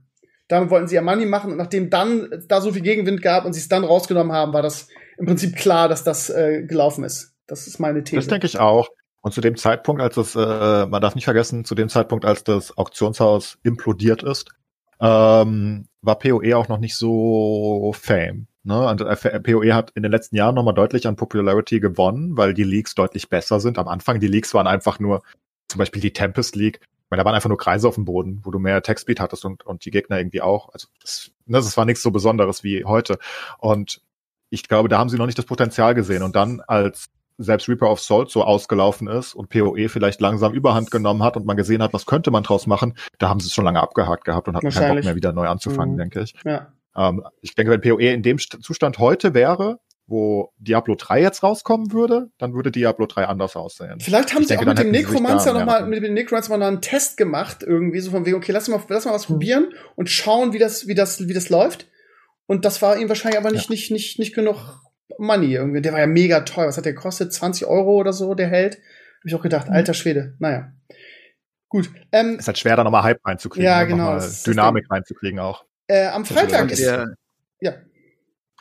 Damit 0.49 0.71
wollten 0.71 0.87
sie 0.87 0.95
ja 0.95 1.03
Money 1.03 1.27
machen 1.27 1.51
und 1.51 1.59
nachdem 1.59 1.91
dann 1.91 2.45
da 2.49 2.61
so 2.61 2.73
viel 2.73 2.83
Gegenwind 2.83 3.21
gab 3.21 3.45
und 3.45 3.53
sie 3.53 3.61
es 3.61 3.69
dann 3.69 3.85
rausgenommen 3.85 4.33
haben, 4.33 4.53
war 4.53 4.63
das 4.63 4.89
im 5.19 5.27
Prinzip 5.27 5.57
klar, 5.57 5.89
dass 5.89 6.05
das 6.05 6.31
äh, 6.31 6.63
gelaufen 6.63 7.05
ist. 7.05 7.35
Das 7.47 7.67
ist 7.67 7.79
meine 7.79 8.05
These. 8.05 8.17
Das 8.17 8.29
denke 8.29 8.47
ich 8.47 8.59
auch. 8.59 8.89
Und 9.23 9.33
zu 9.33 9.41
dem 9.41 9.57
Zeitpunkt, 9.57 10.01
als 10.01 10.15
das, 10.15 10.37
äh, 10.37 10.87
man 10.87 11.03
darf 11.03 11.17
nicht 11.17 11.25
vergessen, 11.25 11.65
zu 11.65 11.75
dem 11.75 11.89
Zeitpunkt, 11.89 12.25
als 12.25 12.45
das 12.45 12.77
Auktionshaus 12.79 13.59
implodiert 13.65 14.23
ist, 14.23 14.51
ähm, 15.01 15.89
war 16.01 16.19
PoE 16.19 16.57
auch 16.57 16.69
noch 16.69 16.79
nicht 16.79 16.97
so 16.97 17.93
fame. 17.99 18.47
Ne? 18.63 18.87
Und 18.87 19.01
äh, 19.01 19.41
PoE 19.41 19.75
hat 19.75 19.91
in 19.95 20.03
den 20.03 20.13
letzten 20.13 20.37
Jahren 20.37 20.55
nochmal 20.55 20.75
deutlich 20.75 21.07
an 21.07 21.17
Popularity 21.17 21.81
gewonnen, 21.81 22.37
weil 22.37 22.55
die 22.55 22.65
Leagues 22.65 22.95
deutlich 22.95 23.29
besser 23.29 23.61
sind. 23.61 23.79
Am 23.79 23.89
Anfang, 23.89 24.21
die 24.21 24.29
Leagues 24.29 24.55
waren 24.55 24.67
einfach 24.67 24.99
nur, 24.99 25.23
zum 25.69 25.79
Beispiel 25.79 26.03
die 26.03 26.13
Tempest 26.13 26.57
League, 26.57 26.81
ich 27.07 27.11
meine, 27.11 27.23
da 27.23 27.25
waren 27.25 27.35
einfach 27.37 27.49
nur 27.49 27.59
Kreise 27.59 27.87
auf 27.87 27.95
dem 27.95 28.05
Boden, 28.05 28.41
wo 28.43 28.51
du 28.51 28.59
mehr 28.59 28.83
Textspeed 28.83 29.21
hattest 29.21 29.45
und, 29.45 29.65
und 29.65 29.85
die 29.85 29.93
Gegner 29.93 30.19
irgendwie 30.19 30.43
auch. 30.43 30.71
Also 30.73 30.89
das, 31.01 31.31
ne, 31.47 31.59
das 31.59 31.77
war 31.77 31.85
nichts 31.85 32.03
so 32.03 32.11
Besonderes 32.11 32.65
wie 32.65 32.85
heute. 32.85 33.19
Und 33.59 34.01
ich 34.51 34.67
glaube, 34.69 34.89
da 34.89 34.99
haben 34.99 35.09
sie 35.09 35.17
noch 35.17 35.27
nicht 35.27 35.39
das 35.39 35.45
Potenzial 35.47 35.95
gesehen. 35.95 36.25
Und 36.25 36.35
dann, 36.35 36.61
als 36.67 37.07
selbst 37.39 37.69
Reaper 37.69 37.91
of 37.91 38.01
Salt 38.01 38.31
so 38.31 38.43
ausgelaufen 38.43 39.07
ist 39.09 39.35
und 39.35 39.51
PoE 39.51 39.89
vielleicht 39.89 40.21
langsam 40.21 40.53
Überhand 40.53 40.91
genommen 40.91 41.23
hat 41.23 41.37
und 41.37 41.47
man 41.47 41.57
gesehen 41.57 41.83
hat, 41.83 41.93
was 41.93 42.07
könnte 42.07 42.31
man 42.33 42.43
draus 42.43 42.67
machen, 42.67 42.95
da 43.19 43.29
haben 43.29 43.39
sie 43.41 43.47
es 43.49 43.55
schon 43.55 43.65
lange 43.65 43.81
abgehakt 43.81 44.25
gehabt 44.25 44.49
und 44.49 44.57
hatten 44.57 44.69
keinen 44.71 44.97
Bock 44.97 45.05
mehr 45.05 45.17
wieder 45.17 45.33
neu 45.33 45.47
anzufangen, 45.47 45.95
Mhm. 45.95 45.99
denke 45.99 46.23
ich. 46.23 46.35
ja. 46.45 46.73
Ähm, 46.97 47.23
ich 47.43 47.55
denke, 47.55 47.71
wenn 47.73 47.83
PoE 47.83 48.11
in 48.15 48.23
dem 48.23 48.39
St 48.39 48.59
Zustand 48.63 48.99
heute 48.99 49.35
wäre, 49.35 49.79
wo 50.09 50.53
Diablo 50.59 50.95
3 50.95 51.21
jetzt 51.21 51.43
rauskommen 51.43 51.93
würde, 51.93 52.31
dann 52.39 52.55
würde 52.55 52.71
Diablo 52.71 53.07
3 53.07 53.25
anders 53.25 53.57
aussehen. 53.57 53.99
Vielleicht 54.01 54.33
haben 54.35 54.43
Ich 54.43 54.49
sie 54.49 54.55
denke, 54.57 54.65
auch 54.71 54.75
mit 54.75 54.79
dem 54.79 54.91
Necromancer 54.93 55.53
da 55.53 55.59
noch 55.61 55.67
mehr 55.67 55.81
mal, 55.81 55.87
mit 55.89 56.03
dem 56.05 56.15
Necromancer 56.15 56.57
mal 56.57 56.67
einen 56.67 56.81
Test 56.81 57.17
gemacht, 57.17 57.63
irgendwie, 57.63 57.99
so 58.01 58.11
von 58.13 58.25
wegen, 58.25 58.37
okay, 58.37 58.53
lass 58.53 58.69
mal, 58.69 58.81
lass 58.89 59.05
mal 59.05 59.11
Mhm. 59.11 59.15
was 59.17 59.27
probieren 59.27 59.73
und 59.97 60.09
schauen, 60.11 60.53
wie 60.53 60.59
das, 60.59 60.87
wie 60.87 60.95
das, 60.95 61.27
wie 61.27 61.35
das 61.35 61.49
läuft. 61.49 61.89
Und 62.47 62.65
das 62.65 62.81
war 62.83 62.97
ihm 62.99 63.09
wahrscheinlich 63.09 63.41
aber 63.41 63.51
nicht, 63.51 63.71
nicht, 63.71 63.91
nicht, 63.91 64.19
nicht 64.21 64.35
genug 64.35 64.81
Money 65.19 65.55
irgendwie. 65.55 65.81
Der 65.83 65.93
war 65.93 65.99
ja 66.01 66.07
mega 66.07 66.41
teuer. 66.41 66.69
Was 66.69 66.77
hat 66.77 66.85
der 66.85 66.93
gekostet? 66.93 67.33
20 67.33 67.67
Euro 67.67 67.97
oder 67.97 68.13
so, 68.13 68.35
der 68.35 68.47
Held? 68.49 68.75
Hab 68.77 69.25
ich 69.25 69.35
auch 69.35 69.39
Mhm. 69.41 69.45
gedacht, 69.45 69.69
alter 69.69 69.95
Schwede. 69.95 70.37
Naja. 70.39 70.73
Gut. 71.69 71.91
Ähm, 72.13 72.39
ist 72.39 72.47
halt 72.47 72.59
schwer, 72.59 72.77
da 72.77 72.85
nochmal 72.85 73.03
Hype 73.03 73.19
reinzukriegen, 73.27 73.65
Ja, 73.65 73.83
genau, 73.83 74.13
nochmal 74.13 74.31
Dynamik 74.47 74.87
reinzukriegen 74.89 75.41
auch. 75.41 75.65
äh, 75.89 76.07
am 76.07 76.25
Freitag 76.25 76.71
ist, 76.71 76.81
ja. 77.61 77.75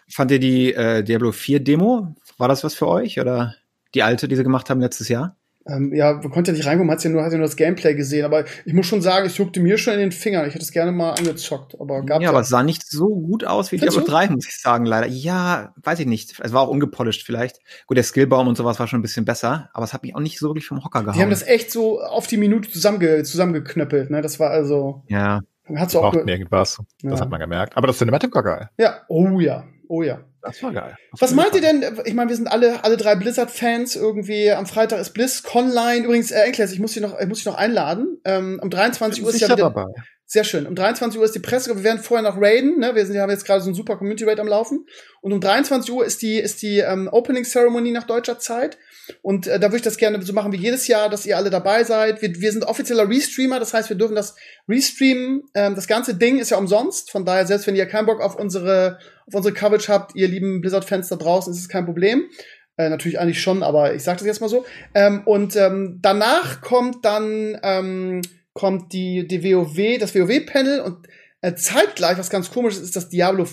Fand 0.09 0.31
ihr 0.31 0.39
die 0.39 0.73
äh, 0.73 1.03
Diablo 1.03 1.31
4 1.31 1.59
Demo? 1.63 2.15
War 2.37 2.47
das 2.47 2.63
was 2.63 2.75
für 2.75 2.87
euch? 2.87 3.19
Oder 3.19 3.55
die 3.93 4.03
alte, 4.03 4.27
die 4.27 4.35
sie 4.35 4.43
gemacht 4.43 4.69
haben 4.69 4.81
letztes 4.81 5.07
Jahr? 5.09 5.37
Ähm, 5.67 5.91
ja, 5.95 6.13
man 6.13 6.29
konnte 6.29 6.51
ja 6.51 6.57
nicht 6.57 6.67
reinkommen, 6.67 6.91
hat 6.91 7.03
ja 7.03 7.09
nur, 7.09 7.23
hat 7.23 7.31
ja 7.31 7.39
nur 7.39 7.47
das 7.47 7.55
Gameplay 7.55 7.95
gesehen, 7.95 8.23
aber 8.23 8.45
ich 8.65 8.73
muss 8.73 8.85
schon 8.85 9.01
sagen, 9.01 9.25
es 9.25 9.35
juckte 9.39 9.59
mir 9.59 9.79
schon 9.79 9.95
in 9.95 9.99
den 9.99 10.11
Fingern. 10.11 10.47
Ich 10.47 10.53
hätte 10.53 10.63
es 10.63 10.71
gerne 10.71 10.91
mal 10.91 11.13
angezockt, 11.13 11.75
aber 11.81 12.03
gab 12.03 12.21
ja, 12.21 12.29
aber 12.29 12.41
es 12.41 12.49
sah 12.49 12.61
nicht 12.61 12.87
so 12.87 13.07
gut 13.07 13.45
aus 13.45 13.71
wie 13.71 13.77
Diablo 13.77 14.01
du? 14.01 14.05
3, 14.05 14.27
muss 14.29 14.45
ich 14.47 14.61
sagen, 14.61 14.85
leider. 14.85 15.07
Ja, 15.07 15.73
weiß 15.81 16.01
ich 16.01 16.05
nicht. 16.05 16.39
Es 16.39 16.53
war 16.53 16.61
auch 16.61 16.67
ungepolished 16.67 17.23
vielleicht. 17.25 17.57
Gut, 17.87 17.97
der 17.97 18.03
Skillbaum 18.03 18.47
und 18.47 18.57
sowas 18.57 18.77
war 18.79 18.85
schon 18.87 18.99
ein 18.99 19.01
bisschen 19.01 19.25
besser, 19.25 19.69
aber 19.73 19.85
es 19.85 19.93
hat 19.93 20.03
mich 20.03 20.13
auch 20.15 20.19
nicht 20.19 20.37
so 20.37 20.49
wirklich 20.49 20.67
vom 20.67 20.83
Hocker 20.83 20.99
gehauen. 21.01 21.15
Die 21.15 21.21
haben 21.23 21.31
das 21.31 21.41
echt 21.41 21.71
so 21.71 21.99
auf 21.99 22.27
die 22.27 22.37
Minute 22.37 22.69
zusammenge 22.69 23.23
zusammengeknöppelt, 23.23 24.11
ne? 24.11 24.21
Das 24.21 24.39
war 24.39 24.51
also, 24.51 25.03
ja, 25.07 25.41
hat 25.73 25.89
so 25.89 25.97
auch, 25.97 26.11
Brauchten 26.11 26.27
ge- 26.27 26.35
irgendwas. 26.35 26.77
Ja. 27.01 27.09
Das 27.09 27.21
hat 27.21 27.31
man 27.31 27.39
gemerkt. 27.39 27.75
Aber 27.75 27.87
das 27.87 27.97
Cinematic 27.97 28.35
war 28.35 28.43
geil. 28.43 28.69
ja, 28.77 29.01
oh 29.07 29.39
ja, 29.39 29.63
oh 29.89 30.03
ja. 30.03 30.23
Das 30.41 30.61
war 30.61 30.71
geil. 30.71 30.95
Das 31.11 31.21
Was 31.21 31.33
meint 31.33 31.55
ihr 31.55 31.61
denn? 31.61 31.83
Ich 32.05 32.13
meine, 32.13 32.29
wir 32.29 32.36
sind 32.36 32.47
alle, 32.47 32.83
alle 32.83 32.97
drei 32.97 33.15
Blizzard-Fans 33.15 33.95
irgendwie. 33.95 34.51
Am 34.51 34.67
Freitag 34.67 34.99
ist 34.99 35.13
Blizz, 35.13 35.41
Conline. 35.41 36.05
Übrigens, 36.05 36.29
äh, 36.31 36.41
Enkles, 36.41 36.71
ich 36.71 36.79
muss 36.79 36.93
dich 36.93 37.01
noch, 37.01 37.19
ich 37.19 37.27
muss 37.27 37.39
dich 37.39 37.47
noch 37.47 37.55
einladen. 37.55 38.19
Ähm, 38.25 38.59
um 38.61 38.69
23 38.69 39.23
Uhr 39.23 39.29
ist 39.29 39.41
ja 39.41 39.47
wieder, 39.47 39.57
dabei. 39.57 39.86
Sehr 40.27 40.43
schön. 40.43 40.65
Um 40.65 40.75
23 40.75 41.19
Uhr 41.19 41.25
ist 41.25 41.36
die 41.36 41.39
Presse. 41.39 41.75
Wir 41.75 41.83
werden 41.83 42.01
vorher 42.01 42.27
noch 42.27 42.39
raiden. 42.41 42.79
Ne? 42.79 42.95
Wir 42.95 43.05
sind, 43.05 43.13
wir 43.13 43.21
haben 43.21 43.29
jetzt 43.29 43.45
gerade 43.45 43.61
so 43.61 43.69
ein 43.69 43.75
super 43.75 43.95
Community 43.95 44.23
Raid 44.23 44.39
am 44.39 44.47
Laufen. 44.47 44.86
Und 45.21 45.33
um 45.33 45.39
23 45.39 45.91
Uhr 45.93 46.03
ist 46.03 46.21
die, 46.21 46.38
ist 46.38 46.61
die 46.61 46.79
ähm, 46.79 47.09
Opening 47.11 47.43
Ceremony 47.43 47.91
nach 47.91 48.05
deutscher 48.05 48.39
Zeit. 48.39 48.77
Und 49.21 49.45
äh, 49.45 49.59
da 49.59 49.67
würde 49.67 49.77
ich 49.77 49.81
das 49.83 49.97
gerne 49.97 50.19
so 50.23 50.33
machen 50.33 50.51
wie 50.51 50.57
jedes 50.57 50.88
Jahr, 50.88 51.09
dass 51.09 51.27
ihr 51.27 51.38
alle 51.38 51.51
dabei 51.51 51.83
seid. 51.83 52.23
Wir, 52.23 52.33
wir 52.36 52.51
sind 52.51 52.63
offizieller 52.63 53.07
Restreamer, 53.07 53.59
das 53.59 53.73
heißt, 53.73 53.89
wir 53.89 53.97
dürfen 53.97 54.15
das 54.15 54.36
restreamen. 54.67 55.43
Ähm, 55.53 55.75
das 55.75 55.88
ganze 55.88 56.15
Ding 56.15 56.39
ist 56.39 56.49
ja 56.49 56.57
umsonst. 56.57 57.11
Von 57.11 57.23
daher, 57.23 57.45
selbst 57.45 57.67
wenn 57.67 57.75
ihr 57.75 57.86
keinen 57.86 58.07
Bock 58.07 58.21
auf 58.21 58.36
unsere, 58.36 58.97
auf 59.28 59.36
unsere 59.36 59.53
Coverage 59.53 59.91
habt, 59.91 60.15
ihr 60.15 60.28
lieben 60.28 60.61
Blizzard-Fans 60.61 61.09
da 61.09 61.15
draußen, 61.15 61.51
ist 61.51 61.59
es 61.59 61.69
kein 61.69 61.86
Problem. 61.86 62.30
Äh, 62.78 62.89
natürlich 62.89 63.19
eigentlich 63.19 63.41
schon, 63.41 63.63
aber 63.63 63.95
ich 63.95 64.03
sage 64.03 64.17
das 64.19 64.28
jetzt 64.28 64.41
mal 64.41 64.49
so. 64.49 64.65
Ähm, 64.93 65.21
und 65.26 65.55
ähm, 65.55 65.99
danach 66.01 66.61
kommt 66.61 67.05
dann 67.05 67.57
ähm, 67.63 68.21
kommt 68.53 68.93
die, 68.93 69.28
die 69.28 69.43
WoW, 69.43 69.99
das 69.99 70.15
WoW-Panel 70.15 70.82
und 70.82 71.07
äh, 71.41 71.55
zeitgleich, 71.55 72.17
was 72.17 72.30
ganz 72.30 72.51
komisch 72.51 72.76
ist, 72.76 72.84
ist 72.84 72.95
das 72.95 73.09
Diablo 73.09 73.47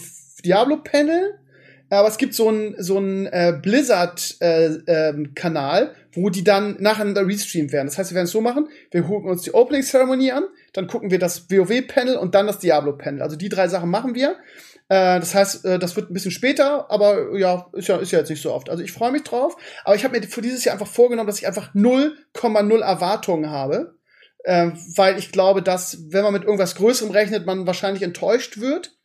Diablo-Panel. 0.45 1.39
Aber 1.99 2.09
es 2.09 2.17
gibt 2.17 2.35
so 2.35 2.49
ein 2.49 2.75
so 2.79 2.99
äh, 3.01 3.53
Blizzard-Kanal, 3.61 5.83
äh, 5.83 5.87
ähm, 5.87 5.91
wo 6.15 6.31
die 6.31 6.43
dann 6.43 6.79
nacheinander 6.81 7.27
restreamt 7.27 7.71
werden. 7.73 7.87
Das 7.87 7.99
heißt, 7.99 8.13
wir 8.13 8.15
werden 8.15 8.25
es 8.25 8.31
so 8.31 8.41
machen: 8.41 8.71
Wir 8.91 9.03
gucken 9.03 9.31
uns 9.31 9.43
die 9.43 9.53
Opening-Ceremony 9.53 10.31
an, 10.31 10.45
dann 10.73 10.87
gucken 10.87 11.11
wir 11.11 11.19
das 11.19 11.51
WoW-Panel 11.51 12.17
und 12.17 12.35
dann 12.35 12.47
das 12.47 12.61
Diablo-Panel. 12.61 13.21
Also 13.21 13.37
die 13.37 13.51
drei 13.51 13.69
Sachen 13.69 13.91
machen 13.91 14.15
wir. 14.15 14.37
Äh, 14.89 15.21
das 15.21 15.35
heißt, 15.35 15.67
äh, 15.67 15.79
das 15.79 15.95
wird 15.95 16.11
ein 16.11 16.15
bisschen 16.15 16.31
später, 16.31 16.91
aber 16.91 17.39
ja, 17.39 17.69
ist 17.75 17.89
ja, 17.89 17.99
ist 17.99 18.11
ja 18.11 18.21
jetzt 18.21 18.31
nicht 18.31 18.41
so 18.41 18.55
oft. 18.55 18.71
Also 18.71 18.83
ich 18.83 18.93
freue 18.93 19.13
mich 19.13 19.25
drauf. 19.25 19.59
Aber 19.85 19.95
ich 19.95 20.05
habe 20.05 20.19
mir 20.19 20.27
für 20.27 20.41
dieses 20.41 20.65
Jahr 20.65 20.73
einfach 20.73 20.87
vorgenommen, 20.87 21.27
dass 21.27 21.41
ich 21.41 21.47
einfach 21.47 21.75
0,0 21.75 22.81
Erwartungen 22.81 23.51
habe. 23.51 23.99
Äh, 24.45 24.71
weil 24.97 25.19
ich 25.19 25.31
glaube, 25.31 25.63
dass, 25.63 26.11
wenn 26.11 26.25
man 26.25 26.33
mit 26.33 26.45
irgendwas 26.45 26.75
Größerem 26.75 27.13
rechnet, 27.13 27.47
man 27.47 27.67
wahrscheinlich 27.67 28.03
enttäuscht 28.03 28.59
wird. 28.59 28.97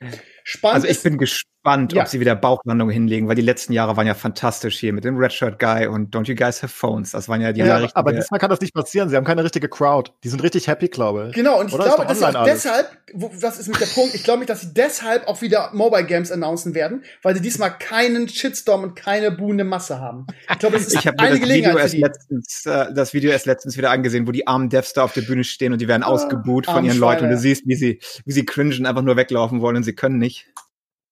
Spannend 0.44 0.76
Also 0.76 0.88
ich 0.88 1.04
bin 1.04 1.18
gespannt, 1.18 1.57
gespannt, 1.68 1.94
Ja. 1.94 2.02
ob 2.04 2.08
sie 2.08 2.20
wieder 2.20 2.36
Bauchlandungen 2.36 2.94
hinlegen, 2.94 3.28
weil 3.28 3.36
die 3.36 3.42
letzten 3.42 3.74
Jahre 3.74 3.98
waren 3.98 4.08
ja 4.08 4.14
fantastisch 4.14 4.80
hier 4.80 4.94
mit 4.94 5.04
dem 5.04 5.18
Redshirt 5.18 5.60
Guy 5.60 5.88
und 5.88 6.16
Don't 6.16 6.28
You 6.28 6.36
Guys 6.36 6.64
Have 6.64 6.74
Phones. 6.74 7.12
Das 7.12 7.28
waren 7.28 7.42
ja 7.42 7.52
die 7.52 7.60
Ja, 7.62 7.66
aber, 7.78 7.90
aber 7.94 8.10
richtige- 8.12 8.22
diesmal 8.24 8.40
kann 8.40 8.50
das 8.50 8.62
nicht 8.62 8.74
passieren. 8.74 9.10
Sie 9.10 9.16
haben 9.16 9.26
keine 9.26 9.44
richtige 9.44 9.68
Crowd. 9.68 10.12
Die 10.24 10.30
sind 10.30 10.42
richtig 10.44 10.68
happy, 10.68 10.88
glaube 10.88 11.28
ich. 11.30 11.36
Genau, 11.36 11.60
und 11.60 11.68
ich 11.68 11.74
Oder? 11.74 11.86
glaube, 11.86 12.04
Ist 12.04 12.10
das 12.10 12.18
ist 12.30 12.36
auch 12.36 12.42
alles. 12.42 12.64
deshalb, 12.64 12.88
wo, 13.14 13.32
das 13.40 13.60
ist 13.60 13.68
mit 13.68 13.80
der 13.82 13.86
Punkt, 13.88 14.16
ich 14.16 14.24
glaube 14.24 14.40
nicht, 14.40 14.50
dass 14.50 14.62
sie 14.62 14.74
deshalb 14.74 15.28
auch 15.28 15.42
wieder 15.42 15.70
Mobile 15.74 16.06
Games 16.06 16.32
announcen 16.32 16.74
werden, 16.74 17.04
weil 17.24 17.36
sie 17.36 17.42
diesmal 17.42 17.72
keinen 17.78 18.28
Shitstorm 18.30 18.84
und 18.84 18.96
keine 18.96 19.32
buhende 19.32 19.64
Masse 19.64 20.00
haben. 20.00 20.26
Ich 20.50 20.60
glaube, 20.60 20.78
das 20.78 20.88
ist 20.88 20.94
Ich 20.96 21.08
habe 21.08 21.18
mir 21.18 21.28
eine 21.28 21.30
das 21.32 21.38
Video, 21.40 21.48
Gelegenheit 21.48 21.76
für 21.76 21.82
erst 21.82 21.94
die. 21.94 22.02
letztens, 22.02 22.66
äh, 22.66 22.94
das 22.94 23.14
Video 23.14 23.32
erst 23.32 23.46
letztens 23.46 23.78
wieder 23.78 23.92
angesehen, 23.92 24.28
wo 24.28 24.32
die 24.32 24.48
armen 24.48 24.70
Devs 24.70 24.94
da 24.94 25.04
auf 25.04 25.14
der 25.14 25.22
Bühne 25.22 25.44
stehen 25.44 25.74
und 25.74 25.80
die 25.82 25.88
werden 25.88 26.04
ausgebuht 26.04 26.66
von 26.66 26.86
ihren 26.86 26.98
Leuten 26.98 27.26
und 27.26 27.32
du 27.32 27.38
siehst, 27.38 27.68
wie 27.68 27.76
sie, 27.76 28.00
wie 28.26 28.32
sie 28.32 28.46
cringen, 28.46 28.86
einfach 28.86 29.02
nur 29.02 29.16
weglaufen 29.18 29.62
wollen 29.62 29.76
und 29.78 29.84
sie 29.84 29.94
können 29.94 30.18
nicht. 30.18 30.48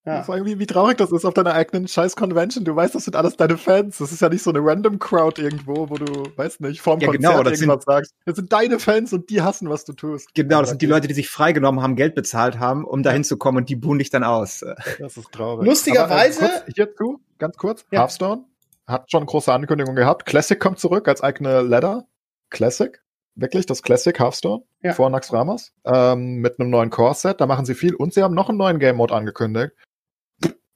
Ja. 0.05 0.21
Vor 0.23 0.35
allem, 0.35 0.45
wie, 0.45 0.59
wie 0.59 0.67
traurig 0.67 0.97
das 0.97 1.11
ist 1.11 1.25
auf 1.25 1.33
deiner 1.33 1.53
eigenen 1.53 1.87
scheiß 1.87 2.15
Convention. 2.15 2.63
Du 2.63 2.75
weißt, 2.75 2.93
das 2.93 3.05
sind 3.05 3.15
alles 3.15 3.37
deine 3.37 3.57
Fans. 3.57 3.97
Das 3.97 4.11
ist 4.11 4.21
ja 4.21 4.29
nicht 4.29 4.43
so 4.43 4.51
eine 4.51 4.59
random 4.63 4.99
Crowd 4.99 5.41
irgendwo, 5.41 5.89
wo 5.89 5.95
du, 5.95 6.05
weiß 6.35 6.59
nicht, 6.59 6.79
vorm 6.81 6.99
Ja, 6.99 7.07
Konzert 7.07 7.21
genau, 7.31 7.43
das 7.43 7.57
sind- 7.59 7.69
irgendwas 7.69 7.85
sagst. 7.85 8.13
Das 8.25 8.35
sind 8.35 8.53
deine 8.53 8.77
Fans 8.79 9.13
und 9.13 9.29
die 9.31 9.41
hassen, 9.41 9.67
was 9.69 9.83
du 9.83 9.93
tust. 9.93 10.33
Genau, 10.35 10.59
das 10.59 10.69
sind 10.69 10.81
die 10.83 10.85
Leute, 10.85 11.07
die 11.07 11.15
sich 11.15 11.27
freigenommen 11.29 11.81
haben, 11.81 11.95
Geld 11.95 12.13
bezahlt 12.13 12.59
haben, 12.59 12.85
um 12.85 13.01
da 13.01 13.11
hinzukommen 13.11 13.63
und 13.63 13.69
die 13.69 13.75
buhen 13.75 13.97
dich 13.97 14.11
dann 14.11 14.23
aus. 14.23 14.63
Das 14.99 15.17
ist 15.17 15.31
traurig. 15.31 15.65
Lustigerweise- 15.67 16.39
Aber, 16.45 16.53
äh, 16.53 16.59
kurz 16.65 16.75
hierzu, 16.75 17.19
ganz 17.39 17.57
kurz. 17.57 17.85
Ja. 17.91 18.01
Hearthstone 18.01 18.43
hat 18.85 19.09
schon 19.09 19.25
große 19.25 19.51
Ankündigung 19.51 19.95
gehabt. 19.95 20.27
Classic 20.27 20.59
kommt 20.59 20.77
zurück 20.79 21.07
als 21.07 21.21
eigene 21.21 21.61
Ladder. 21.61 22.05
Classic. 22.51 23.01
Wirklich, 23.37 23.65
das 23.65 23.81
Classic 23.81 24.17
Hearthstone. 24.17 24.63
Ja. 24.81 24.93
Vor 24.93 25.09
Nax 25.09 25.33
Ramas. 25.33 25.73
Ähm, 25.83 26.35
mit 26.37 26.57
einem 26.59 26.69
neuen 26.69 26.89
Core-Set. 26.89 27.41
Da 27.41 27.47
machen 27.47 27.65
sie 27.65 27.73
viel. 27.75 27.93
Und 27.95 28.13
sie 28.13 28.23
haben 28.23 28.33
noch 28.35 28.47
einen 28.47 28.57
neuen 28.57 28.79
Game-Mode 28.79 29.13
angekündigt. 29.13 29.73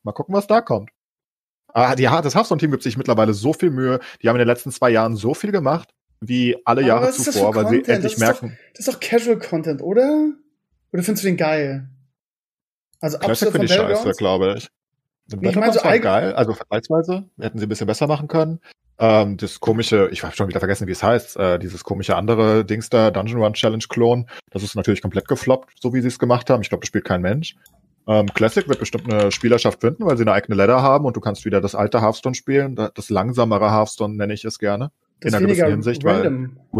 Mal 0.04 0.12
gucken, 0.14 0.34
was 0.36 0.48
da 0.48 0.62
kommt. 0.62 0.90
Ah, 1.74 1.96
die, 1.96 2.04
das 2.04 2.36
Hearthstone-Team 2.36 2.72
gibt 2.72 2.84
sich 2.84 2.98
mittlerweile 2.98 3.34
so 3.34 3.54
viel 3.54 3.70
Mühe. 3.70 4.00
Die 4.22 4.30
haben 4.30 4.36
in 4.36 4.40
den 4.40 4.48
letzten 4.48 4.72
zwei 4.72 4.90
Jahren 4.90 5.16
so 5.16 5.34
viel 5.34 5.52
gemacht, 5.52 5.90
wie 6.20 6.56
alle 6.66 6.82
Aber 6.82 6.88
Jahre 6.88 7.12
zuvor, 7.12 7.54
weil 7.56 7.68
sie 7.68 7.84
endlich 7.86 8.02
Das 8.02 8.14
ist 8.14 8.22
doch- 8.22 8.42
merken, 8.42 8.58
Das 8.74 8.88
ist 8.88 8.94
doch 8.94 9.00
Casual 9.00 9.38
Content, 9.40 9.82
oder? 9.82 10.32
Oder 10.92 11.04
findest 11.04 11.24
du 11.24 11.28
den 11.28 11.38
geil? 11.38 11.88
Also 13.00 13.18
Classic 13.20 13.52
finde 13.52 13.66
ich 13.68 13.74
scheiße, 13.74 14.12
glaube 14.12 14.56
ich. 14.58 14.68
Nee, 15.32 15.50
ich 15.50 15.56
meine 15.56 15.72
so 15.74 15.84
war 15.84 16.00
geil, 16.00 16.34
also 16.34 16.54
vergleichsweise 16.54 17.30
hätten 17.40 17.60
sie 17.60 17.68
ein 17.68 17.70
bisschen 17.70 17.86
besser 17.86 18.08
machen 18.08 18.28
können. 18.28 18.60
Ähm, 18.98 19.38
das 19.38 19.60
komische, 19.60 20.10
ich 20.12 20.24
habe 20.24 20.36
schon 20.36 20.48
wieder 20.50 20.60
vergessen, 20.60 20.88
wie 20.88 20.92
es 20.92 21.04
heißt, 21.04 21.38
äh, 21.38 21.60
dieses 21.60 21.84
komische 21.84 22.16
andere 22.16 22.66
Dings 22.66 22.90
da, 22.90 23.12
Dungeon 23.12 23.42
Run 23.42 23.54
Challenge 23.54 23.84
Klon, 23.88 24.28
das 24.50 24.64
ist 24.64 24.76
natürlich 24.76 25.02
komplett 25.04 25.28
gefloppt, 25.28 25.70
so 25.80 25.94
wie 25.94 26.02
sie 26.02 26.08
es 26.08 26.18
gemacht 26.18 26.50
haben. 26.50 26.62
Ich 26.64 26.70
glaube, 26.70 26.82
das 26.82 26.88
spielt 26.88 27.06
kein 27.06 27.22
Mensch. 27.22 27.56
Ähm, 28.08 28.26
Classic 28.34 28.68
wird 28.68 28.80
bestimmt 28.80 29.12
eine 29.12 29.32
Spielerschaft 29.32 29.82
finden, 29.82 30.06
weil 30.06 30.18
sie 30.18 30.24
eine 30.24 30.32
eigene 30.34 30.56
Ladder 30.56 30.82
haben 30.82 31.06
und 31.06 31.16
du 31.16 31.20
kannst 31.22 31.46
wieder 31.46 31.62
das 31.62 31.76
alte 31.76 32.02
Hearthstone 32.02 32.34
spielen, 32.36 32.76
da- 32.76 32.90
das 32.94 33.10
langsamere 33.10 33.72
Hearthstone 33.72 34.16
nenne 34.16 34.34
ich 34.34 34.46
es 34.46 34.58
gerne, 34.58 34.92
Das 35.20 35.32
in 35.32 35.38
einer 35.38 35.46
gewissen 35.46 35.62
Hinsicht, 35.72 36.04
weil 36.04 36.24
wo- 36.72 36.80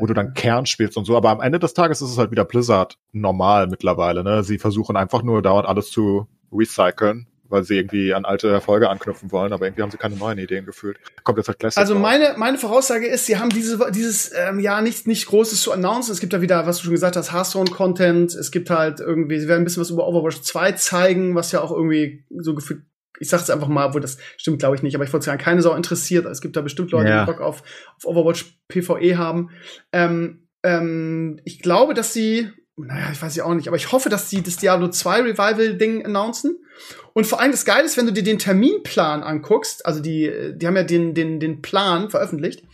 wo 0.00 0.06
du 0.06 0.14
dann 0.14 0.26
ja. 0.26 0.32
Kern 0.32 0.66
spielst 0.66 0.96
und 0.96 1.04
so. 1.04 1.16
Aber 1.16 1.30
am 1.30 1.40
Ende 1.40 1.58
des 1.60 1.74
Tages 1.74 2.02
ist 2.02 2.10
es 2.10 2.18
halt 2.18 2.30
wieder 2.32 2.44
Blizzard 2.44 2.98
normal 3.12 3.68
mittlerweile. 3.68 4.24
Ne? 4.24 4.42
Sie 4.42 4.58
versuchen 4.58 4.96
einfach 4.96 5.22
nur 5.22 5.42
dauernd 5.42 5.68
alles 5.68 5.90
zu 5.90 6.26
recyceln, 6.52 7.26
weil 7.48 7.62
sie 7.64 7.76
irgendwie 7.76 8.14
an 8.14 8.24
alte 8.24 8.48
Erfolge 8.48 8.88
anknüpfen 8.88 9.30
wollen, 9.30 9.52
aber 9.52 9.66
irgendwie 9.66 9.82
haben 9.82 9.90
sie 9.90 9.98
keine 9.98 10.16
neuen 10.16 10.38
Ideen 10.38 10.64
gefühlt. 10.66 10.98
Kommt 11.24 11.38
jetzt 11.38 11.48
halt 11.48 11.58
Classic 11.58 11.78
Also 11.78 11.94
raus. 11.94 12.02
meine, 12.02 12.34
meine 12.36 12.58
Voraussage 12.58 13.06
ist, 13.06 13.26
sie 13.26 13.36
haben 13.38 13.50
diese, 13.50 13.78
dieses 13.92 14.32
ähm, 14.34 14.58
Jahr 14.60 14.80
nichts 14.82 15.06
nicht 15.06 15.26
Großes 15.26 15.60
zu 15.60 15.72
announcen. 15.72 16.12
Es 16.12 16.20
gibt 16.20 16.32
da 16.32 16.40
wieder, 16.40 16.66
was 16.66 16.78
du 16.78 16.84
schon 16.84 16.92
gesagt 16.92 17.16
hast, 17.16 17.32
Hearthstone-Content. 17.32 18.34
Es 18.34 18.50
gibt 18.50 18.70
halt 18.70 19.00
irgendwie, 19.00 19.38
sie 19.40 19.48
werden 19.48 19.62
ein 19.62 19.64
bisschen 19.64 19.82
was 19.82 19.90
über 19.90 20.06
Overwatch 20.06 20.40
2 20.42 20.72
zeigen, 20.72 21.34
was 21.34 21.52
ja 21.52 21.60
auch 21.60 21.70
irgendwie 21.70 22.24
so 22.38 22.54
gefühlt, 22.54 22.82
ich 23.20 23.28
sag's 23.28 23.48
einfach 23.50 23.68
mal, 23.68 23.94
wo 23.94 23.98
das 24.00 24.18
stimmt, 24.36 24.58
glaube 24.58 24.74
ich 24.76 24.82
nicht, 24.82 24.94
aber 24.96 25.04
ich 25.04 25.12
wollte 25.12 25.26
sagen, 25.26 25.40
keine 25.40 25.62
Sau 25.62 25.74
interessiert. 25.74 26.26
Es 26.26 26.40
gibt 26.40 26.56
da 26.56 26.62
bestimmt 26.62 26.90
Leute, 26.90 27.08
Ja. 27.10 27.24
die 27.24 27.30
Bock 27.30 27.40
auf, 27.40 27.62
auf 27.96 28.04
Overwatch 28.06 28.58
PvE 28.68 29.16
haben. 29.18 29.50
Ähm, 29.92 30.48
ähm, 30.64 31.40
ich 31.44 31.60
glaube, 31.60 31.94
dass 31.94 32.12
sie, 32.12 32.50
naja, 32.76 33.10
ich 33.12 33.22
weiß 33.22 33.36
ja 33.36 33.44
auch 33.44 33.54
nicht, 33.54 33.68
aber 33.68 33.76
ich 33.76 33.92
hoffe, 33.92 34.08
dass 34.08 34.30
sie 34.30 34.42
das 34.42 34.56
Diablo 34.56 34.88
2 34.88 35.20
Revival-Ding 35.20 36.04
announcen. 36.04 36.58
Und 37.12 37.26
vor 37.26 37.40
allem 37.40 37.52
das 37.52 37.64
Geile 37.64 37.84
ist, 37.84 37.96
wenn 37.96 38.06
du 38.06 38.12
dir 38.12 38.24
den 38.24 38.40
Terminplan 38.40 39.22
anguckst, 39.22 39.86
also 39.86 40.00
die, 40.00 40.52
die 40.56 40.66
haben 40.66 40.76
ja 40.76 40.82
den, 40.82 41.14
den, 41.14 41.38
den 41.38 41.62
Plan 41.62 42.10
veröffentlicht, 42.10 42.64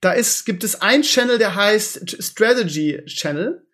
da 0.00 0.12
ist, 0.12 0.44
gibt 0.44 0.64
es 0.64 0.82
einen 0.82 1.02
Channel, 1.02 1.38
der 1.38 1.54
heißt 1.54 2.22
Strategy 2.22 3.04
Channel. 3.06 3.64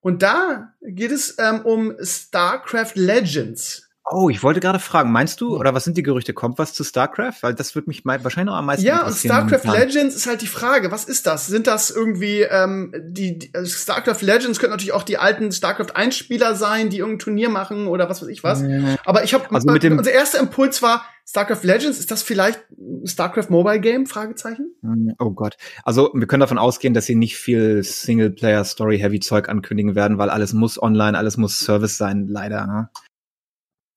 Und 0.00 0.22
da 0.22 0.74
geht 0.82 1.10
es 1.10 1.36
ähm, 1.38 1.62
um 1.62 1.94
StarCraft 2.00 2.92
Legends. 2.94 3.83
Oh, 4.10 4.28
ich 4.28 4.42
wollte 4.42 4.60
gerade 4.60 4.78
fragen, 4.80 5.10
meinst 5.12 5.40
du, 5.40 5.56
oder 5.56 5.72
was 5.72 5.84
sind 5.84 5.96
die 5.96 6.02
Gerüchte? 6.02 6.34
Kommt 6.34 6.58
was 6.58 6.74
zu 6.74 6.84
StarCraft? 6.84 7.36
Weil 7.40 7.54
das 7.54 7.74
würde 7.74 7.88
mich 7.88 8.04
wahrscheinlich 8.04 8.50
noch 8.52 8.58
am 8.58 8.66
meisten 8.66 8.84
Ja, 8.84 8.96
und 8.98 9.00
interessieren. 9.06 9.32
StarCraft 9.34 9.64
momentan. 9.66 9.88
Legends 9.88 10.14
ist 10.14 10.26
halt 10.26 10.42
die 10.42 10.46
Frage, 10.46 10.90
was 10.90 11.04
ist 11.06 11.26
das? 11.26 11.46
Sind 11.46 11.66
das 11.66 11.90
irgendwie 11.90 12.42
ähm, 12.42 12.92
die, 13.02 13.38
die 13.38 13.50
also 13.54 13.66
StarCraft 13.66 14.20
Legends 14.20 14.58
könnten 14.58 14.72
natürlich 14.72 14.92
auch 14.92 15.04
die 15.04 15.16
alten 15.16 15.50
StarCraft 15.52 15.94
Einspieler 15.96 16.54
sein, 16.54 16.90
die 16.90 16.98
irgendein 16.98 17.18
Turnier 17.20 17.48
machen 17.48 17.86
oder 17.86 18.10
was 18.10 18.20
weiß 18.20 18.28
ich 18.28 18.44
was. 18.44 18.60
Ja. 18.60 18.96
Aber 19.06 19.24
ich 19.24 19.32
habe 19.32 19.46
Also 19.54 19.70
mit 19.70 19.82
dem- 19.82 19.96
unser 19.96 20.12
erster 20.12 20.38
Impuls 20.38 20.82
war 20.82 21.02
StarCraft 21.26 21.60
Legends, 21.62 21.98
ist 21.98 22.10
das 22.10 22.22
vielleicht 22.22 22.60
ein 22.78 23.06
StarCraft 23.06 23.48
Mobile 23.48 23.80
Game 23.80 24.04
Fragezeichen? 24.04 24.74
Hm, 24.82 25.14
Oh 25.18 25.30
Gott. 25.30 25.56
Also 25.82 26.10
wir 26.12 26.26
können 26.26 26.40
davon 26.40 26.58
ausgehen, 26.58 26.92
dass 26.92 27.06
sie 27.06 27.14
nicht 27.14 27.38
viel 27.38 27.82
Singleplayer-Story-Heavy-Zeug 27.82 29.48
ankündigen 29.48 29.94
werden, 29.94 30.18
weil 30.18 30.28
alles 30.30 30.52
muss 30.52 30.80
online, 30.80 31.16
alles 31.16 31.36
muss 31.38 31.58
Service 31.58 31.96
sein, 31.96 32.26
leider. 32.28 32.66
Ne? 32.66 32.90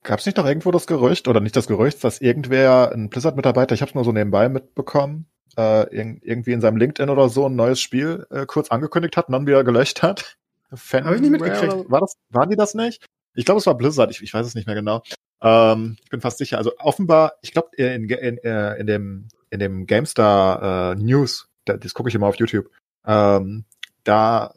Gab 0.07 0.19
es 0.19 0.25
nicht 0.25 0.37
noch 0.37 0.45
irgendwo 0.45 0.71
das 0.71 0.87
Gerücht, 0.87 1.27
oder 1.27 1.41
nicht 1.41 1.57
das 1.57 1.67
Gerücht, 1.67 2.01
dass 2.01 2.21
irgendwer, 2.21 2.93
ein 2.93 3.09
Blizzard-Mitarbeiter, 3.09 3.75
ich 3.75 3.81
habe 3.81 3.89
es 3.89 3.95
nur 3.95 4.05
so 4.05 4.13
nebenbei 4.13 4.47
mitbekommen, 4.47 5.25
äh, 5.57 5.81
irg 5.93 6.19
irgendwie 6.21 6.53
in 6.53 6.61
seinem 6.61 6.77
LinkedIn 6.77 7.09
oder 7.09 7.27
so 7.27 7.47
ein 7.47 7.57
neues 7.57 7.81
Spiel 7.81 8.25
äh, 8.29 8.45
kurz 8.45 8.69
angekündigt 8.69 9.17
hat 9.17 9.27
und 9.27 9.33
dann 9.33 9.45
wieder 9.45 9.65
gelöscht 9.65 10.03
hat? 10.03 10.37
Fan 10.73 11.03
Hab 11.03 11.13
ich 11.13 11.19
nicht 11.19 11.31
mitgekriegt. 11.31 11.91
War 11.91 11.99
das, 11.99 12.13
waren 12.29 12.49
die 12.49 12.55
das 12.55 12.73
nicht? 12.73 13.05
Ich 13.35 13.43
glaube, 13.43 13.59
es 13.59 13.65
war 13.65 13.75
Blizzard, 13.75 14.09
ich, 14.09 14.23
ich 14.23 14.33
weiß 14.33 14.47
es 14.47 14.55
nicht 14.55 14.65
mehr 14.65 14.77
genau. 14.77 15.03
Ähm, 15.41 15.97
ich 16.01 16.09
bin 16.09 16.21
fast 16.21 16.37
sicher. 16.37 16.57
Also 16.57 16.71
offenbar, 16.77 17.33
ich 17.41 17.51
glaube, 17.51 17.75
in, 17.75 18.09
in, 18.09 18.37
äh, 18.37 18.75
in 18.75 18.87
dem, 18.87 19.27
in 19.49 19.59
dem 19.59 19.87
GameStar 19.87 20.93
äh, 20.93 20.95
News, 20.95 21.49
da, 21.65 21.75
das 21.75 21.93
gucke 21.93 22.07
ich 22.07 22.15
immer 22.15 22.27
auf 22.27 22.37
YouTube, 22.37 22.69
ähm, 23.05 23.65
da 24.05 24.53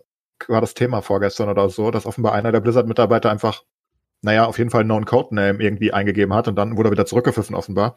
war 0.47 0.61
das 0.61 0.75
Thema 0.75 1.03
vorgestern 1.03 1.49
oder 1.49 1.69
so, 1.71 1.91
dass 1.91 2.07
offenbar 2.07 2.35
einer 2.35 2.53
der 2.53 2.61
Blizzard-Mitarbeiter 2.61 3.33
einfach 3.33 3.65
naja, 4.23 4.47
auf 4.47 4.59
jeden 4.59 4.71
Fall 4.71 4.81
einen 4.81 4.89
known 4.89 5.05
Codename 5.05 5.63
irgendwie 5.63 5.93
eingegeben 5.93 6.35
hat 6.35 6.49
und 6.49 6.57
dann 6.57 6.77
wurde 6.77 6.89
er 6.89 6.93
wieder 6.93 7.07
zurückgepfiffen 7.07 7.55
offenbar. 7.55 7.97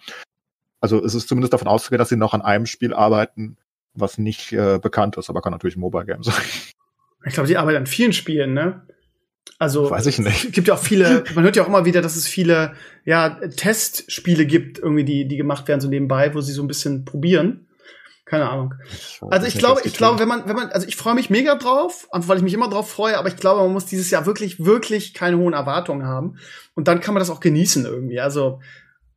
Also 0.79 1.03
es 1.03 1.15
ist 1.15 1.27
zumindest 1.27 1.53
davon 1.53 1.67
auszugehen, 1.67 1.99
dass 1.99 2.09
sie 2.09 2.17
noch 2.17 2.33
an 2.33 2.41
einem 2.41 2.65
Spiel 2.65 2.93
arbeiten, 2.93 3.57
was 3.93 4.17
nicht 4.17 4.51
äh, 4.51 4.79
bekannt 4.79 5.17
ist, 5.17 5.29
aber 5.29 5.41
kann 5.41 5.51
natürlich 5.51 5.75
ein 5.75 5.81
Mobile 5.81 6.05
Game 6.05 6.23
sein. 6.23 6.43
Ich 7.25 7.33
glaube, 7.33 7.47
die 7.47 7.57
arbeiten 7.57 7.77
an 7.77 7.87
vielen 7.87 8.13
Spielen, 8.13 8.53
ne? 8.53 8.85
Also 9.59 9.89
Weiß 9.89 10.05
ich 10.07 10.19
nicht. 10.19 10.45
Es 10.45 10.51
gibt 10.51 10.67
ja 10.67 10.73
auch 10.73 10.83
viele, 10.83 11.23
man 11.35 11.43
hört 11.43 11.55
ja 11.55 11.63
auch 11.63 11.67
immer 11.67 11.85
wieder, 11.85 12.01
dass 12.01 12.15
es 12.15 12.27
viele 12.27 12.73
ja, 13.05 13.29
Testspiele 13.29 14.45
gibt, 14.45 14.79
irgendwie, 14.79 15.03
die, 15.03 15.27
die 15.27 15.37
gemacht 15.37 15.67
werden, 15.67 15.81
so 15.81 15.87
nebenbei, 15.89 16.33
wo 16.33 16.41
sie 16.41 16.53
so 16.53 16.63
ein 16.63 16.67
bisschen 16.67 17.05
probieren. 17.05 17.67
Keine 18.25 18.49
Ahnung. 18.49 18.73
Also 19.29 19.47
ich 19.47 19.57
glaube, 19.57 19.81
ich 19.83 19.93
glaube, 19.93 20.19
wenn 20.19 20.29
man, 20.29 20.47
wenn 20.47 20.55
man, 20.55 20.69
also 20.69 20.87
ich 20.87 20.95
freue 20.95 21.13
mich 21.13 21.29
mega 21.29 21.55
drauf, 21.55 22.07
einfach 22.11 22.29
weil 22.29 22.37
ich 22.37 22.43
mich 22.43 22.53
immer 22.53 22.69
drauf 22.69 22.89
freue, 22.89 23.17
aber 23.17 23.27
ich 23.27 23.35
glaube, 23.35 23.61
man 23.61 23.73
muss 23.73 23.85
dieses 23.85 24.09
Jahr 24.11 24.25
wirklich, 24.25 24.63
wirklich 24.63 25.13
keine 25.13 25.37
hohen 25.37 25.53
Erwartungen 25.53 26.05
haben. 26.05 26.37
Und 26.73 26.87
dann 26.87 27.01
kann 27.01 27.13
man 27.13 27.19
das 27.19 27.29
auch 27.29 27.41
genießen 27.41 27.85
irgendwie. 27.85 28.21
Also, 28.21 28.61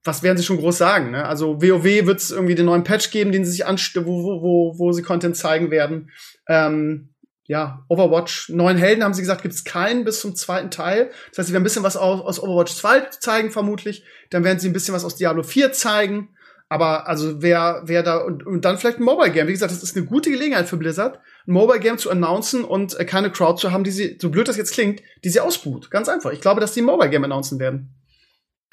was 0.02 0.22
werden 0.22 0.36
sie 0.36 0.44
schon 0.44 0.58
groß 0.58 0.76
sagen, 0.76 1.10
ne? 1.12 1.24
Also 1.24 1.62
WoW 1.62 1.84
wird 1.84 2.20
es 2.20 2.30
irgendwie 2.30 2.54
den 2.54 2.66
neuen 2.66 2.84
Patch 2.84 3.10
geben, 3.10 3.32
den 3.32 3.44
sie 3.44 3.52
sich 3.52 3.66
anst 3.66 3.96
wo, 3.96 4.22
wo, 4.22 4.42
wo, 4.42 4.78
wo 4.78 4.92
sie 4.92 5.02
Content 5.02 5.36
zeigen 5.36 5.70
werden. 5.70 6.10
Ähm, 6.48 7.10
ja, 7.48 7.84
Overwatch, 7.88 8.48
neuen 8.48 8.76
Helden 8.76 9.04
haben 9.04 9.14
sie 9.14 9.22
gesagt, 9.22 9.42
gibt 9.42 9.54
es 9.54 9.64
keinen 9.64 10.04
bis 10.04 10.20
zum 10.20 10.34
zweiten 10.34 10.70
Teil. 10.70 11.10
Das 11.30 11.38
heißt, 11.38 11.48
sie 11.48 11.52
werden 11.52 11.62
ein 11.62 11.64
bisschen 11.64 11.84
was 11.84 11.96
aus, 11.96 12.20
aus 12.20 12.42
Overwatch 12.42 12.74
2 12.74 13.00
zeigen, 13.20 13.50
vermutlich. 13.52 14.04
Dann 14.30 14.42
werden 14.42 14.58
sie 14.58 14.68
ein 14.68 14.72
bisschen 14.72 14.94
was 14.94 15.04
aus 15.04 15.14
Diablo 15.14 15.44
4 15.44 15.72
zeigen. 15.72 16.30
Aber 16.68 17.06
also 17.08 17.42
wer, 17.42 17.82
wer 17.84 18.02
da 18.02 18.16
und, 18.18 18.44
und 18.44 18.64
dann 18.64 18.76
vielleicht 18.76 18.98
ein 18.98 19.04
Mobile 19.04 19.30
Game. 19.30 19.46
Wie 19.46 19.52
gesagt, 19.52 19.70
das 19.72 19.82
ist 19.82 19.96
eine 19.96 20.04
gute 20.06 20.30
Gelegenheit 20.30 20.68
für 20.68 20.76
Blizzard, 20.76 21.20
ein 21.46 21.52
Mobile 21.52 21.78
Game 21.78 21.96
zu 21.98 22.10
announcen 22.10 22.64
und 22.64 22.98
äh, 22.98 23.04
keine 23.04 23.30
Crowd 23.30 23.60
zu 23.60 23.70
haben, 23.70 23.84
die 23.84 23.92
sie, 23.92 24.18
so 24.20 24.30
blöd 24.30 24.48
das 24.48 24.56
jetzt 24.56 24.72
klingt, 24.72 25.00
die 25.22 25.28
sie 25.28 25.38
ausbuht. 25.40 25.90
Ganz 25.92 26.08
einfach. 26.08 26.32
Ich 26.32 26.40
glaube, 26.40 26.60
dass 26.60 26.72
die 26.72 26.80
ein 26.80 26.86
Mobile 26.86 27.08
Game 27.10 27.22
announcen 27.22 27.60
werden. 27.60 27.94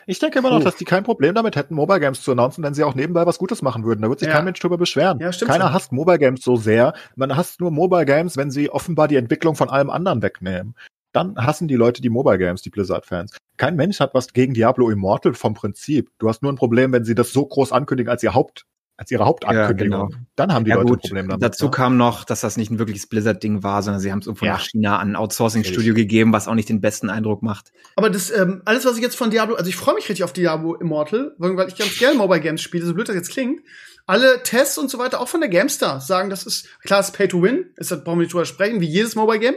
Ich 0.05 0.19
denke 0.19 0.39
immer 0.39 0.49
noch, 0.49 0.57
Puh. 0.57 0.65
dass 0.65 0.75
die 0.75 0.83
kein 0.85 1.03
Problem 1.03 1.33
damit 1.33 1.55
hätten, 1.55 1.75
Mobile 1.75 1.99
Games 1.99 2.21
zu 2.21 2.31
announcen, 2.31 2.61
wenn 2.63 2.73
sie 2.73 2.83
auch 2.83 2.95
nebenbei 2.95 3.25
was 3.25 3.37
Gutes 3.37 3.61
machen 3.61 3.85
würden. 3.85 4.01
Da 4.01 4.09
wird 4.09 4.19
sich 4.19 4.27
Ja. 4.27 4.33
kein 4.35 4.45
Mensch 4.45 4.59
drüber 4.59 4.77
beschweren. 4.77 5.19
Ja, 5.19 5.31
stimmt 5.31 5.51
Keiner 5.51 5.65
schon. 5.65 5.73
hasst 5.73 5.91
Mobile 5.93 6.19
Games 6.19 6.41
so 6.43 6.55
sehr. 6.57 6.93
Man 7.15 7.37
hasst 7.37 7.61
nur 7.61 7.71
Mobile 7.71 8.05
Games, 8.05 8.35
wenn 8.35 8.51
sie 8.51 8.69
offenbar 8.69 9.07
die 9.07 9.15
Entwicklung 9.15 9.55
von 9.55 9.69
allem 9.69 9.89
anderen 9.89 10.21
wegnehmen. 10.21 10.75
Dann 11.13 11.37
hassen 11.37 11.67
die 11.67 11.75
Leute 11.75 12.01
die 12.01 12.09
Mobile 12.09 12.37
Games, 12.37 12.61
die 12.61 12.71
Blizzard-Fans. 12.71 13.37
Kein 13.57 13.75
Mensch 13.75 13.99
hat 13.99 14.13
was 14.13 14.33
gegen 14.33 14.53
Diablo 14.53 14.89
Immortal 14.89 15.35
vom 15.35 15.53
Prinzip. 15.53 16.09
Du 16.17 16.27
hast 16.27 16.41
nur 16.41 16.51
ein 16.51 16.57
Problem, 16.57 16.91
wenn 16.91 17.05
sie 17.05 17.15
das 17.15 17.31
so 17.31 17.45
groß 17.45 17.71
ankündigen 17.71 18.09
als 18.09 18.23
ihr 18.23 18.33
Haupt 18.33 18.65
als 18.97 19.09
ihre 19.11 19.25
Hauptankündigung. 19.25 19.99
Ja, 19.99 20.05
genau. 20.07 20.23
Dann 20.35 20.53
haben 20.53 20.65
die 20.65 20.69
Ja, 20.69 20.75
Leute 20.75 20.87
gut, 20.89 20.99
ein 20.99 21.07
Problem 21.07 21.27
damit. 21.29 21.43
dazu 21.43 21.65
ne? 21.65 21.71
kam 21.71 21.97
noch, 21.97 22.23
dass 22.25 22.41
das 22.41 22.57
nicht 22.57 22.71
ein 22.71 22.79
wirkliches 22.79 23.07
Blizzard-Ding 23.07 23.63
war, 23.63 23.81
sondern 23.81 23.99
sie 23.99 24.11
haben 24.11 24.19
es 24.19 24.27
irgendwo 24.27 24.45
Ja. 24.45 24.53
nach 24.53 24.61
China 24.61 24.99
an 24.99 25.11
ein 25.11 25.15
Outsourcing-Studio 25.15 25.93
gegeben, 25.93 26.31
was 26.33 26.47
auch 26.47 26.53
nicht 26.55 26.69
den 26.69 26.79
besten 26.81 27.09
Eindruck 27.09 27.41
macht. 27.41 27.71
Aber 27.95 28.09
das, 28.09 28.29
ähm, 28.31 28.61
alles, 28.65 28.85
was 28.85 28.95
ich 28.95 29.01
jetzt 29.01 29.15
von 29.15 29.31
Diablo, 29.31 29.55
also 29.55 29.67
ich 29.69 29.75
freue 29.75 29.95
mich 29.95 30.07
richtig 30.09 30.23
auf 30.23 30.33
Diablo 30.33 30.75
Immortal, 30.75 31.33
weil 31.37 31.57
weil 31.57 31.67
ich 31.67 31.75
ganz 31.77 31.97
gerne 31.97 32.17
Mobile 32.17 32.41
Games 32.41 32.61
spiele, 32.61 32.85
so 32.85 32.93
blöd 32.93 33.09
das 33.09 33.15
jetzt 33.15 33.31
klingt. 33.31 33.61
Alle 34.05 34.43
Tests 34.43 34.77
und 34.77 34.91
so 34.91 34.97
weiter, 34.99 35.21
auch 35.21 35.29
von 35.29 35.39
der 35.39 35.49
GameStar, 35.49 36.01
sagen, 36.01 36.29
das 36.29 36.45
ist, 36.45 36.67
klar, 36.81 36.99
es 36.99 37.07
ist 37.09 37.15
Pay 37.15 37.29
to 37.29 37.41
Win, 37.41 37.71
ist, 37.77 37.89
das 37.89 38.03
brauchen 38.03 38.17
wir 38.19 38.23
nicht 38.23 38.33
drüber 38.33 38.45
sprechen, 38.45 38.81
wie 38.81 38.87
jedes 38.87 39.15
Mobile 39.15 39.39
Game. 39.39 39.55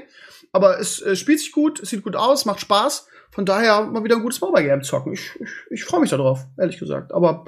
Aber 0.52 0.78
es 0.78 1.02
äh, 1.02 1.16
spielt 1.16 1.40
sich 1.40 1.50
gut, 1.52 1.80
es 1.80 1.90
sieht 1.90 2.02
gut 2.04 2.14
aus, 2.16 2.44
macht 2.46 2.60
Spaß. 2.60 3.08
Von 3.32 3.44
daher 3.44 3.82
mal 3.86 4.02
wieder 4.04 4.16
ein 4.16 4.22
gutes 4.22 4.40
Mobile 4.40 4.64
Game 4.64 4.82
zocken. 4.82 5.12
Ich, 5.12 5.32
ich, 5.40 5.50
ich 5.70 5.84
freue 5.84 6.00
mich 6.00 6.10
darauf, 6.10 6.46
ehrlich 6.56 6.78
gesagt. 6.78 7.12
Aber 7.12 7.44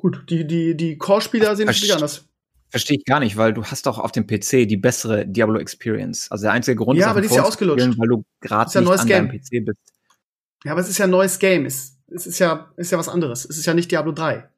gut, 0.00 0.24
die, 0.30 0.46
die, 0.46 0.76
die 0.76 0.96
Core-Spieler 0.98 1.54
sehen 1.56 1.66
natürlich 1.66 1.90
Verst- 1.90 1.94
anders. 1.94 2.26
Verstehe 2.70 2.98
ich 2.98 3.04
gar 3.04 3.18
nicht, 3.20 3.36
weil 3.36 3.52
du 3.52 3.64
hast 3.64 3.86
doch 3.86 3.98
auf 3.98 4.12
dem 4.12 4.26
PC 4.28 4.68
die 4.68 4.76
bessere 4.76 5.26
Diablo 5.26 5.58
Experience. 5.58 6.30
Also 6.30 6.44
der 6.44 6.52
einzige 6.52 6.76
Grund 6.76 6.98
Ja, 6.98 7.06
ist, 7.06 7.10
aber 7.10 7.18
auf 7.18 7.22
die 7.22 7.28
dem 7.28 7.32
ist 7.32 7.36
ja 7.36 7.42
ausgelutscht. 7.42 7.80
spielen, 7.82 7.98
weil 7.98 8.08
du 8.08 8.24
gerade 8.40 8.70
ja 8.72 8.78
ein 8.80 8.84
nicht 8.84 8.88
neues 8.88 9.00
an 9.00 9.06
Game. 9.08 9.26
deinem 9.28 9.40
PC 9.40 9.64
bist. 9.66 9.78
Ja, 10.64 10.72
aber 10.72 10.80
es 10.80 10.88
ist 10.88 10.98
ja 10.98 11.04
ein 11.06 11.10
neues 11.10 11.38
Game. 11.40 11.66
Es, 11.66 11.98
es 12.08 12.26
ist 12.28 12.38
ja, 12.38 12.72
ist 12.76 12.92
ja 12.92 12.98
was 12.98 13.08
anderes. 13.08 13.44
Es 13.44 13.58
ist 13.58 13.66
ja 13.66 13.74
nicht 13.74 13.90
Diablo 13.90 14.12
3. 14.12 14.48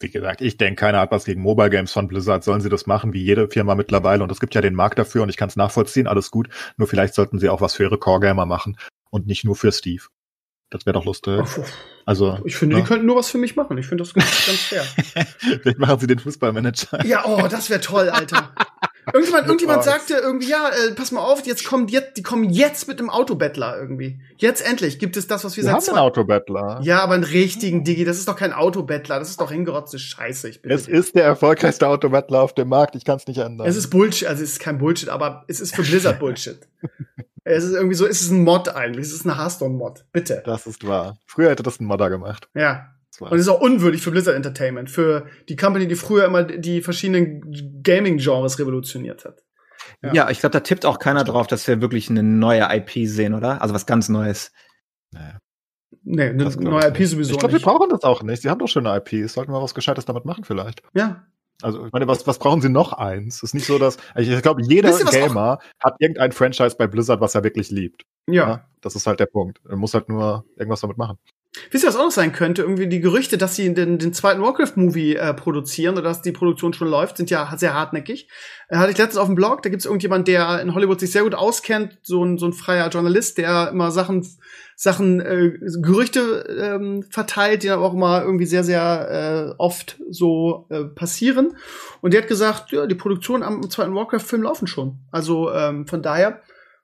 Wie 0.00 0.10
gesagt, 0.10 0.42
ich 0.42 0.56
denke, 0.58 0.80
keiner 0.80 0.98
hat 1.00 1.10
was 1.12 1.24
gegen 1.24 1.40
Mobile 1.40 1.70
Games 1.70 1.92
von 1.92 2.08
Blizzard. 2.08 2.44
Sollen 2.44 2.60
sie 2.60 2.68
das 2.68 2.86
machen, 2.86 3.12
wie 3.14 3.22
jede 3.22 3.48
Firma 3.48 3.74
mittlerweile? 3.74 4.22
Und 4.22 4.30
es 4.32 4.40
gibt 4.40 4.54
ja 4.54 4.60
den 4.60 4.74
Markt 4.74 4.98
dafür 4.98 5.22
und 5.22 5.30
ich 5.30 5.36
kann 5.36 5.48
es 5.48 5.56
nachvollziehen, 5.56 6.06
alles 6.06 6.30
gut. 6.30 6.48
Nur 6.76 6.88
vielleicht 6.88 7.14
sollten 7.14 7.38
sie 7.38 7.48
auch 7.48 7.60
was 7.62 7.74
für 7.74 7.84
ihre 7.84 7.96
Core-Gamer 7.98 8.44
machen 8.44 8.76
und 9.10 9.26
nicht 9.26 9.44
nur 9.44 9.56
für 9.56 9.72
Steve. 9.72 10.02
Das 10.74 10.86
wäre 10.86 10.94
doch 10.94 11.04
lustig. 11.04 11.40
Also, 12.04 12.36
Ich 12.44 12.56
finde, 12.56 12.74
ne? 12.74 12.82
die 12.82 12.88
könnten 12.88 13.06
nur 13.06 13.14
was 13.14 13.30
für 13.30 13.38
mich 13.38 13.54
machen. 13.54 13.78
Ich 13.78 13.86
finde 13.86 14.02
das 14.02 14.12
ganz, 14.12 14.26
ganz 14.44 14.58
fair. 14.58 14.82
vielleicht 15.62 15.78
machen 15.78 16.00
sie 16.00 16.08
den 16.08 16.18
Fußballmanager. 16.18 17.06
Ja, 17.06 17.24
oh, 17.26 17.46
das 17.48 17.70
wäre 17.70 17.80
toll, 17.80 18.10
Alter. 18.10 18.50
Irgendjemand, 19.12 19.46
irgendjemand 19.46 19.84
sagte 19.84 20.14
irgendwie, 20.14 20.48
ja, 20.48 20.68
äh, 20.68 20.90
pass 20.94 21.12
mal 21.12 21.20
auf, 21.20 21.46
jetzt 21.46 21.64
kommt 21.64 21.92
jetzt, 21.92 22.16
die 22.16 22.24
kommen 22.24 22.50
jetzt 22.50 22.88
mit 22.88 22.98
einem 22.98 23.08
Autobettler 23.08 23.78
irgendwie. 23.78 24.18
Jetzt 24.36 24.68
endlich 24.68 24.98
gibt 24.98 25.16
es 25.16 25.28
das, 25.28 25.44
was 25.44 25.56
wir 25.56 25.62
Wir 25.62 25.66
seit 25.66 25.74
haben 25.74 25.78
einen 25.78 25.94
zwei 25.94 26.00
Autobattler. 26.00 26.80
Ja, 26.82 27.04
aber 27.04 27.14
einen 27.14 27.22
richtigen 27.22 27.84
Digi, 27.84 28.04
das 28.04 28.18
ist 28.18 28.26
doch 28.26 28.36
kein 28.36 28.52
Autobettler, 28.52 29.20
das 29.20 29.30
ist 29.30 29.40
doch 29.40 29.52
hingerotzte 29.52 30.00
Scheiße. 30.00 30.48
Ich 30.48 30.60
bin 30.60 30.72
Es 30.72 30.88
ist 30.88 31.14
der 31.14 31.22
erfolgreichste 31.22 31.86
Autobattler 31.86 32.42
auf 32.42 32.52
dem 32.52 32.68
Markt. 32.68 32.96
Ich 32.96 33.04
kann 33.04 33.18
es 33.18 33.28
nicht 33.28 33.38
ändern. 33.38 33.68
es 33.68 33.76
ist 33.76 33.90
Bullshit, 33.90 34.26
also 34.26 34.42
es 34.42 34.54
ist 34.54 34.58
kein 34.58 34.78
Bullshit, 34.78 35.08
aber 35.08 35.44
es 35.46 35.60
ist 35.60 35.76
für 35.76 35.82
Blizzard 35.82 36.18
Bullshit. 36.18 36.58
es 37.44 37.64
ist 37.64 37.74
irgendwie 37.74 37.94
so, 37.94 38.06
es 38.06 38.22
ist 38.22 38.30
ein 38.30 38.42
Mod 38.42 38.68
eigentlich, 38.70 39.06
es 39.06 39.12
ist 39.12 39.26
eine 39.26 39.38
Hearthstone-Mod, 39.38 40.06
bitte. 40.12 40.42
das 40.44 40.66
ist 40.66 40.86
wahr. 40.86 41.18
Früher 41.26 41.50
hätte 41.50 41.62
das 41.62 41.80
ein 41.80 41.84
Modder 41.84 42.10
gemacht. 42.10 42.48
Ja. 42.54 42.90
Und 43.20 43.32
es 43.34 43.42
ist 43.42 43.48
auch 43.48 43.60
unwürdig 43.60 44.02
für 44.02 44.10
Blizzard 44.10 44.34
Entertainment, 44.34 44.90
für 44.90 45.26
die 45.48 45.54
Company, 45.54 45.86
die 45.86 45.94
früher 45.94 46.24
immer 46.24 46.42
die 46.42 46.82
verschiedenen 46.82 47.82
Gaming-Genres 47.82 48.58
revolutioniert 48.58 49.24
hat. 49.24 49.44
Ja. 50.02 50.12
Ja, 50.12 50.30
ich 50.30 50.40
glaube, 50.40 50.52
da 50.52 50.60
tippt 50.60 50.84
auch 50.84 50.98
keiner 50.98 51.22
drauf, 51.22 51.46
dass 51.46 51.68
wir 51.68 51.80
wirklich 51.80 52.10
eine 52.10 52.22
neue 52.22 52.66
IP 52.74 53.08
sehen, 53.08 53.34
oder? 53.34 53.62
Also 53.62 53.72
was 53.72 53.86
ganz 53.86 54.08
Neues. 54.08 54.50
Naja. 55.12 55.38
Nee, 56.02 56.30
eine 56.30 56.44
neue 56.44 56.88
IP 56.88 56.98
nicht. 56.98 57.10
sowieso 57.10 57.32
Ich 57.32 57.38
glaube, 57.38 57.52
wir 57.52 57.58
nicht. 57.58 57.64
brauchen 57.64 57.88
das 57.88 58.02
auch 58.02 58.22
nicht. 58.22 58.42
Sie 58.42 58.50
haben 58.50 58.58
doch 58.58 58.66
schon 58.68 58.86
eine 58.86 58.98
IP. 58.98 59.28
Sollten 59.30 59.52
wir 59.52 59.62
was 59.62 59.74
Gescheites 59.74 60.04
damit 60.04 60.24
machen 60.24 60.44
vielleicht. 60.44 60.82
Ja. 60.92 61.26
Also, 61.64 61.86
ich 61.86 61.92
meine, 61.92 62.06
was, 62.06 62.26
was 62.26 62.38
brauchen 62.38 62.60
sie 62.60 62.68
noch 62.68 62.92
eins? 62.92 63.42
ist 63.42 63.54
nicht 63.54 63.64
so, 63.66 63.78
dass, 63.78 63.96
ich 64.16 64.42
glaube, 64.42 64.60
jeder 64.62 64.92
Gamer 64.98 65.58
hat 65.82 65.96
irgendein 65.98 66.30
Franchise 66.32 66.76
bei 66.76 66.86
Blizzard, 66.86 67.22
was 67.22 67.34
er 67.34 67.42
wirklich 67.42 67.70
liebt. 67.70 68.02
Ja. 68.28 68.66
Das 68.82 68.94
ist 68.96 69.06
halt 69.06 69.18
der 69.18 69.26
Punkt. 69.26 69.62
Er 69.66 69.76
muss 69.76 69.94
halt 69.94 70.10
nur 70.10 70.44
irgendwas 70.56 70.82
damit 70.82 70.98
machen. 70.98 71.16
Wisst 71.70 71.84
ihr, 71.84 71.88
was 71.88 71.96
auch 71.96 72.04
noch 72.04 72.10
sein 72.10 72.32
könnte? 72.32 72.62
Irgendwie 72.62 72.88
die 72.88 73.00
Gerüchte, 73.00 73.38
dass 73.38 73.54
sie 73.54 73.72
den, 73.72 73.98
den 73.98 74.12
zweiten 74.12 74.42
Warcraft-Movie 74.42 75.16
äh, 75.16 75.34
produzieren 75.34 75.94
oder 75.94 76.02
dass 76.02 76.20
die 76.20 76.32
Produktion 76.32 76.72
schon 76.72 76.88
läuft, 76.88 77.16
sind 77.16 77.30
ja 77.30 77.52
sehr 77.56 77.74
hartnäckig. 77.74 78.28
Äh, 78.68 78.76
hatte 78.76 78.90
ich 78.90 78.98
letztens 78.98 79.18
auf 79.18 79.28
dem 79.28 79.36
Blog, 79.36 79.62
da 79.62 79.70
gibt 79.70 79.80
es 79.80 79.86
irgendjemand, 79.86 80.26
der 80.26 80.60
in 80.60 80.74
Hollywood 80.74 80.98
sich 80.98 81.12
sehr 81.12 81.22
gut 81.22 81.34
auskennt, 81.34 81.98
so 82.02 82.24
ein, 82.24 82.38
so 82.38 82.46
ein 82.46 82.52
freier 82.52 82.88
Journalist, 82.88 83.38
der 83.38 83.68
immer 83.68 83.92
Sachen, 83.92 84.26
Sachen, 84.74 85.20
äh, 85.20 85.52
Gerüchte 85.80 86.44
ähm, 86.60 87.04
verteilt, 87.08 87.62
die 87.62 87.68
dann 87.68 87.78
auch 87.78 87.94
immer 87.94 88.22
irgendwie 88.22 88.46
sehr, 88.46 88.64
sehr 88.64 89.54
äh, 89.54 89.54
oft 89.58 89.98
so 90.10 90.66
äh, 90.70 90.84
passieren. 90.84 91.56
Und 92.00 92.14
der 92.14 92.22
hat 92.22 92.28
gesagt, 92.28 92.72
ja, 92.72 92.86
die 92.86 92.96
Produktion 92.96 93.44
am 93.44 93.70
zweiten 93.70 93.94
Warcraft-Film 93.94 94.42
laufen 94.42 94.66
schon. 94.66 94.98
Also 95.12 95.52
ähm, 95.52 95.86
von 95.86 96.02
daher 96.02 96.40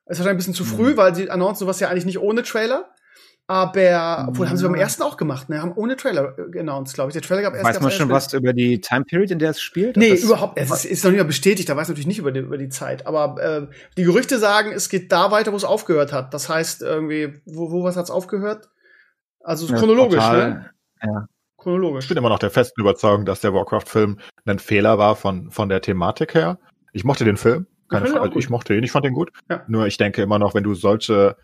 ist 0.07 0.19
wahrscheinlich 0.19 0.29
ein 0.29 0.37
bisschen 0.37 0.55
zu 0.55 0.65
früh, 0.65 0.97
weil 0.97 1.15
sie 1.15 1.29
announcen 1.29 1.61
sowas 1.61 1.81
ja 1.81 1.89
eigentlich 1.89 2.07
nicht 2.07 2.21
ohne 2.21 2.45
Trailer. 2.45 2.91
Aber, 3.51 4.27
obwohl 4.29 4.49
haben 4.49 4.57
sie 4.57 4.63
beim 4.63 4.77
ersten 4.77 5.03
auch 5.03 5.17
gemacht, 5.17 5.49
ne? 5.49 5.61
Haben 5.61 5.73
ohne 5.75 5.97
Trailer 5.97 6.37
äh, 6.55 6.61
announced, 6.61 6.95
glaube 6.95 7.11
ich. 7.11 7.15
Der 7.15 7.23
Trailer 7.23 7.43
gab 7.43 7.55
erst 7.55 7.65
Weiß 7.65 7.81
man 7.81 7.91
schon 7.91 8.09
was 8.09 8.33
über 8.33 8.53
die 8.53 8.81
Time 8.81 9.05
Period, 9.05 9.33
in 9.33 9.41
der 9.41 9.51
es 9.51 9.61
spielt? 9.61 9.97
Nee, 9.97 10.11
Das- 10.11 10.23
überhaupt. 10.23 10.57
Es 10.57 10.71
ist, 10.71 10.85
ist 10.85 11.03
noch 11.05 11.11
nicht 11.11 11.19
mal 11.19 11.27
bestätigt, 11.27 11.69
da 11.69 11.77
weiß 11.77 11.89
natürlich 11.89 12.07
nicht 12.07 12.21
über 12.21 12.31
die, 12.31 12.39
über 12.39 12.59
die 12.59 12.69
Zeit. 12.69 13.09
Aber 13.09 13.43
äh, 13.43 13.67
die 13.97 14.05
Gerüchte 14.05 14.39
sagen, 14.39 14.71
es 14.71 14.89
geht 14.89 15.11
da 15.11 15.33
weiter, 15.33 15.51
wo 15.53 15.57
es 15.57 15.65
aufgehört 15.65 16.13
hat. 16.13 16.33
Das 16.33 16.49
heißt, 16.49 16.83
irgendwie, 16.83 17.43
wo, 17.45 17.73
wo 17.73 17.83
was 17.83 17.97
hat's 17.97 18.13
aufgehört? 18.13 18.69
Also 19.43 19.67
Ja, 19.67 19.79
chronologisch, 19.79 20.21
Portal. 20.21 20.51
ne? 20.51 20.71
Ja. 21.03 21.27
Chronologisch. 21.57 22.05
Ich 22.05 22.09
bin 22.09 22.19
immer 22.19 22.29
noch 22.29 22.39
der 22.39 22.51
festen 22.51 22.81
Überzeugung, 22.81 23.25
dass 23.25 23.41
der 23.41 23.53
Warcraft-Film 23.53 24.21
ein 24.47 24.59
Fehler 24.61 24.97
war 24.99 25.17
von, 25.17 25.51
von 25.51 25.69
der 25.69 25.81
Thematik 25.81 26.35
her. 26.35 26.61
Ich 26.93 27.03
mochte 27.03 27.25
den 27.25 27.37
Film. 27.37 27.67
Keine 27.89 28.07
Frage. 28.07 28.39
ich 28.39 28.49
mochte 28.49 28.77
ihn, 28.77 28.85
ich 28.85 28.93
fand 28.93 29.07
ihn 29.07 29.13
gut. 29.13 29.33
Ja. 29.51 29.65
Nur 29.67 29.89
ich 29.89 29.97
denke 29.97 30.23
immer 30.23 30.39
noch, 30.39 30.55
wenn 30.55 30.63
du 30.63 30.75
solche 30.75 31.37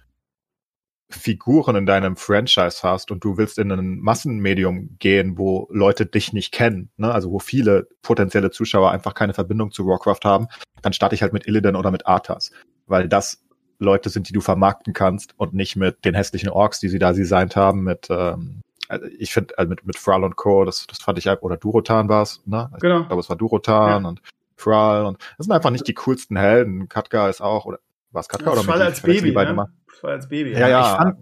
Figuren 1.09 1.77
in 1.77 1.87
deinem 1.87 2.17
Franchise 2.17 2.81
hast 2.83 3.11
und 3.11 3.23
du 3.23 3.37
willst 3.37 3.59
in 3.59 3.71
ein 3.71 4.01
Massenmedium 4.01 4.97
gehen, 4.99 5.39
wo 5.39 5.69
Leute 5.71 6.05
dich 6.07 6.33
nicht 6.33 6.53
kennen, 6.53 6.91
ne? 6.97 7.13
also 7.13 7.31
wo 7.31 7.39
viele 7.39 7.89
potenzielle 8.03 8.51
Zuschauer 8.51 8.91
einfach 8.91 9.15
keine 9.15 9.33
Verbindung 9.35 9.71
zu 9.71 9.87
Warcraft 9.87 10.21
haben, 10.25 10.49
dann 10.83 10.93
starte 10.93 11.15
ich 11.15 11.23
halt 11.23 11.33
mit 11.33 11.47
Illidan 11.47 11.77
oder 11.77 11.91
mit 11.93 12.07
Arthas, 12.07 12.51
weil 12.87 13.09
das 13.09 13.43
Leute 13.79 14.09
sind, 14.09 14.29
die 14.29 14.33
du 14.33 14.41
vermarkten 14.41 14.95
kannst 14.95 15.35
und 15.39 15.55
nicht 15.55 15.77
mit 15.77 16.05
den 16.05 16.15
hässlichen 16.15 16.49
Orks, 16.49 16.81
die 16.81 16.89
sie 16.89 16.99
da 16.99 17.13
designt 17.13 17.55
haben, 17.57 17.85
mit 17.85 18.09
ähm, 18.11 18.63
also 18.89 19.07
ich 19.19 19.33
finde, 19.33 19.57
also 19.59 19.69
mit, 19.69 19.85
mit 19.87 19.97
Thrall 19.97 20.25
und 20.25 20.37
Co., 20.37 20.65
das, 20.65 20.87
das 20.87 20.99
fand 20.99 21.19
ich, 21.19 21.27
halt- 21.27 21.43
oder 21.43 21.57
Durotan 21.57 22.09
war 22.09 22.23
es, 22.23 22.41
ne? 22.47 22.71
Ich 22.75 22.81
Genau. 22.81 23.05
glaube, 23.05 23.21
es 23.21 23.29
war 23.29 23.37
Durotan 23.37 24.03
Ja. 24.03 24.09
und 24.09 24.23
Thrall 24.57 25.05
und 25.05 25.19
das 25.37 25.47
sind 25.47 25.53
einfach 25.53 25.71
nicht 25.71 25.87
die 25.87 25.95
coolsten 25.95 26.37
Helden. 26.37 26.89
Katka 26.89 27.29
ist 27.29 27.41
auch, 27.43 27.67
oder 27.67 27.79
war 28.13 28.21
es 28.21 28.29
Katka 28.29 28.51
Das 28.51 28.59
oder 28.61 28.69
war 28.69 28.77
Medivh? 28.79 28.87
als 28.89 29.03
Baby, 29.03 29.33
ne? 29.33 29.69
Das 29.97 30.03
war 30.03 30.11
als 30.13 30.29
Baby. 30.29 30.53
Ja, 30.53 30.69
ja. 30.69 30.81
Ich 30.81 30.97
fand, 30.99 31.17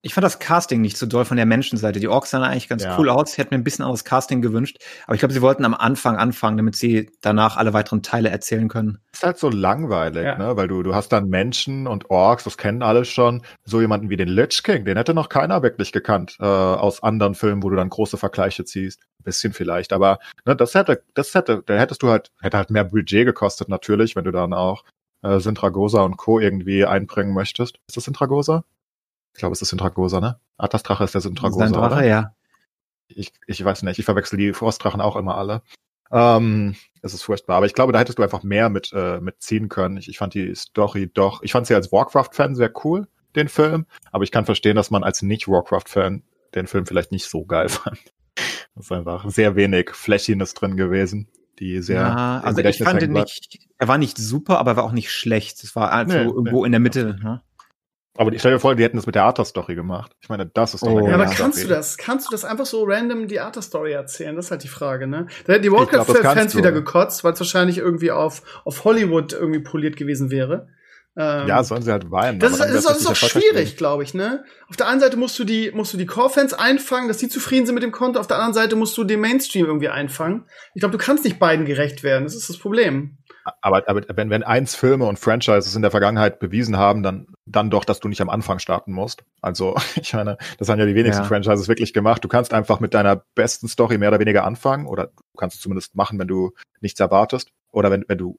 ich 0.00 0.14
fand 0.14 0.24
das 0.24 0.38
Casting 0.38 0.80
nicht 0.80 0.96
so 0.96 1.06
doll 1.06 1.24
von 1.24 1.36
der 1.36 1.44
Menschenseite. 1.46 1.98
Die 1.98 2.06
Orks 2.08 2.30
sahen 2.30 2.42
eigentlich 2.44 2.68
ganz 2.68 2.84
Ja. 2.84 2.96
cool 2.98 3.08
aus. 3.10 3.32
Ich 3.32 3.38
hätte 3.38 3.50
mir 3.52 3.58
ein 3.60 3.64
bisschen 3.64 3.84
anderes 3.84 4.04
Casting 4.04 4.40
gewünscht. 4.42 4.78
Aber 5.06 5.14
ich 5.14 5.18
glaube, 5.18 5.34
sie 5.34 5.42
wollten 5.42 5.64
am 5.64 5.74
Anfang 5.74 6.16
anfangen, 6.16 6.56
damit 6.56 6.76
sie 6.76 7.10
danach 7.20 7.56
alle 7.56 7.72
weiteren 7.72 8.02
Teile 8.02 8.28
erzählen 8.30 8.68
können. 8.68 8.98
ist 9.12 9.24
halt 9.24 9.38
so 9.38 9.50
langweilig, 9.50 10.22
Ja. 10.24 10.38
ne? 10.38 10.56
Weil 10.56 10.68
du, 10.68 10.82
du 10.84 10.94
hast 10.94 11.08
dann 11.12 11.28
Menschen 11.28 11.88
und 11.88 12.10
Orks, 12.10 12.44
das 12.44 12.56
kennen 12.56 12.82
alle 12.82 13.04
schon. 13.04 13.42
So 13.64 13.80
jemanden 13.80 14.08
wie 14.10 14.16
den 14.16 14.28
Lich 14.28 14.62
King, 14.62 14.84
den 14.84 14.96
hätte 14.96 15.14
noch 15.14 15.28
keiner 15.28 15.62
wirklich 15.64 15.90
gekannt 15.90 16.36
äh, 16.40 16.44
aus 16.44 17.02
anderen 17.02 17.34
Filmen, 17.34 17.62
wo 17.64 17.70
du 17.70 17.76
dann 17.76 17.88
große 17.88 18.16
Vergleiche 18.16 18.64
ziehst. 18.64 19.02
Ein 19.20 19.24
bisschen 19.24 19.52
vielleicht, 19.52 19.92
aber 19.92 20.20
ne, 20.46 20.54
das 20.54 20.74
hätte, 20.76 21.02
das 21.14 21.34
hätte, 21.34 21.62
da 21.66 21.74
hättest 21.74 22.02
du 22.04 22.08
halt, 22.08 22.30
hätte 22.40 22.56
halt 22.56 22.70
mehr 22.70 22.84
Budget 22.84 23.26
gekostet 23.26 23.68
natürlich, 23.68 24.14
wenn 24.14 24.24
du 24.24 24.30
dann 24.30 24.52
auch 24.52 24.84
äh, 25.22 25.40
Sintragosa 25.40 26.02
und 26.02 26.16
Co. 26.16 26.38
irgendwie 26.38 26.84
einbringen 26.84 27.34
möchtest. 27.34 27.78
Ist 27.88 27.96
das 27.96 28.04
Sintragosa? 28.04 28.64
Ich 29.34 29.40
glaube, 29.40 29.52
es 29.52 29.62
ist 29.62 29.68
Sintragosa, 29.68 30.20
ne? 30.20 30.40
Arthas 30.56 30.82
Drache 30.82 31.04
ist 31.04 31.14
der 31.14 31.20
Sintragosa, 31.20 31.86
oder? 31.86 32.04
ja. 32.04 32.34
ich, 33.08 33.32
ich 33.46 33.64
weiß 33.64 33.82
nicht, 33.84 33.98
ich 33.98 34.04
verwechsel 34.04 34.38
die 34.38 34.52
Forstdrachen 34.52 35.00
auch 35.00 35.16
immer 35.16 35.36
alle. 35.36 35.62
Ähm, 36.10 36.74
es 37.02 37.14
ist 37.14 37.22
furchtbar, 37.22 37.56
aber 37.56 37.66
ich 37.66 37.74
glaube, 37.74 37.92
da 37.92 37.98
hättest 37.98 38.18
du 38.18 38.22
einfach 38.22 38.42
mehr 38.42 38.70
mit, 38.70 38.92
äh, 38.92 39.20
mit 39.20 39.42
ziehen 39.42 39.68
können. 39.68 39.96
Ich, 39.98 40.08
ich 40.08 40.18
fand 40.18 40.34
die 40.34 40.54
Story 40.54 41.10
doch, 41.12 41.42
ich 41.42 41.52
fand 41.52 41.66
sie 41.66 41.74
als 41.74 41.92
Warcraft-Fan 41.92 42.54
sehr 42.54 42.72
cool, 42.84 43.06
den 43.36 43.48
Film, 43.48 43.86
aber 44.10 44.24
ich 44.24 44.30
kann 44.30 44.46
verstehen, 44.46 44.76
dass 44.76 44.90
man 44.90 45.04
als 45.04 45.22
Nicht-Warcraft-Fan 45.22 46.22
den 46.54 46.66
Film 46.66 46.86
vielleicht 46.86 47.12
nicht 47.12 47.26
so 47.26 47.44
geil 47.44 47.68
fand. 47.68 47.98
Das 48.74 48.86
ist 48.86 48.92
einfach 48.92 49.28
sehr 49.28 49.56
wenig 49.56 49.90
Flächiness 49.90 50.54
drin 50.54 50.76
gewesen, 50.76 51.28
die 51.58 51.82
sehr 51.82 52.00
ja, 52.00 52.40
also 52.42 52.60
ich 52.60 52.78
fand 52.82 53.02
ihn 53.02 53.12
nicht, 53.12 53.58
er 53.78 53.88
war 53.88 53.98
nicht 53.98 54.18
super, 54.18 54.58
aber 54.58 54.72
er 54.72 54.76
war 54.76 54.84
auch 54.84 54.92
nicht 54.92 55.10
schlecht. 55.12 55.62
Es 55.64 55.74
war 55.76 55.92
einfach 55.92 56.14
Nee, 56.16 56.24
irgendwo 56.24 56.60
nee. 56.60 56.66
in 56.66 56.72
der 56.72 56.80
Mitte. 56.80 57.16
Ne? 57.22 57.42
Aber 58.16 58.32
ich 58.32 58.40
stell 58.40 58.52
dir 58.52 58.58
vor, 58.58 58.74
die 58.74 58.82
hätten 58.82 58.96
das 58.96 59.06
mit 59.06 59.14
der 59.14 59.24
Arthur-Story 59.24 59.76
gemacht. 59.76 60.16
Ich 60.20 60.28
meine, 60.28 60.44
das 60.46 60.74
ist 60.74 60.82
doch 60.82 60.88
Oh, 60.90 60.98
eine 60.98 61.08
Ja, 61.08 61.14
aber 61.14 61.26
kannst 61.26 61.58
Story. 61.58 61.68
du 61.68 61.74
das? 61.74 61.96
Kannst 61.98 62.26
du 62.26 62.30
das 62.32 62.44
einfach 62.44 62.66
so 62.66 62.82
random 62.84 63.28
die 63.28 63.38
Arthur-Story 63.38 63.92
erzählen? 63.92 64.34
Das 64.34 64.46
ist 64.46 64.50
halt 64.50 64.64
die 64.64 64.68
Frage, 64.68 65.06
ne? 65.06 65.28
Da 65.46 65.52
hätten 65.52 65.62
die 65.62 65.70
Warcraft-Fans 65.72 66.56
wieder 66.56 66.72
gekotzt, 66.72 67.22
weil 67.22 67.32
es 67.34 67.40
wahrscheinlich 67.40 67.78
irgendwie 67.78 68.10
auf, 68.10 68.42
auf 68.64 68.82
Hollywood 68.84 69.32
irgendwie 69.34 69.60
poliert 69.60 69.96
gewesen 69.96 70.30
wäre. 70.32 70.68
Ähm, 71.16 71.48
Ja, 71.48 71.62
sollen 71.64 71.82
sie 71.82 71.90
halt 71.90 72.10
weinen. 72.10 72.38
Das 72.38 72.52
ist, 72.52 72.60
das 72.60 72.70
ist, 72.70 72.88
das 72.88 73.00
ist 73.00 73.06
auch 73.06 73.16
schwierig, 73.16 73.76
glaube 73.76 74.02
ich, 74.02 74.14
ne? 74.14 74.44
Auf 74.68 74.76
der 74.76 74.88
einen 74.88 75.00
Seite 75.00 75.16
musst 75.16 75.38
du 75.38 75.44
die, 75.44 75.70
musst 75.72 75.92
du 75.92 75.98
die 75.98 76.06
Core-Fans 76.06 76.54
einfangen, 76.54 77.08
dass 77.08 77.18
die 77.18 77.28
zufrieden 77.28 77.66
sind 77.66 77.74
mit 77.74 77.82
dem 77.82 77.92
Content, 77.92 78.18
auf 78.18 78.26
der 78.26 78.36
anderen 78.36 78.54
Seite 78.54 78.76
musst 78.76 78.96
du 78.96 79.04
den 79.04 79.20
Mainstream 79.20 79.66
irgendwie 79.66 79.88
einfangen. 79.88 80.44
Ich 80.74 80.80
glaube, 80.80 80.96
du 80.96 81.02
kannst 81.02 81.24
nicht 81.24 81.38
beiden 81.38 81.66
gerecht 81.66 82.02
werden, 82.02 82.24
das 82.24 82.34
ist 82.34 82.48
das 82.48 82.58
Problem. 82.58 83.18
Aber, 83.62 83.88
aber 83.88 84.02
wenn, 84.14 84.28
wenn 84.28 84.42
eins 84.42 84.74
Filme 84.74 85.06
und 85.06 85.18
Franchises 85.18 85.74
in 85.74 85.80
der 85.80 85.90
Vergangenheit 85.90 86.38
bewiesen 86.38 86.76
haben, 86.76 87.02
dann, 87.02 87.28
dann 87.46 87.70
doch, 87.70 87.84
dass 87.86 87.98
du 87.98 88.08
nicht 88.08 88.20
am 88.20 88.28
Anfang 88.28 88.58
starten 88.58 88.92
musst. 88.92 89.22
Also, 89.40 89.74
ich 90.00 90.12
meine, 90.12 90.36
das 90.58 90.68
haben 90.68 90.78
ja 90.78 90.84
die 90.86 90.94
wenigsten 90.94 91.22
Ja. 91.22 91.28
Franchises 91.28 91.66
wirklich 91.66 91.94
gemacht. 91.94 92.22
Du 92.22 92.28
kannst 92.28 92.52
einfach 92.52 92.78
mit 92.78 92.92
deiner 92.94 93.24
besten 93.34 93.66
Story 93.68 93.96
mehr 93.96 94.10
oder 94.10 94.20
weniger 94.20 94.44
anfangen 94.44 94.86
oder 94.86 95.06
du 95.06 95.36
kannst 95.38 95.56
es 95.56 95.62
zumindest 95.62 95.96
machen, 95.96 96.18
wenn 96.18 96.28
du 96.28 96.52
nichts 96.80 97.00
erwartest 97.00 97.50
oder 97.72 97.90
wenn, 97.90 98.04
wenn 98.06 98.18
du 98.18 98.38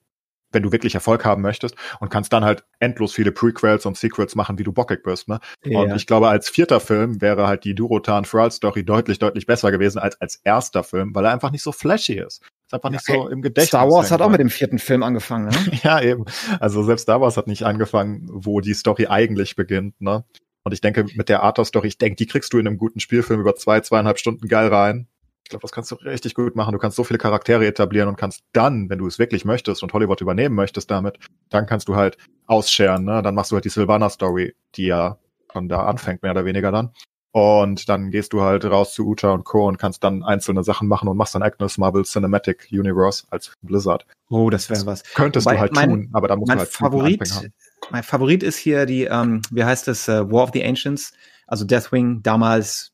wenn 0.51 0.63
du 0.63 0.71
wirklich 0.71 0.95
Erfolg 0.95 1.25
haben 1.25 1.41
möchtest 1.41 1.75
und 1.99 2.09
kannst 2.09 2.33
dann 2.33 2.43
halt 2.43 2.63
endlos 2.79 3.13
viele 3.13 3.31
Prequels 3.31 3.85
und 3.85 3.97
Sequels 3.97 4.35
machen, 4.35 4.57
wie 4.57 4.63
du 4.63 4.71
bockig 4.71 5.03
bist, 5.03 5.27
ne? 5.27 5.39
Und 5.65 5.71
Ja. 5.71 5.95
ich 5.95 6.07
glaube, 6.07 6.29
als 6.29 6.49
vierter 6.49 6.79
Film 6.79 7.21
wäre 7.21 7.47
halt 7.47 7.63
die 7.63 7.75
Durotan 7.75 8.23
Thrall 8.23 8.51
Story 8.51 8.83
deutlich, 8.83 9.19
deutlich 9.19 9.45
besser 9.45 9.71
gewesen 9.71 9.99
als 9.99 10.19
als 10.21 10.39
erster 10.43 10.83
Film, 10.83 11.13
weil 11.13 11.25
er 11.25 11.31
einfach 11.31 11.51
nicht 11.51 11.63
so 11.63 11.71
flashy 11.71 12.13
ist. 12.19 12.41
Ist 12.65 12.73
einfach 12.73 12.89
nicht 12.91 13.05
so 13.05 13.27
im 13.29 13.41
Gedächtnis. 13.41 13.69
Star 13.69 13.89
Wars 13.89 14.11
hat 14.11 14.21
auch 14.21 14.29
mit 14.29 14.39
dem 14.39 14.49
vierten 14.49 14.77
Film 14.79 15.01
angefangen, 15.03 15.45
ne? 15.45 15.51
Ja, 15.83 16.01
eben. 16.01 16.25
Also 16.59 16.83
selbst 16.83 17.03
Star 17.03 17.19
Wars 17.21 17.37
hat 17.37 17.47
nicht 17.47 17.63
angefangen, 17.63 18.27
wo 18.31 18.59
die 18.61 18.73
Story 18.73 19.07
eigentlich 19.07 19.55
beginnt, 19.55 19.99
ne? 20.01 20.23
Und 20.63 20.73
ich 20.73 20.81
denke, 20.81 21.05
mit 21.15 21.29
der 21.29 21.41
Arthur-Story, 21.41 21.87
ich 21.87 21.97
denke, 21.97 22.17
die 22.17 22.27
kriegst 22.27 22.53
du 22.53 22.59
in 22.59 22.67
einem 22.67 22.77
guten 22.77 22.99
Spielfilm 22.99 23.39
über 23.39 23.55
zwei, 23.55 23.79
zweieinhalb 23.79 24.19
Stunden 24.19 24.47
geil 24.47 24.67
rein. 24.67 25.07
Ich 25.49 25.51
glaube, 25.51 25.63
das 25.63 25.71
kannst 25.71 25.89
du 25.89 25.95
richtig 25.95 26.35
gut 26.35 26.55
machen. 26.55 26.73
Du 26.73 26.77
kannst 26.77 26.95
so 26.95 27.03
viele 27.03 27.17
Charaktere 27.17 27.65
etablieren 27.65 28.07
und 28.07 28.17
kannst 28.17 28.43
dann, 28.53 28.87
wenn 28.87 28.99
du 28.99 29.07
es 29.07 29.17
wirklich 29.17 29.45
möchtest 29.45 29.81
und 29.81 29.91
Hollywood 29.93 30.21
übernehmen 30.21 30.53
möchtest 30.53 30.91
damit, 30.91 31.17
dann 31.49 31.65
kannst 31.65 31.87
du 31.87 31.95
halt 31.95 32.17
ausscheren, 32.45 33.03
ne? 33.03 33.23
Dann 33.23 33.33
machst 33.33 33.49
du 33.49 33.55
halt 33.55 33.65
die 33.65 33.69
Sylvana-Story, 33.69 34.53
die 34.75 34.85
ja 34.85 35.17
von 35.51 35.67
da 35.67 35.87
anfängt, 35.87 36.21
mehr 36.21 36.33
oder 36.33 36.45
weniger 36.45 36.71
dann. 36.71 36.91
Und 37.31 37.89
dann 37.89 38.11
gehst 38.11 38.31
du 38.33 38.41
halt 38.41 38.63
raus 38.63 38.93
zu 38.93 39.07
Uta 39.07 39.31
und 39.31 39.43
Co. 39.43 39.67
und 39.67 39.79
kannst 39.79 40.03
dann 40.03 40.21
einzelne 40.21 40.63
Sachen 40.63 40.87
machen 40.87 41.07
und 41.09 41.17
machst 41.17 41.33
dann 41.33 41.41
Agnes 41.41 41.79
Marvel 41.79 42.03
Cinematic 42.03 42.67
Universe 42.71 43.23
als 43.31 43.51
Blizzard. 43.63 44.05
Oh, 44.29 44.51
das 44.51 44.69
wäre 44.69 44.85
was. 44.85 45.03
Könntest 45.15 45.47
Wobei 45.47 45.55
du 45.55 45.61
halt 45.61 45.73
mein- 45.73 45.89
tun, 45.89 46.09
aber 46.13 46.27
dann 46.27 46.37
musst 46.37 46.49
Mein 46.49 46.57
du 46.57 46.63
halt 46.63 46.69
Favorit, 46.69 47.51
mein 47.89 48.03
Favorit 48.03 48.43
ist 48.43 48.57
hier 48.57 48.85
die, 48.85 49.05
ähm, 49.05 49.41
wie 49.49 49.63
heißt 49.63 49.87
es, 49.87 50.07
äh, 50.07 50.31
War 50.31 50.43
of 50.43 50.51
the 50.53 50.63
Ancients, 50.63 51.11
also 51.47 51.65
Deathwing 51.65 52.21
damals 52.21 52.91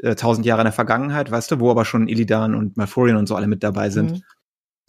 äh, 0.00 0.14
tausend 0.14 0.46
Jahre 0.46 0.62
in 0.62 0.66
der 0.66 0.72
Vergangenheit, 0.72 1.30
weißt 1.30 1.50
du, 1.50 1.60
wo 1.60 1.70
aber 1.70 1.84
schon 1.84 2.08
Illidan 2.08 2.54
und 2.54 2.76
Malfurion 2.76 3.16
und 3.16 3.26
so 3.26 3.36
alle 3.36 3.46
mit 3.46 3.62
dabei 3.62 3.90
sind. 3.90 4.12
Mhm. 4.12 4.22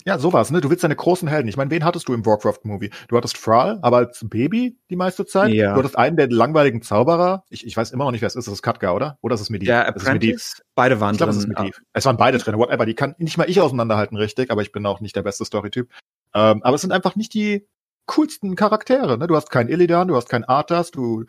Ja, 0.08 0.20
sowas, 0.20 0.52
ne? 0.52 0.62
Du 0.62 0.70
willst 0.70 0.84
deine 0.84 0.96
großen 0.96 1.28
Helden. 1.28 1.48
Ich 1.48 1.58
meine, 1.58 1.72
wen 1.72 1.84
hattest 1.84 2.08
du 2.08 2.14
im 2.14 2.24
Warcraft-Movie? 2.28 2.92
Du 3.08 3.18
hattest 3.18 3.44
Thrall, 3.44 3.80
aber 3.82 3.98
als 3.98 4.24
Baby 4.30 4.78
die 4.92 4.96
meiste 4.96 5.26
Zeit. 5.26 5.52
Ja. 5.52 5.74
Du 5.74 5.80
hattest 5.80 5.98
einen 5.98 6.16
der 6.16 6.30
langweiligen 6.30 6.84
Zauberer. 6.84 7.44
Ich, 7.50 7.66
ich 7.66 7.76
weiß 7.76 7.92
immer 7.92 8.04
noch 8.04 8.12
nicht, 8.12 8.22
wer 8.22 8.28
es 8.28 8.36
ist. 8.36 8.46
Das 8.46 8.54
ist 8.54 8.62
Katka, 8.62 8.92
oder? 8.92 9.18
Oder 9.22 9.34
ist 9.34 9.42
es 9.42 9.50
Medivh? 9.50 9.66
Der 9.66 9.96
Es 9.96 10.04
ist 10.04 10.08
Medivh. 10.08 10.34
Apprentice, 10.34 10.62
beide 10.76 11.00
waren 11.00 11.14
Ich 11.14 11.18
glaube, 11.18 11.32
es 11.32 11.38
ist 11.38 11.48
drin. 11.48 11.56
Medivh. 11.58 11.82
Es 11.94 12.06
waren 12.06 12.18
beide 12.18 12.38
drin, 12.38 12.56
whatever. 12.60 12.86
Die 12.86 12.94
kann 12.94 13.16
nicht 13.18 13.40
mal 13.40 13.50
ich 13.50 13.60
auseinanderhalten, 13.60 14.16
richtig, 14.16 14.52
aber 14.52 14.62
ich 14.62 14.72
bin 14.72 14.86
auch 14.86 15.02
nicht 15.02 15.16
der 15.16 15.24
beste 15.24 15.44
Storytyp. 15.44 15.90
Ähm, 16.36 16.62
aber 16.62 16.76
es 16.76 16.82
sind 16.82 16.92
einfach 16.92 17.16
nicht 17.16 17.34
die 17.34 17.68
coolsten 18.06 18.56
Charaktere, 18.56 19.18
ne? 19.18 19.26
Du 19.26 19.36
hast 19.36 19.50
keinen 19.50 19.70
Illidan, 19.70 20.08
du 20.08 20.16
hast 20.16 20.30
keinen 20.30 20.44
Arthas, 20.44 20.92
du, 20.92 21.26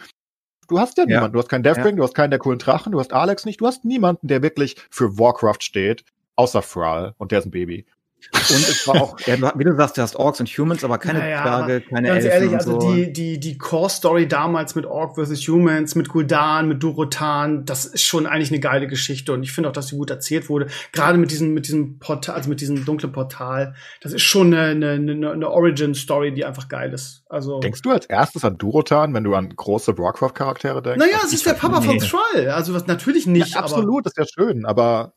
du 0.68 0.78
hast 0.78 0.98
ja, 0.98 1.04
Ja. 1.04 1.08
niemanden. 1.16 1.32
Du 1.34 1.38
hast 1.38 1.48
keinen 1.48 1.62
Deathwing, 1.62 1.96
du 1.96 2.02
hast 2.02 2.14
keinen 2.14 2.30
der 2.30 2.38
coolen 2.38 2.58
Drachen, 2.58 2.92
du 2.92 3.00
hast 3.00 3.12
Alex 3.12 3.44
nicht, 3.44 3.60
du 3.60 3.66
hast 3.66 3.84
niemanden, 3.84 4.28
der 4.28 4.42
wirklich 4.42 4.76
für 4.90 5.18
Warcraft 5.18 5.60
steht, 5.62 6.04
außer 6.36 6.62
Thrall. 6.62 7.14
Und 7.18 7.32
der 7.32 7.40
ist 7.40 7.46
ein 7.46 7.50
Baby. 7.50 7.86
Und 8.32 8.68
es 8.68 8.86
war 8.86 9.00
auch, 9.00 9.20
ja, 9.20 9.36
wie 9.56 9.64
du 9.64 9.74
sagst, 9.76 9.96
du 9.96 10.02
hast 10.02 10.16
Orks 10.16 10.40
und 10.40 10.48
Humans, 10.48 10.84
aber 10.84 10.98
keine 10.98 11.20
Naja, 11.20 11.42
Zwerge, 11.42 11.80
keine 11.82 12.08
Ganz 12.08 12.24
Elfen 12.24 12.30
ehrlich, 12.32 12.50
und 12.50 12.56
also 12.56 12.80
so. 12.80 12.94
die, 12.94 13.12
die, 13.12 13.40
die 13.40 13.58
Core-Story 13.58 14.28
damals 14.28 14.74
mit 14.74 14.86
Orc 14.86 15.16
vs. 15.16 15.46
Humans, 15.48 15.94
mit 15.94 16.08
Gul'dan, 16.08 16.64
mit 16.64 16.82
Durotan, 16.82 17.64
das 17.64 17.86
ist 17.86 18.02
schon 18.02 18.26
eigentlich 18.26 18.50
eine 18.50 18.60
geile 18.60 18.86
Geschichte 18.86 19.32
und 19.32 19.42
ich 19.42 19.52
finde 19.52 19.68
auch, 19.68 19.72
dass 19.72 19.88
sie 19.88 19.96
gut 19.96 20.10
erzählt 20.10 20.48
wurde. 20.48 20.66
Gerade 20.92 21.18
mit 21.18 21.30
diesem, 21.30 21.54
mit 21.54 21.66
diesem 21.66 21.98
Portal, 21.98 22.34
also 22.34 22.48
mit 22.48 22.60
diesem 22.60 22.84
dunklen 22.84 23.12
Portal. 23.12 23.74
Das 24.00 24.12
ist 24.12 24.22
schon 24.22 24.52
eine, 24.54 24.90
eine, 24.90 25.30
eine, 25.32 25.50
Origin-Story, 25.50 26.34
die 26.34 26.44
einfach 26.44 26.68
geil 26.68 26.92
ist. 26.92 27.24
Also. 27.28 27.60
Denkst 27.60 27.82
du 27.82 27.90
als 27.90 28.06
erstes 28.06 28.44
an 28.44 28.58
Durotan, 28.58 29.14
wenn 29.14 29.24
du 29.24 29.34
an 29.34 29.48
große 29.54 29.96
Warcraft-Charaktere 29.96 30.82
denkst? 30.82 30.98
naja, 30.98 31.16
Also 31.16 31.28
es 31.28 31.34
ist 31.34 31.46
der 31.46 31.54
Papa 31.54 31.80
nicht. 31.80 31.86
von 31.86 31.98
Thrall. 31.98 32.50
Also 32.50 32.74
was 32.74 32.86
natürlich 32.86 33.26
nicht, 33.26 33.54
Ja, 33.54 33.60
absolut, 33.60 34.06
das 34.06 34.12
ist 34.16 34.18
ja 34.18 34.44
schön, 34.44 34.66
aber 34.66 35.14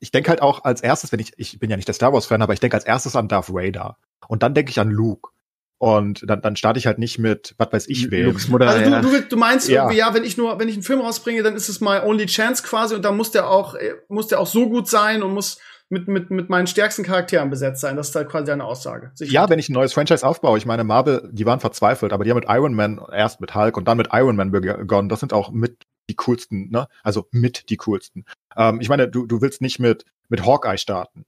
ich, 0.00 0.10
denke 0.10 0.30
halt 0.30 0.42
auch 0.42 0.64
als 0.64 0.80
erstes, 0.80 1.12
wenn 1.12 1.20
ich, 1.20 1.32
ich 1.36 1.58
bin 1.58 1.70
ja 1.70 1.76
nicht 1.76 1.88
der 1.88 1.94
Star 1.94 2.12
Wars-Fan, 2.12 2.42
aber 2.42 2.52
ich 2.52 2.60
denke 2.60 2.76
als 2.76 2.84
erstes 2.84 3.16
an 3.16 3.28
Darth 3.28 3.52
Vader. 3.52 3.96
Und 4.28 4.42
dann 4.42 4.54
denke 4.54 4.70
ich 4.70 4.80
an 4.80 4.90
Luke. 4.90 5.30
Und 5.78 6.24
dann, 6.28 6.42
dann 6.42 6.56
starte 6.56 6.78
ich 6.78 6.86
halt 6.86 6.98
nicht 6.98 7.20
mit, 7.20 7.54
was 7.56 7.72
weiß 7.72 7.88
ich 7.88 8.10
wem. 8.10 8.34
Also 8.34 8.56
ja. 8.58 9.00
du, 9.00 9.10
du, 9.10 9.22
du 9.22 9.36
meinst 9.36 9.68
Ja. 9.68 9.82
irgendwie, 9.82 9.98
ja, 9.98 10.12
wenn 10.12 10.24
ich 10.24 10.36
nur, 10.36 10.58
wenn 10.58 10.68
ich 10.68 10.74
einen 10.74 10.82
Film 10.82 11.00
rausbringe, 11.00 11.44
dann 11.44 11.54
ist 11.54 11.68
es 11.68 11.80
my 11.80 12.00
only 12.04 12.26
chance 12.26 12.64
quasi 12.64 12.96
und 12.96 13.04
dann 13.04 13.16
muss 13.16 13.30
der 13.30 13.48
auch, 13.48 13.74
äh, 13.76 13.94
muss 14.08 14.26
der 14.26 14.40
auch 14.40 14.48
so 14.48 14.68
gut 14.68 14.88
sein 14.88 15.22
und 15.22 15.34
muss 15.34 15.58
mit, 15.88 16.08
mit, 16.08 16.30
mit 16.30 16.50
meinen 16.50 16.66
stärksten 16.66 17.04
Charakteren 17.04 17.48
besetzt 17.48 17.80
sein. 17.80 17.96
Das 17.96 18.08
ist 18.08 18.16
halt 18.16 18.28
quasi 18.28 18.46
deine 18.46 18.64
Aussage. 18.64 19.12
Sicher. 19.14 19.32
Ja, 19.32 19.48
wenn 19.48 19.60
ich 19.60 19.68
ein 19.68 19.72
neues 19.72 19.92
Franchise 19.92 20.26
aufbaue, 20.26 20.58
ich 20.58 20.66
meine, 20.66 20.82
Marvel, 20.82 21.28
die 21.32 21.46
waren 21.46 21.60
verzweifelt, 21.60 22.12
aber 22.12 22.24
die 22.24 22.30
haben 22.30 22.38
mit 22.38 22.48
Iron 22.48 22.74
Man 22.74 23.00
erst 23.12 23.40
mit 23.40 23.54
Hulk 23.54 23.76
und 23.76 23.86
dann 23.86 23.96
mit 23.96 24.08
Iron 24.12 24.34
Man 24.34 24.50
begonnen. 24.50 25.08
Das 25.08 25.20
sind 25.20 25.32
auch 25.32 25.50
mit 25.50 25.84
die 26.08 26.16
coolsten, 26.16 26.70
ne? 26.70 26.86
Also 27.02 27.26
mit 27.30 27.68
die 27.70 27.76
coolsten. 27.76 28.24
Ähm, 28.56 28.80
ich 28.80 28.88
meine, 28.88 29.08
du, 29.08 29.26
du 29.26 29.40
willst 29.40 29.60
nicht 29.60 29.78
mit, 29.78 30.04
mit 30.28 30.44
Hawkeye 30.44 30.78
starten. 30.78 31.24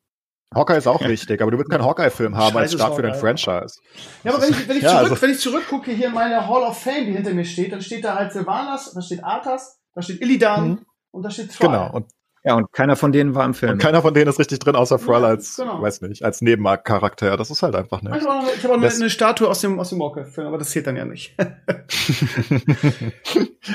Hawkeye 0.52 0.78
ist 0.78 0.88
auch 0.88 1.00
wichtig, 1.06 1.40
aber 1.42 1.52
du 1.52 1.58
willst 1.58 1.70
keinen 1.70 1.84
Hawkeye-Film 1.84 2.36
haben 2.36 2.56
als 2.56 2.72
Scheiße, 2.72 2.78
Start 2.82 2.96
für 2.96 3.02
dein. 3.02 3.14
Franchise. 3.14 3.80
Ja, 4.24 4.32
aber 4.34 4.42
wenn 4.42 4.50
ich, 4.50 4.68
wenn 4.68 4.76
ich, 4.78 4.82
Ja, 4.82 4.90
zurück, 4.98 5.10
also- 5.12 5.22
wenn 5.22 5.30
ich 5.30 5.38
zurückgucke 5.38 5.92
hier 5.92 6.08
in 6.08 6.14
meine 6.14 6.44
Hall 6.48 6.62
of 6.62 6.76
Fame, 6.82 7.06
die 7.06 7.12
hinter 7.12 7.32
mir 7.34 7.44
steht, 7.44 7.70
dann 7.72 7.80
steht 7.82 8.04
da 8.04 8.16
halt 8.16 8.32
Sylvanas, 8.32 8.92
da 8.92 9.00
steht 9.00 9.22
Arthas, 9.22 9.78
da 9.94 10.02
steht 10.02 10.20
Illidan 10.20 10.68
Mhm. 10.70 10.86
und 11.12 11.22
da 11.22 11.30
steht 11.30 11.52
Thrall. 11.54 11.68
Genau. 11.68 11.92
Und, 11.92 12.06
ja, 12.42 12.54
und 12.54 12.72
keiner 12.72 12.96
von 12.96 13.12
denen 13.12 13.34
war 13.34 13.44
im 13.44 13.54
Film. 13.54 13.72
und 13.72 13.78
keiner 13.78 14.00
von 14.02 14.14
denen 14.14 14.28
ist 14.28 14.38
richtig 14.38 14.58
drin, 14.60 14.74
außer 14.76 14.98
Thrall 14.98 15.22
Ja, 15.22 15.28
als, 15.28 15.56
genau. 15.56 15.82
weiß 15.82 16.00
nicht, 16.02 16.24
als 16.24 16.40
Nebencharakter. 16.40 17.36
Das 17.36 17.50
ist 17.50 17.62
halt 17.62 17.74
einfach 17.74 17.98
Ich 18.02 18.08
nicht. 18.08 18.26
habe 18.26 18.30
auch, 18.30 18.52
ich 18.56 18.64
hab 18.64 18.70
auch 18.70 18.74
eine, 18.74 18.82
Das- 18.86 19.00
eine 19.00 19.10
Statue 19.10 19.48
aus 19.48 19.60
dem, 19.60 19.78
aus 19.78 19.90
dem 19.90 19.98
Walker-Film, 20.00 20.46
aber 20.46 20.58
das 20.58 20.70
zählt 20.70 20.86
dann 20.86 20.96
ja 20.96 21.04
nicht. 21.04 21.34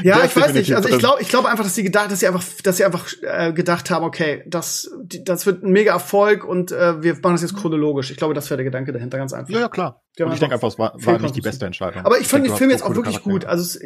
Ja, 0.03 0.24
ich 0.24 0.36
weiß 0.36 0.53
nicht. 0.53 0.76
Also 0.76 0.89
ich 0.89 0.97
glaube, 0.97 1.22
ich 1.22 1.30
glaube 1.30 1.47
einfach, 1.49 1.63
dass 1.63 1.76
sie 1.76 1.84
gedacht, 1.84 2.11
dass 2.11 2.20
sie 2.20 2.28
einfach, 2.28 2.43
dass 2.63 2.78
sie 2.78 2.86
einfach 2.86 3.07
äh, 3.22 3.53
gedacht 3.53 3.89
haben, 3.91 4.03
okay, 4.03 4.43
das, 4.47 4.89
die, 5.03 5.24
das 5.24 5.45
wird 5.45 5.63
ein 5.63 5.72
mega 5.72 5.93
Erfolg 5.93 6.43
und 6.43 6.72
äh, 6.72 7.01
wir 7.03 7.13
machen 7.13 7.34
das 7.34 7.41
jetzt 7.43 7.55
chronologisch. 7.55 8.11
Ich 8.11 8.18
glaube, 8.18 8.34
das 8.34 8.49
wäre 8.49 8.57
der 8.57 8.66
Gedanke 8.66 8.91
dahinter, 8.91 9.18
ganz 9.18 9.34
einfach. 9.34 9.53
Ja, 9.53 9.59
ja, 9.61 9.70
klar. 9.70 10.01
Und 10.20 10.34
ich 10.34 10.39
denke 10.39 10.55
einfach 10.55 10.70
es 10.70 10.80
war, 10.80 10.93
war 10.95 11.20
nicht 11.20 11.36
die 11.36 11.41
beste 11.41 11.66
Entscheidung. 11.66 12.03
Aber 12.05 12.18
ich 12.20 12.28
fand 12.28 12.43
denke, 12.45 12.55
den 12.55 12.57
Film 12.57 12.70
jetzt 12.72 12.84
auch 12.84 12.95
wirklich 12.95 13.18
Charaktere. 13.24 13.34
gut. 13.34 13.45
Also 13.45 13.63
es, 13.63 13.80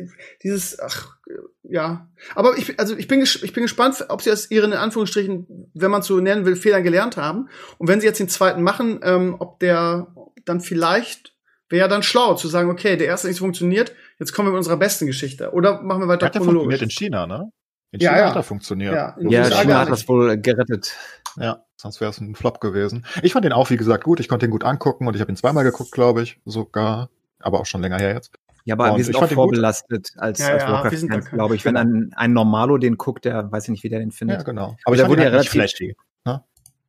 dieses, 0.44 0.80
ach, 0.80 1.18
ja. 1.70 2.10
Aber 2.36 2.58
ich, 2.58 2.80
also 2.80 2.98
ich 2.98 3.08
bin, 3.08 3.22
ich 3.22 3.54
bin 3.54 3.64
gespannt, 3.64 4.06
ob 4.10 4.22
sie 4.22 4.32
aus 4.32 4.50
ihren 4.52 4.72
in 4.72 4.78
Anführungsstrichen, 4.78 5.72
wenn 5.74 5.92
man 5.92 6.02
so 6.02 6.20
nennen 6.20 6.46
will, 6.46 6.56
Fehlern 6.56 6.84
gelernt 6.84 7.18
haben. 7.18 7.50
Und 7.78 7.88
wenn 7.88 8.02
sie 8.02 8.08
jetzt 8.08 8.20
den 8.20 8.30
zweiten 8.30 8.62
machen, 8.64 9.00
ähm, 9.04 9.36
ob 9.40 9.60
der 9.60 10.08
dann 10.46 10.62
vielleicht 10.62 11.34
wäre 11.70 11.82
ja 11.82 11.88
dann 11.88 12.04
schlau 12.04 12.34
zu 12.34 12.48
sagen, 12.48 12.70
okay, 12.70 12.98
der 12.98 13.08
erste 13.08 13.28
hat 13.28 13.32
nicht 13.32 13.40
funktioniert, 13.40 13.94
jetzt 14.18 14.34
kommen 14.34 14.48
wir 14.48 14.52
mit 14.52 14.58
unserer 14.58 14.78
besten 14.78 15.06
Geschichte. 15.06 15.52
Oder 15.52 15.82
machen 15.82 16.02
wir 16.02 16.08
weiter 16.08 16.26
Hat 16.26 16.36
ja 16.36 16.42
funktioniert 16.42 16.82
in 16.82 16.90
China, 16.90 17.28
ne? 17.28 17.52
In 17.92 18.00
Ja, 18.00 18.12
China 18.12 18.22
ja. 18.22 18.30
hat 18.30 18.36
er 18.36 18.44
funktioniert. 18.44 18.94
Ja, 18.94 19.16
ja, 19.20 19.44
China 19.46 19.80
hat 19.80 19.90
das 19.90 20.08
wohl 20.08 20.38
gerettet. 20.38 20.96
Ja, 21.38 21.64
sonst 21.76 22.02
wäre 22.02 22.10
es 22.10 22.20
ein 22.20 22.36
Flop 22.36 22.60
gewesen. 22.60 23.06
Ich 23.22 23.34
fand 23.34 23.46
den 23.46 23.54
auch, 23.54 23.70
wie 23.70 23.78
gesagt, 23.78 24.04
gut. 24.04 24.20
Ich 24.20 24.28
konnte 24.28 24.46
ihn 24.46 24.52
gut 24.52 24.64
angucken 24.64 25.08
und 25.08 25.16
ich 25.16 25.22
habe 25.22 25.32
ihn 25.32 25.36
zweimal 25.36 25.64
geguckt, 25.64 25.92
glaube 25.92 26.24
ich, 26.24 26.40
sogar. 26.46 27.10
Aber 27.40 27.60
auch 27.60 27.66
schon 27.66 27.82
länger 27.82 27.98
her 27.98 28.14
jetzt. 28.14 28.32
Ja, 28.66 28.76
aber 28.76 28.92
Und 28.92 28.98
wir 28.98 29.04
sind 29.04 29.12
ich 29.12 29.16
auch 29.18 29.22
fand 29.22 29.32
ihn 29.32 29.36
gut. 29.36 29.44
vorbelastet 29.46 30.12
als, 30.18 30.40
Ja, 30.40 30.48
als 30.50 30.64
ja, 30.64 30.84
wir 30.92 30.98
sind 30.98 31.10
da 31.12 31.16
Warcraft-Fans, 31.16 31.30
glaube 31.32 31.56
ich. 31.56 31.66
Wenn 31.66 31.78
ein, 31.78 32.12
ein 32.16 32.34
Normalo 32.34 32.78
den 32.78 32.98
guckt, 32.98 33.26
der 33.26 33.52
weiß 33.52 33.64
ich 33.66 33.70
nicht, 33.70 33.84
wie 33.84 33.90
der 33.90 34.00
den 34.00 34.12
findet. 34.12 34.38
Ja, 34.40 34.44
genau. 34.44 34.76
Aber 34.86 34.96
ich 34.96 35.02
der 35.02 35.10
wurde 35.10 35.22
ja 35.22 35.26
halt 35.26 35.34
relativ- 35.34 35.52
flashy. 35.52 35.96
Ne? 36.26 36.44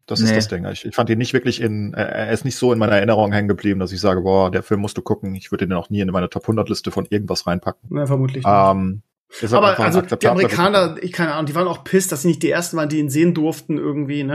Das 0.06 0.20
ist 0.20 0.30
Nee. 0.30 0.34
das 0.36 0.48
Ding. 0.48 0.64
Ich, 0.66 0.84
ich 0.84 0.94
fand 0.94 1.08
ihn 1.10 1.18
nicht 1.18 1.32
wirklich 1.32 1.60
in, 1.60 1.94
äh, 1.94 2.02
er 2.02 2.32
ist 2.32 2.44
nicht 2.44 2.56
so 2.56 2.72
in 2.72 2.78
meiner 2.80 2.96
Erinnerung 2.96 3.32
hängen 3.32 3.46
geblieben, 3.48 3.78
dass 3.78 3.92
ich 3.92 4.00
sage, 4.00 4.22
boah, 4.22 4.50
der 4.50 4.62
Film 4.64 4.80
musst 4.80 4.96
du 4.98 5.02
gucken. 5.02 5.34
Ich 5.36 5.52
würde 5.52 5.66
den 5.68 5.76
auch 5.76 5.88
nie 5.90 6.00
in 6.00 6.08
meine 6.10 6.28
Top 6.28 6.42
100 6.44 6.68
Liste 6.68 6.90
von 6.90 7.06
irgendwas 7.08 7.46
reinpacken. 7.46 7.88
Na, 7.90 8.06
vermutlich 8.06 8.44
nicht. 8.44 8.52
Ähm, 8.52 9.02
ist 9.40 9.54
Aber 9.54 9.78
also 9.78 10.00
die 10.02 10.26
Amerikaner, 10.26 10.96
ich 11.00 11.12
keine 11.12 11.32
Ahnung, 11.34 11.46
die 11.46 11.54
waren 11.54 11.68
auch 11.68 11.84
pisst, 11.84 12.10
dass 12.10 12.22
sie 12.22 12.28
nicht 12.28 12.42
die 12.42 12.50
ersten 12.50 12.76
waren, 12.76 12.88
die 12.88 12.98
ihn 12.98 13.08
sehen 13.10 13.32
durften 13.34 13.78
irgendwie, 13.78 14.24
ne? 14.24 14.34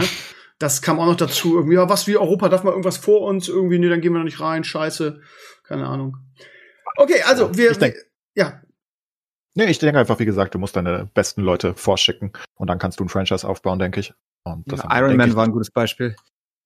Das 0.58 0.82
kam 0.82 1.02
auch 1.02 1.06
noch 1.08 1.18
dazu. 1.18 1.56
Irgendwie, 1.58 1.76
ja, 1.76 1.90
was 1.90 2.08
wie 2.08 2.16
Europa 2.16 2.48
darf 2.48 2.64
mal 2.64 2.70
irgendwas 2.72 2.96
vor 2.96 3.22
uns 3.24 3.50
irgendwie, 3.50 3.78
nee, 3.78 3.90
dann 3.90 4.00
gehen 4.00 4.14
wir 4.14 4.20
da 4.20 4.24
nicht 4.24 4.40
rein, 4.40 4.64
scheiße. 4.64 5.20
Keine 5.64 5.86
Ahnung. 5.88 6.16
Okay, 6.98 7.22
also 7.26 7.56
wir, 7.58 7.72
Ich 7.72 7.78
denk- 7.78 7.96
ja, 8.36 8.62
Nee, 9.58 9.66
ich 9.68 9.80
denke 9.80 9.98
einfach, 10.00 10.20
wie 10.20 10.26
gesagt, 10.26 10.54
du 10.54 10.60
musst 10.60 10.76
deine 10.76 11.10
besten 11.14 11.42
Leute 11.42 11.76
vorschicken 11.76 12.34
und 12.56 12.70
dann 12.70 12.78
kannst 12.78 13.00
du 13.00 13.06
ein 13.06 13.10
Franchise 13.10 13.48
aufbauen, 13.48 13.80
denke 13.80 14.02
ich. 14.02 14.14
Und 14.44 14.70
das 14.70 14.84
haben, 14.84 14.98
Iron 14.98 15.16
Man 15.16 15.30
ich, 15.30 15.36
war 15.38 15.46
ein 15.46 15.54
gutes 15.54 15.72
Beispiel. 15.72 16.14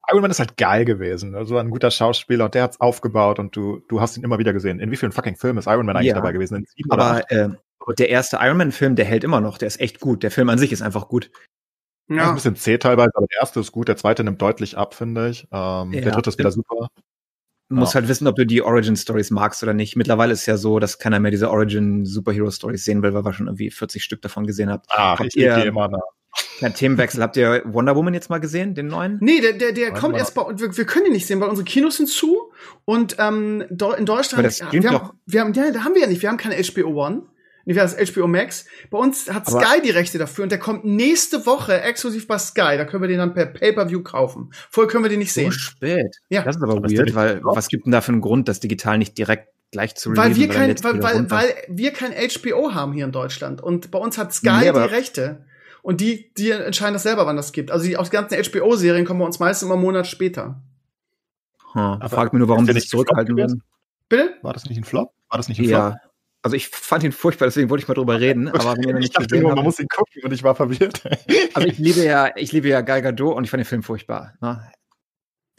Iron 0.09 0.21
Man 0.23 0.31
ist 0.31 0.39
halt 0.39 0.57
geil 0.57 0.85
gewesen. 0.85 1.35
Also 1.35 1.57
ein 1.59 1.69
guter 1.69 1.91
Schauspieler 1.91 2.45
und 2.45 2.55
der 2.55 2.63
hat's 2.63 2.81
aufgebaut 2.81 3.37
und 3.37 3.55
du, 3.55 3.81
du 3.89 4.01
hast 4.01 4.17
ihn 4.17 4.23
immer 4.23 4.39
wieder 4.39 4.53
gesehen. 4.53 4.79
In 4.79 4.89
wie 4.89 4.95
vielen 4.97 5.11
fucking 5.11 5.35
Filmen 5.35 5.59
ist 5.59 5.67
Iron 5.67 5.85
Man 5.85 5.95
eigentlich 5.97 6.07
Ja. 6.09 6.15
dabei 6.15 6.31
gewesen? 6.31 6.55
In 6.55 6.65
sieben 6.65 6.91
oder? 6.91 7.03
Aber 7.03 7.31
äh, 7.31 7.49
der 7.99 8.09
erste 8.09 8.37
Iron 8.41 8.57
Man-Film, 8.57 8.95
der 8.95 9.05
hält 9.05 9.23
immer 9.23 9.39
noch. 9.39 9.59
Der 9.59 9.67
ist 9.67 9.79
echt 9.79 9.99
gut. 9.99 10.23
Der 10.23 10.31
Film 10.31 10.49
an 10.49 10.57
sich 10.57 10.71
ist 10.71 10.81
einfach 10.81 11.07
gut. 11.09 11.29
Ja. 12.09 12.15
Ist 12.15 12.17
ja. 12.17 12.29
ein 12.29 12.35
bisschen 12.35 12.55
zäh 12.55 12.77
teilweise, 12.79 13.11
aber 13.13 13.27
der 13.27 13.39
erste 13.39 13.59
ist 13.59 13.71
gut, 13.71 13.87
der 13.87 13.97
zweite 13.97 14.23
nimmt 14.23 14.41
deutlich 14.41 14.75
ab, 14.79 14.95
finde 14.95 15.29
ich. 15.29 15.43
Ähm, 15.51 15.93
Ja. 15.93 16.01
der 16.01 16.11
dritte 16.13 16.31
ist 16.31 16.39
wieder 16.39 16.51
super. 16.51 16.87
Du 17.69 17.75
musst 17.75 17.93
Ja. 17.93 17.99
halt 18.01 18.09
wissen, 18.09 18.25
ob 18.27 18.35
du 18.35 18.45
die 18.45 18.61
Origin-Stories 18.63 19.29
magst 19.31 19.61
oder 19.61 19.73
nicht. 19.75 19.95
Mittlerweile 19.95 20.33
ist 20.33 20.45
ja 20.47 20.57
so, 20.57 20.79
dass 20.79 20.97
keiner 20.97 21.19
mehr 21.19 21.29
diese 21.31 21.49
Origin-Superhero-Stories 21.51 22.83
sehen 22.83 23.03
will, 23.03 23.13
weil 23.13 23.23
wir 23.23 23.33
schon 23.33 23.47
irgendwie 23.47 23.69
40 23.71 24.03
Stück 24.03 24.21
davon 24.21 24.47
gesehen 24.47 24.69
haben. 24.69 24.81
Ah, 24.89 25.17
Habt 25.19 25.25
ich 25.35 25.37
ihr- 25.37 25.55
die 25.55 25.67
immer 25.67 25.87
nach. 25.87 25.99
Kein 26.59 26.73
Themenwechsel. 26.73 27.21
Habt 27.23 27.37
ihr 27.37 27.61
Wonder 27.65 27.95
Woman 27.95 28.13
jetzt 28.13 28.29
mal 28.29 28.39
gesehen, 28.39 28.75
den 28.75 28.87
neuen? 28.87 29.17
Nee, 29.21 29.39
der, 29.39 29.53
der, 29.53 29.71
der 29.71 29.93
kommt 29.93 30.15
erst 30.17 30.35
bei 30.35 30.41
uns. 30.41 30.61
Wir, 30.61 30.75
wir 30.75 30.85
können 30.85 31.07
ihn 31.07 31.13
nicht 31.13 31.25
sehen, 31.25 31.39
weil 31.39 31.47
unsere 31.49 31.65
Kinos 31.65 31.97
sind 31.97 32.07
zu. 32.09 32.51
Und 32.85 33.15
ähm, 33.19 33.63
do- 33.69 33.93
in 33.93 34.05
Deutschland. 34.05 34.39
Aber 34.39 34.43
das 34.43 34.59
ja, 34.59 34.71
wir, 34.71 34.89
haben, 34.91 35.09
wir 35.25 35.41
haben, 35.41 35.53
ja, 35.53 35.71
da 35.71 35.83
haben 35.83 35.93
wir 35.95 36.01
ja 36.01 36.07
nicht. 36.07 36.21
Wir 36.21 36.29
haben 36.29 36.37
keine 36.37 36.55
HBO 36.61 37.05
One. 37.05 37.21
Nee, 37.69 37.75
das 37.75 37.95
HBO 37.95 38.25
Max. 38.25 38.65
Bei 38.89 38.97
uns 38.97 39.31
hat 39.31 39.47
Aber- 39.47 39.61
Sky 39.61 39.79
die 39.83 39.91
Rechte 39.91 40.17
dafür 40.17 40.41
und 40.41 40.51
der 40.51 40.57
kommt 40.57 40.85
nächste 40.85 41.45
Woche 41.45 41.79
exklusiv 41.81 42.25
bei 42.25 42.39
Sky. 42.39 42.77
Da 42.77 42.85
können 42.85 43.03
wir 43.03 43.07
den 43.07 43.19
dann 43.19 43.35
per 43.35 43.45
Pay-Per-View 43.45 44.01
kaufen. 44.01 44.51
Vorher 44.71 44.89
können 44.91 45.03
wir 45.03 45.09
den 45.09 45.19
nicht 45.19 45.31
So 45.33 45.41
sehen. 45.41 45.51
spät. 45.51 46.15
Ja. 46.29 46.41
Das 46.41 46.55
ist 46.55 46.63
aber 46.63 46.79
der 46.79 46.97
weird, 46.97 47.13
weil 47.13 47.41
was 47.43 47.67
gibt 47.67 47.85
denn 47.85 47.91
da 47.91 48.01
für 48.01 48.11
einen 48.11 48.21
Grund, 48.21 48.47
das 48.47 48.59
digital 48.59 48.97
nicht 48.97 49.15
direkt 49.19 49.49
gleich 49.71 49.93
zu 49.95 50.17
Weil 50.17 50.35
wir 50.35 50.47
kein, 50.49 50.83
weil, 50.83 51.03
weil, 51.03 51.29
weil 51.29 51.53
wir 51.67 51.93
kein 51.93 52.11
HBO 52.11 52.73
haben 52.73 52.91
hier 52.93 53.05
in 53.05 53.11
Deutschland. 53.11 53.61
Und 53.61 53.91
bei 53.91 53.99
uns 53.99 54.17
hat 54.17 54.33
Sky 54.33 54.49
Nee, 54.49 54.71
die 54.71 54.79
Rechte. 54.79 55.45
Und 55.83 56.01
die, 56.01 56.33
die 56.33 56.49
entscheiden 56.49 56.93
das 56.93 57.03
selber, 57.03 57.27
wann 57.27 57.35
das 57.35 57.51
gibt. 57.51 57.69
Also 57.69 57.85
die, 57.85 57.97
auch 57.97 58.05
die 58.07 58.09
ganzen 58.15 58.35
HBO-Serien 58.43 59.05
kommen 59.05 59.19
bei 59.19 59.25
uns 59.27 59.37
meistens 59.37 59.67
immer 59.67 59.75
einen 59.75 59.83
Monat 59.83 60.07
später. 60.07 60.59
Hm. 61.73 61.81
Aber 61.81 62.09
Fragt 62.09 62.33
mich 62.33 62.39
nur, 62.39 62.49
warum 62.49 62.65
sie 62.65 62.73
sich 62.73 62.89
zurückhalten 62.89 63.35
gewesen? 63.35 63.61
würden. 63.61 63.63
Bitte? 64.09 64.33
War 64.41 64.53
das 64.53 64.65
nicht 64.65 64.79
ein 64.79 64.83
Flop? 64.83 65.11
War 65.29 65.37
das 65.37 65.49
nicht 65.49 65.59
ein 65.59 65.65
Flop? 65.67 65.93
Also 66.41 66.55
ich 66.55 66.69
fand 66.69 67.03
ihn 67.03 67.11
furchtbar, 67.11 67.45
deswegen 67.45 67.69
wollte 67.69 67.83
ich 67.83 67.87
mal 67.87 67.95
drüber 67.95 68.19
reden, 68.19 68.47
aber 68.49 68.75
wenn 68.75 68.83
ihr 68.83 68.93
noch 68.93 68.99
ich 68.99 69.05
nicht 69.05 69.15
dachte 69.15 69.27
gesehen 69.27 69.43
nur, 69.43 69.55
man 69.55 69.63
muss 69.63 69.79
ihn 69.79 69.87
gucken 69.87 70.23
und 70.23 70.31
ich 70.31 70.43
war 70.43 70.55
verwirrt. 70.55 71.03
also 71.53 71.67
ich 71.67 71.77
liebe 71.77 72.03
ja, 72.03 72.31
ich 72.35 72.51
liebe 72.51 72.69
ja 72.69 72.81
Gal 72.81 73.01
Gadot 73.01 73.35
und 73.35 73.43
ich 73.43 73.49
fand 73.49 73.59
den 73.59 73.65
Film 73.65 73.83
furchtbar. 73.83 74.33
Ne? 74.41 74.71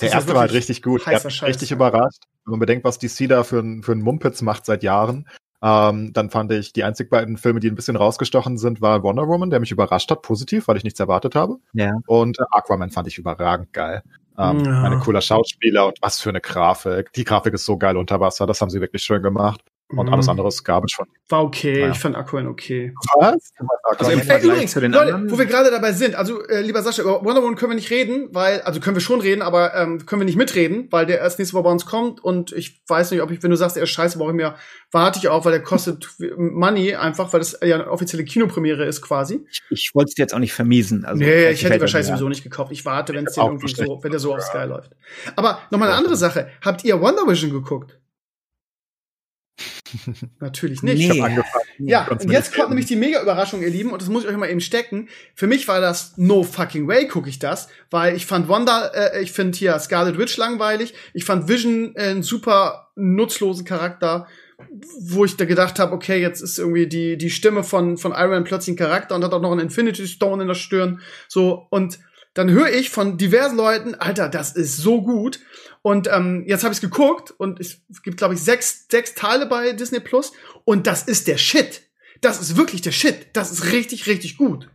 Der 0.00 0.12
erste 0.12 0.32
war 0.32 0.40
halt 0.40 0.52
richtig 0.52 0.82
gut. 0.82 1.06
Der 1.06 1.16
hat 1.16 1.24
mich 1.24 1.42
richtig 1.42 1.72
überrascht. 1.72 2.22
Wenn 2.46 2.52
man 2.52 2.60
bedenkt, 2.60 2.84
was 2.84 2.98
DC 2.98 3.28
da 3.28 3.44
für 3.44 3.58
einen 3.58 3.82
für 3.82 3.92
einen 3.92 4.00
Mumpitz 4.00 4.40
macht 4.40 4.64
seit 4.64 4.82
Jahren, 4.82 5.26
ähm, 5.62 6.12
dann 6.14 6.30
fand 6.30 6.50
ich 6.52 6.72
die 6.72 6.84
einzig 6.84 7.10
beiden 7.10 7.36
Filme, 7.36 7.60
die 7.60 7.68
ein 7.68 7.74
bisschen 7.74 7.96
rausgestochen 7.96 8.56
sind, 8.56 8.80
war 8.80 9.02
Wonder 9.02 9.28
Woman, 9.28 9.50
der 9.50 9.60
mich 9.60 9.70
überrascht 9.70 10.10
hat, 10.10 10.22
positiv, 10.22 10.68
weil 10.68 10.78
ich 10.78 10.84
nichts 10.84 11.00
erwartet 11.00 11.34
habe. 11.34 11.58
Ja. 11.74 11.92
Und 12.06 12.38
äh, 12.38 12.44
Aquaman 12.50 12.90
fand 12.90 13.08
ich 13.08 13.18
überragend 13.18 13.72
geil. 13.74 14.02
Ähm, 14.38 14.64
Ja. 14.64 14.82
Eine 14.82 14.98
cooler 15.00 15.20
Schauspieler 15.20 15.86
und 15.86 15.98
was 16.00 16.18
für 16.20 16.30
eine 16.30 16.40
Grafik. 16.40 17.12
Die 17.12 17.24
Grafik 17.24 17.52
ist 17.52 17.66
so 17.66 17.76
geil 17.76 17.98
unter 17.98 18.20
Wasser, 18.20 18.46
das 18.46 18.62
haben 18.62 18.70
sie 18.70 18.80
wirklich 18.80 19.02
schön 19.02 19.22
gemacht. 19.22 19.60
Und 19.92 20.06
Mhm. 20.06 20.12
alles 20.14 20.28
andere 20.28 20.46
ist 20.48 20.62
Garbage 20.62 20.94
von. 20.94 21.06
War 21.28 21.42
okay. 21.44 21.80
Naja. 21.80 21.92
Ich 21.92 21.98
fand 21.98 22.14
Aquaman 22.16 22.46
okay. 22.46 22.94
Was? 23.18 23.50
Also 23.98 24.12
im 24.12 24.20
Ey, 24.20 24.24
Vergleich 24.24 24.44
übrigens, 24.44 24.70
zu 24.72 24.80
den 24.80 24.92
Leute, 24.92 25.14
anderen- 25.14 25.30
wo 25.32 25.38
wir 25.38 25.46
gerade 25.46 25.70
dabei 25.70 25.92
sind, 25.92 26.14
also 26.14 26.46
äh, 26.46 26.60
lieber 26.62 26.80
Sascha, 26.82 27.02
über 27.02 27.24
Wonder 27.24 27.42
Woman 27.42 27.56
können 27.56 27.72
wir 27.72 27.76
nicht 27.76 27.90
reden, 27.90 28.28
weil, 28.32 28.60
also 28.62 28.78
können 28.78 28.94
wir 28.96 29.00
schon 29.00 29.20
reden, 29.20 29.42
aber 29.42 29.74
ähm, 29.74 30.06
können 30.06 30.20
wir 30.20 30.26
nicht 30.26 30.36
mitreden, 30.36 30.86
weil 30.90 31.06
der 31.06 31.18
erst 31.18 31.38
nächste 31.40 31.54
Woche 31.56 31.64
bei 31.64 31.70
uns 31.72 31.86
kommt 31.86 32.22
und 32.22 32.52
ich 32.52 32.82
weiß 32.86 33.10
nicht, 33.10 33.20
ob 33.22 33.30
ich, 33.32 33.42
wenn 33.42 33.50
du 33.50 33.56
sagst, 33.56 33.76
er 33.76 33.82
ist 33.82 33.90
scheiße, 33.90 34.16
brauche 34.18 34.30
ich 34.30 34.36
mir, 34.36 34.54
warte 34.92 35.18
ich 35.18 35.28
auf, 35.28 35.44
weil 35.44 35.52
der 35.52 35.62
kostet 35.62 36.08
Money 36.36 36.94
einfach, 36.94 37.32
weil 37.32 37.40
das 37.40 37.58
ja 37.62 37.74
eine 37.76 37.90
offizielle 37.90 38.24
Kinopremiere 38.24 38.84
ist 38.84 39.02
quasi. 39.02 39.44
Ich 39.70 39.90
wollte 39.94 40.08
es 40.10 40.14
dir 40.14 40.22
jetzt 40.22 40.34
auch 40.34 40.38
nicht 40.38 40.52
vermiesen. 40.52 41.04
Also, 41.04 41.18
nee, 41.22 41.50
ich 41.50 41.64
hätte 41.64 41.80
wahrscheinlich 41.80 42.08
sowieso 42.08 42.28
nicht 42.28 42.42
gekauft. 42.44 42.72
Ich 42.72 42.84
warte, 42.84 43.12
wenn 43.12 43.26
es 43.26 43.36
Ich 43.36 43.42
auch 43.42 43.48
irgendwie 43.48 43.68
so, 43.72 44.00
wenn 44.02 44.10
der 44.10 44.20
so 44.20 44.34
auf 44.34 44.42
Sky 44.42 44.64
läuft. 44.66 44.92
Aber 45.36 45.58
nochmal 45.70 45.88
eine 45.88 45.98
andere 45.98 46.16
Sache. 46.16 46.48
Habt 46.64 46.84
ihr 46.84 47.00
Wonder 47.00 47.26
Vision 47.26 47.50
geguckt? 47.52 47.98
Natürlich 50.40 50.82
nicht. 50.82 50.98
Nee. 50.98 51.12
Ich 51.12 51.20
hab 51.20 51.28
angefangen. 51.28 51.64
Ja, 51.78 52.08
und 52.08 52.30
jetzt 52.30 52.54
kommt 52.54 52.68
nämlich 52.68 52.86
die 52.86 52.96
Mega-Überraschung, 52.96 53.62
ihr 53.62 53.70
Lieben, 53.70 53.90
und 53.90 54.00
das 54.00 54.08
muss 54.08 54.24
ich 54.24 54.28
euch 54.28 54.36
mal 54.36 54.50
eben 54.50 54.60
stecken. 54.60 55.08
Für 55.34 55.46
mich 55.46 55.68
war 55.68 55.80
das 55.80 56.14
no 56.16 56.42
fucking 56.42 56.86
way, 56.88 57.08
gucke 57.08 57.28
ich 57.28 57.38
das, 57.38 57.68
weil 57.90 58.16
ich 58.16 58.26
fand 58.26 58.48
Wanda, 58.48 58.88
äh, 58.88 59.22
ich 59.22 59.32
finde 59.32 59.58
hier 59.58 59.78
Scarlet 59.78 60.18
Witch 60.18 60.36
langweilig, 60.36 60.94
ich 61.14 61.24
fand 61.24 61.48
Vision 61.48 61.94
äh, 61.96 62.08
einen 62.10 62.22
super 62.22 62.90
nutzlosen 62.96 63.64
Charakter, 63.64 64.26
wo 65.00 65.24
ich 65.24 65.36
da 65.36 65.46
gedacht 65.46 65.78
habe, 65.78 65.94
okay, 65.94 66.20
jetzt 66.20 66.42
ist 66.42 66.58
irgendwie 66.58 66.86
die 66.86 67.16
die 67.16 67.30
Stimme 67.30 67.64
von 67.64 67.96
von 67.96 68.12
Iron 68.12 68.30
Man 68.30 68.44
plötzlich 68.44 68.74
ein 68.74 68.78
Charakter 68.78 69.14
und 69.14 69.24
hat 69.24 69.32
auch 69.32 69.40
noch 69.40 69.52
einen 69.52 69.60
Infinity 69.60 70.06
Stone 70.06 70.42
in 70.42 70.48
der 70.48 70.54
Stirn, 70.54 71.00
so 71.28 71.66
und 71.70 71.98
dann 72.34 72.50
höre 72.50 72.70
ich 72.72 72.90
von 72.90 73.18
diversen 73.18 73.56
Leuten, 73.56 73.94
Alter, 73.96 74.28
das 74.28 74.52
ist 74.52 74.76
so 74.76 75.02
gut. 75.02 75.40
Und 75.82 76.08
ähm, 76.12 76.44
jetzt 76.46 76.62
habe 76.62 76.72
ich 76.72 76.78
es 76.78 76.82
geguckt 76.82 77.32
und 77.38 77.58
es 77.60 77.80
gibt, 78.02 78.18
glaube 78.18 78.34
ich, 78.34 78.42
sechs, 78.42 78.86
sechs 78.90 79.14
Teile 79.14 79.46
bei 79.46 79.72
Disney 79.72 80.00
Plus 80.00 80.32
und 80.64 80.86
das 80.86 81.04
ist 81.04 81.26
der 81.26 81.38
Shit. 81.38 81.82
Das 82.20 82.40
ist 82.40 82.56
wirklich 82.56 82.82
der 82.82 82.92
Shit. 82.92 83.28
Das 83.32 83.50
ist 83.50 83.72
richtig, 83.72 84.06
richtig 84.06 84.36
gut. 84.36 84.68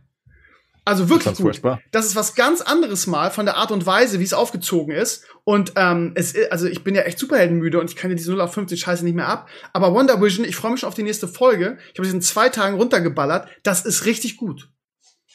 Also 0.84 1.04
Ich 1.04 1.08
wirklich 1.10 1.24
fand's 1.24 1.38
gut. 1.38 1.46
furchtbar. 1.46 1.80
Das 1.90 2.06
ist 2.06 2.14
was 2.16 2.34
ganz 2.36 2.60
anderes 2.60 3.06
mal 3.08 3.30
von 3.32 3.44
der 3.44 3.56
Art 3.56 3.72
und 3.72 3.86
Weise, 3.86 4.20
wie 4.20 4.24
es 4.24 4.32
aufgezogen 4.32 4.94
ist. 4.94 5.24
Und 5.44 5.72
ähm, 5.76 6.12
es, 6.14 6.34
also 6.50 6.66
ich 6.66 6.84
bin 6.84 6.94
ja 6.94 7.02
echt 7.02 7.18
superheldenmüde 7.18 7.80
und 7.80 7.90
ich 7.90 7.96
kann 7.96 8.10
ja 8.10 8.16
diese 8.16 8.30
0 8.30 8.40
auf 8.40 8.54
50 8.54 8.80
Scheiße 8.80 9.04
nicht 9.04 9.14
mehr 9.14 9.28
ab. 9.28 9.48
Aber 9.72 9.92
Wonder 9.94 10.20
Vision, 10.22 10.44
ich 10.44 10.54
freue 10.56 10.70
mich 10.72 10.80
schon 10.80 10.88
auf 10.88 10.94
die 10.94 11.02
nächste 11.02 11.26
Folge. 11.28 11.78
Ich 11.92 11.98
habe 11.98 12.06
das 12.06 12.12
in 12.14 12.22
zwei 12.22 12.48
Tagen 12.48 12.76
runtergeballert. 12.76 13.48
Das 13.64 13.84
ist 13.84 14.06
richtig 14.06 14.36
gut. 14.36 14.68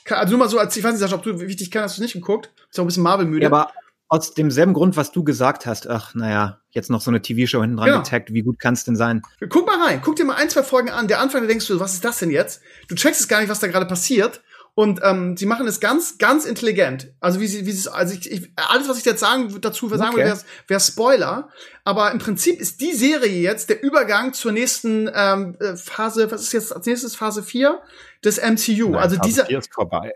Also 0.09 0.32
nur 0.32 0.39
mal 0.39 0.49
so, 0.49 0.57
als 0.57 0.76
ich 0.76 0.84
weiß 0.84 0.91
nicht, 0.93 1.01
Sascha, 1.01 1.15
ob 1.15 1.24
du 1.24 1.39
wie 1.39 1.45
ich 1.45 1.57
dich 1.57 1.69
kennst, 1.69 1.84
hast 1.84 1.97
du 1.97 2.01
nicht 2.01 2.13
geguckt. 2.13 2.51
Ist 2.69 2.80
auch 2.80 2.84
ein 2.84 2.88
bisschen 2.88 3.03
Marvel-müde. 3.03 3.43
Ja, 3.43 3.49
aber 3.49 3.72
aus 4.12 4.34
demselben 4.34 4.74
Grund, 4.74 4.97
was 4.97 5.14
du 5.14 5.24
gesagt 5.24 5.66
hast, 5.66 5.88
ach, 5.88 6.14
naja, 6.16 6.59
jetzt 6.72 6.89
noch 6.89 6.99
so 6.99 7.09
eine 7.09 7.22
TV-Show 7.22 7.62
hinten 7.62 7.78
dran 7.78 7.86
Genau. 7.88 8.01
getaggt, 8.03 8.34
wie 8.34 8.41
gut 8.41 8.59
kann 8.59 8.74
es 8.74 8.84
denn 8.84 8.97
sein? 8.97 9.22
Guck 9.47 9.66
mal 9.66 9.82
rein, 9.82 10.01
guck 10.03 10.18
dir 10.18 10.26
mal 10.26 10.36
ein, 10.36 10.49
zwei 10.49 10.64
Folgen 10.64 10.89
an. 10.89 11.07
Der 11.07 11.22
Anfang, 11.22 11.41
da 11.41 11.47
denkst 11.47 11.66
du, 11.68 11.80
was 11.80 11.93
ist 11.93 12.03
das 12.03 12.20
denn 12.20 12.30
jetzt? 12.30 12.62
Du 12.89 12.95
checkst 12.95 13.22
es 13.22 13.28
gar 13.30 13.39
nicht, 13.39 13.49
was 13.49 13.59
da 13.62 13.68
gerade 13.68 13.86
passiert. 13.86 14.41
Und 14.74 14.99
ähm, 15.03 15.38
sie 15.38 15.45
machen 15.45 15.66
es 15.66 15.80
ganz, 15.80 16.18
ganz 16.18 16.43
intelligent. 16.45 17.14
Also 17.22 17.39
wie 17.39 17.47
sie, 17.47 17.66
wie 17.66 17.72
sie 17.72 17.80
es, 17.80 17.88
also 17.88 18.14
ich, 18.14 18.30
ich, 18.30 18.51
alles, 18.55 18.89
was 18.89 18.97
ich 18.97 19.05
jetzt 19.05 19.20
sagen 19.22 19.53
dazu 19.62 19.88
sagen 19.88 20.01
Okay. 20.14 20.18
würde, 20.18 20.30
wäre 20.30 20.39
wär 20.68 20.80
Spoiler. 20.82 21.49
Aber 21.86 22.12
im 22.12 22.20
Prinzip 22.20 22.59
ist 22.59 22.82
die 22.82 22.93
Serie 22.93 23.39
jetzt 23.41 23.70
der 23.70 23.82
Übergang 23.82 24.34
zur 24.34 24.51
nächsten 24.51 25.09
ähm, 25.14 25.55
äh, 25.62 25.78
Phase. 25.78 26.32
Was 26.32 26.41
ist 26.41 26.51
jetzt 26.53 26.76
als 26.76 26.86
nächstes 26.86 27.16
Phase 27.16 27.43
4 27.43 27.82
des 28.26 28.38
MCU? 28.41 28.89
Nein, 28.91 28.95
also 29.01 29.16
Phase 29.18 29.22
dieser. 29.30 29.45
vier 29.45 29.59
ist 29.59 29.74
vorbei. 29.74 30.12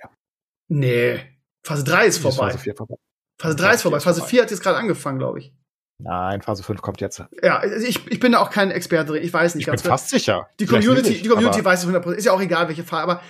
Nee, 0.68 1.22
Phase 1.64 1.84
3 1.84 2.08
ist 2.08 2.16
Ist 2.18 2.22
vorbei. 2.22 2.52
Phase 2.52 2.60
4 2.60 2.76
vorbei. 2.76 2.96
Phase 3.40 3.56
3 3.56 3.74
ist 3.74 3.82
vorbei. 3.82 4.00
Phase 4.00 4.24
4 4.24 4.44
hat 4.44 4.52
jetzt 4.52 4.62
gerade 4.62 4.78
angefangen, 4.78 5.20
glaube 5.20 5.40
ich. 5.40 5.54
Nein, 5.98 6.42
Phase 6.42 6.64
5 6.64 6.82
kommt 6.82 7.00
jetzt. 7.00 7.24
Ja, 7.42 7.58
also 7.58 7.86
ich, 7.86 8.06
ich 8.08 8.20
bin 8.20 8.34
da 8.34 8.40
auch 8.40 8.50
kein 8.50 8.72
Experte 8.72 9.14
drin. 9.14 9.24
Ich 9.24 9.32
weiß 9.32 9.56
nicht 9.56 9.64
Ich 9.64 9.66
bin 9.66 9.74
ganz 9.74 9.84
genau. 9.84 9.94
fast 9.94 10.10
sicher. 10.10 10.50
Die 10.60 10.66
Community, 10.66 11.10
nicht, 11.10 11.26
die 11.26 11.30
Community 11.30 11.64
weiß 11.64 11.84
es 11.84 11.90
100%. 11.90 12.12
Ist 12.14 12.26
ja 12.26 12.34
auch 12.34 12.42
egal, 12.42 12.68
welche 12.68 12.84
Fall. 12.84 13.02
Aber 13.02 13.22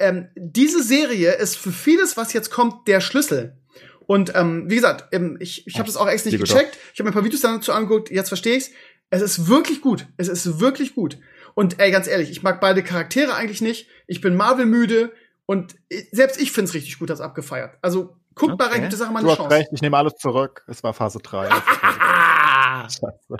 ähm, 0.00 0.28
diese 0.36 0.82
Serie 0.82 1.32
ist 1.32 1.56
für 1.56 1.72
vieles, 1.72 2.16
was 2.16 2.32
jetzt 2.32 2.50
kommt, 2.50 2.86
der 2.88 3.00
Schlüssel. 3.00 3.56
Und 4.06 4.34
ähm, 4.34 4.68
wie 4.68 4.74
gesagt, 4.74 5.08
ähm, 5.12 5.38
ich, 5.40 5.66
ich 5.66 5.76
habe 5.76 5.86
das 5.86 5.96
auch 5.96 6.08
extra 6.08 6.30
nicht 6.30 6.40
gecheckt. 6.40 6.76
Ich 6.92 6.98
habe 6.98 7.04
mir 7.04 7.10
ein 7.10 7.14
paar 7.14 7.24
Videos 7.24 7.40
dazu 7.40 7.72
angeguckt. 7.72 8.10
Jetzt 8.10 8.28
verstehe 8.28 8.56
ich's. 8.56 8.70
Es 9.08 9.22
ist 9.22 9.48
wirklich 9.48 9.80
gut. 9.80 10.06
Es 10.16 10.28
ist 10.28 10.60
wirklich 10.60 10.94
gut. 10.94 11.18
Und 11.54 11.80
ey, 11.80 11.90
ganz 11.90 12.06
ehrlich, 12.06 12.30
ich 12.30 12.42
mag 12.42 12.60
beide 12.60 12.82
Charaktere 12.82 13.34
eigentlich 13.34 13.60
nicht. 13.60 13.88
Ich 14.06 14.20
bin 14.20 14.36
Marvel 14.36 14.66
müde. 14.66 15.12
Und 15.46 15.76
ich, 15.88 16.08
selbst 16.12 16.40
ich 16.40 16.52
find's 16.52 16.74
richtig 16.74 16.98
gut, 16.98 17.08
das 17.08 17.20
abgefeiert. 17.20 17.78
Also 17.82 18.16
guckt 18.40 18.58
mal 18.58 18.64
rein, 18.64 18.70
Okay. 18.72 18.80
gibt 18.80 18.92
der 18.92 18.98
Sache 18.98 19.12
mal 19.12 19.20
Du 19.20 19.26
eine 19.26 19.30
hast 19.32 19.38
Chance. 19.38 19.56
recht, 19.56 19.68
ich 19.72 19.82
nehme 19.82 19.96
alles 19.96 20.14
zurück. 20.16 20.64
Es 20.66 20.82
war 20.82 20.92
Phase 20.94 21.18
3. 21.20 21.48
Ah, 21.50 22.88
Scheiße. 22.90 23.36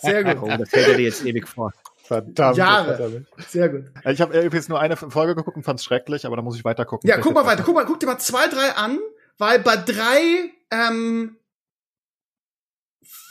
sehr 0.00 0.36
Oh, 0.36 0.40
gut. 0.40 0.60
das 0.60 0.72
hält 0.72 0.88
er 0.88 0.96
dir 0.96 1.02
jetzt 1.04 1.24
ewig 1.24 1.46
vor. 1.48 1.72
Verdammt. 2.04 2.56
Jahre. 2.56 3.22
das. 3.36 3.52
Sehr 3.52 3.68
gut. 3.68 3.84
Ich 4.04 4.20
habe 4.20 4.36
übrigens 4.40 4.68
nur 4.68 4.80
eine 4.80 4.96
Folge 4.96 5.34
geguckt 5.36 5.56
und 5.56 5.62
fand's 5.62 5.84
schrecklich, 5.84 6.26
aber 6.26 6.36
da 6.36 6.42
muss 6.42 6.56
ich 6.56 6.64
weiter 6.64 6.84
gucken. 6.84 7.08
Ja, 7.08 7.18
guck 7.18 7.34
mal 7.34 7.46
weiter. 7.46 7.62
Guck 7.64 7.74
mal, 7.74 7.84
guck 7.84 8.00
dir 8.00 8.06
mal 8.06 8.18
zwei, 8.18 8.48
drei 8.48 8.70
an, 8.74 8.98
weil 9.38 9.60
bei 9.60 9.76
drei 9.76 10.50
ähm, 10.72 11.36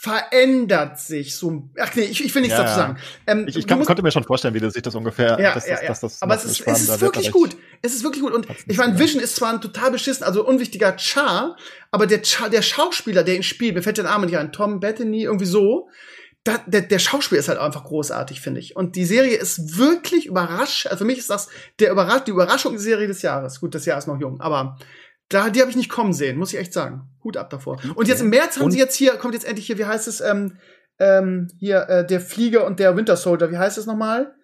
verändert 0.02 0.98
sich 0.98 1.36
so. 1.36 1.68
Ach 1.78 1.94
nee, 1.94 2.02
ich, 2.02 2.24
ich 2.24 2.34
will 2.34 2.42
nichts 2.42 2.56
Ja, 2.56 2.64
dazu 2.64 2.74
sagen. 2.76 2.98
Ähm, 3.26 3.46
Ich, 3.48 3.56
ich 3.56 3.66
kann, 3.66 3.78
musst- 3.78 3.86
konnte 3.86 4.02
mir 4.02 4.10
schon 4.10 4.24
vorstellen, 4.24 4.54
wie 4.54 4.60
du 4.60 4.70
sich 4.70 4.82
das 4.82 4.94
ungefähr, 4.94 5.38
ja, 5.40 5.52
dass, 5.54 5.66
ja, 5.66 5.74
das- 5.74 5.82
ja. 5.82 5.88
dass 5.88 6.00
das 6.00 6.22
aber 6.22 6.34
es 6.34 6.44
ist, 6.44 6.60
es 6.66 6.88
ist 6.88 7.00
wirklich 7.00 7.30
gut. 7.32 7.56
Es 7.82 7.94
ist 7.94 8.02
wirklich 8.02 8.22
gut. 8.22 8.32
Und 8.32 8.46
ich 8.66 8.78
meine. 8.78 8.98
Vision 8.98 9.22
ist 9.22 9.36
zwar 9.36 9.52
ein 9.52 9.60
total 9.60 9.90
beschissen, 9.90 10.24
also 10.24 10.46
unwichtiger 10.46 10.96
Char, 10.98 11.56
aber 11.90 12.06
der, 12.06 12.22
Char, 12.24 12.48
der 12.50 12.62
Schauspieler, 12.62 13.22
der 13.24 13.36
ihn 13.36 13.42
spielt, 13.42 13.74
mir 13.74 13.82
fällt 13.82 13.96
der 13.98 14.04
Name 14.04 14.26
nicht 14.26 14.38
ein, 14.38 14.52
Tom 14.52 14.80
Bettany, 14.80 15.24
irgendwie 15.24 15.44
so, 15.46 15.88
da, 16.44 16.56
der, 16.66 16.80
der 16.82 16.98
Schauspieler 16.98 17.38
ist 17.40 17.48
halt 17.48 17.58
einfach 17.58 17.84
großartig, 17.84 18.40
finde 18.40 18.60
ich. 18.60 18.74
Und 18.76 18.96
die 18.96 19.04
Serie 19.04 19.36
ist 19.36 19.76
wirklich 19.76 20.24
überrascht. 20.26 20.86
Also 20.86 20.98
für 20.98 21.04
mich 21.04 21.18
ist 21.18 21.28
das 21.28 21.48
der 21.78 21.90
Überrasch 21.90 22.24
die 22.24 22.30
Überraschungsserie 22.30 23.06
des 23.06 23.20
Jahres. 23.20 23.60
Gut, 23.60 23.74
das 23.74 23.84
Jahr 23.84 23.98
ist 23.98 24.06
noch 24.08 24.18
jung, 24.18 24.40
aber 24.40 24.78
da, 25.30 25.48
die 25.48 25.60
habe 25.60 25.70
ich 25.70 25.76
nicht 25.76 25.88
kommen 25.88 26.12
sehen, 26.12 26.36
muss 26.38 26.52
ich 26.52 26.58
echt 26.58 26.72
sagen. 26.74 27.08
Hut 27.24 27.36
ab 27.38 27.48
davor. 27.50 27.78
Und 27.94 28.06
jetzt 28.08 28.20
im 28.20 28.28
März 28.28 28.56
haben 28.56 28.64
Und- 28.66 28.70
sie 28.72 28.78
jetzt 28.78 28.94
hier, 28.96 29.12
kommt 29.16 29.32
jetzt 29.34 29.46
endlich 29.46 29.66
hier, 29.66 29.78
wie 29.78 29.86
heißt 29.86 30.06
es, 30.06 30.20
ähm, 30.20 30.58
ähm, 30.98 31.48
hier, 31.58 31.88
äh, 31.88 32.06
der 32.06 32.20
Flieger 32.20 32.66
und 32.66 32.78
der 32.78 32.94
Winter 32.96 33.16
Soldier, 33.16 33.50
wie 33.50 33.56
heißt 33.58 33.78
es 33.78 33.86
nochmal? 33.86 34.34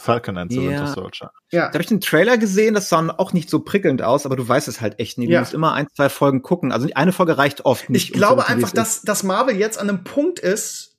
Falcon 0.00 0.36
and 0.38 0.50
the 0.52 0.60
Ja. 0.60 0.70
Winter 0.70 0.86
Soldier. 0.88 1.30
Ja. 1.52 1.66
Da 1.68 1.74
habe 1.74 1.82
ich 1.82 1.86
den 1.86 2.00
Trailer 2.00 2.36
gesehen, 2.36 2.74
das 2.74 2.88
sah 2.88 3.14
auch 3.16 3.32
nicht 3.32 3.48
so 3.48 3.60
prickelnd 3.60 4.02
aus, 4.02 4.26
aber 4.26 4.34
du 4.34 4.46
weißt 4.46 4.66
es 4.66 4.80
halt 4.80 4.98
echt 4.98 5.18
nie. 5.18 5.26
Du 5.26 5.32
Ja. 5.34 5.40
musst 5.40 5.54
immer 5.54 5.72
ein, 5.72 5.86
zwei 5.94 6.08
Folgen 6.08 6.42
gucken. 6.42 6.72
Also 6.72 6.88
eine 6.94 7.12
Folge 7.12 7.38
reicht 7.38 7.64
oft 7.64 7.88
nicht. 7.88 8.06
Ich 8.10 8.12
glaube 8.12 8.42
wie 8.42 8.52
einfach, 8.52 8.72
dass, 8.72 9.02
dass 9.02 9.22
Marvel 9.22 9.56
jetzt 9.56 9.78
an 9.78 9.88
einem 9.88 10.02
Punkt 10.04 10.40
ist, 10.40 10.91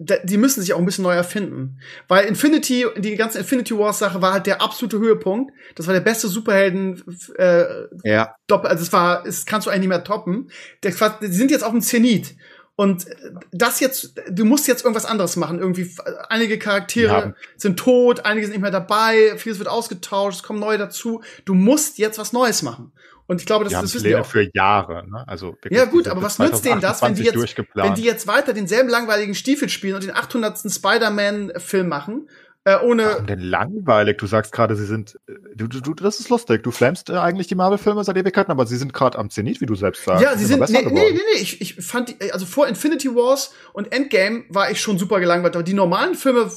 die 0.00 0.38
müssen 0.38 0.60
sich 0.60 0.74
auch 0.74 0.78
ein 0.78 0.84
bisschen 0.84 1.04
neu 1.04 1.14
erfinden. 1.14 1.78
Weil 2.08 2.26
Infinity, 2.26 2.84
die 2.96 3.14
ganze 3.14 3.38
Infinity 3.38 3.78
Wars 3.78 4.00
Sache 4.00 4.20
war 4.20 4.32
halt 4.32 4.46
der 4.46 4.60
absolute 4.60 4.98
Höhepunkt. 4.98 5.52
Das 5.76 5.86
war 5.86 5.94
der 5.94 6.00
beste 6.00 6.26
Superhelden, 6.26 7.02
äh, 7.36 7.64
Ja, 8.02 8.34
Doppel, 8.48 8.70
also 8.70 8.82
es 8.82 8.92
war, 8.92 9.24
es 9.24 9.46
kannst 9.46 9.66
du 9.66 9.70
eigentlich 9.70 9.82
nicht 9.82 9.88
mehr 9.90 10.02
toppen. 10.04 10.50
Quatsch- 10.82 11.20
die 11.22 11.28
sind 11.28 11.50
jetzt 11.52 11.62
auf 11.62 11.70
dem 11.70 11.80
Zenit. 11.80 12.34
Und 12.76 13.06
das 13.52 13.78
jetzt, 13.78 14.14
du 14.30 14.44
musst 14.44 14.66
jetzt 14.66 14.82
irgendwas 14.82 15.06
anderes 15.06 15.36
machen. 15.36 15.60
Irgendwie, 15.60 15.88
einige 16.28 16.58
Charaktere 16.58 17.12
Ja. 17.12 17.34
sind 17.56 17.78
tot, 17.78 18.24
einige 18.24 18.46
sind 18.46 18.54
nicht 18.54 18.62
mehr 18.62 18.72
dabei, 18.72 19.34
vieles 19.36 19.58
wird 19.60 19.68
ausgetauscht, 19.68 20.38
es 20.38 20.42
kommen 20.42 20.58
neue 20.58 20.76
dazu. 20.76 21.22
Du 21.44 21.54
musst 21.54 21.98
jetzt 21.98 22.18
was 22.18 22.32
Neues 22.32 22.62
machen. 22.62 22.90
Und 23.26 23.40
ich 23.40 23.46
glaube, 23.46 23.64
das, 23.64 23.72
das 23.72 23.94
wissen 23.94 24.14
auch. 24.16 24.26
für 24.26 24.48
Jahre. 24.52 25.08
Ne? 25.08 25.24
Also 25.26 25.56
Ja 25.70 25.86
gut, 25.86 26.08
aber 26.08 26.22
was 26.22 26.38
nützt 26.38 26.64
denen 26.64 26.80
das, 26.80 27.00
wenn 27.02 27.14
die 27.14 27.22
2028 27.24 27.56
jetzt, 27.56 27.74
wenn 27.74 27.94
die 27.94 28.04
jetzt 28.04 28.26
weiter 28.26 28.52
denselben 28.52 28.90
langweiligen 28.90 29.34
Stiefel 29.34 29.68
spielen 29.68 29.94
und 29.94 30.04
den 30.04 30.14
800. 30.14 30.70
Spider-Man-Film 30.70 31.88
machen, 31.88 32.28
äh, 32.66 32.78
ohne, 32.78 33.04
Warum 33.04 33.26
denn 33.26 33.40
langweilig? 33.40 34.16
Du 34.16 34.26
sagst 34.26 34.50
gerade, 34.50 34.74
sie 34.74 34.86
sind. 34.86 35.18
äh, 35.28 35.34
Du, 35.54 35.68
du, 35.68 35.80
du, 35.80 35.94
das 35.94 36.18
ist 36.18 36.30
lustig. 36.30 36.62
Du 36.64 36.70
flammst 36.70 37.10
äh, 37.10 37.12
eigentlich 37.12 37.46
die 37.46 37.54
Marvel-Filme 37.54 38.02
seit 38.02 38.16
Ewigkeiten, 38.16 38.50
aber 38.50 38.66
sie 38.66 38.76
sind 38.76 38.92
gerade 38.94 39.18
am 39.18 39.28
Zenit, 39.30 39.60
wie 39.60 39.66
du 39.66 39.74
selbst 39.74 40.02
sagst. 40.02 40.22
Ja, 40.22 40.36
sie 40.36 40.46
sind. 40.46 40.68
Nee, 40.70 40.82
nee, 40.82 40.90
nee, 40.90 41.12
nee. 41.12 41.40
Ich, 41.40 41.60
ich 41.60 41.74
fand 41.76 42.08
die, 42.08 42.32
also 42.32 42.46
vor 42.46 42.66
Infinity 42.66 43.14
Wars 43.14 43.54
und 43.72 43.92
Endgame 43.92 44.44
war 44.48 44.70
ich 44.70 44.80
schon 44.80 44.98
super 44.98 45.20
gelangweilt. 45.20 45.54
Aber 45.54 45.62
die 45.62 45.74
normalen 45.74 46.14
Filme, 46.14 46.50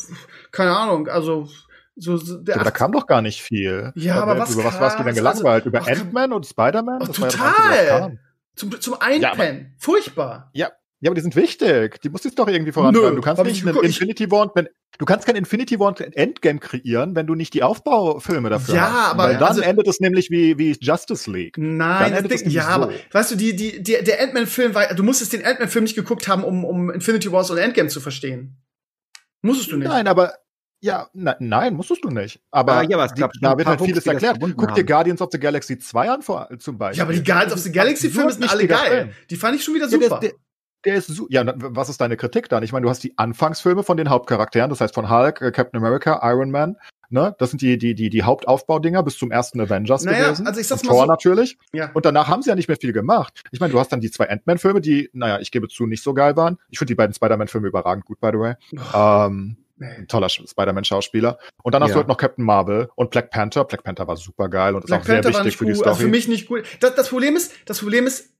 keine 0.52 0.76
Ahnung, 0.76 1.10
also 1.10 1.50
so, 1.98 2.18
so 2.18 2.38
der 2.38 2.56
Ja, 2.56 2.62
aber 2.62 2.66
da 2.66 2.72
kam 2.72 2.92
doch 2.92 3.08
gar 3.08 3.22
nicht 3.22 3.42
viel. 3.42 3.92
Ja, 3.96 4.22
aber 4.22 4.38
was 4.40 4.54
Über 4.54 4.64
was 4.66 4.80
warst 4.80 5.00
du 5.00 5.04
denn 5.04 5.16
kam? 5.16 5.24
gelangweilt? 5.24 5.66
Also- 5.66 5.70
Über 5.70 5.88
Ant-Man 5.88 6.34
und 6.34 6.46
Spider-Man? 6.46 7.02
Oh, 7.02 7.06
ja 7.06 7.12
total. 7.12 8.20
zum, 8.56 8.80
zum 8.80 8.96
Einpennen. 9.00 9.76
Furchtbar. 9.80 10.52
Ja, 10.54 10.70
aber 11.06 11.16
die 11.16 11.22
sind 11.22 11.36
wichtig. 11.36 12.02
Die 12.02 12.10
musst 12.10 12.26
du 12.26 12.30
jetzt 12.30 12.40
doch 12.40 12.48
irgendwie 12.48 12.72
vorantreiben. 12.72 13.10
Nö, 13.12 13.16
du 13.16 13.22
kannst 13.22 13.44
nicht 13.44 13.58
ich 13.64 13.68
einen 13.68 13.78
Infinity 13.84 14.32
War, 14.32 14.50
wenn, 14.56 14.68
du 14.98 15.06
kannst 15.06 15.28
kein 15.28 15.36
Infinity 15.36 15.80
War 15.80 15.90
und 15.90 16.02
Endgame 16.02 16.60
kreieren, 16.60 17.16
wenn 17.16 17.28
du 17.28 17.36
nicht 17.36 17.54
die 17.54 17.62
Aufbaufilme 17.62 18.50
dafür 18.50 18.74
Ja, 18.76 18.92
hast. 18.92 19.12
aber 19.12 19.24
Weil 19.26 19.34
dann 19.38 19.44
also- 19.44 19.62
endet 19.62 19.88
es 19.88 20.00
nämlich 20.00 20.32
wie, 20.32 20.58
wie 20.58 20.76
Justice 20.80 21.30
League. 21.32 21.56
Nein, 21.58 21.78
Dann 21.78 22.12
das 22.12 22.20
endet 22.24 22.32
Ding, 22.32 22.50
ja, 22.50 22.64
nämlich 22.64 22.64
aber 22.68 22.86
so. 22.92 22.98
weißt 23.12 23.32
du, 23.32 23.36
die, 23.36 23.56
die, 23.56 23.84
die, 23.84 24.04
der 24.04 24.22
Ant-Man-Film 24.24 24.74
war, 24.74 24.88
du 24.94 25.04
musstest 25.04 25.34
den 25.34 25.46
Ant-Man-Film 25.46 25.84
nicht 25.84 25.96
geguckt 25.96 26.28
haben, 26.28 26.44
um, 26.44 26.66
um 26.66 26.90
Infinity 26.90 27.32
Wars 27.32 27.52
oder 27.52 27.62
Endgame 27.62 27.90
zu 27.90 28.02
verstehen. 28.02 28.58
Musstest 29.44 29.72
du 29.72 29.78
nicht. 29.78 29.88
Nein, 29.88 30.08
aber 30.08 30.34
ja, 30.80 31.08
na, 31.14 31.36
nein, 31.40 31.74
musstest 31.76 32.04
du 32.04 32.10
nicht. 32.10 32.40
Aber, 32.52 32.74
Ah, 32.74 32.82
ja, 32.84 32.98
aber 32.98 33.06
es 33.06 33.14
die, 33.14 33.22
gab 33.22 33.32
schon 33.34 33.42
da 33.42 33.58
wird 33.58 33.68
halt 33.68 33.82
vieles 33.82 34.06
Hooks, 34.06 34.22
erklärt. 34.24 34.40
Guck 34.58 34.76
dir. 34.76 34.84
Guardians 34.84 35.22
of 35.22 35.30
the 35.32 35.40
Galaxy 35.40 35.78
2 35.80 36.10
an 36.10 36.22
vor, 36.22 36.48
zum 36.60 36.78
Beispiel. 36.78 36.98
ja, 37.00 37.04
aber 37.04 37.14
die 37.14 37.24
Guardians 37.24 37.54
of 37.54 37.60
the 37.60 37.72
Galaxy-Filme 37.72 38.32
sind 38.32 38.50
alle 38.50 38.68
geil. 38.68 38.90
Film. 38.90 39.10
Die 39.30 39.36
fand 39.36 39.56
ich 39.56 39.64
schon 39.64 39.74
wieder 39.74 39.88
Ja, 39.88 39.98
der, 39.98 40.10
super. 40.10 40.20
der, 40.22 40.32
der 40.86 40.96
ist 40.96 41.08
su 41.08 41.26
ja, 41.30 41.44
was 41.58 41.90
ist 41.90 42.00
deine 42.00 42.16
Kritik 42.18 42.48
dann? 42.50 42.62
Ich 42.64 42.72
meine, 42.72 42.84
du 42.84 42.90
hast 42.90 43.04
die 43.04 43.18
Anfangsfilme 43.18 43.84
von 43.84 43.98
den 43.98 44.10
Hauptcharakteren, 44.10 44.70
das 44.70 44.80
heißt 44.80 44.94
von 44.94 45.10
Hulk, 45.10 45.42
äh, 45.42 45.52
Captain 45.52 45.80
America, 45.84 46.20
Iron 46.24 46.52
Man, 46.52 46.78
ne? 47.10 47.36
Das 47.40 47.50
sind 47.50 47.62
die 47.64 47.78
die 47.80 47.96
die 47.96 48.10
die 48.10 48.24
Hauptaufbaudinger 48.24 49.02
bis 49.02 49.18
zum 49.18 49.32
ersten 49.32 49.60
Avengers 49.60 50.06
Naja, 50.06 50.26
gewesen. 50.26 50.46
also 50.48 50.60
ich 50.62 50.68
sag's 50.68 50.82
Und 50.84 50.90
mal 50.90 50.94
Thor 50.94 51.02
so- 51.06 51.08
natürlich. 51.12 51.58
ja. 51.74 51.90
Und 51.94 52.06
danach 52.06 52.28
haben 52.28 52.44
sie 52.44 52.50
ja 52.50 52.56
nicht 52.56 52.68
mehr 52.68 52.78
viel 52.80 52.94
gemacht. 52.94 53.42
Ich 53.52 53.60
meine, 53.60 53.74
du 53.74 53.80
hast 53.80 53.92
dann 53.92 54.00
die 54.02 54.12
zwei 54.12 54.30
Ant-Man-Filme, 54.30 54.80
die, 54.80 55.10
naja, 55.14 55.40
ich 55.40 55.50
gebe 55.52 55.68
zu, 55.68 55.88
nicht 55.88 56.04
so 56.04 56.14
geil 56.14 56.38
waren. 56.38 56.58
Ich 56.70 56.78
finde 56.78 56.92
die 56.92 56.96
beiden 56.96 57.14
Spider-Man-Filme 57.16 57.68
überragend 57.68 58.06
gut, 58.06 58.20
by 58.22 58.30
the 58.32 58.38
way. 58.40 58.54
Ähm, 58.94 59.58
Nee. 59.80 59.88
ein 60.00 60.08
toller 60.08 60.28
Sch- 60.28 60.50
Spider-Man-Schauspieler. 60.50 61.38
Und 61.64 61.74
dann 61.74 61.82
hast 61.84 61.90
Ja. 61.90 61.94
du 61.96 62.00
halt 62.00 62.08
noch 62.08 62.18
Captain 62.18 62.44
Marvel 62.44 62.90
und 62.96 63.12
Black 63.12 63.30
Panther. 63.32 63.64
Black 63.66 63.84
Panther 63.84 64.08
war 64.08 64.18
super 64.18 64.50
geil 64.50 64.74
und 64.76 64.82
ist 64.84 64.88
Black 64.88 65.02
auch 65.02 65.06
sehr 65.06 65.16
Panther 65.22 65.34
war 65.38 65.46
wichtig 65.46 65.58
für 65.58 65.66
die 65.66 65.76
Story. 65.76 65.90
also 65.90 66.02
für 66.02 66.08
mich 66.08 66.28
nicht 66.28 66.48
gut. 66.48 66.64
Das, 66.80 66.96
das 66.96 67.10
Problem 67.10 67.36
ist, 67.36 67.54
das 67.66 67.80
Problem 67.80 68.08
ist, 68.08 68.32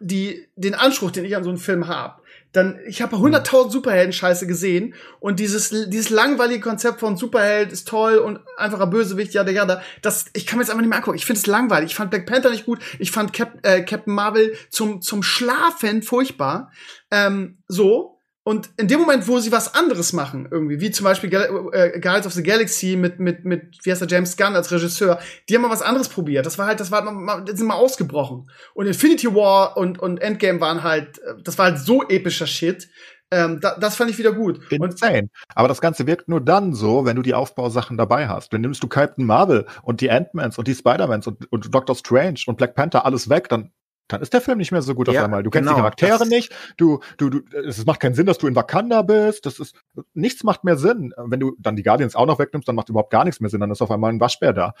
die, 0.00 0.46
den 0.56 0.74
Anspruch, 0.74 1.10
den 1.10 1.24
ich 1.24 1.34
an 1.36 1.42
so 1.44 1.50
einen 1.50 1.58
Film 1.58 1.88
habe. 1.88 2.22
Dann, 2.52 2.78
ich 2.86 3.02
habe 3.02 3.18
hunderttausend 3.18 3.72
Superhelden-Scheiße 3.72 4.46
gesehen 4.46 4.94
und 5.20 5.38
dieses, 5.38 5.68
dieses 5.90 6.08
langweilige 6.08 6.60
Konzept 6.60 7.00
von 7.00 7.16
Superheld 7.16 7.72
ist 7.72 7.88
toll 7.88 8.16
und 8.16 8.40
einfacher 8.56 8.86
Bösewicht, 8.86 9.34
ja, 9.34 9.46
ja, 9.46 9.66
da, 9.66 9.82
das, 10.00 10.26
ich 10.32 10.46
kann 10.46 10.58
mir 10.58 10.62
das 10.64 10.70
einfach 10.70 10.80
nicht 10.80 10.88
mehr 10.88 10.98
angucken. 10.98 11.16
Ich 11.18 11.26
finde 11.26 11.40
es 11.40 11.46
langweilig. 11.46 11.90
Ich 11.90 11.96
fand 11.96 12.10
Black 12.10 12.24
Panther 12.26 12.48
nicht 12.50 12.64
gut. 12.64 12.78
Ich 12.98 13.10
fand 13.10 13.32
Cap, 13.34 13.58
äh, 13.66 13.82
Captain 13.82 14.14
Marvel 14.14 14.54
zum, 14.70 15.02
zum 15.02 15.22
Schlafen 15.22 16.02
furchtbar. 16.02 16.70
Ähm, 17.10 17.58
so. 17.66 18.17
Und 18.48 18.70
in 18.78 18.88
dem 18.88 18.98
Moment, 19.00 19.28
wo 19.28 19.40
sie 19.40 19.52
was 19.52 19.74
anderes 19.74 20.14
machen, 20.14 20.48
irgendwie, 20.50 20.80
wie 20.80 20.90
zum 20.90 21.04
Beispiel 21.04 21.28
Gal 21.28 21.50
äh, 21.72 22.00
Guardians 22.00 22.26
of 22.26 22.32
the 22.32 22.42
Galaxy 22.42 22.96
mit, 22.96 23.20
mit, 23.20 23.44
mit, 23.44 23.76
wie 23.82 23.90
heißt 23.90 24.00
der, 24.00 24.08
James 24.08 24.38
Gunn 24.38 24.56
als 24.56 24.72
Regisseur, 24.72 25.18
die 25.46 25.54
haben 25.54 25.60
mal 25.60 25.70
was 25.70 25.82
anderes 25.82 26.08
probiert. 26.08 26.46
Das 26.46 26.56
war 26.56 26.66
halt, 26.66 26.80
das 26.80 26.90
war, 26.90 27.02
mal- 27.12 27.44
die 27.44 27.54
sind 27.54 27.66
mal 27.66 27.74
ausgebrochen. 27.74 28.50
Und 28.72 28.86
Infinity 28.86 29.34
War 29.34 29.76
und, 29.76 29.98
und 29.98 30.22
Endgame 30.22 30.62
waren 30.62 30.82
halt, 30.82 31.18
äh, 31.18 31.34
das 31.44 31.58
war 31.58 31.66
halt 31.66 31.78
so 31.78 32.08
epischer 32.08 32.46
Shit. 32.46 32.88
Ähm, 33.30 33.60
da, 33.60 33.76
das 33.78 33.96
fand 33.96 34.08
ich 34.10 34.16
wieder 34.16 34.32
gut. 34.32 34.60
Insane. 34.70 35.28
Aber 35.54 35.68
das 35.68 35.82
Ganze 35.82 36.06
wirkt 36.06 36.30
nur 36.30 36.40
dann 36.40 36.72
so, 36.72 37.04
wenn 37.04 37.16
du 37.16 37.22
die 37.22 37.34
Aufbausachen 37.34 37.98
dabei 37.98 38.28
hast. 38.28 38.54
Dann 38.54 38.62
nimmst 38.62 38.82
du 38.82 38.88
Captain 38.88 39.26
Marvel 39.26 39.66
und 39.82 40.00
die 40.00 40.10
Ant-Mans 40.10 40.56
und 40.56 40.66
die 40.66 40.74
Spider-Mans 40.74 41.26
und, 41.26 41.52
und 41.52 41.74
Doctor 41.74 41.94
Strange 41.94 42.40
und 42.46 42.56
Black 42.56 42.74
Panther 42.74 43.04
alles 43.04 43.28
weg, 43.28 43.50
dann 43.50 43.72
dann 44.08 44.22
ist 44.22 44.32
der 44.32 44.40
Film 44.40 44.58
nicht 44.58 44.72
mehr 44.72 44.82
so 44.82 44.94
gut 44.94 45.08
auf 45.08 45.14
Ja, 45.14 45.24
einmal. 45.24 45.42
Du 45.42 45.50
kennst 45.50 45.66
genau. 45.66 45.76
die 45.76 45.82
Charaktere 45.82 46.26
nicht, 46.26 46.54
du, 46.76 47.00
du, 47.18 47.30
du, 47.30 47.40
es 47.58 47.84
macht 47.86 48.00
keinen 48.00 48.14
Sinn, 48.14 48.26
dass 48.26 48.38
du 48.38 48.46
in 48.46 48.56
Wakanda 48.56 49.02
bist. 49.02 49.46
Das 49.46 49.58
ist, 49.58 49.76
nichts 50.14 50.42
macht 50.44 50.64
mehr 50.64 50.76
Sinn. 50.76 51.14
Wenn 51.16 51.40
du 51.40 51.54
dann 51.58 51.76
die 51.76 51.82
Guardians 51.82 52.16
auch 52.16 52.26
noch 52.26 52.38
wegnimmst, 52.38 52.66
dann 52.66 52.74
macht 52.74 52.88
überhaupt 52.88 53.10
gar 53.10 53.24
nichts 53.24 53.40
mehr 53.40 53.50
Sinn. 53.50 53.60
Dann 53.60 53.70
ist 53.70 53.82
auf 53.82 53.90
einmal 53.90 54.12
ein 54.12 54.20
Waschbär 54.20 54.52
da. 54.52 54.74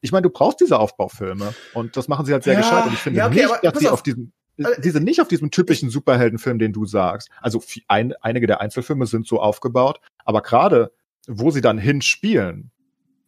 Ich 0.00 0.12
meine, 0.12 0.22
du 0.22 0.30
brauchst 0.30 0.60
diese 0.60 0.78
Aufbaufilme. 0.78 1.54
Und 1.74 1.96
das 1.96 2.08
machen 2.08 2.26
sie 2.26 2.32
halt 2.32 2.42
sehr 2.44 2.54
Ja, 2.54 2.60
gescheit. 2.60 2.86
Und 2.86 2.92
ich 2.92 2.98
finde 2.98 3.18
ja, 3.20 3.26
okay, 3.26 3.46
nicht, 3.46 3.64
dass 3.64 3.78
sie 3.78 3.86
auf. 3.86 3.94
auf 3.94 4.02
diesen, 4.02 4.32
Also, 4.62 4.80
die 4.80 4.90
sind 4.90 5.04
nicht 5.04 5.20
auf 5.20 5.28
diesem 5.28 5.50
typischen 5.50 5.88
Superheldenfilm, 5.90 6.58
den 6.58 6.72
du 6.72 6.84
sagst. 6.84 7.30
Also 7.40 7.62
ein, 7.88 8.12
einige 8.20 8.46
der 8.46 8.60
Einzelfilme 8.60 9.06
sind 9.06 9.26
so 9.26 9.40
aufgebaut, 9.40 10.00
aber 10.24 10.42
gerade 10.42 10.92
wo 11.28 11.50
sie 11.52 11.60
dann 11.60 11.78
hinspielen, 11.78 12.72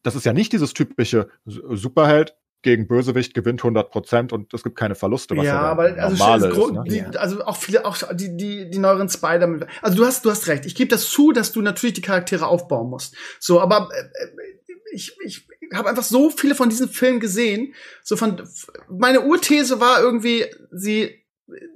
das 0.02 0.16
ist 0.16 0.26
ja 0.26 0.32
nicht 0.32 0.52
dieses 0.52 0.74
typische 0.74 1.28
Superheld 1.46 2.36
gegen 2.64 2.88
Bösewicht 2.88 3.34
gewinnt 3.34 3.60
100 3.60 3.90
Prozent 3.90 4.32
und 4.32 4.52
es 4.52 4.64
gibt 4.64 4.74
keine 4.76 4.96
Verluste, 4.96 5.36
was 5.36 5.44
ja, 5.44 5.54
ja, 5.54 5.60
aber 5.60 5.96
also, 5.96 6.48
ist. 6.48 6.72
Ne? 6.72 6.84
die, 6.88 7.16
also 7.16 7.44
auch 7.44 7.56
viele, 7.56 7.84
auch 7.84 7.96
die, 8.12 8.36
die, 8.36 8.68
die 8.68 8.78
neueren 8.78 9.08
Spider-Man. 9.08 9.66
Also 9.82 9.96
du 9.96 10.04
hast, 10.04 10.24
du 10.24 10.30
hast 10.30 10.48
recht. 10.48 10.66
Ich 10.66 10.74
gebe 10.74 10.88
das 10.88 11.08
zu, 11.08 11.30
dass 11.30 11.52
du 11.52 11.60
natürlich 11.60 11.94
die 11.94 12.02
Charaktere 12.02 12.46
aufbauen 12.46 12.90
musst. 12.90 13.14
So, 13.38 13.60
aber 13.60 13.88
äh, 13.92 14.00
äh, 14.00 14.28
ich, 14.92 15.16
ich 15.24 15.46
habe 15.72 15.88
einfach 15.88 16.02
so 16.02 16.30
viele 16.30 16.54
von 16.54 16.68
diesen 16.68 16.88
Filmen 16.88 17.20
gesehen. 17.20 17.74
So 18.02 18.16
von 18.16 18.42
meine 18.88 19.22
Urthese 19.22 19.80
war 19.80 20.00
irgendwie, 20.00 20.46
sie, 20.70 21.23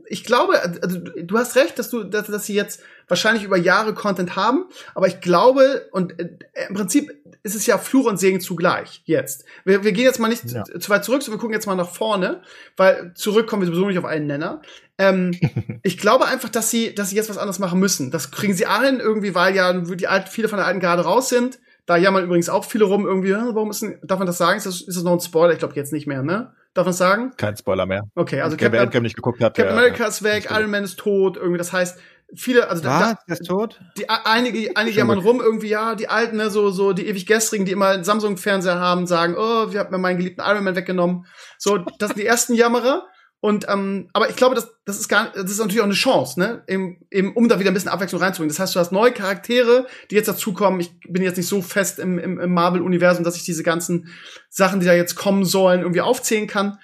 ich 0.07 0.25
glaube, 0.25 0.61
also 0.83 0.99
du 0.99 1.39
hast 1.39 1.55
recht, 1.57 1.79
dass 1.79 1.91
du, 1.91 2.05
dass, 2.05 2.27
dass 2.27 2.47
sie 2.47 2.55
jetzt 2.55 2.81
wahrscheinlich 3.07 3.45
über 3.45 3.57
Jahre 3.57 3.93
Content 3.95 4.35
haben, 4.37 4.65
aber 4.95 5.07
ich 5.09 5.21
glaube 5.21 5.89
und 5.93 6.19
äh, 6.19 6.29
im 6.69 6.75
Prinzip 6.75 7.13
ist 7.43 7.55
es 7.55 7.67
ja 7.67 7.79
Fluch 7.79 8.07
und 8.07 8.19
Segen 8.19 8.41
zugleich 8.41 9.03
jetzt. 9.05 9.45
Wir, 9.65 9.85
wir 9.85 9.93
gehen 9.93 10.05
jetzt 10.05 10.19
mal 10.21 10.29
nicht 10.29 10.45
Ja. 10.51 10.65
zu, 10.65 10.89
weit 10.91 11.05
zurück, 11.05 11.23
sondern 11.23 11.39
wir 11.39 11.41
gucken 11.41 11.55
jetzt 11.55 11.67
mal 11.67 11.75
nach 11.77 11.91
vorne, 11.91 12.43
weil 12.77 13.13
zurück 13.15 13.47
kommen 13.47 13.63
wir 13.63 13.67
sowieso 13.67 13.87
nicht 13.87 13.99
auf 13.99 14.05
einen 14.07 14.27
Nenner. 14.27 14.63
Ähm, 14.97 15.39
ich 15.83 15.99
glaube 15.99 16.27
einfach, 16.27 16.49
dass 16.49 16.71
sie, 16.71 16.95
dass 16.95 17.11
sie 17.11 17.17
jetzt 17.17 17.29
was 17.31 17.39
anderes 17.39 17.59
machen 17.59 17.79
müssen. 17.79 18.11
Das 18.11 18.31
kriegen 18.31 18.55
sie 18.55 18.67
auch 18.67 18.83
hin, 18.83 19.01
irgendwie, 19.01 19.35
weil 19.35 19.55
ja 19.55 19.73
die 19.73 20.09
alten, 20.09 20.31
viele 20.31 20.49
von 20.49 20.57
der 20.59 20.67
alten 20.67 20.81
Garde 20.81 21.03
raus 21.05 21.29
sind. 21.29 21.59
Da 21.87 21.97
jammern 21.97 22.25
übrigens 22.25 22.49
auch 22.51 22.65
viele 22.67 22.85
rum, 22.85 23.07
irgendwie, 23.07 23.35
"Hä, 23.35 23.41
warum 23.53 23.71
ist 23.71 23.81
denn, 23.83 23.99
darf 24.03 24.19
man 24.19 24.27
das 24.27 24.37
sagen? 24.37 24.59
Ist 24.59 24.67
das, 24.67 24.81
ist 24.83 24.97
das 24.97 25.05
noch 25.05 25.13
ein 25.13 25.21
Spoiler? 25.21 25.53
Ich 25.53 25.59
glaube 25.59 25.75
jetzt 25.75 25.93
nicht 25.93 26.07
mehr, 26.07 26.23
ne? 26.23 26.53
Darf 26.79 26.85
man 26.85 26.91
das 26.91 26.99
sagen? 26.99 27.33
Kein 27.37 27.57
Spoiler 27.57 27.87
mehr. 27.87 28.05
Okay, 28.15 28.41
also 28.41 28.57
Wer 28.57 28.67
Captain, 28.69 28.85
Endgame 28.85 29.03
nicht 29.03 29.17
geguckt 29.17 29.43
hat, 29.43 29.57
Captain 29.57 29.77
America 29.77 30.05
ist 30.07 30.23
weg, 30.23 30.47
gut. 30.47 30.57
Iron 30.57 30.71
Man 30.71 30.85
ist 30.85 30.97
tot, 30.97 31.37
irgendwie, 31.37 31.59
das 31.59 31.73
heißt, 31.73 31.99
viele, 32.37 32.71
also 32.71 32.85
da, 32.85 33.01
Was? 33.01 33.01
da, 33.01 33.19
Der 33.27 33.41
ist 33.41 33.49
tot? 33.49 33.81
die 33.97 34.09
einige, 34.09 34.77
einige 34.77 34.97
jammern 34.97 35.19
rum, 35.19 35.41
irgendwie, 35.41 35.71
ja, 35.71 35.97
die 35.97 36.09
alten, 36.09 36.37
ne, 36.37 36.51
so, 36.51 36.71
so, 36.71 36.93
die 36.93 37.09
ewig 37.09 37.27
gestrigen, 37.27 37.65
die 37.65 37.73
immer 37.73 37.89
einen 37.89 38.05
Samsung-Fernseher 38.05 38.79
haben, 38.79 39.09
sagen, 39.09 39.35
oh, 39.37 39.73
wir 39.73 39.81
haben 39.81 39.91
mir 39.91 39.99
meinen 39.99 40.19
geliebten 40.19 40.41
Iron 40.41 40.63
Man 40.63 40.77
weggenommen. 40.77 41.27
So, 41.59 41.79
das 41.79 42.11
sind 42.11 42.21
die 42.21 42.27
ersten 42.27 42.55
Jammerer. 42.55 43.09
Und, 43.41 43.67
ähm, 43.69 44.09
aber 44.13 44.29
ich 44.29 44.37
glaube, 44.37 44.57
das, 44.57 44.75
das 44.85 44.99
ist 44.99 45.09
gar, 45.09 45.33
das 45.33 45.51
ist 45.51 45.59
natürlich 45.59 45.81
auch 45.81 45.85
eine 45.85 45.95
Chance, 45.95 46.41
ne, 46.41 46.65
eben, 46.67 47.07
eben, 47.11 47.35
um 47.35 47.49
da 47.49 47.61
wieder 47.61 47.71
ein 47.71 47.75
bisschen 47.75 47.91
Abwechslung 47.91 48.21
reinzubringen. 48.21 48.49
Das 48.49 48.59
heißt, 48.59 48.75
du 48.75 48.81
hast 48.81 48.91
neue 48.91 49.13
Charaktere, 49.13 49.87
die 50.11 50.17
jetzt 50.17 50.29
dazukommen. 50.29 50.81
Ich 50.81 50.99
bin 51.09 51.23
jetzt 51.23 51.37
nicht 51.37 51.47
so 51.47 51.63
fest 51.63 52.01
im, 52.01 52.19
im, 52.19 52.41
im 52.41 52.53
Marvel-Universum, 52.53 53.23
dass 53.23 53.37
ich 53.37 53.45
diese 53.45 53.63
ganzen 53.63 54.09
Sachen, 54.49 54.81
die 54.81 54.87
da 54.87 54.95
jetzt 54.95 55.15
kommen 55.15 55.45
sollen, 55.45 55.83
irgendwie 55.83 56.01
aufzählen 56.01 56.49
kann. 56.49 56.79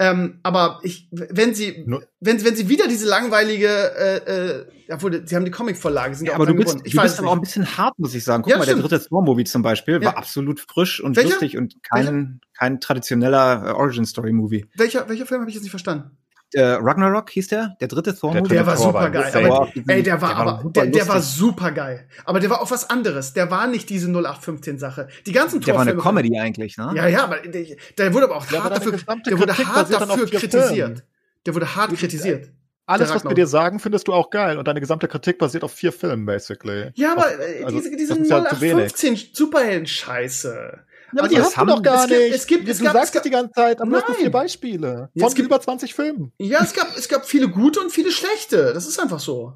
Ähm, 0.00 0.40
aber 0.42 0.80
ich, 0.82 1.08
wenn 1.12 1.54
sie, 1.54 1.84
Nur- 1.86 2.02
wenn, 2.20 2.44
wenn 2.44 2.56
sie 2.56 2.68
wieder 2.68 2.88
diese 2.88 3.06
langweilige, 3.08 3.68
äh, 3.68 4.16
äh, 4.60 4.66
obwohl, 4.92 5.26
sie 5.26 5.36
haben 5.36 5.44
die 5.44 5.52
Comic-Vorlage, 5.52 6.16
sind 6.16 6.26
ja, 6.26 6.34
aber 6.34 6.46
du 6.46 6.54
bist. 6.54 6.78
Ich 6.84 6.92
du 6.92 6.98
weiß 6.98 7.12
bist 7.12 7.20
aber 7.20 7.28
auch 7.30 7.34
ein 7.36 7.40
bisschen 7.40 7.76
hart, 7.78 7.96
muss 7.98 8.12
ich 8.14 8.24
sagen. 8.24 8.42
Guck 8.42 8.50
Ja, 8.50 8.58
mal, 8.58 8.64
der 8.66 8.72
stimmt. 8.72 8.90
dritte 8.90 9.08
Thor-Movie 9.08 9.44
zum 9.44 9.62
Beispiel 9.62 9.94
Ja. 9.94 10.06
war 10.06 10.16
absolut 10.18 10.58
frisch 10.60 11.00
und 11.00 11.14
Welcher? 11.16 11.30
lustig 11.30 11.56
und 11.56 11.76
kein, 11.84 12.40
kein 12.58 12.80
traditioneller 12.80 13.66
äh, 13.68 13.70
Origin-Story-Movie. 13.70 14.66
Welcher, 14.74 15.08
welcher 15.08 15.26
Film 15.26 15.42
habe 15.42 15.50
ich 15.50 15.54
jetzt 15.54 15.62
nicht 15.62 15.70
verstanden? 15.70 16.10
Äh, 16.54 16.62
Ragnarok 16.80 17.30
hieß 17.30 17.48
der, 17.48 17.76
der 17.80 17.88
dritte 17.88 18.14
Thor-Movie. 18.16 18.48
Der 18.48 18.66
war 18.66 18.76
Thor 18.76 18.86
super 18.86 19.10
geil. 19.10 19.32
Aber, 19.46 19.68
ey, 19.88 20.02
der 20.02 20.20
war 20.20 20.28
der 20.28 20.36
war 20.36 20.36
aber, 20.36 20.62
super 20.62 20.80
der, 20.82 20.90
der 20.90 21.08
war 21.08 21.20
super 21.20 21.70
geil. 21.72 22.08
Aber 22.24 22.40
der 22.40 22.50
war 22.50 22.62
auch 22.62 22.70
was 22.70 22.88
anderes. 22.88 23.32
Der 23.32 23.50
war 23.50 23.66
nicht 23.66 23.90
diese 23.90 24.08
0815-Sache. 24.08 25.08
Die 25.26 25.32
ganzen 25.32 25.60
Der 25.60 25.74
war 25.74 25.82
eine 25.82 25.96
Comedy 25.96 26.38
eigentlich, 26.38 26.76
ne? 26.76 26.92
Ja, 26.94 27.06
ja, 27.08 27.24
aber 27.24 27.38
der, 27.38 27.66
der 27.98 28.14
wurde 28.14 28.26
aber 28.26 28.36
auch 28.36 28.50
Ja, 28.50 28.62
hart 28.64 28.76
dafür, 28.76 28.92
der 28.92 29.38
wurde 29.38 29.52
Kritik 29.52 29.66
hart 29.66 29.92
dafür 29.92 30.26
kritisiert. 30.26 30.68
Filmen. 30.74 31.02
Der 31.46 31.54
wurde 31.54 31.76
hart 31.76 31.94
kritisiert. 31.96 32.50
Alles, 32.86 33.08
Der 33.08 33.16
was 33.16 33.24
wir 33.24 33.34
dir 33.34 33.46
sagen, 33.46 33.78
findest 33.78 34.08
du 34.08 34.12
auch 34.12 34.28
geil. 34.28 34.58
Und 34.58 34.68
deine 34.68 34.80
gesamte 34.80 35.08
Kritik 35.08 35.38
basiert 35.38 35.64
auf 35.64 35.72
vier 35.72 35.90
Filmen, 35.90 36.26
basically. 36.26 36.90
Ja, 36.94 37.12
aber 37.12 37.22
Auf- 37.26 37.38
äh, 37.40 37.64
also, 37.64 37.78
diese, 37.78 37.96
diese 37.96 38.08
das 38.14 38.18
ist 38.22 38.30
ja 38.30 38.44
zu 38.48 38.60
wenig. 38.60 38.92
0815 38.92 39.16
Superhelden-Scheiße. 39.32 40.78
Ja, 41.16 41.22
aber 41.22 41.22
Also 41.24 41.34
die 41.34 41.40
es 41.40 41.46
hast 41.46 41.54
du 41.54 41.60
haben- 41.60 41.68
doch 41.68 41.82
gar 41.82 42.04
es 42.04 42.08
gibt- 42.08 42.20
nicht. 42.20 42.34
es 42.34 42.46
gibt- 42.46 42.68
es 42.68 42.78
du 42.78 42.84
gab- 42.84 42.92
sagst 42.94 43.08
es 43.08 43.12
gab- 43.12 43.22
das 43.22 43.22
die 43.24 43.30
ganze 43.30 43.52
Zeit, 43.52 43.80
aber 43.80 43.90
du 43.90 43.96
hast 43.96 44.08
nur 44.08 44.16
Nein. 44.16 44.20
vier 44.22 44.30
Beispiele. 44.30 45.10
Von 45.16 45.28
es 45.28 45.34
gibt- 45.34 45.46
über 45.46 45.60
20 45.60 45.94
Filmen. 45.94 46.32
Ja, 46.38 46.60
es 46.62 46.72
gab, 46.74 46.88
es 46.96 47.08
gab 47.08 47.24
viele 47.26 47.48
gute 47.48 47.80
und 47.80 47.90
viele 47.92 48.10
schlechte. 48.10 48.72
Das 48.74 48.86
ist 48.86 48.98
einfach 49.00 49.20
so. 49.20 49.54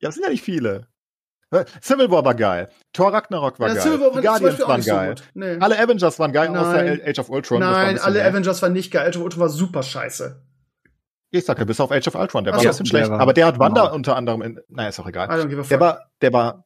Ja, 0.00 0.08
das 0.08 0.14
sind 0.14 0.24
ja 0.24 0.30
nicht 0.30 0.42
viele. 0.42 0.86
Civil 1.82 2.10
War 2.10 2.22
war 2.24 2.34
geil. 2.34 2.68
Thor 2.92 3.10
Ragnarok 3.12 3.58
war 3.58 3.68
Ja, 3.68 3.74
geil. 3.74 3.82
Civil 3.82 4.00
War 4.00 4.10
Guardians 4.10 4.60
waren 4.60 4.76
nicht 4.76 4.88
so 4.88 4.94
geil. 4.94 5.08
gut. 5.14 5.22
Nee. 5.32 5.56
Alle 5.60 5.78
Avengers 5.78 6.18
waren 6.18 6.32
geil, 6.32 6.54
außer 6.54 6.72
Nein. 6.74 7.00
Age 7.06 7.18
of 7.20 7.30
Ultron. 7.30 7.60
Nein, 7.60 7.98
alle 7.98 8.18
mehr. 8.18 8.26
Avengers 8.28 8.60
waren 8.60 8.74
nicht 8.74 8.90
geil. 8.92 9.08
Age 9.08 9.16
of 9.16 9.22
Ultron 9.22 9.40
war 9.40 9.48
super 9.48 9.82
scheiße. 9.82 10.42
Ich 11.30 11.44
sag 11.46 11.58
ja, 11.58 11.64
bis 11.64 11.80
auf 11.80 11.90
Age 11.90 12.06
of 12.08 12.14
Ultron, 12.16 12.44
der 12.44 12.52
Ach 12.52 12.56
war 12.58 12.62
so, 12.64 12.68
ein 12.68 12.70
bisschen 12.72 12.86
schlecht. 12.86 13.10
war- 13.10 13.20
Aber 13.20 13.32
der 13.32 13.46
hat 13.46 13.58
Wanda 13.58 13.82
genau. 13.84 13.94
unter 13.94 14.16
anderem 14.16 14.42
in, 14.42 14.60
naja, 14.68 14.90
ist 14.90 15.00
auch 15.00 15.06
egal. 15.06 15.26
Der 15.48 15.80
war, 15.80 16.10
der 16.20 16.32
war, 16.34 16.64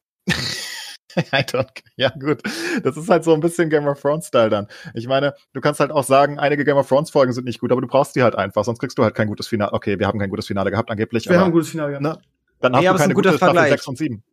ja 1.95 2.09
gut. 2.09 2.41
Das 2.83 2.97
ist 2.97 3.09
halt 3.09 3.23
so 3.23 3.33
ein 3.33 3.39
bisschen 3.39 3.69
Game 3.69 3.87
of 3.87 3.99
Thrones 4.01 4.27
Style 4.27 4.49
dann. 4.49 4.67
Ich 4.93 5.07
meine, 5.07 5.33
du 5.53 5.61
kannst 5.61 5.79
halt 5.79 5.91
auch 5.91 6.03
sagen, 6.03 6.39
einige 6.39 6.63
Game 6.65 6.77
of 6.77 6.87
Thrones 6.87 7.09
Folgen 7.11 7.33
sind 7.33 7.45
nicht 7.45 7.59
gut, 7.59 7.71
aber 7.71 7.81
du 7.81 7.87
brauchst 7.87 8.15
die 8.15 8.23
halt 8.23 8.35
einfach, 8.35 8.63
sonst 8.63 8.79
kriegst 8.79 8.97
du 8.97 9.03
halt 9.03 9.15
kein 9.15 9.27
gutes 9.27 9.47
Finale. 9.47 9.73
Okay, 9.73 9.99
wir 9.99 10.07
haben 10.07 10.19
kein 10.19 10.29
gutes 10.29 10.47
Finale 10.47 10.71
gehabt 10.71 10.89
angeblich, 10.91 11.25
Wir 11.27 11.35
haben 11.35 11.41
ein 11.41 11.43
aber 11.45 11.51
gutes 11.51 11.69
Finale 11.69 11.89
gehabt. 11.99 12.03
ne, 12.03 12.17
dann 12.61 12.75
hast 12.75 12.83
Ja, 12.83 12.89
du 12.89 12.95
aber 12.95 12.99
keine 12.99 13.13
gute 13.13 13.29
Staffel 13.29 13.45
Vergleich. 13.55 13.69
6 13.71 13.87
und 13.87 13.97
7. 13.97 14.23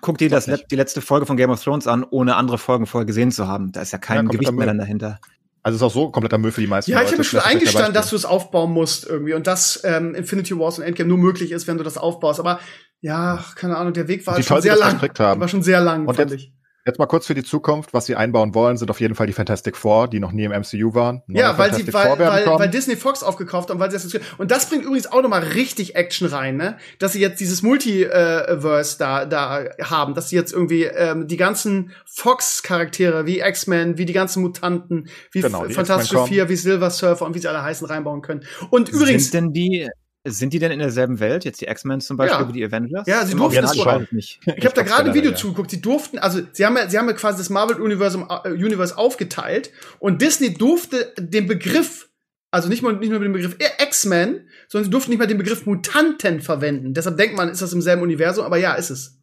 Guck 0.00 0.18
dir 0.18 0.30
das, 0.30 0.46
die 0.46 0.76
letzte 0.76 1.02
Folge 1.02 1.26
von 1.26 1.36
Game 1.36 1.50
of 1.50 1.62
Thrones 1.62 1.86
an, 1.86 2.04
ohne 2.08 2.36
andere 2.36 2.56
Folgen 2.56 2.86
vorher 2.86 3.04
gesehen 3.06 3.30
zu 3.30 3.46
haben. 3.46 3.72
Da 3.72 3.82
ist 3.82 3.92
ja 3.92 3.98
kein 3.98 4.24
Ja, 4.24 4.32
Gewicht 4.32 4.50
mehr 4.52 4.66
dann 4.66 4.78
dahinter. 4.78 5.18
Also 5.62 5.76
ist 5.76 5.82
auch 5.82 5.92
so 5.94 6.10
kompletter 6.10 6.38
Müll 6.38 6.50
für 6.50 6.60
die 6.62 6.66
meisten 6.66 6.90
Ja, 6.90 6.98
ich 6.98 7.10
Leute. 7.10 7.12
habe 7.12 7.18
mir 7.18 7.22
Das 7.24 7.30
schon 7.30 7.40
eingestanden, 7.40 7.94
dass 7.94 8.10
du 8.10 8.16
es 8.16 8.24
aufbauen 8.24 8.72
musst 8.72 9.06
irgendwie 9.06 9.34
und 9.34 9.46
dass 9.46 9.80
ähm, 9.84 10.14
Infinity 10.14 10.58
Wars 10.58 10.78
und 10.78 10.84
Endgame 10.84 11.08
nur 11.08 11.18
möglich 11.18 11.52
ist, 11.52 11.66
wenn 11.68 11.76
du 11.78 11.84
das 11.84 11.98
aufbaust. 11.98 12.40
Aber 12.40 12.58
ja, 13.02 13.44
keine 13.56 13.76
Ahnung, 13.76 13.92
der 13.92 14.08
Weg 14.08 14.26
war 14.26 14.38
Wie 14.38 14.42
schon 14.42 14.54
toll 14.54 14.62
sie 14.62 14.68
sehr 14.68 14.78
lang. 14.78 14.92
gestrickt 14.92 15.20
haben. 15.20 15.40
War 15.40 15.48
schon 15.48 15.62
sehr 15.62 15.80
lang, 15.80 16.06
Und 16.06 16.16
fand 16.16 16.30
jetzt- 16.30 16.40
ich. 16.40 16.52
Jetzt 16.84 16.98
mal 16.98 17.06
kurz 17.06 17.28
für 17.28 17.34
die 17.34 17.44
Zukunft, 17.44 17.94
was 17.94 18.06
sie 18.06 18.16
einbauen 18.16 18.56
wollen, 18.56 18.76
sind 18.76 18.90
auf 18.90 18.98
jeden 19.00 19.14
Fall 19.14 19.28
die 19.28 19.32
Fantastic 19.32 19.76
Four, 19.76 20.08
die 20.08 20.18
noch 20.18 20.32
nie 20.32 20.42
im 20.42 20.50
MCU 20.50 20.92
waren. 20.94 21.22
Neue 21.28 21.40
Ja, 21.42 21.56
weil 21.56 21.72
sie, 21.72 21.84
Fantastic 21.84 21.94
weil, 21.94 22.18
werden 22.18 22.34
weil, 22.34 22.42
kommen. 22.44 22.58
weil 22.58 22.70
Disney 22.70 22.96
Fox 22.96 23.22
aufgekauft 23.22 23.70
haben, 23.70 23.78
weil 23.78 23.88
sie 23.92 23.98
das 23.98 24.12
jetzt, 24.12 24.24
und 24.38 24.50
das 24.50 24.68
bringt 24.68 24.82
übrigens 24.84 25.06
auch 25.06 25.22
noch 25.22 25.28
mal 25.28 25.44
richtig 25.44 25.94
Action 25.94 26.26
rein, 26.26 26.56
ne? 26.56 26.78
Dass 26.98 27.12
sie 27.12 27.20
jetzt 27.20 27.38
dieses 27.38 27.62
Multiverse 27.62 28.98
da, 28.98 29.26
da 29.26 29.64
haben, 29.80 30.14
dass 30.14 30.30
sie 30.30 30.34
jetzt 30.34 30.52
irgendwie 30.52 30.82
ähm, 30.82 31.28
die 31.28 31.36
ganzen 31.36 31.92
Fox-Charaktere 32.06 33.26
wie 33.26 33.38
X-Men, 33.40 33.96
wie 33.96 34.04
die 34.04 34.12
ganzen 34.12 34.42
Mutanten, 34.42 35.08
wie 35.30 35.40
Genau, 35.40 35.64
die 35.66 35.74
Fantastische 35.74 36.24
Vier, 36.26 36.48
wie 36.48 36.56
Silver 36.56 36.90
Surfer 36.90 37.26
und 37.26 37.36
wie 37.36 37.38
sie 37.38 37.46
alle 37.48 37.62
heißen 37.62 37.86
reinbauen 37.86 38.22
können. 38.22 38.42
Und 38.70 38.88
übrigens, 38.88 39.30
sind 39.30 39.34
denn 39.34 39.52
die, 39.52 39.88
sind 40.24 40.52
die 40.52 40.58
denn 40.60 40.70
in 40.70 40.78
derselben 40.78 41.18
Welt? 41.18 41.44
Jetzt 41.44 41.60
die 41.60 41.66
X-Men 41.66 42.00
zum 42.00 42.16
Beispiel 42.16 42.42
Ja. 42.42 42.48
wie 42.48 42.52
die 42.52 42.64
Avengers? 42.64 43.06
Ja, 43.06 43.26
sie 43.26 43.32
Im 43.32 43.38
durften 43.38 43.64
es 43.64 44.12
nicht. 44.12 44.40
Ich 44.56 44.64
habe 44.64 44.74
da 44.74 44.82
gerade 44.82 45.10
ein 45.10 45.14
Video 45.14 45.32
ja. 45.32 45.36
zugeguckt. 45.36 45.70
Sie 45.70 45.80
durften, 45.80 46.18
also 46.18 46.40
sie 46.52 46.64
haben 46.64 46.76
ja, 46.76 46.88
sie 46.88 46.98
haben 46.98 47.08
ja 47.08 47.14
quasi 47.14 47.38
das 47.38 47.50
Marvel-Universum 47.50 48.28
äh, 48.44 48.50
Universe 48.50 48.96
aufgeteilt 48.96 49.72
und 49.98 50.22
Disney 50.22 50.54
durfte 50.54 51.12
den 51.18 51.48
Begriff, 51.48 52.08
also 52.52 52.68
nicht 52.68 52.82
mal 52.82 52.92
nicht 52.94 53.10
nur 53.10 53.18
den 53.18 53.32
Begriff 53.32 53.56
X-Men, 53.80 54.48
sondern 54.68 54.84
sie 54.84 54.90
durften 54.90 55.10
nicht 55.10 55.18
mal 55.18 55.26
den 55.26 55.38
Begriff 55.38 55.66
Mutanten 55.66 56.40
verwenden. 56.40 56.94
Deshalb 56.94 57.16
denkt 57.16 57.36
man, 57.36 57.48
ist 57.48 57.62
das 57.62 57.72
im 57.72 57.82
selben 57.82 58.02
Universum, 58.02 58.44
aber 58.44 58.58
ja, 58.58 58.74
ist 58.74 58.90
es. 58.90 59.18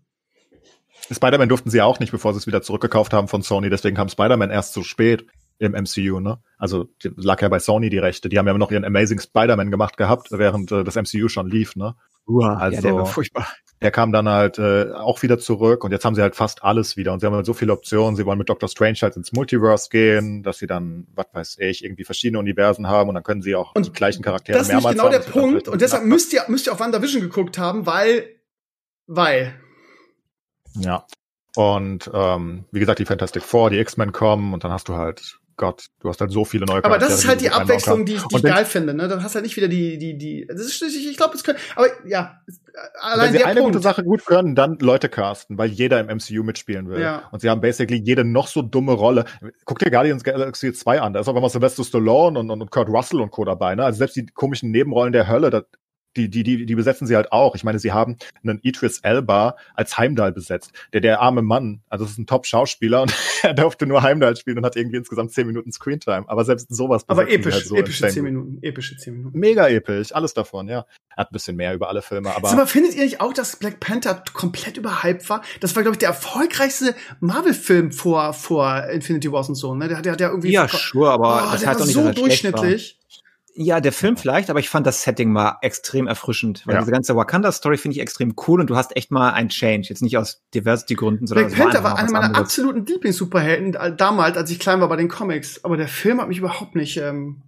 Spider-Man 1.12 1.50
durften 1.50 1.70
sie 1.70 1.82
auch 1.82 2.00
nicht, 2.00 2.12
bevor 2.12 2.34
sie 2.34 2.40
es 2.40 2.48
wieder 2.48 2.62
zurückgekauft 2.62 3.14
haben 3.14 3.28
von 3.28 3.42
Sony. 3.42 3.70
Deswegen 3.70 3.96
kam 3.96 4.10
Spider-Man 4.10 4.52
erst 4.52 4.74
zu 4.74 4.84
spät 4.84 5.26
im 5.60 5.74
MCU, 5.74 6.20
ne? 6.20 6.40
Also 6.58 6.90
lag 7.16 7.42
ja 7.42 7.50
bei 7.50 7.60
Sony 7.60 7.90
die 7.90 7.98
Rechte. 8.00 8.28
Die 8.30 8.38
haben 8.40 8.48
ja 8.48 8.54
noch 8.58 8.72
ihren 8.72 8.86
Amazing 8.86 9.20
Spider-Man 9.20 9.72
gemacht 9.72 9.98
gehabt, 9.98 10.30
während 10.32 10.72
äh, 10.72 10.84
das 10.84 10.96
MCU 10.96 11.28
schon 11.30 11.50
lief, 11.50 11.76
ne? 11.76 11.96
Uah, 12.26 12.56
Also- 12.58 12.76
ja, 12.76 12.82
der 12.82 12.96
war 12.96 13.06
furchtbar. 13.06 13.48
Der 13.82 13.92
kam 13.92 14.12
dann 14.12 14.28
halt 14.28 14.60
äh, 14.60 14.92
auch 14.92 15.22
wieder 15.22 15.40
zurück 15.40 15.86
und 15.86 15.92
jetzt 15.92 16.04
haben 16.04 16.14
sie 16.14 16.22
halt 16.22 16.36
fast 16.36 16.64
alles 16.66 16.98
wieder 16.98 17.14
und 17.14 17.22
sie 17.22 17.26
haben 17.26 17.34
halt 17.34 17.46
so 17.46 17.54
viele 17.54 17.72
Optionen. 17.72 18.18
Sie 18.18 18.26
wollen 18.26 18.38
mit 18.38 18.50
Doctor 18.50 18.68
Strange 18.68 18.98
halt 19.02 19.16
ins 19.16 19.32
Multiverse 19.32 19.88
gehen, 19.90 20.44
dass 20.44 20.58
sie 20.58 20.68
dann, 20.68 21.08
was 21.16 21.28
weiß 21.32 21.58
ich, 21.60 21.86
irgendwie 21.86 22.04
verschiedene 22.04 22.40
Universen 22.40 22.88
haben 22.90 23.08
und 23.08 23.16
dann 23.16 23.24
können 23.24 23.42
sie 23.42 23.56
auch 23.56 23.74
Und 23.76 23.86
die 23.86 23.94
gleichen 23.94 24.22
Charaktere 24.22 24.58
Das 24.58 24.68
ist 24.68 24.74
mehrmals 24.74 24.96
genau 24.96 25.06
haben. 25.06 25.12
der 25.12 25.20
Das 25.20 25.28
wird 25.28 25.36
dann 25.38 25.42
Punkt 25.44 25.56
vielleicht 25.62 25.68
und 25.70 25.82
deshalb 25.82 26.04
müsst 26.06 26.34
ihr 26.34 26.42
müsst 26.50 26.68
ihr 26.68 26.74
auch 26.74 26.80
WandaVision 26.82 27.22
geguckt 27.22 27.58
haben, 27.58 27.86
weil 27.86 28.28
weil 29.08 29.54
Ja. 30.76 31.06
Und 31.56 32.12
ähm, 32.14 32.66
wie 32.72 32.80
gesagt, 32.82 33.00
die 33.00 33.06
Fantastic 33.06 33.44
Four, 33.44 33.70
die 33.70 33.80
X-Men 33.80 34.12
kommen 34.12 34.54
und 34.54 34.64
dann 34.66 34.72
hast 34.72 34.88
du 34.90 34.96
halt, 34.96 35.40
Gott, 35.60 35.88
du 36.00 36.08
hast 36.08 36.22
halt 36.22 36.32
so 36.32 36.46
viele 36.46 36.66
neue 36.66 36.86
aber 36.86 36.98
das 36.98 37.10
Charaktere, 37.10 37.20
ist 37.20 37.28
halt 37.28 37.42
die 37.42 37.50
einbauen 37.50 37.62
Abwechslung, 37.64 38.06
die 38.06 38.14
ich, 38.14 38.24
die 38.24 38.36
ich 38.38 38.44
geil 38.44 38.64
finde, 38.64 38.94
ne? 38.94 39.10
Dann 39.10 39.22
hast 39.22 39.36
du 39.36 39.36
halt 39.36 39.44
nicht 39.44 39.58
wieder 39.58 39.68
die 39.68 39.98
die 39.98 40.18
die 40.18 40.48
das 40.48 40.62
ist 40.62 40.82
ich, 40.82 41.10
ich 41.10 41.18
glaube, 41.18 41.36
es 41.36 41.44
können 41.44 41.60
aber 41.76 41.88
ja, 42.08 42.40
allein 43.02 43.26
Wenn 43.26 43.32
sie 43.34 43.38
der 43.40 43.48
eine 43.48 43.60
Punkt. 43.60 43.76
gute 43.76 43.84
Sache 43.84 44.04
gut 44.04 44.26
können, 44.26 44.56
dann 44.56 44.78
Leute 44.80 45.10
casten, 45.10 45.58
weil 45.58 45.70
jeder 45.70 46.00
im 46.00 46.08
MCU 46.08 46.44
mitspielen 46.44 46.88
will. 46.88 47.02
Ja. 47.02 47.24
Und 47.34 47.42
sie 47.42 47.50
haben 47.50 47.60
basically 47.60 48.02
jede 48.02 48.24
noch 48.24 48.48
so 48.48 48.62
dumme 48.62 48.94
Rolle. 48.94 49.26
Guck 49.66 49.80
dir 49.80 49.92
Guardians 49.92 50.24
Galaxy 50.24 50.72
2 50.72 51.02
an, 51.02 51.12
da 51.12 51.20
ist 51.20 51.28
auch 51.28 51.36
immer 51.36 51.50
Sylvester 51.50 51.84
Stallone 51.84 52.40
und, 52.40 52.50
und, 52.50 52.62
und 52.62 52.72
Kurt 52.72 52.88
Russell 52.88 53.20
und 53.20 53.32
Co. 53.32 53.44
dabei. 53.44 53.76
Ne? 53.76 53.84
Also 53.84 53.98
selbst 53.98 54.16
die 54.16 54.28
komischen 54.28 54.72
Nebenrollen 54.72 55.12
der 55.12 55.28
Hölle, 55.28 55.50
das, 55.50 55.66
die, 56.18 56.30
die, 56.30 56.44
die, 56.44 56.66
die 56.66 56.76
besetzen 56.76 57.08
sie 57.08 57.16
halt 57.16 57.32
auch. 57.32 57.56
Ich 57.56 57.64
meine, 57.64 57.80
sie 57.80 57.92
haben 57.92 58.18
einen 58.44 58.60
Idris 58.64 59.00
Elba 59.00 59.56
als 59.76 59.98
Heimdall 59.98 60.32
besetzt. 60.32 60.72
Der, 60.94 61.02
der 61.02 61.22
arme 61.22 61.42
Mann, 61.42 61.82
also 61.90 62.06
das 62.06 62.14
ist 62.14 62.18
ein 62.18 62.26
Top-Schauspieler 62.26 63.04
und 63.04 63.14
er 63.44 63.54
durfte 63.54 63.86
nur 63.86 64.02
Heimdall 64.02 64.36
spielen 64.36 64.58
und 64.58 64.66
hat 64.66 64.76
irgendwie 64.76 64.98
insgesamt 64.98 65.32
10 65.32 65.48
Minuten 65.48 65.72
Screentime. 65.72 66.26
Aber 66.28 66.46
selbst 66.46 66.68
sowas 66.74 67.04
aber 67.08 67.30
episch, 67.30 67.54
halt 67.54 67.66
so 67.66 67.76
epische 67.76 68.06
insane 68.06 68.14
10 68.14 68.24
gut. 68.24 68.32
Minuten, 68.32 68.64
epische 68.64 68.98
10 68.98 69.14
Minuten. 69.14 69.40
Mega 69.40 69.68
episch, 69.68 70.14
alles 70.14 70.34
davon, 70.34 70.68
ja. 70.68 70.86
Er 71.16 71.24
hat 71.24 71.32
ein 71.32 71.34
bisschen 71.34 71.56
mehr 71.56 71.74
über 71.74 71.90
alle 71.90 72.02
Filme, 72.02 72.36
aber. 72.36 72.50
Sag 72.50 72.58
mal, 72.58 72.66
findet 72.66 72.96
ihr 72.96 73.04
nicht 73.04 73.22
auch, 73.22 73.34
dass 73.34 73.58
Black 73.58 73.80
Panther 73.80 74.24
komplett 74.34 74.78
überhyped 74.78 75.30
war? 75.30 75.42
Das 75.60 75.76
war, 75.76 75.84
glaube 75.84 75.96
ich, 75.96 76.00
der 76.00 76.10
erfolgreichste 76.10 76.96
Marvel-Film 77.20 77.92
vor, 77.92 78.34
vor 78.34 78.86
Infinity 78.86 79.32
Wars 79.32 79.50
und 79.50 79.56
so, 79.56 79.76
ne? 79.76 79.88
Der 79.88 79.98
hat 79.98 80.06
ja 80.06 80.16
der 80.16 80.30
irgendwie. 80.30 80.52
Ja, 80.52 80.68
sure, 80.68 81.12
aber 81.12 81.46
oh, 81.48 81.52
das 81.52 81.62
der 81.62 81.70
heißt 81.70 81.80
war 81.80 81.84
auch 81.84 81.88
nicht, 81.88 81.96
so 81.96 82.24
dass 82.24 82.30
er 82.30 82.32
schlecht 82.32 82.58
war. 82.58 82.66
Ja, 83.62 83.82
der 83.82 83.92
Film 83.92 84.16
vielleicht, 84.16 84.50
aber 84.50 84.62
ich 84.62 84.70
fand 84.70 84.88
das 84.88 85.02
Setting 85.02 85.34
mal 85.34 85.58
extrem 85.62 86.08
erfrischend. 86.08 86.66
Weil 86.66 86.76
Ja. 86.76 86.80
diese 86.80 86.92
ganze 86.94 87.14
Wakanda-Story 87.18 87.76
finde 87.76 87.98
ich 87.98 88.02
extrem 88.02 88.34
cool 88.48 88.62
und 88.62 88.70
du 88.70 88.78
hast 88.78 88.96
echt 88.96 89.12
mal 89.12 89.32
ein 89.32 89.50
Change. 89.50 89.88
Jetzt 89.90 90.02
nicht 90.02 90.18
aus 90.18 90.42
Diversity-Gründen, 90.54 91.28
sondern 91.28 91.48
Black 91.48 91.60
Panther 91.60 91.80
einfach 91.80 91.84
war 91.84 91.92
mal 91.96 92.00
einer 92.04 92.12
meiner 92.14 92.26
anderes. 92.28 92.46
absoluten 92.46 92.86
Lieblings-Superhelden 92.86 93.74
äh, 93.74 93.94
damals, 93.94 94.38
als 94.38 94.50
ich 94.50 94.60
klein 94.60 94.80
war 94.80 94.88
bei 94.88 94.96
den 94.96 95.10
Comics. 95.10 95.62
Aber 95.66 95.76
der 95.76 95.90
Film 95.90 96.22
hat 96.22 96.30
mich 96.30 96.38
überhaupt 96.38 96.76
nicht. 96.76 96.96
Ähm, 96.96 97.42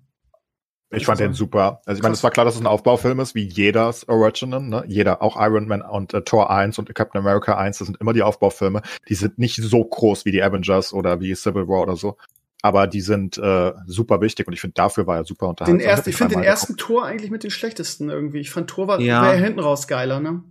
Ich 0.94 1.06
fand 1.06 1.22
den 1.22 1.34
super. 1.34 1.80
Also 1.86 2.00
ich 2.00 2.04
meine, 2.04 2.12
es 2.14 2.24
war 2.24 2.32
klar, 2.32 2.44
dass 2.44 2.56
es 2.56 2.60
ein 2.60 2.68
Aufbaufilm 2.68 3.22
ist, 3.22 3.34
wie 3.34 3.48
jedes 3.48 4.10
Original, 4.10 4.60
ne? 4.62 4.84
Jeder, 4.88 5.22
auch 5.22 5.38
Iron 5.40 5.66
Man 5.66 5.82
und 5.82 6.14
äh, 6.14 6.24
Thor 6.24 6.50
1 6.52 6.78
und 6.78 6.94
Captain 6.94 7.22
America 7.22 7.56
1, 7.56 7.78
das 7.78 7.86
sind 7.88 8.02
immer 8.02 8.12
die 8.12 8.24
Aufbaufilme. 8.24 8.82
Die 9.08 9.16
sind 9.16 9.40
nicht 9.40 9.56
so 9.56 9.82
groß 9.82 10.26
wie 10.26 10.32
die 10.32 10.44
Avengers 10.44 10.92
oder 10.92 11.22
wie 11.22 11.34
Civil 11.36 11.70
War 11.70 11.84
oder 11.84 11.96
so. 11.96 12.18
Aber 12.64 12.86
die 12.88 13.02
sind 13.02 13.38
äh, 13.38 13.74
super 13.88 14.22
wichtig 14.22 14.48
und 14.48 14.54
ich 14.54 14.62
finde, 14.62 14.76
dafür 14.76 15.08
war 15.08 15.18
er 15.18 15.24
super 15.26 15.48
unterhaltsam. 15.50 15.80
den 15.80 15.88
ersten, 15.88 16.10
ich 16.10 16.16
finde 16.16 16.36
den 16.36 16.44
ersten 16.44 16.78
Tor 16.78 17.06
eigentlich 17.06 17.32
mit 17.32 17.44
den 17.44 17.50
schlechtesten 17.52 18.10
irgendwie. 18.10 18.40
Ich 18.40 18.52
fand 18.52 18.70
Tor 18.70 18.88
war, 18.88 19.00
Ja. 19.00 19.22
war 19.24 19.34
ja 19.34 19.40
hinten 19.44 19.60
raus 19.60 19.88
geiler, 19.88 20.20
ne? 20.20 20.44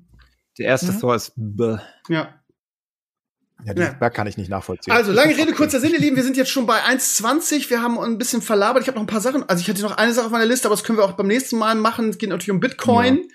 Der 0.58 0.66
erste 0.66 0.92
Mhm. 0.92 1.00
Thor 1.00 1.14
ist 1.14 1.32
bäh. 1.36 1.76
Ja. 2.08 2.22
geguckt. 2.22 2.34
Ja, 3.64 3.74
diesen 3.74 3.92
Ja. 3.92 3.98
Berg 3.98 4.14
kann 4.14 4.26
ich 4.26 4.36
nicht 4.38 4.48
nachvollziehen. 4.48 4.92
Also, 4.94 5.12
lange 5.12 5.36
Rede, 5.36 5.52
kurzer 5.52 5.80
Sinn, 5.80 5.92
ihr 5.92 6.00
Lieben. 6.00 6.16
Wir 6.16 6.22
sind 6.24 6.36
jetzt 6.36 6.50
schon 6.50 6.66
bei 6.66 6.80
1,20. 6.82 7.68
Wir 7.70 7.82
haben 7.82 7.98
ein 7.98 8.16
bisschen 8.18 8.40
verlabert. 8.42 8.82
Ich 8.82 8.88
habe 8.88 8.96
noch 8.96 9.04
ein 9.04 9.06
paar 9.06 9.20
Sachen. 9.20 9.46
Also, 9.48 9.60
ich 9.60 9.68
hatte 9.68 9.82
noch 9.82 9.96
eine 9.98 10.12
Sache 10.14 10.26
auf 10.26 10.32
meiner 10.32 10.46
Liste, 10.46 10.66
aber 10.66 10.74
das 10.76 10.82
können 10.82 10.96
wir 10.98 11.04
auch 11.04 11.12
beim 11.12 11.26
nächsten 11.26 11.58
Mal 11.58 11.74
machen. 11.74 12.08
Es 12.08 12.18
geht 12.18 12.30
natürlich 12.30 12.50
um 12.50 12.60
Bitcoin. 12.60 13.28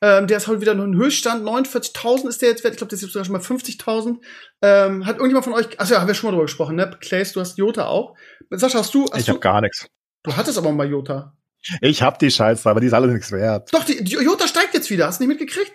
Ähm, 0.00 0.26
der 0.28 0.36
ist 0.36 0.46
heute 0.46 0.60
wieder 0.60 0.74
noch 0.74 0.84
ein 0.84 0.94
Höchststand. 0.94 1.44
49.000 1.44 2.28
ist 2.28 2.40
der 2.40 2.50
jetzt 2.50 2.62
wert. 2.62 2.74
Ich 2.74 2.78
glaube, 2.78 2.90
der 2.90 2.96
ist 2.96 3.02
jetzt 3.02 3.12
sogar 3.12 3.24
schon 3.24 3.32
mal 3.32 3.40
50.000. 3.40 4.18
Ähm, 4.62 5.06
hat 5.06 5.16
irgendjemand 5.16 5.44
von 5.44 5.54
euch, 5.54 5.78
also 5.80 5.94
ja, 5.94 6.00
haben 6.00 6.06
wir 6.08 6.14
schon 6.14 6.28
mal 6.28 6.32
drüber 6.32 6.44
gesprochen, 6.44 6.76
ne? 6.76 6.96
Clays, 7.00 7.32
du 7.32 7.40
hast 7.40 7.58
Jota 7.58 7.86
auch. 7.86 8.16
Sascha, 8.50 8.78
hast 8.78 8.94
du, 8.94 9.06
hast 9.10 9.20
ich 9.20 9.28
habe 9.28 9.40
gar 9.40 9.60
nichts. 9.60 9.86
du 10.22 10.36
hattest 10.36 10.56
aber 10.58 10.70
mal 10.72 10.88
Jota. 10.88 11.36
Ich 11.80 12.02
hab 12.02 12.18
die 12.20 12.30
Scheiße, 12.30 12.70
aber 12.70 12.80
die 12.80 12.86
ist 12.86 12.92
alles 12.92 13.12
nichts 13.12 13.32
wert. 13.32 13.74
Doch, 13.74 13.84
die, 13.84 14.02
die 14.04 14.14
Jota 14.14 14.46
steigt 14.46 14.74
jetzt 14.74 14.88
wieder. 14.90 15.08
Hast 15.08 15.18
du 15.18 15.24
nicht 15.26 15.38
mitgekriegt? 15.38 15.72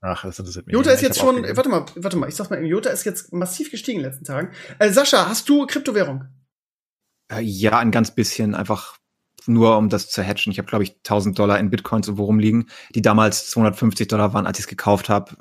Ach, 0.00 0.22
das 0.22 0.38
interessiert 0.38 0.66
mich. 0.66 0.72
Jota 0.74 0.90
nicht. 0.90 0.96
ist 0.96 1.02
jetzt 1.02 1.18
schon, 1.18 1.44
warte 1.56 1.68
mal, 1.68 1.84
warte 1.96 2.16
mal, 2.16 2.28
ich 2.28 2.34
sag's 2.34 2.50
mal, 2.50 2.64
Jota 2.64 2.90
ist 2.90 3.04
jetzt 3.04 3.32
massiv 3.32 3.70
gestiegen 3.70 3.98
in 3.98 4.04
den 4.04 4.10
letzten 4.10 4.24
Tagen. 4.24 4.52
Äh, 4.78 4.90
Sascha, 4.90 5.28
hast 5.28 5.48
du 5.48 5.66
Kryptowährung? 5.66 6.24
Äh, 7.30 7.40
Ja, 7.42 7.78
ein 7.78 7.90
ganz 7.90 8.14
bisschen, 8.14 8.54
einfach 8.54 8.96
nur 9.46 9.76
um 9.76 9.88
das 9.88 10.08
zu 10.10 10.22
hatchen. 10.22 10.50
Ich 10.52 10.58
habe, 10.58 10.68
glaube 10.68 10.84
ich, 10.84 10.96
1000 10.98 11.38
Dollar 11.38 11.58
in 11.58 11.70
Bitcoins 11.70 12.06
irgendwo 12.08 12.24
rumliegen, 12.24 12.68
die 12.94 13.02
damals 13.02 13.50
250 13.50 14.08
Dollar 14.08 14.32
waren, 14.34 14.46
als 14.46 14.58
ich 14.58 14.64
es 14.64 14.68
gekauft 14.68 15.08
habe. 15.08 15.36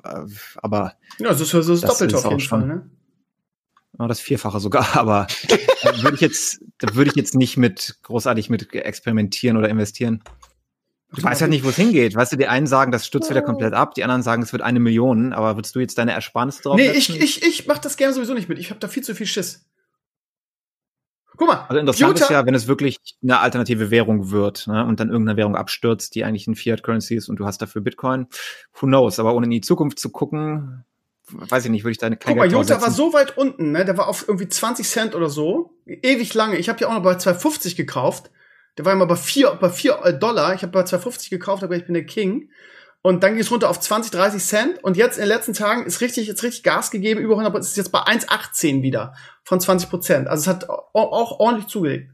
Aber 0.58 0.94
Ja, 1.20 1.30
das 1.30 1.42
ist, 1.42 1.54
das 1.54 1.68
ist 1.68 1.84
Das 1.84 1.92
doppelt 1.92 2.14
ist 2.14 2.26
auf 2.26 2.32
jeden 2.32 2.42
Fall, 2.44 2.66
ne? 2.66 2.90
das 4.08 4.20
Vierfache 4.20 4.60
sogar. 4.60 4.88
Aber 4.98 5.28
da 5.84 6.02
würde 6.04 6.16
ich 6.16 6.22
jetzt, 6.22 6.60
da 6.80 6.96
würde 6.96 7.10
ich 7.12 7.16
jetzt 7.16 7.36
nicht 7.36 7.58
mit 7.58 7.98
großartig 8.04 8.50
mit 8.50 8.74
experimentieren 8.74 9.58
oder 9.58 9.70
investieren. 9.70 10.24
Du 11.16 11.22
weißt 11.22 11.42
ja 11.42 11.48
nicht, 11.48 11.64
wo 11.64 11.70
es 11.70 11.76
hingeht. 11.76 12.16
Weißt 12.16 12.32
du, 12.34 12.38
die 12.38 12.48
einen 12.48 12.66
sagen, 12.66 12.92
das 12.92 13.06
stürzt 13.06 13.30
wieder 13.30 13.44
komplett 13.44 13.74
ab, 13.74 13.94
die 13.94 14.04
anderen 14.04 14.24
sagen, 14.24 14.42
es 14.42 14.52
wird 14.52 14.64
eine 14.64 14.80
Million. 14.80 15.32
Aber 15.32 15.56
würdest 15.56 15.76
du 15.76 15.80
jetzt 15.80 15.98
deine 16.00 16.12
Ersparnis 16.12 16.62
drauf 16.62 16.76
Nee, 16.76 16.92
setzen? 16.92 17.16
ich, 17.18 17.22
ich, 17.22 17.44
ich 17.44 17.68
mach 17.68 17.78
das 17.78 17.98
gerne 17.98 18.16
sowieso 18.16 18.34
nicht 18.34 18.50
mit. 18.50 18.58
Ich 18.58 18.72
habe 18.72 18.80
da 18.80 18.88
viel 18.88 19.04
zu 19.04 19.14
viel 19.14 19.28
Schiss. 19.28 19.64
Guck 21.38 21.48
mal, 21.48 21.66
Also 21.68 21.80
interessant 21.80 22.14
Jota- 22.20 22.24
ist 22.26 22.30
ja, 22.32 22.46
wenn 22.46 22.54
es 22.56 22.68
wirklich 22.68 22.98
eine 23.24 23.40
alternative 23.40 23.90
Währung 23.92 24.30
wird 24.32 24.68
ne, 24.68 24.86
und 24.86 25.00
dann 25.00 25.10
irgendeine 25.10 25.38
Währung 25.38 25.56
abstürzt, 25.56 26.14
die 26.16 26.24
eigentlich 26.24 26.48
ein 26.48 26.56
Fiat-Currency 26.56 27.16
ist 27.16 27.30
und 27.30 27.38
du 27.38 27.46
hast 27.46 27.62
dafür 27.62 27.82
Bitcoin. 27.82 28.28
Who 28.80 28.86
knows? 28.88 29.20
Aber 29.20 29.34
ohne 29.34 29.46
in 29.46 29.52
die 29.52 29.62
Zukunft 29.62 30.00
zu 30.00 30.10
gucken, 30.10 30.86
weiß 31.32 31.66
ich 31.66 31.72
nicht, 31.72 31.84
würde 31.84 31.94
ich 31.94 31.98
da 31.98 32.10
keine 32.10 32.18
Guck 32.20 32.36
mal, 32.38 32.52
Jota 32.52 32.82
war 32.82 32.92
so 32.92 33.14
weit 33.14 33.38
unten, 33.38 33.72
ne? 33.72 33.86
Der 33.86 33.98
war 33.98 34.08
auf 34.08 34.28
irgendwie 34.28 34.48
20 34.48 34.88
Cent 34.88 35.16
oder 35.16 35.30
so. 35.30 35.72
Ewig 35.86 36.34
lange. 36.34 36.58
Ich 36.58 36.70
habe 36.70 36.80
ja 36.80 36.88
auch 36.88 36.94
noch 36.94 37.04
bei 37.04 37.14
2,50 37.14 37.76
gekauft. 37.76 38.30
Der 38.78 38.86
war 38.86 38.94
immer 38.94 39.06
bei 39.06 39.16
4, 39.16 39.52
bei 39.60 39.70
4 39.70 39.96
Dollar. 40.20 40.54
Ich 40.54 40.62
habe 40.64 40.72
bei 40.72 40.82
2,50 40.82 41.30
gekauft, 41.30 41.64
aber 41.64 41.76
ich 41.76 41.86
bin 41.86 41.94
der 41.94 42.06
King. 42.06 42.50
Und 43.06 43.22
dann 43.22 43.34
ging 43.34 43.42
es 43.42 43.52
runter 43.52 43.70
auf 43.70 43.80
20, 43.80 44.12
30 44.12 44.42
Cent. 44.44 44.84
Und 44.84 44.96
jetzt 44.98 45.18
in 45.18 45.24
den 45.24 45.28
letzten 45.30 45.54
Tagen 45.54 45.86
ist 45.86 46.00
richtig, 46.02 46.26
jetzt 46.26 46.42
richtig 46.42 46.64
Gas 46.64 46.90
gegeben. 46.90 47.20
Über 47.20 47.34
100, 47.38 47.56
es 47.62 47.72
ist 47.72 47.78
jetzt 47.78 47.92
bei 47.92 48.00
1,18 48.00 48.82
wieder 48.82 49.14
von 49.44 49.60
20 49.60 49.90
Prozent. 49.90 50.28
Also 50.30 50.42
es 50.42 50.48
hat 50.48 50.70
au- 50.70 50.88
auch 50.94 51.40
ordentlich 51.40 51.68
zugelegt. 51.68 52.12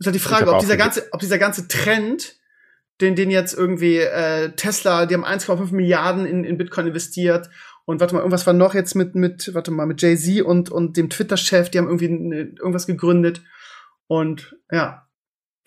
ist 0.00 0.06
halt 0.06 0.16
die 0.16 0.20
Frage, 0.20 0.46
ob 0.52 0.58
dieser 0.60 0.76
ganze, 0.76 1.06
ob 1.12 1.20
dieser 1.20 1.38
ganze 1.38 1.68
Trend, 1.68 2.34
den, 3.00 3.14
den 3.14 3.30
jetzt 3.30 3.54
irgendwie 3.54 3.98
äh, 3.98 4.50
Tesla, 4.56 5.06
die 5.06 5.14
haben 5.14 5.24
1,5 5.24 5.72
Milliarden 5.72 6.26
in, 6.26 6.42
in 6.44 6.58
Bitcoin 6.58 6.88
investiert 6.88 7.48
und 7.84 8.00
warte 8.00 8.14
mal, 8.14 8.20
irgendwas 8.20 8.46
war 8.46 8.54
noch 8.54 8.74
jetzt 8.74 8.94
mit, 8.94 9.14
mit, 9.14 9.54
warte 9.54 9.70
mal, 9.70 9.86
mit 9.86 10.02
Jay-Z 10.02 10.42
und, 10.42 10.68
und 10.70 10.96
dem 10.96 11.10
Twitter-Chef, 11.10 11.70
die 11.70 11.78
haben 11.78 11.86
irgendwie 11.86 12.06
irgendwas 12.58 12.86
gegründet. 12.86 13.40
Und 14.08 14.56
ja. 14.70 15.01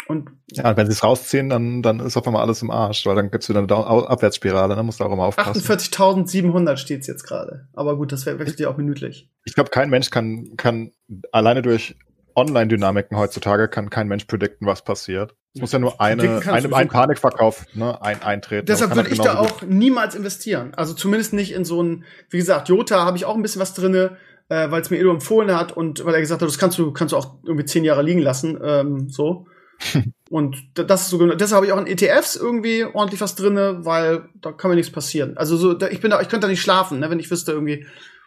Und 0.07 0.30
Ja, 0.52 0.77
wenn 0.77 0.86
sie 0.86 0.91
es 0.91 1.03
rausziehen, 1.03 1.49
dann, 1.49 1.82
dann 1.82 1.99
ist 1.99 2.15
auf 2.15 2.27
einmal 2.27 2.44
alles 2.44 2.61
im 2.61 2.69
Arsch, 2.69 3.06
weil 3.06 3.15
dann 3.15 3.32
gibt's 3.32 3.49
wieder 3.49 3.60
eine 3.60 3.68
Down 3.68 3.84
Au- 3.86 4.06
Abwärtsspirale, 4.06 4.76
dann 4.76 4.86
musst 4.86 4.99
du 4.99 5.03
auch 5.03 5.11
immer 5.11 5.23
aufpassen. 5.23 5.61
48.700 5.61 6.77
steht's 6.77 7.07
jetzt 7.07 7.23
gerade. 7.23 7.68
Aber 7.73 7.98
gut, 7.98 8.11
das 8.11 8.26
wechselt 8.26 8.60
ja 8.60 8.69
auch 8.69 8.77
minütlich. 8.77 9.30
Ich 9.45 9.56
glaube, 9.56 9.72
kein 9.72 9.90
Mensch 9.90 10.11
kann, 10.11 10.56
kann 10.57 10.91
alleine 11.32 11.61
durch 11.61 11.95
Online-Dynamiken 12.36 13.18
heutzutage 13.18 13.68
kann 13.69 13.90
kein 13.90 14.07
Mensch 14.07 14.26
predikten, 14.26 14.68
was 14.68 14.84
passiert. 14.84 15.36
Es 15.53 15.61
muss 15.61 15.72
ja 15.72 15.80
nur 15.80 16.02
eine, 16.02 16.41
eine 16.45 16.76
ein. 16.76 16.90
Panikverkauf 16.90 17.65
ne, 17.73 18.02
ein, 18.02 18.22
eintreten. 18.22 18.65
Deshalb 18.65 18.94
würde 18.94 19.10
ich 19.10 19.19
da 19.22 19.38
auch 19.38 19.61
niemals 19.61 20.15
investieren. 20.15 20.73
Also 20.76 20.94
zumindest 20.94 21.32
nicht 21.32 21.53
in 21.53 21.64
so 21.64 21.82
ein, 21.82 22.03
wie 22.30 22.38
gesagt, 22.38 22.68
Jota 22.68 23.06
habe 23.06 23.15
ich 23.15 23.23
auch 23.23 23.36
ein 23.36 23.41
bisschen 23.41 23.61
was 23.61 23.73
drinne, 23.73 24.18
äh, 24.49 24.69
weil 24.69 24.82
es 24.82 24.90
mir 24.90 24.99
Edo 24.99 25.11
empfohlen 25.11 25.56
hat 25.56 25.72
und 25.72 26.03
weil 26.03 26.14
er 26.14 26.19
gesagt 26.19 26.41
hat, 26.41 26.48
das 26.48 26.57
kannst 26.57 26.77
du, 26.77 26.91
kannst 26.91 27.14
du 27.14 27.18
auch 27.18 27.38
irgendwie 27.45 27.65
zehn 27.65 27.86
Jahre 27.86 28.03
liegen 28.03 28.22
lassen, 28.22 28.60
ähm, 28.61 29.07
so. 29.10 29.48
und 30.30 30.58
da- 30.76 30.84
das 30.84 31.04
ist 31.04 31.10
so, 31.10 31.26
deshalb 31.36 31.58
habe 31.58 31.66
ich 31.66 31.72
auch 31.72 31.80
in 31.80 31.88
ETFs 31.88 32.36
irgendwie 32.36 32.84
ordentlich 32.86 33.22
was 33.22 33.36
drinne, 33.36 33.86
weil 33.86 34.30
da 34.42 34.52
kann 34.52 34.70
mir 34.70 34.76
nichts 34.76 34.92
passieren. 34.92 35.38
Also 35.38 35.58
so, 35.58 35.74
da, 35.74 35.88
ich 35.90 36.02
bin 36.02 36.12
da, 36.12 36.22
ich 36.22 36.30
könnte 36.30 36.48
da 36.48 36.52
nicht 36.52 36.62
schlafen, 36.62 37.00
ne, 37.00 37.10
wenn 37.10 37.20
ich 37.20 37.30
wüsste 37.32 37.52
irgendwie, 37.52 37.86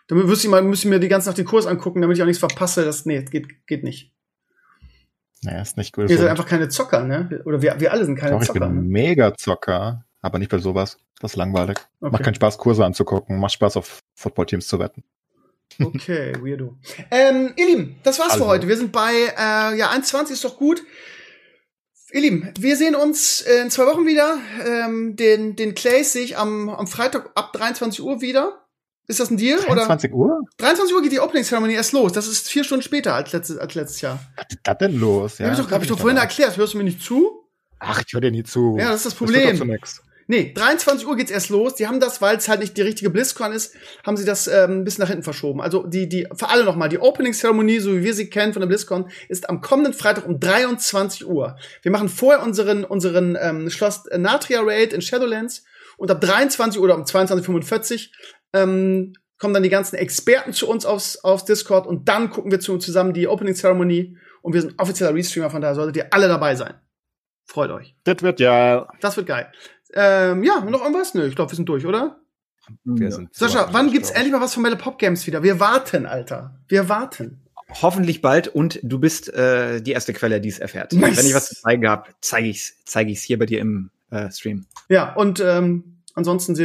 dann 0.08 0.18
müsste 0.18 0.46
ich 0.46 0.50
mal, 0.50 0.62
müsste 0.62 0.86
ich 0.86 0.90
mir 0.90 1.00
die 1.00 1.08
ganze 1.08 1.28
Nacht 1.28 1.38
den 1.38 1.44
Kurs 1.46 1.66
angucken, 1.66 2.00
damit 2.00 2.16
ich 2.16 2.22
auch 2.22 2.26
nichts 2.26 2.40
verpasse. 2.40 2.84
Das, 2.84 3.04
nee, 3.06 3.22
geht, 3.22 3.66
geht 3.66 3.84
nicht. 3.84 4.12
Nee, 5.42 5.60
ist 5.62 5.76
nicht 5.76 5.94
gut. 5.94 6.10
Ihr 6.10 6.18
seid 6.18 6.28
einfach 6.30 6.46
keine 6.46 6.68
Zocker, 6.68 7.04
ne? 7.04 7.42
Oder 7.44 7.62
wir, 7.62 7.78
wir 7.78 7.92
alle 7.92 8.04
sind 8.04 8.16
keine 8.16 8.32
Doch, 8.32 8.40
ich 8.42 8.48
Zocker. 8.48 8.60
bin 8.66 8.74
Ne? 8.74 8.80
mega 8.82 9.34
Zocker, 9.36 10.04
aber 10.20 10.38
nicht 10.38 10.50
bei 10.50 10.58
sowas. 10.58 10.98
Das 11.20 11.32
ist 11.32 11.36
langweilig. 11.36 11.78
Okay. 12.00 12.10
Macht 12.12 12.24
keinen 12.24 12.34
Spaß, 12.34 12.58
Kurse 12.58 12.84
anzugucken. 12.84 13.38
Macht 13.38 13.52
Spaß, 13.52 13.76
auf 13.76 14.00
Footballteams 14.14 14.66
zu 14.66 14.78
wetten. 14.78 15.04
Okay, 15.80 16.32
weirdo. 16.42 16.76
Ähm, 17.10 17.52
ihr 17.56 17.66
Lieben, 17.66 17.96
das 18.02 18.18
war's 18.18 18.32
Also. 18.32 18.44
für 18.44 18.50
heute. 18.50 18.66
Wir 18.68 18.76
sind 18.76 18.90
bei, 18.90 19.12
äh, 19.12 19.76
ja, 19.78 19.90
1,20 19.92 20.30
ist 20.32 20.44
doch 20.44 20.56
gut. 20.56 20.82
Ihr 22.12 22.20
Lieben, 22.22 22.50
wir 22.58 22.76
sehen 22.76 22.94
uns 22.94 23.42
in 23.42 23.70
zwei 23.70 23.84
Wochen 23.86 24.06
wieder. 24.06 24.38
Ähm, 24.66 25.14
den, 25.16 25.56
den 25.56 25.74
Clays 25.74 26.12
sehe 26.12 26.22
ich 26.24 26.38
am, 26.38 26.68
am 26.70 26.86
Freitag 26.86 27.30
ab 27.34 27.52
23 27.52 28.02
Uhr 28.02 28.20
wieder. 28.22 28.64
Ist 29.06 29.20
das 29.20 29.30
ein 29.30 29.36
Deal? 29.36 29.58
Oder? 29.60 29.86
23 29.86 30.12
Uhr? 30.12 30.40
23 30.58 30.94
Uhr 30.94 31.02
geht 31.02 31.12
die 31.12 31.20
Opening 31.20 31.44
Ceremony 31.44 31.74
erst 31.74 31.92
los. 31.92 32.12
Das 32.12 32.26
ist 32.26 32.48
vier 32.48 32.64
Stunden 32.64 32.82
später 32.82 33.14
als 33.14 33.32
letztes, 33.32 33.58
als 33.58 33.74
letztes 33.74 34.00
Jahr. 34.00 34.20
Was 34.36 34.46
ist 34.50 34.58
das 34.62 34.78
denn 34.78 34.98
los? 34.98 35.38
Ja, 35.38 35.46
hab 35.46 35.52
ich 35.52 35.58
doch, 35.64 35.70
hab 35.70 35.82
ich 35.82 35.88
doch 35.88 35.98
vorhin 35.98 36.18
erklärt. 36.18 36.56
Hörst 36.56 36.74
du 36.74 36.78
mir 36.78 36.84
nicht 36.84 37.02
zu? 37.02 37.44
Ach, 37.78 38.02
ich 38.06 38.12
höre 38.12 38.20
dir 38.20 38.30
nie 38.30 38.42
zu. 38.42 38.76
Ja, 38.78 38.86
das 38.90 38.96
ist 38.96 39.06
das 39.06 39.12
Das 39.12 39.18
Problem. 39.18 39.68
nix. 39.68 40.02
Nee, 40.30 40.52
23 40.52 41.06
Uhr 41.06 41.16
geht's 41.16 41.30
erst 41.30 41.48
los. 41.48 41.74
Die 41.74 41.86
haben 41.86 42.00
das, 42.00 42.20
weil 42.20 42.36
es 42.36 42.50
halt 42.50 42.60
nicht 42.60 42.76
die 42.76 42.82
richtige 42.82 43.08
BlizzCon 43.08 43.50
ist, 43.50 43.74
haben 44.04 44.18
sie 44.18 44.26
das 44.26 44.46
ähm, 44.46 44.80
ein 44.80 44.84
bisschen 44.84 45.00
nach 45.00 45.08
hinten 45.08 45.22
verschoben. 45.22 45.62
Also 45.62 45.86
die, 45.86 46.06
die, 46.06 46.28
für 46.36 46.50
alle 46.50 46.64
nochmal, 46.64 46.90
die 46.90 46.98
Opening-Zeremonie, 46.98 47.78
so 47.78 47.96
wie 47.96 48.04
wir 48.04 48.12
sie 48.12 48.28
kennen 48.28 48.52
von 48.52 48.60
der 48.60 48.66
BlizzCon, 48.66 49.08
ist 49.30 49.48
am 49.48 49.62
kommenden 49.62 49.94
Freitag 49.94 50.26
um 50.26 50.38
23 50.38 51.26
Uhr. 51.26 51.56
Wir 51.80 51.90
machen 51.90 52.10
vorher 52.10 52.42
unseren, 52.42 52.84
unseren 52.84 53.38
ähm, 53.40 53.70
Schloss 53.70 54.04
Natria 54.14 54.60
Raid 54.60 54.92
in 54.92 55.00
Shadowlands 55.00 55.64
und 55.96 56.10
ab 56.10 56.20
23 56.20 56.78
Uhr 56.78 56.84
oder 56.84 56.96
um 56.96 57.04
22.45 57.04 58.10
ähm, 58.52 59.14
kommen 59.38 59.54
dann 59.54 59.62
die 59.62 59.70
ganzen 59.70 59.96
Experten 59.96 60.52
zu 60.52 60.68
uns 60.68 60.84
aufs, 60.84 61.24
aufs 61.24 61.46
Discord 61.46 61.86
und 61.86 62.06
dann 62.06 62.28
gucken 62.28 62.50
wir 62.50 62.60
zu, 62.60 62.76
zusammen 62.76 63.14
die 63.14 63.28
Opening-Zeremonie 63.28 64.18
und 64.42 64.52
wir 64.52 64.60
sind 64.60 64.74
offizieller 64.78 65.14
Restreamer, 65.14 65.48
von 65.48 65.62
daher 65.62 65.74
solltet 65.74 65.96
ihr 65.96 66.12
alle 66.12 66.28
dabei 66.28 66.54
sein. 66.54 66.74
Freut 67.48 67.70
euch. 67.70 67.96
Das 68.04 68.20
wird 68.20 68.40
ja. 68.40 68.86
Das 69.00 69.16
wird 69.16 69.26
geil. 69.26 69.50
Ähm, 69.94 70.44
ja, 70.44 70.60
noch 70.60 70.82
irgendwas? 70.82 71.14
Nö, 71.14 71.26
ich 71.26 71.34
glaube, 71.36 71.50
wir 71.52 71.56
sind 71.56 71.68
durch, 71.68 71.86
oder? 71.86 72.18
Wir 72.84 73.10
sind 73.10 73.34
Sascha, 73.34 73.68
wann 73.72 73.90
gibt's 73.90 74.10
ich. 74.10 74.16
endlich 74.16 74.32
mal 74.32 74.40
was 74.42 74.52
von 74.52 74.62
Melle 74.62 74.76
Pop 74.76 74.98
Games 74.98 75.26
wieder? 75.26 75.42
Wir 75.42 75.58
warten, 75.58 76.04
Alter. 76.04 76.58
Wir 76.68 76.88
warten. 76.88 77.40
Hoffentlich 77.82 78.20
bald 78.22 78.48
und 78.48 78.80
du 78.82 78.98
bist 78.98 79.32
äh, 79.32 79.80
die 79.82 79.92
erste 79.92 80.12
Quelle, 80.12 80.40
die 80.40 80.48
es 80.48 80.58
erfährt. 80.58 80.92
Nice. 80.92 81.16
Wenn 81.18 81.26
ich 81.26 81.34
was 81.34 81.48
zu 81.48 81.54
zeigen 81.54 81.88
habe, 81.88 82.10
zeige 82.20 82.48
ich's, 82.48 82.74
zeige 82.84 83.10
ich's 83.10 83.22
hier 83.22 83.38
bei 83.38 83.46
dir 83.46 83.60
im 83.60 83.90
äh, 84.10 84.30
Stream. 84.30 84.66
Ja, 84.88 85.14
und 85.14 85.40
ähm, 85.40 85.98
ansonsten 86.14 86.54
sie, 86.54 86.64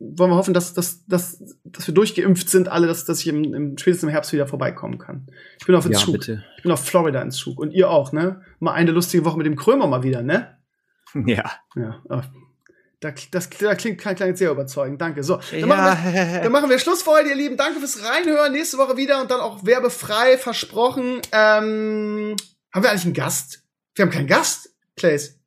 wollen 0.00 0.30
wir 0.30 0.36
hoffen, 0.36 0.54
dass, 0.54 0.74
dass, 0.74 1.04
dass, 1.06 1.40
dass 1.64 1.86
wir 1.86 1.94
durchgeimpft 1.94 2.48
sind, 2.48 2.68
alle, 2.68 2.86
dass, 2.88 3.04
dass 3.04 3.20
ich 3.20 3.28
im, 3.28 3.54
im 3.54 3.78
spätestens 3.78 4.04
im 4.04 4.10
Herbst 4.10 4.32
wieder 4.32 4.46
vorbeikommen 4.48 4.98
kann. 4.98 5.26
Ich 5.60 5.66
bin 5.66 5.74
auf 5.76 5.84
Ja, 5.84 5.90
Entzug. 5.92 6.14
bitte. 6.14 6.44
Ich 6.56 6.62
bin 6.64 6.72
auf 6.72 6.84
Florida 6.84 7.20
Entzug. 7.20 7.58
Und 7.60 7.72
ihr 7.72 7.88
auch, 7.90 8.12
ne? 8.12 8.40
Mal 8.58 8.72
eine 8.72 8.90
lustige 8.90 9.24
Woche 9.24 9.36
mit 9.38 9.46
dem 9.46 9.54
Krömer 9.56 9.86
mal 9.86 10.02
wieder, 10.02 10.22
ne? 10.22 10.55
Ja. 11.26 11.50
Ja. 11.74 12.02
äh, 12.10 12.22
Da, 13.00 13.12
das, 13.30 13.50
da 13.50 13.74
klingt, 13.74 13.98
klingt 14.00 14.38
sehr 14.38 14.50
überzeugend. 14.50 15.00
Danke. 15.00 15.22
So, 15.22 15.38
dann, 15.50 15.68
machen 15.68 16.12
wir, 16.12 16.12
ja. 16.24 16.40
dann 16.42 16.52
machen 16.52 16.70
wir 16.70 16.78
Schluss 16.78 17.02
für 17.02 17.10
heute, 17.10 17.28
ihr 17.28 17.34
Lieben. 17.34 17.56
Danke 17.56 17.78
fürs 17.78 18.02
Reinhören. 18.04 18.52
Nächste 18.52 18.78
Woche 18.78 18.96
wieder 18.96 19.20
und 19.20 19.30
dann 19.30 19.40
auch 19.40 19.64
werbefrei 19.64 20.38
versprochen. 20.38 21.20
Ähm, 21.32 22.36
haben 22.72 22.82
wir 22.82 22.90
eigentlich 22.90 23.04
einen 23.04 23.14
Gast? 23.14 23.62
Wir 23.94 24.04
haben 24.04 24.12
keinen 24.12 24.26
Gast, 24.26 24.70
Clays. 24.96 25.38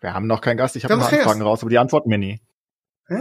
Wir 0.00 0.14
haben 0.14 0.26
noch 0.26 0.40
keinen 0.40 0.56
Gast. 0.56 0.76
Ich 0.76 0.84
habe 0.84 0.96
noch 0.96 1.10
Anfragen 1.10 1.42
raus, 1.42 1.60
aber 1.62 1.70
die 1.70 1.78
Antwort 1.78 2.06
Mini. 2.06 2.40
Ja. 3.08 3.18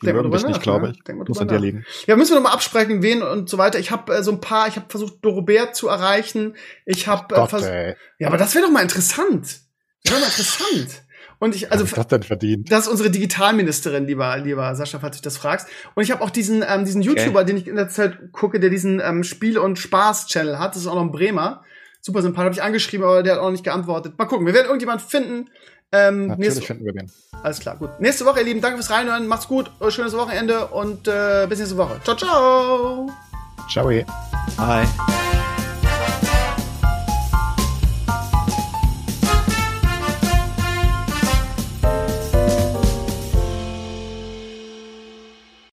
Die 0.00 0.06
Denk 0.06 0.16
mögen 0.16 0.30
dich 0.30 0.46
nicht, 0.46 0.62
glaube 0.62 0.88
ne? 0.88 0.94
ich. 0.94 1.12
Mal 1.12 1.24
Muss 1.26 1.38
an 1.38 1.48
dir 1.48 1.58
liegen. 1.58 1.84
Ja, 2.06 2.14
müssen 2.14 2.30
wir 2.32 2.36
noch 2.36 2.44
mal 2.50 2.52
absprechen, 2.52 3.02
wen 3.02 3.20
und 3.22 3.48
so 3.48 3.58
weiter. 3.58 3.80
Ich 3.80 3.90
habe 3.90 4.14
äh, 4.14 4.22
so 4.22 4.30
ein 4.30 4.40
paar, 4.40 4.68
ich 4.68 4.76
habe 4.76 4.86
versucht, 4.88 5.24
Dorobert 5.24 5.74
zu 5.74 5.88
erreichen. 5.88 6.56
Ich 6.86 7.08
habe 7.08 7.34
äh, 7.34 7.38
Gott, 7.38 7.50
vers- 7.50 7.64
ey. 7.64 7.96
Ja, 8.20 8.28
aber 8.28 8.36
das 8.36 8.54
wäre 8.54 8.64
doch 8.66 8.70
mal 8.72 8.82
interessant. 8.82 9.60
Das 10.04 10.12
wäre 10.12 10.20
mal 10.20 10.26
interessant. 10.28 11.02
Und 11.40 11.54
ich, 11.54 11.70
also 11.70 11.84
Was 11.84 11.92
hat 11.92 11.98
das 11.98 12.06
denn 12.08 12.22
verdient? 12.24 12.72
Das 12.72 12.86
ist 12.86 12.88
unsere 12.88 13.10
Digitalministerin, 13.10 14.06
lieber, 14.06 14.36
lieber 14.38 14.74
Sascha, 14.74 14.98
falls 14.98 15.16
du 15.16 15.18
dich 15.18 15.22
das 15.22 15.36
fragst. 15.36 15.68
Und 15.94 16.02
ich 16.02 16.10
habe 16.10 16.22
auch 16.22 16.30
diesen, 16.30 16.64
ähm, 16.68 16.84
diesen 16.84 17.02
YouTuber, 17.02 17.44
den 17.44 17.56
ich 17.56 17.68
in 17.68 17.76
der 17.76 17.88
Zeit 17.88 18.32
gucke, 18.32 18.58
der 18.58 18.70
diesen 18.70 19.00
ähm, 19.00 19.22
Spiel- 19.22 19.58
und 19.58 19.78
Spaß-Channel 19.78 20.58
hat. 20.58 20.74
Das 20.74 20.82
ist 20.82 20.88
auch 20.88 20.96
noch 20.96 21.02
ein 21.02 21.12
Bremer. 21.12 21.62
Super 22.00 22.22
sympathisch. 22.22 22.46
Habe 22.46 22.54
ich 22.54 22.62
angeschrieben, 22.62 23.04
aber 23.06 23.22
der 23.22 23.34
hat 23.34 23.40
auch 23.40 23.44
noch 23.46 23.52
nicht 23.52 23.64
geantwortet. 23.64 24.18
Mal 24.18 24.24
gucken. 24.24 24.46
Wir 24.46 24.54
werden 24.54 24.66
irgendjemand 24.66 25.00
finden. 25.02 25.48
Ähm, 25.90 26.26
Natürlich 26.26 26.54
nächste, 26.54 26.66
finden 26.66 26.84
wir 26.84 26.92
den. 26.92 27.10
alles 27.42 27.60
klar, 27.60 27.76
gut. 27.76 27.98
Nächste 27.98 28.26
Woche, 28.26 28.40
ihr 28.40 28.44
Lieben, 28.44 28.60
danke 28.60 28.76
fürs 28.76 28.90
Reinhören. 28.90 29.26
Macht's 29.26 29.48
gut. 29.48 29.70
Schönes 29.88 30.14
Wochenende 30.14 30.66
und 30.66 31.08
äh, 31.08 31.46
bis 31.48 31.58
nächste 31.58 31.76
Woche. 31.78 32.00
Ciao, 32.04 32.16
ciao. 32.16 33.10
Ciao. 33.70 33.88
ey. 33.90 34.04
Hi. 34.58 34.84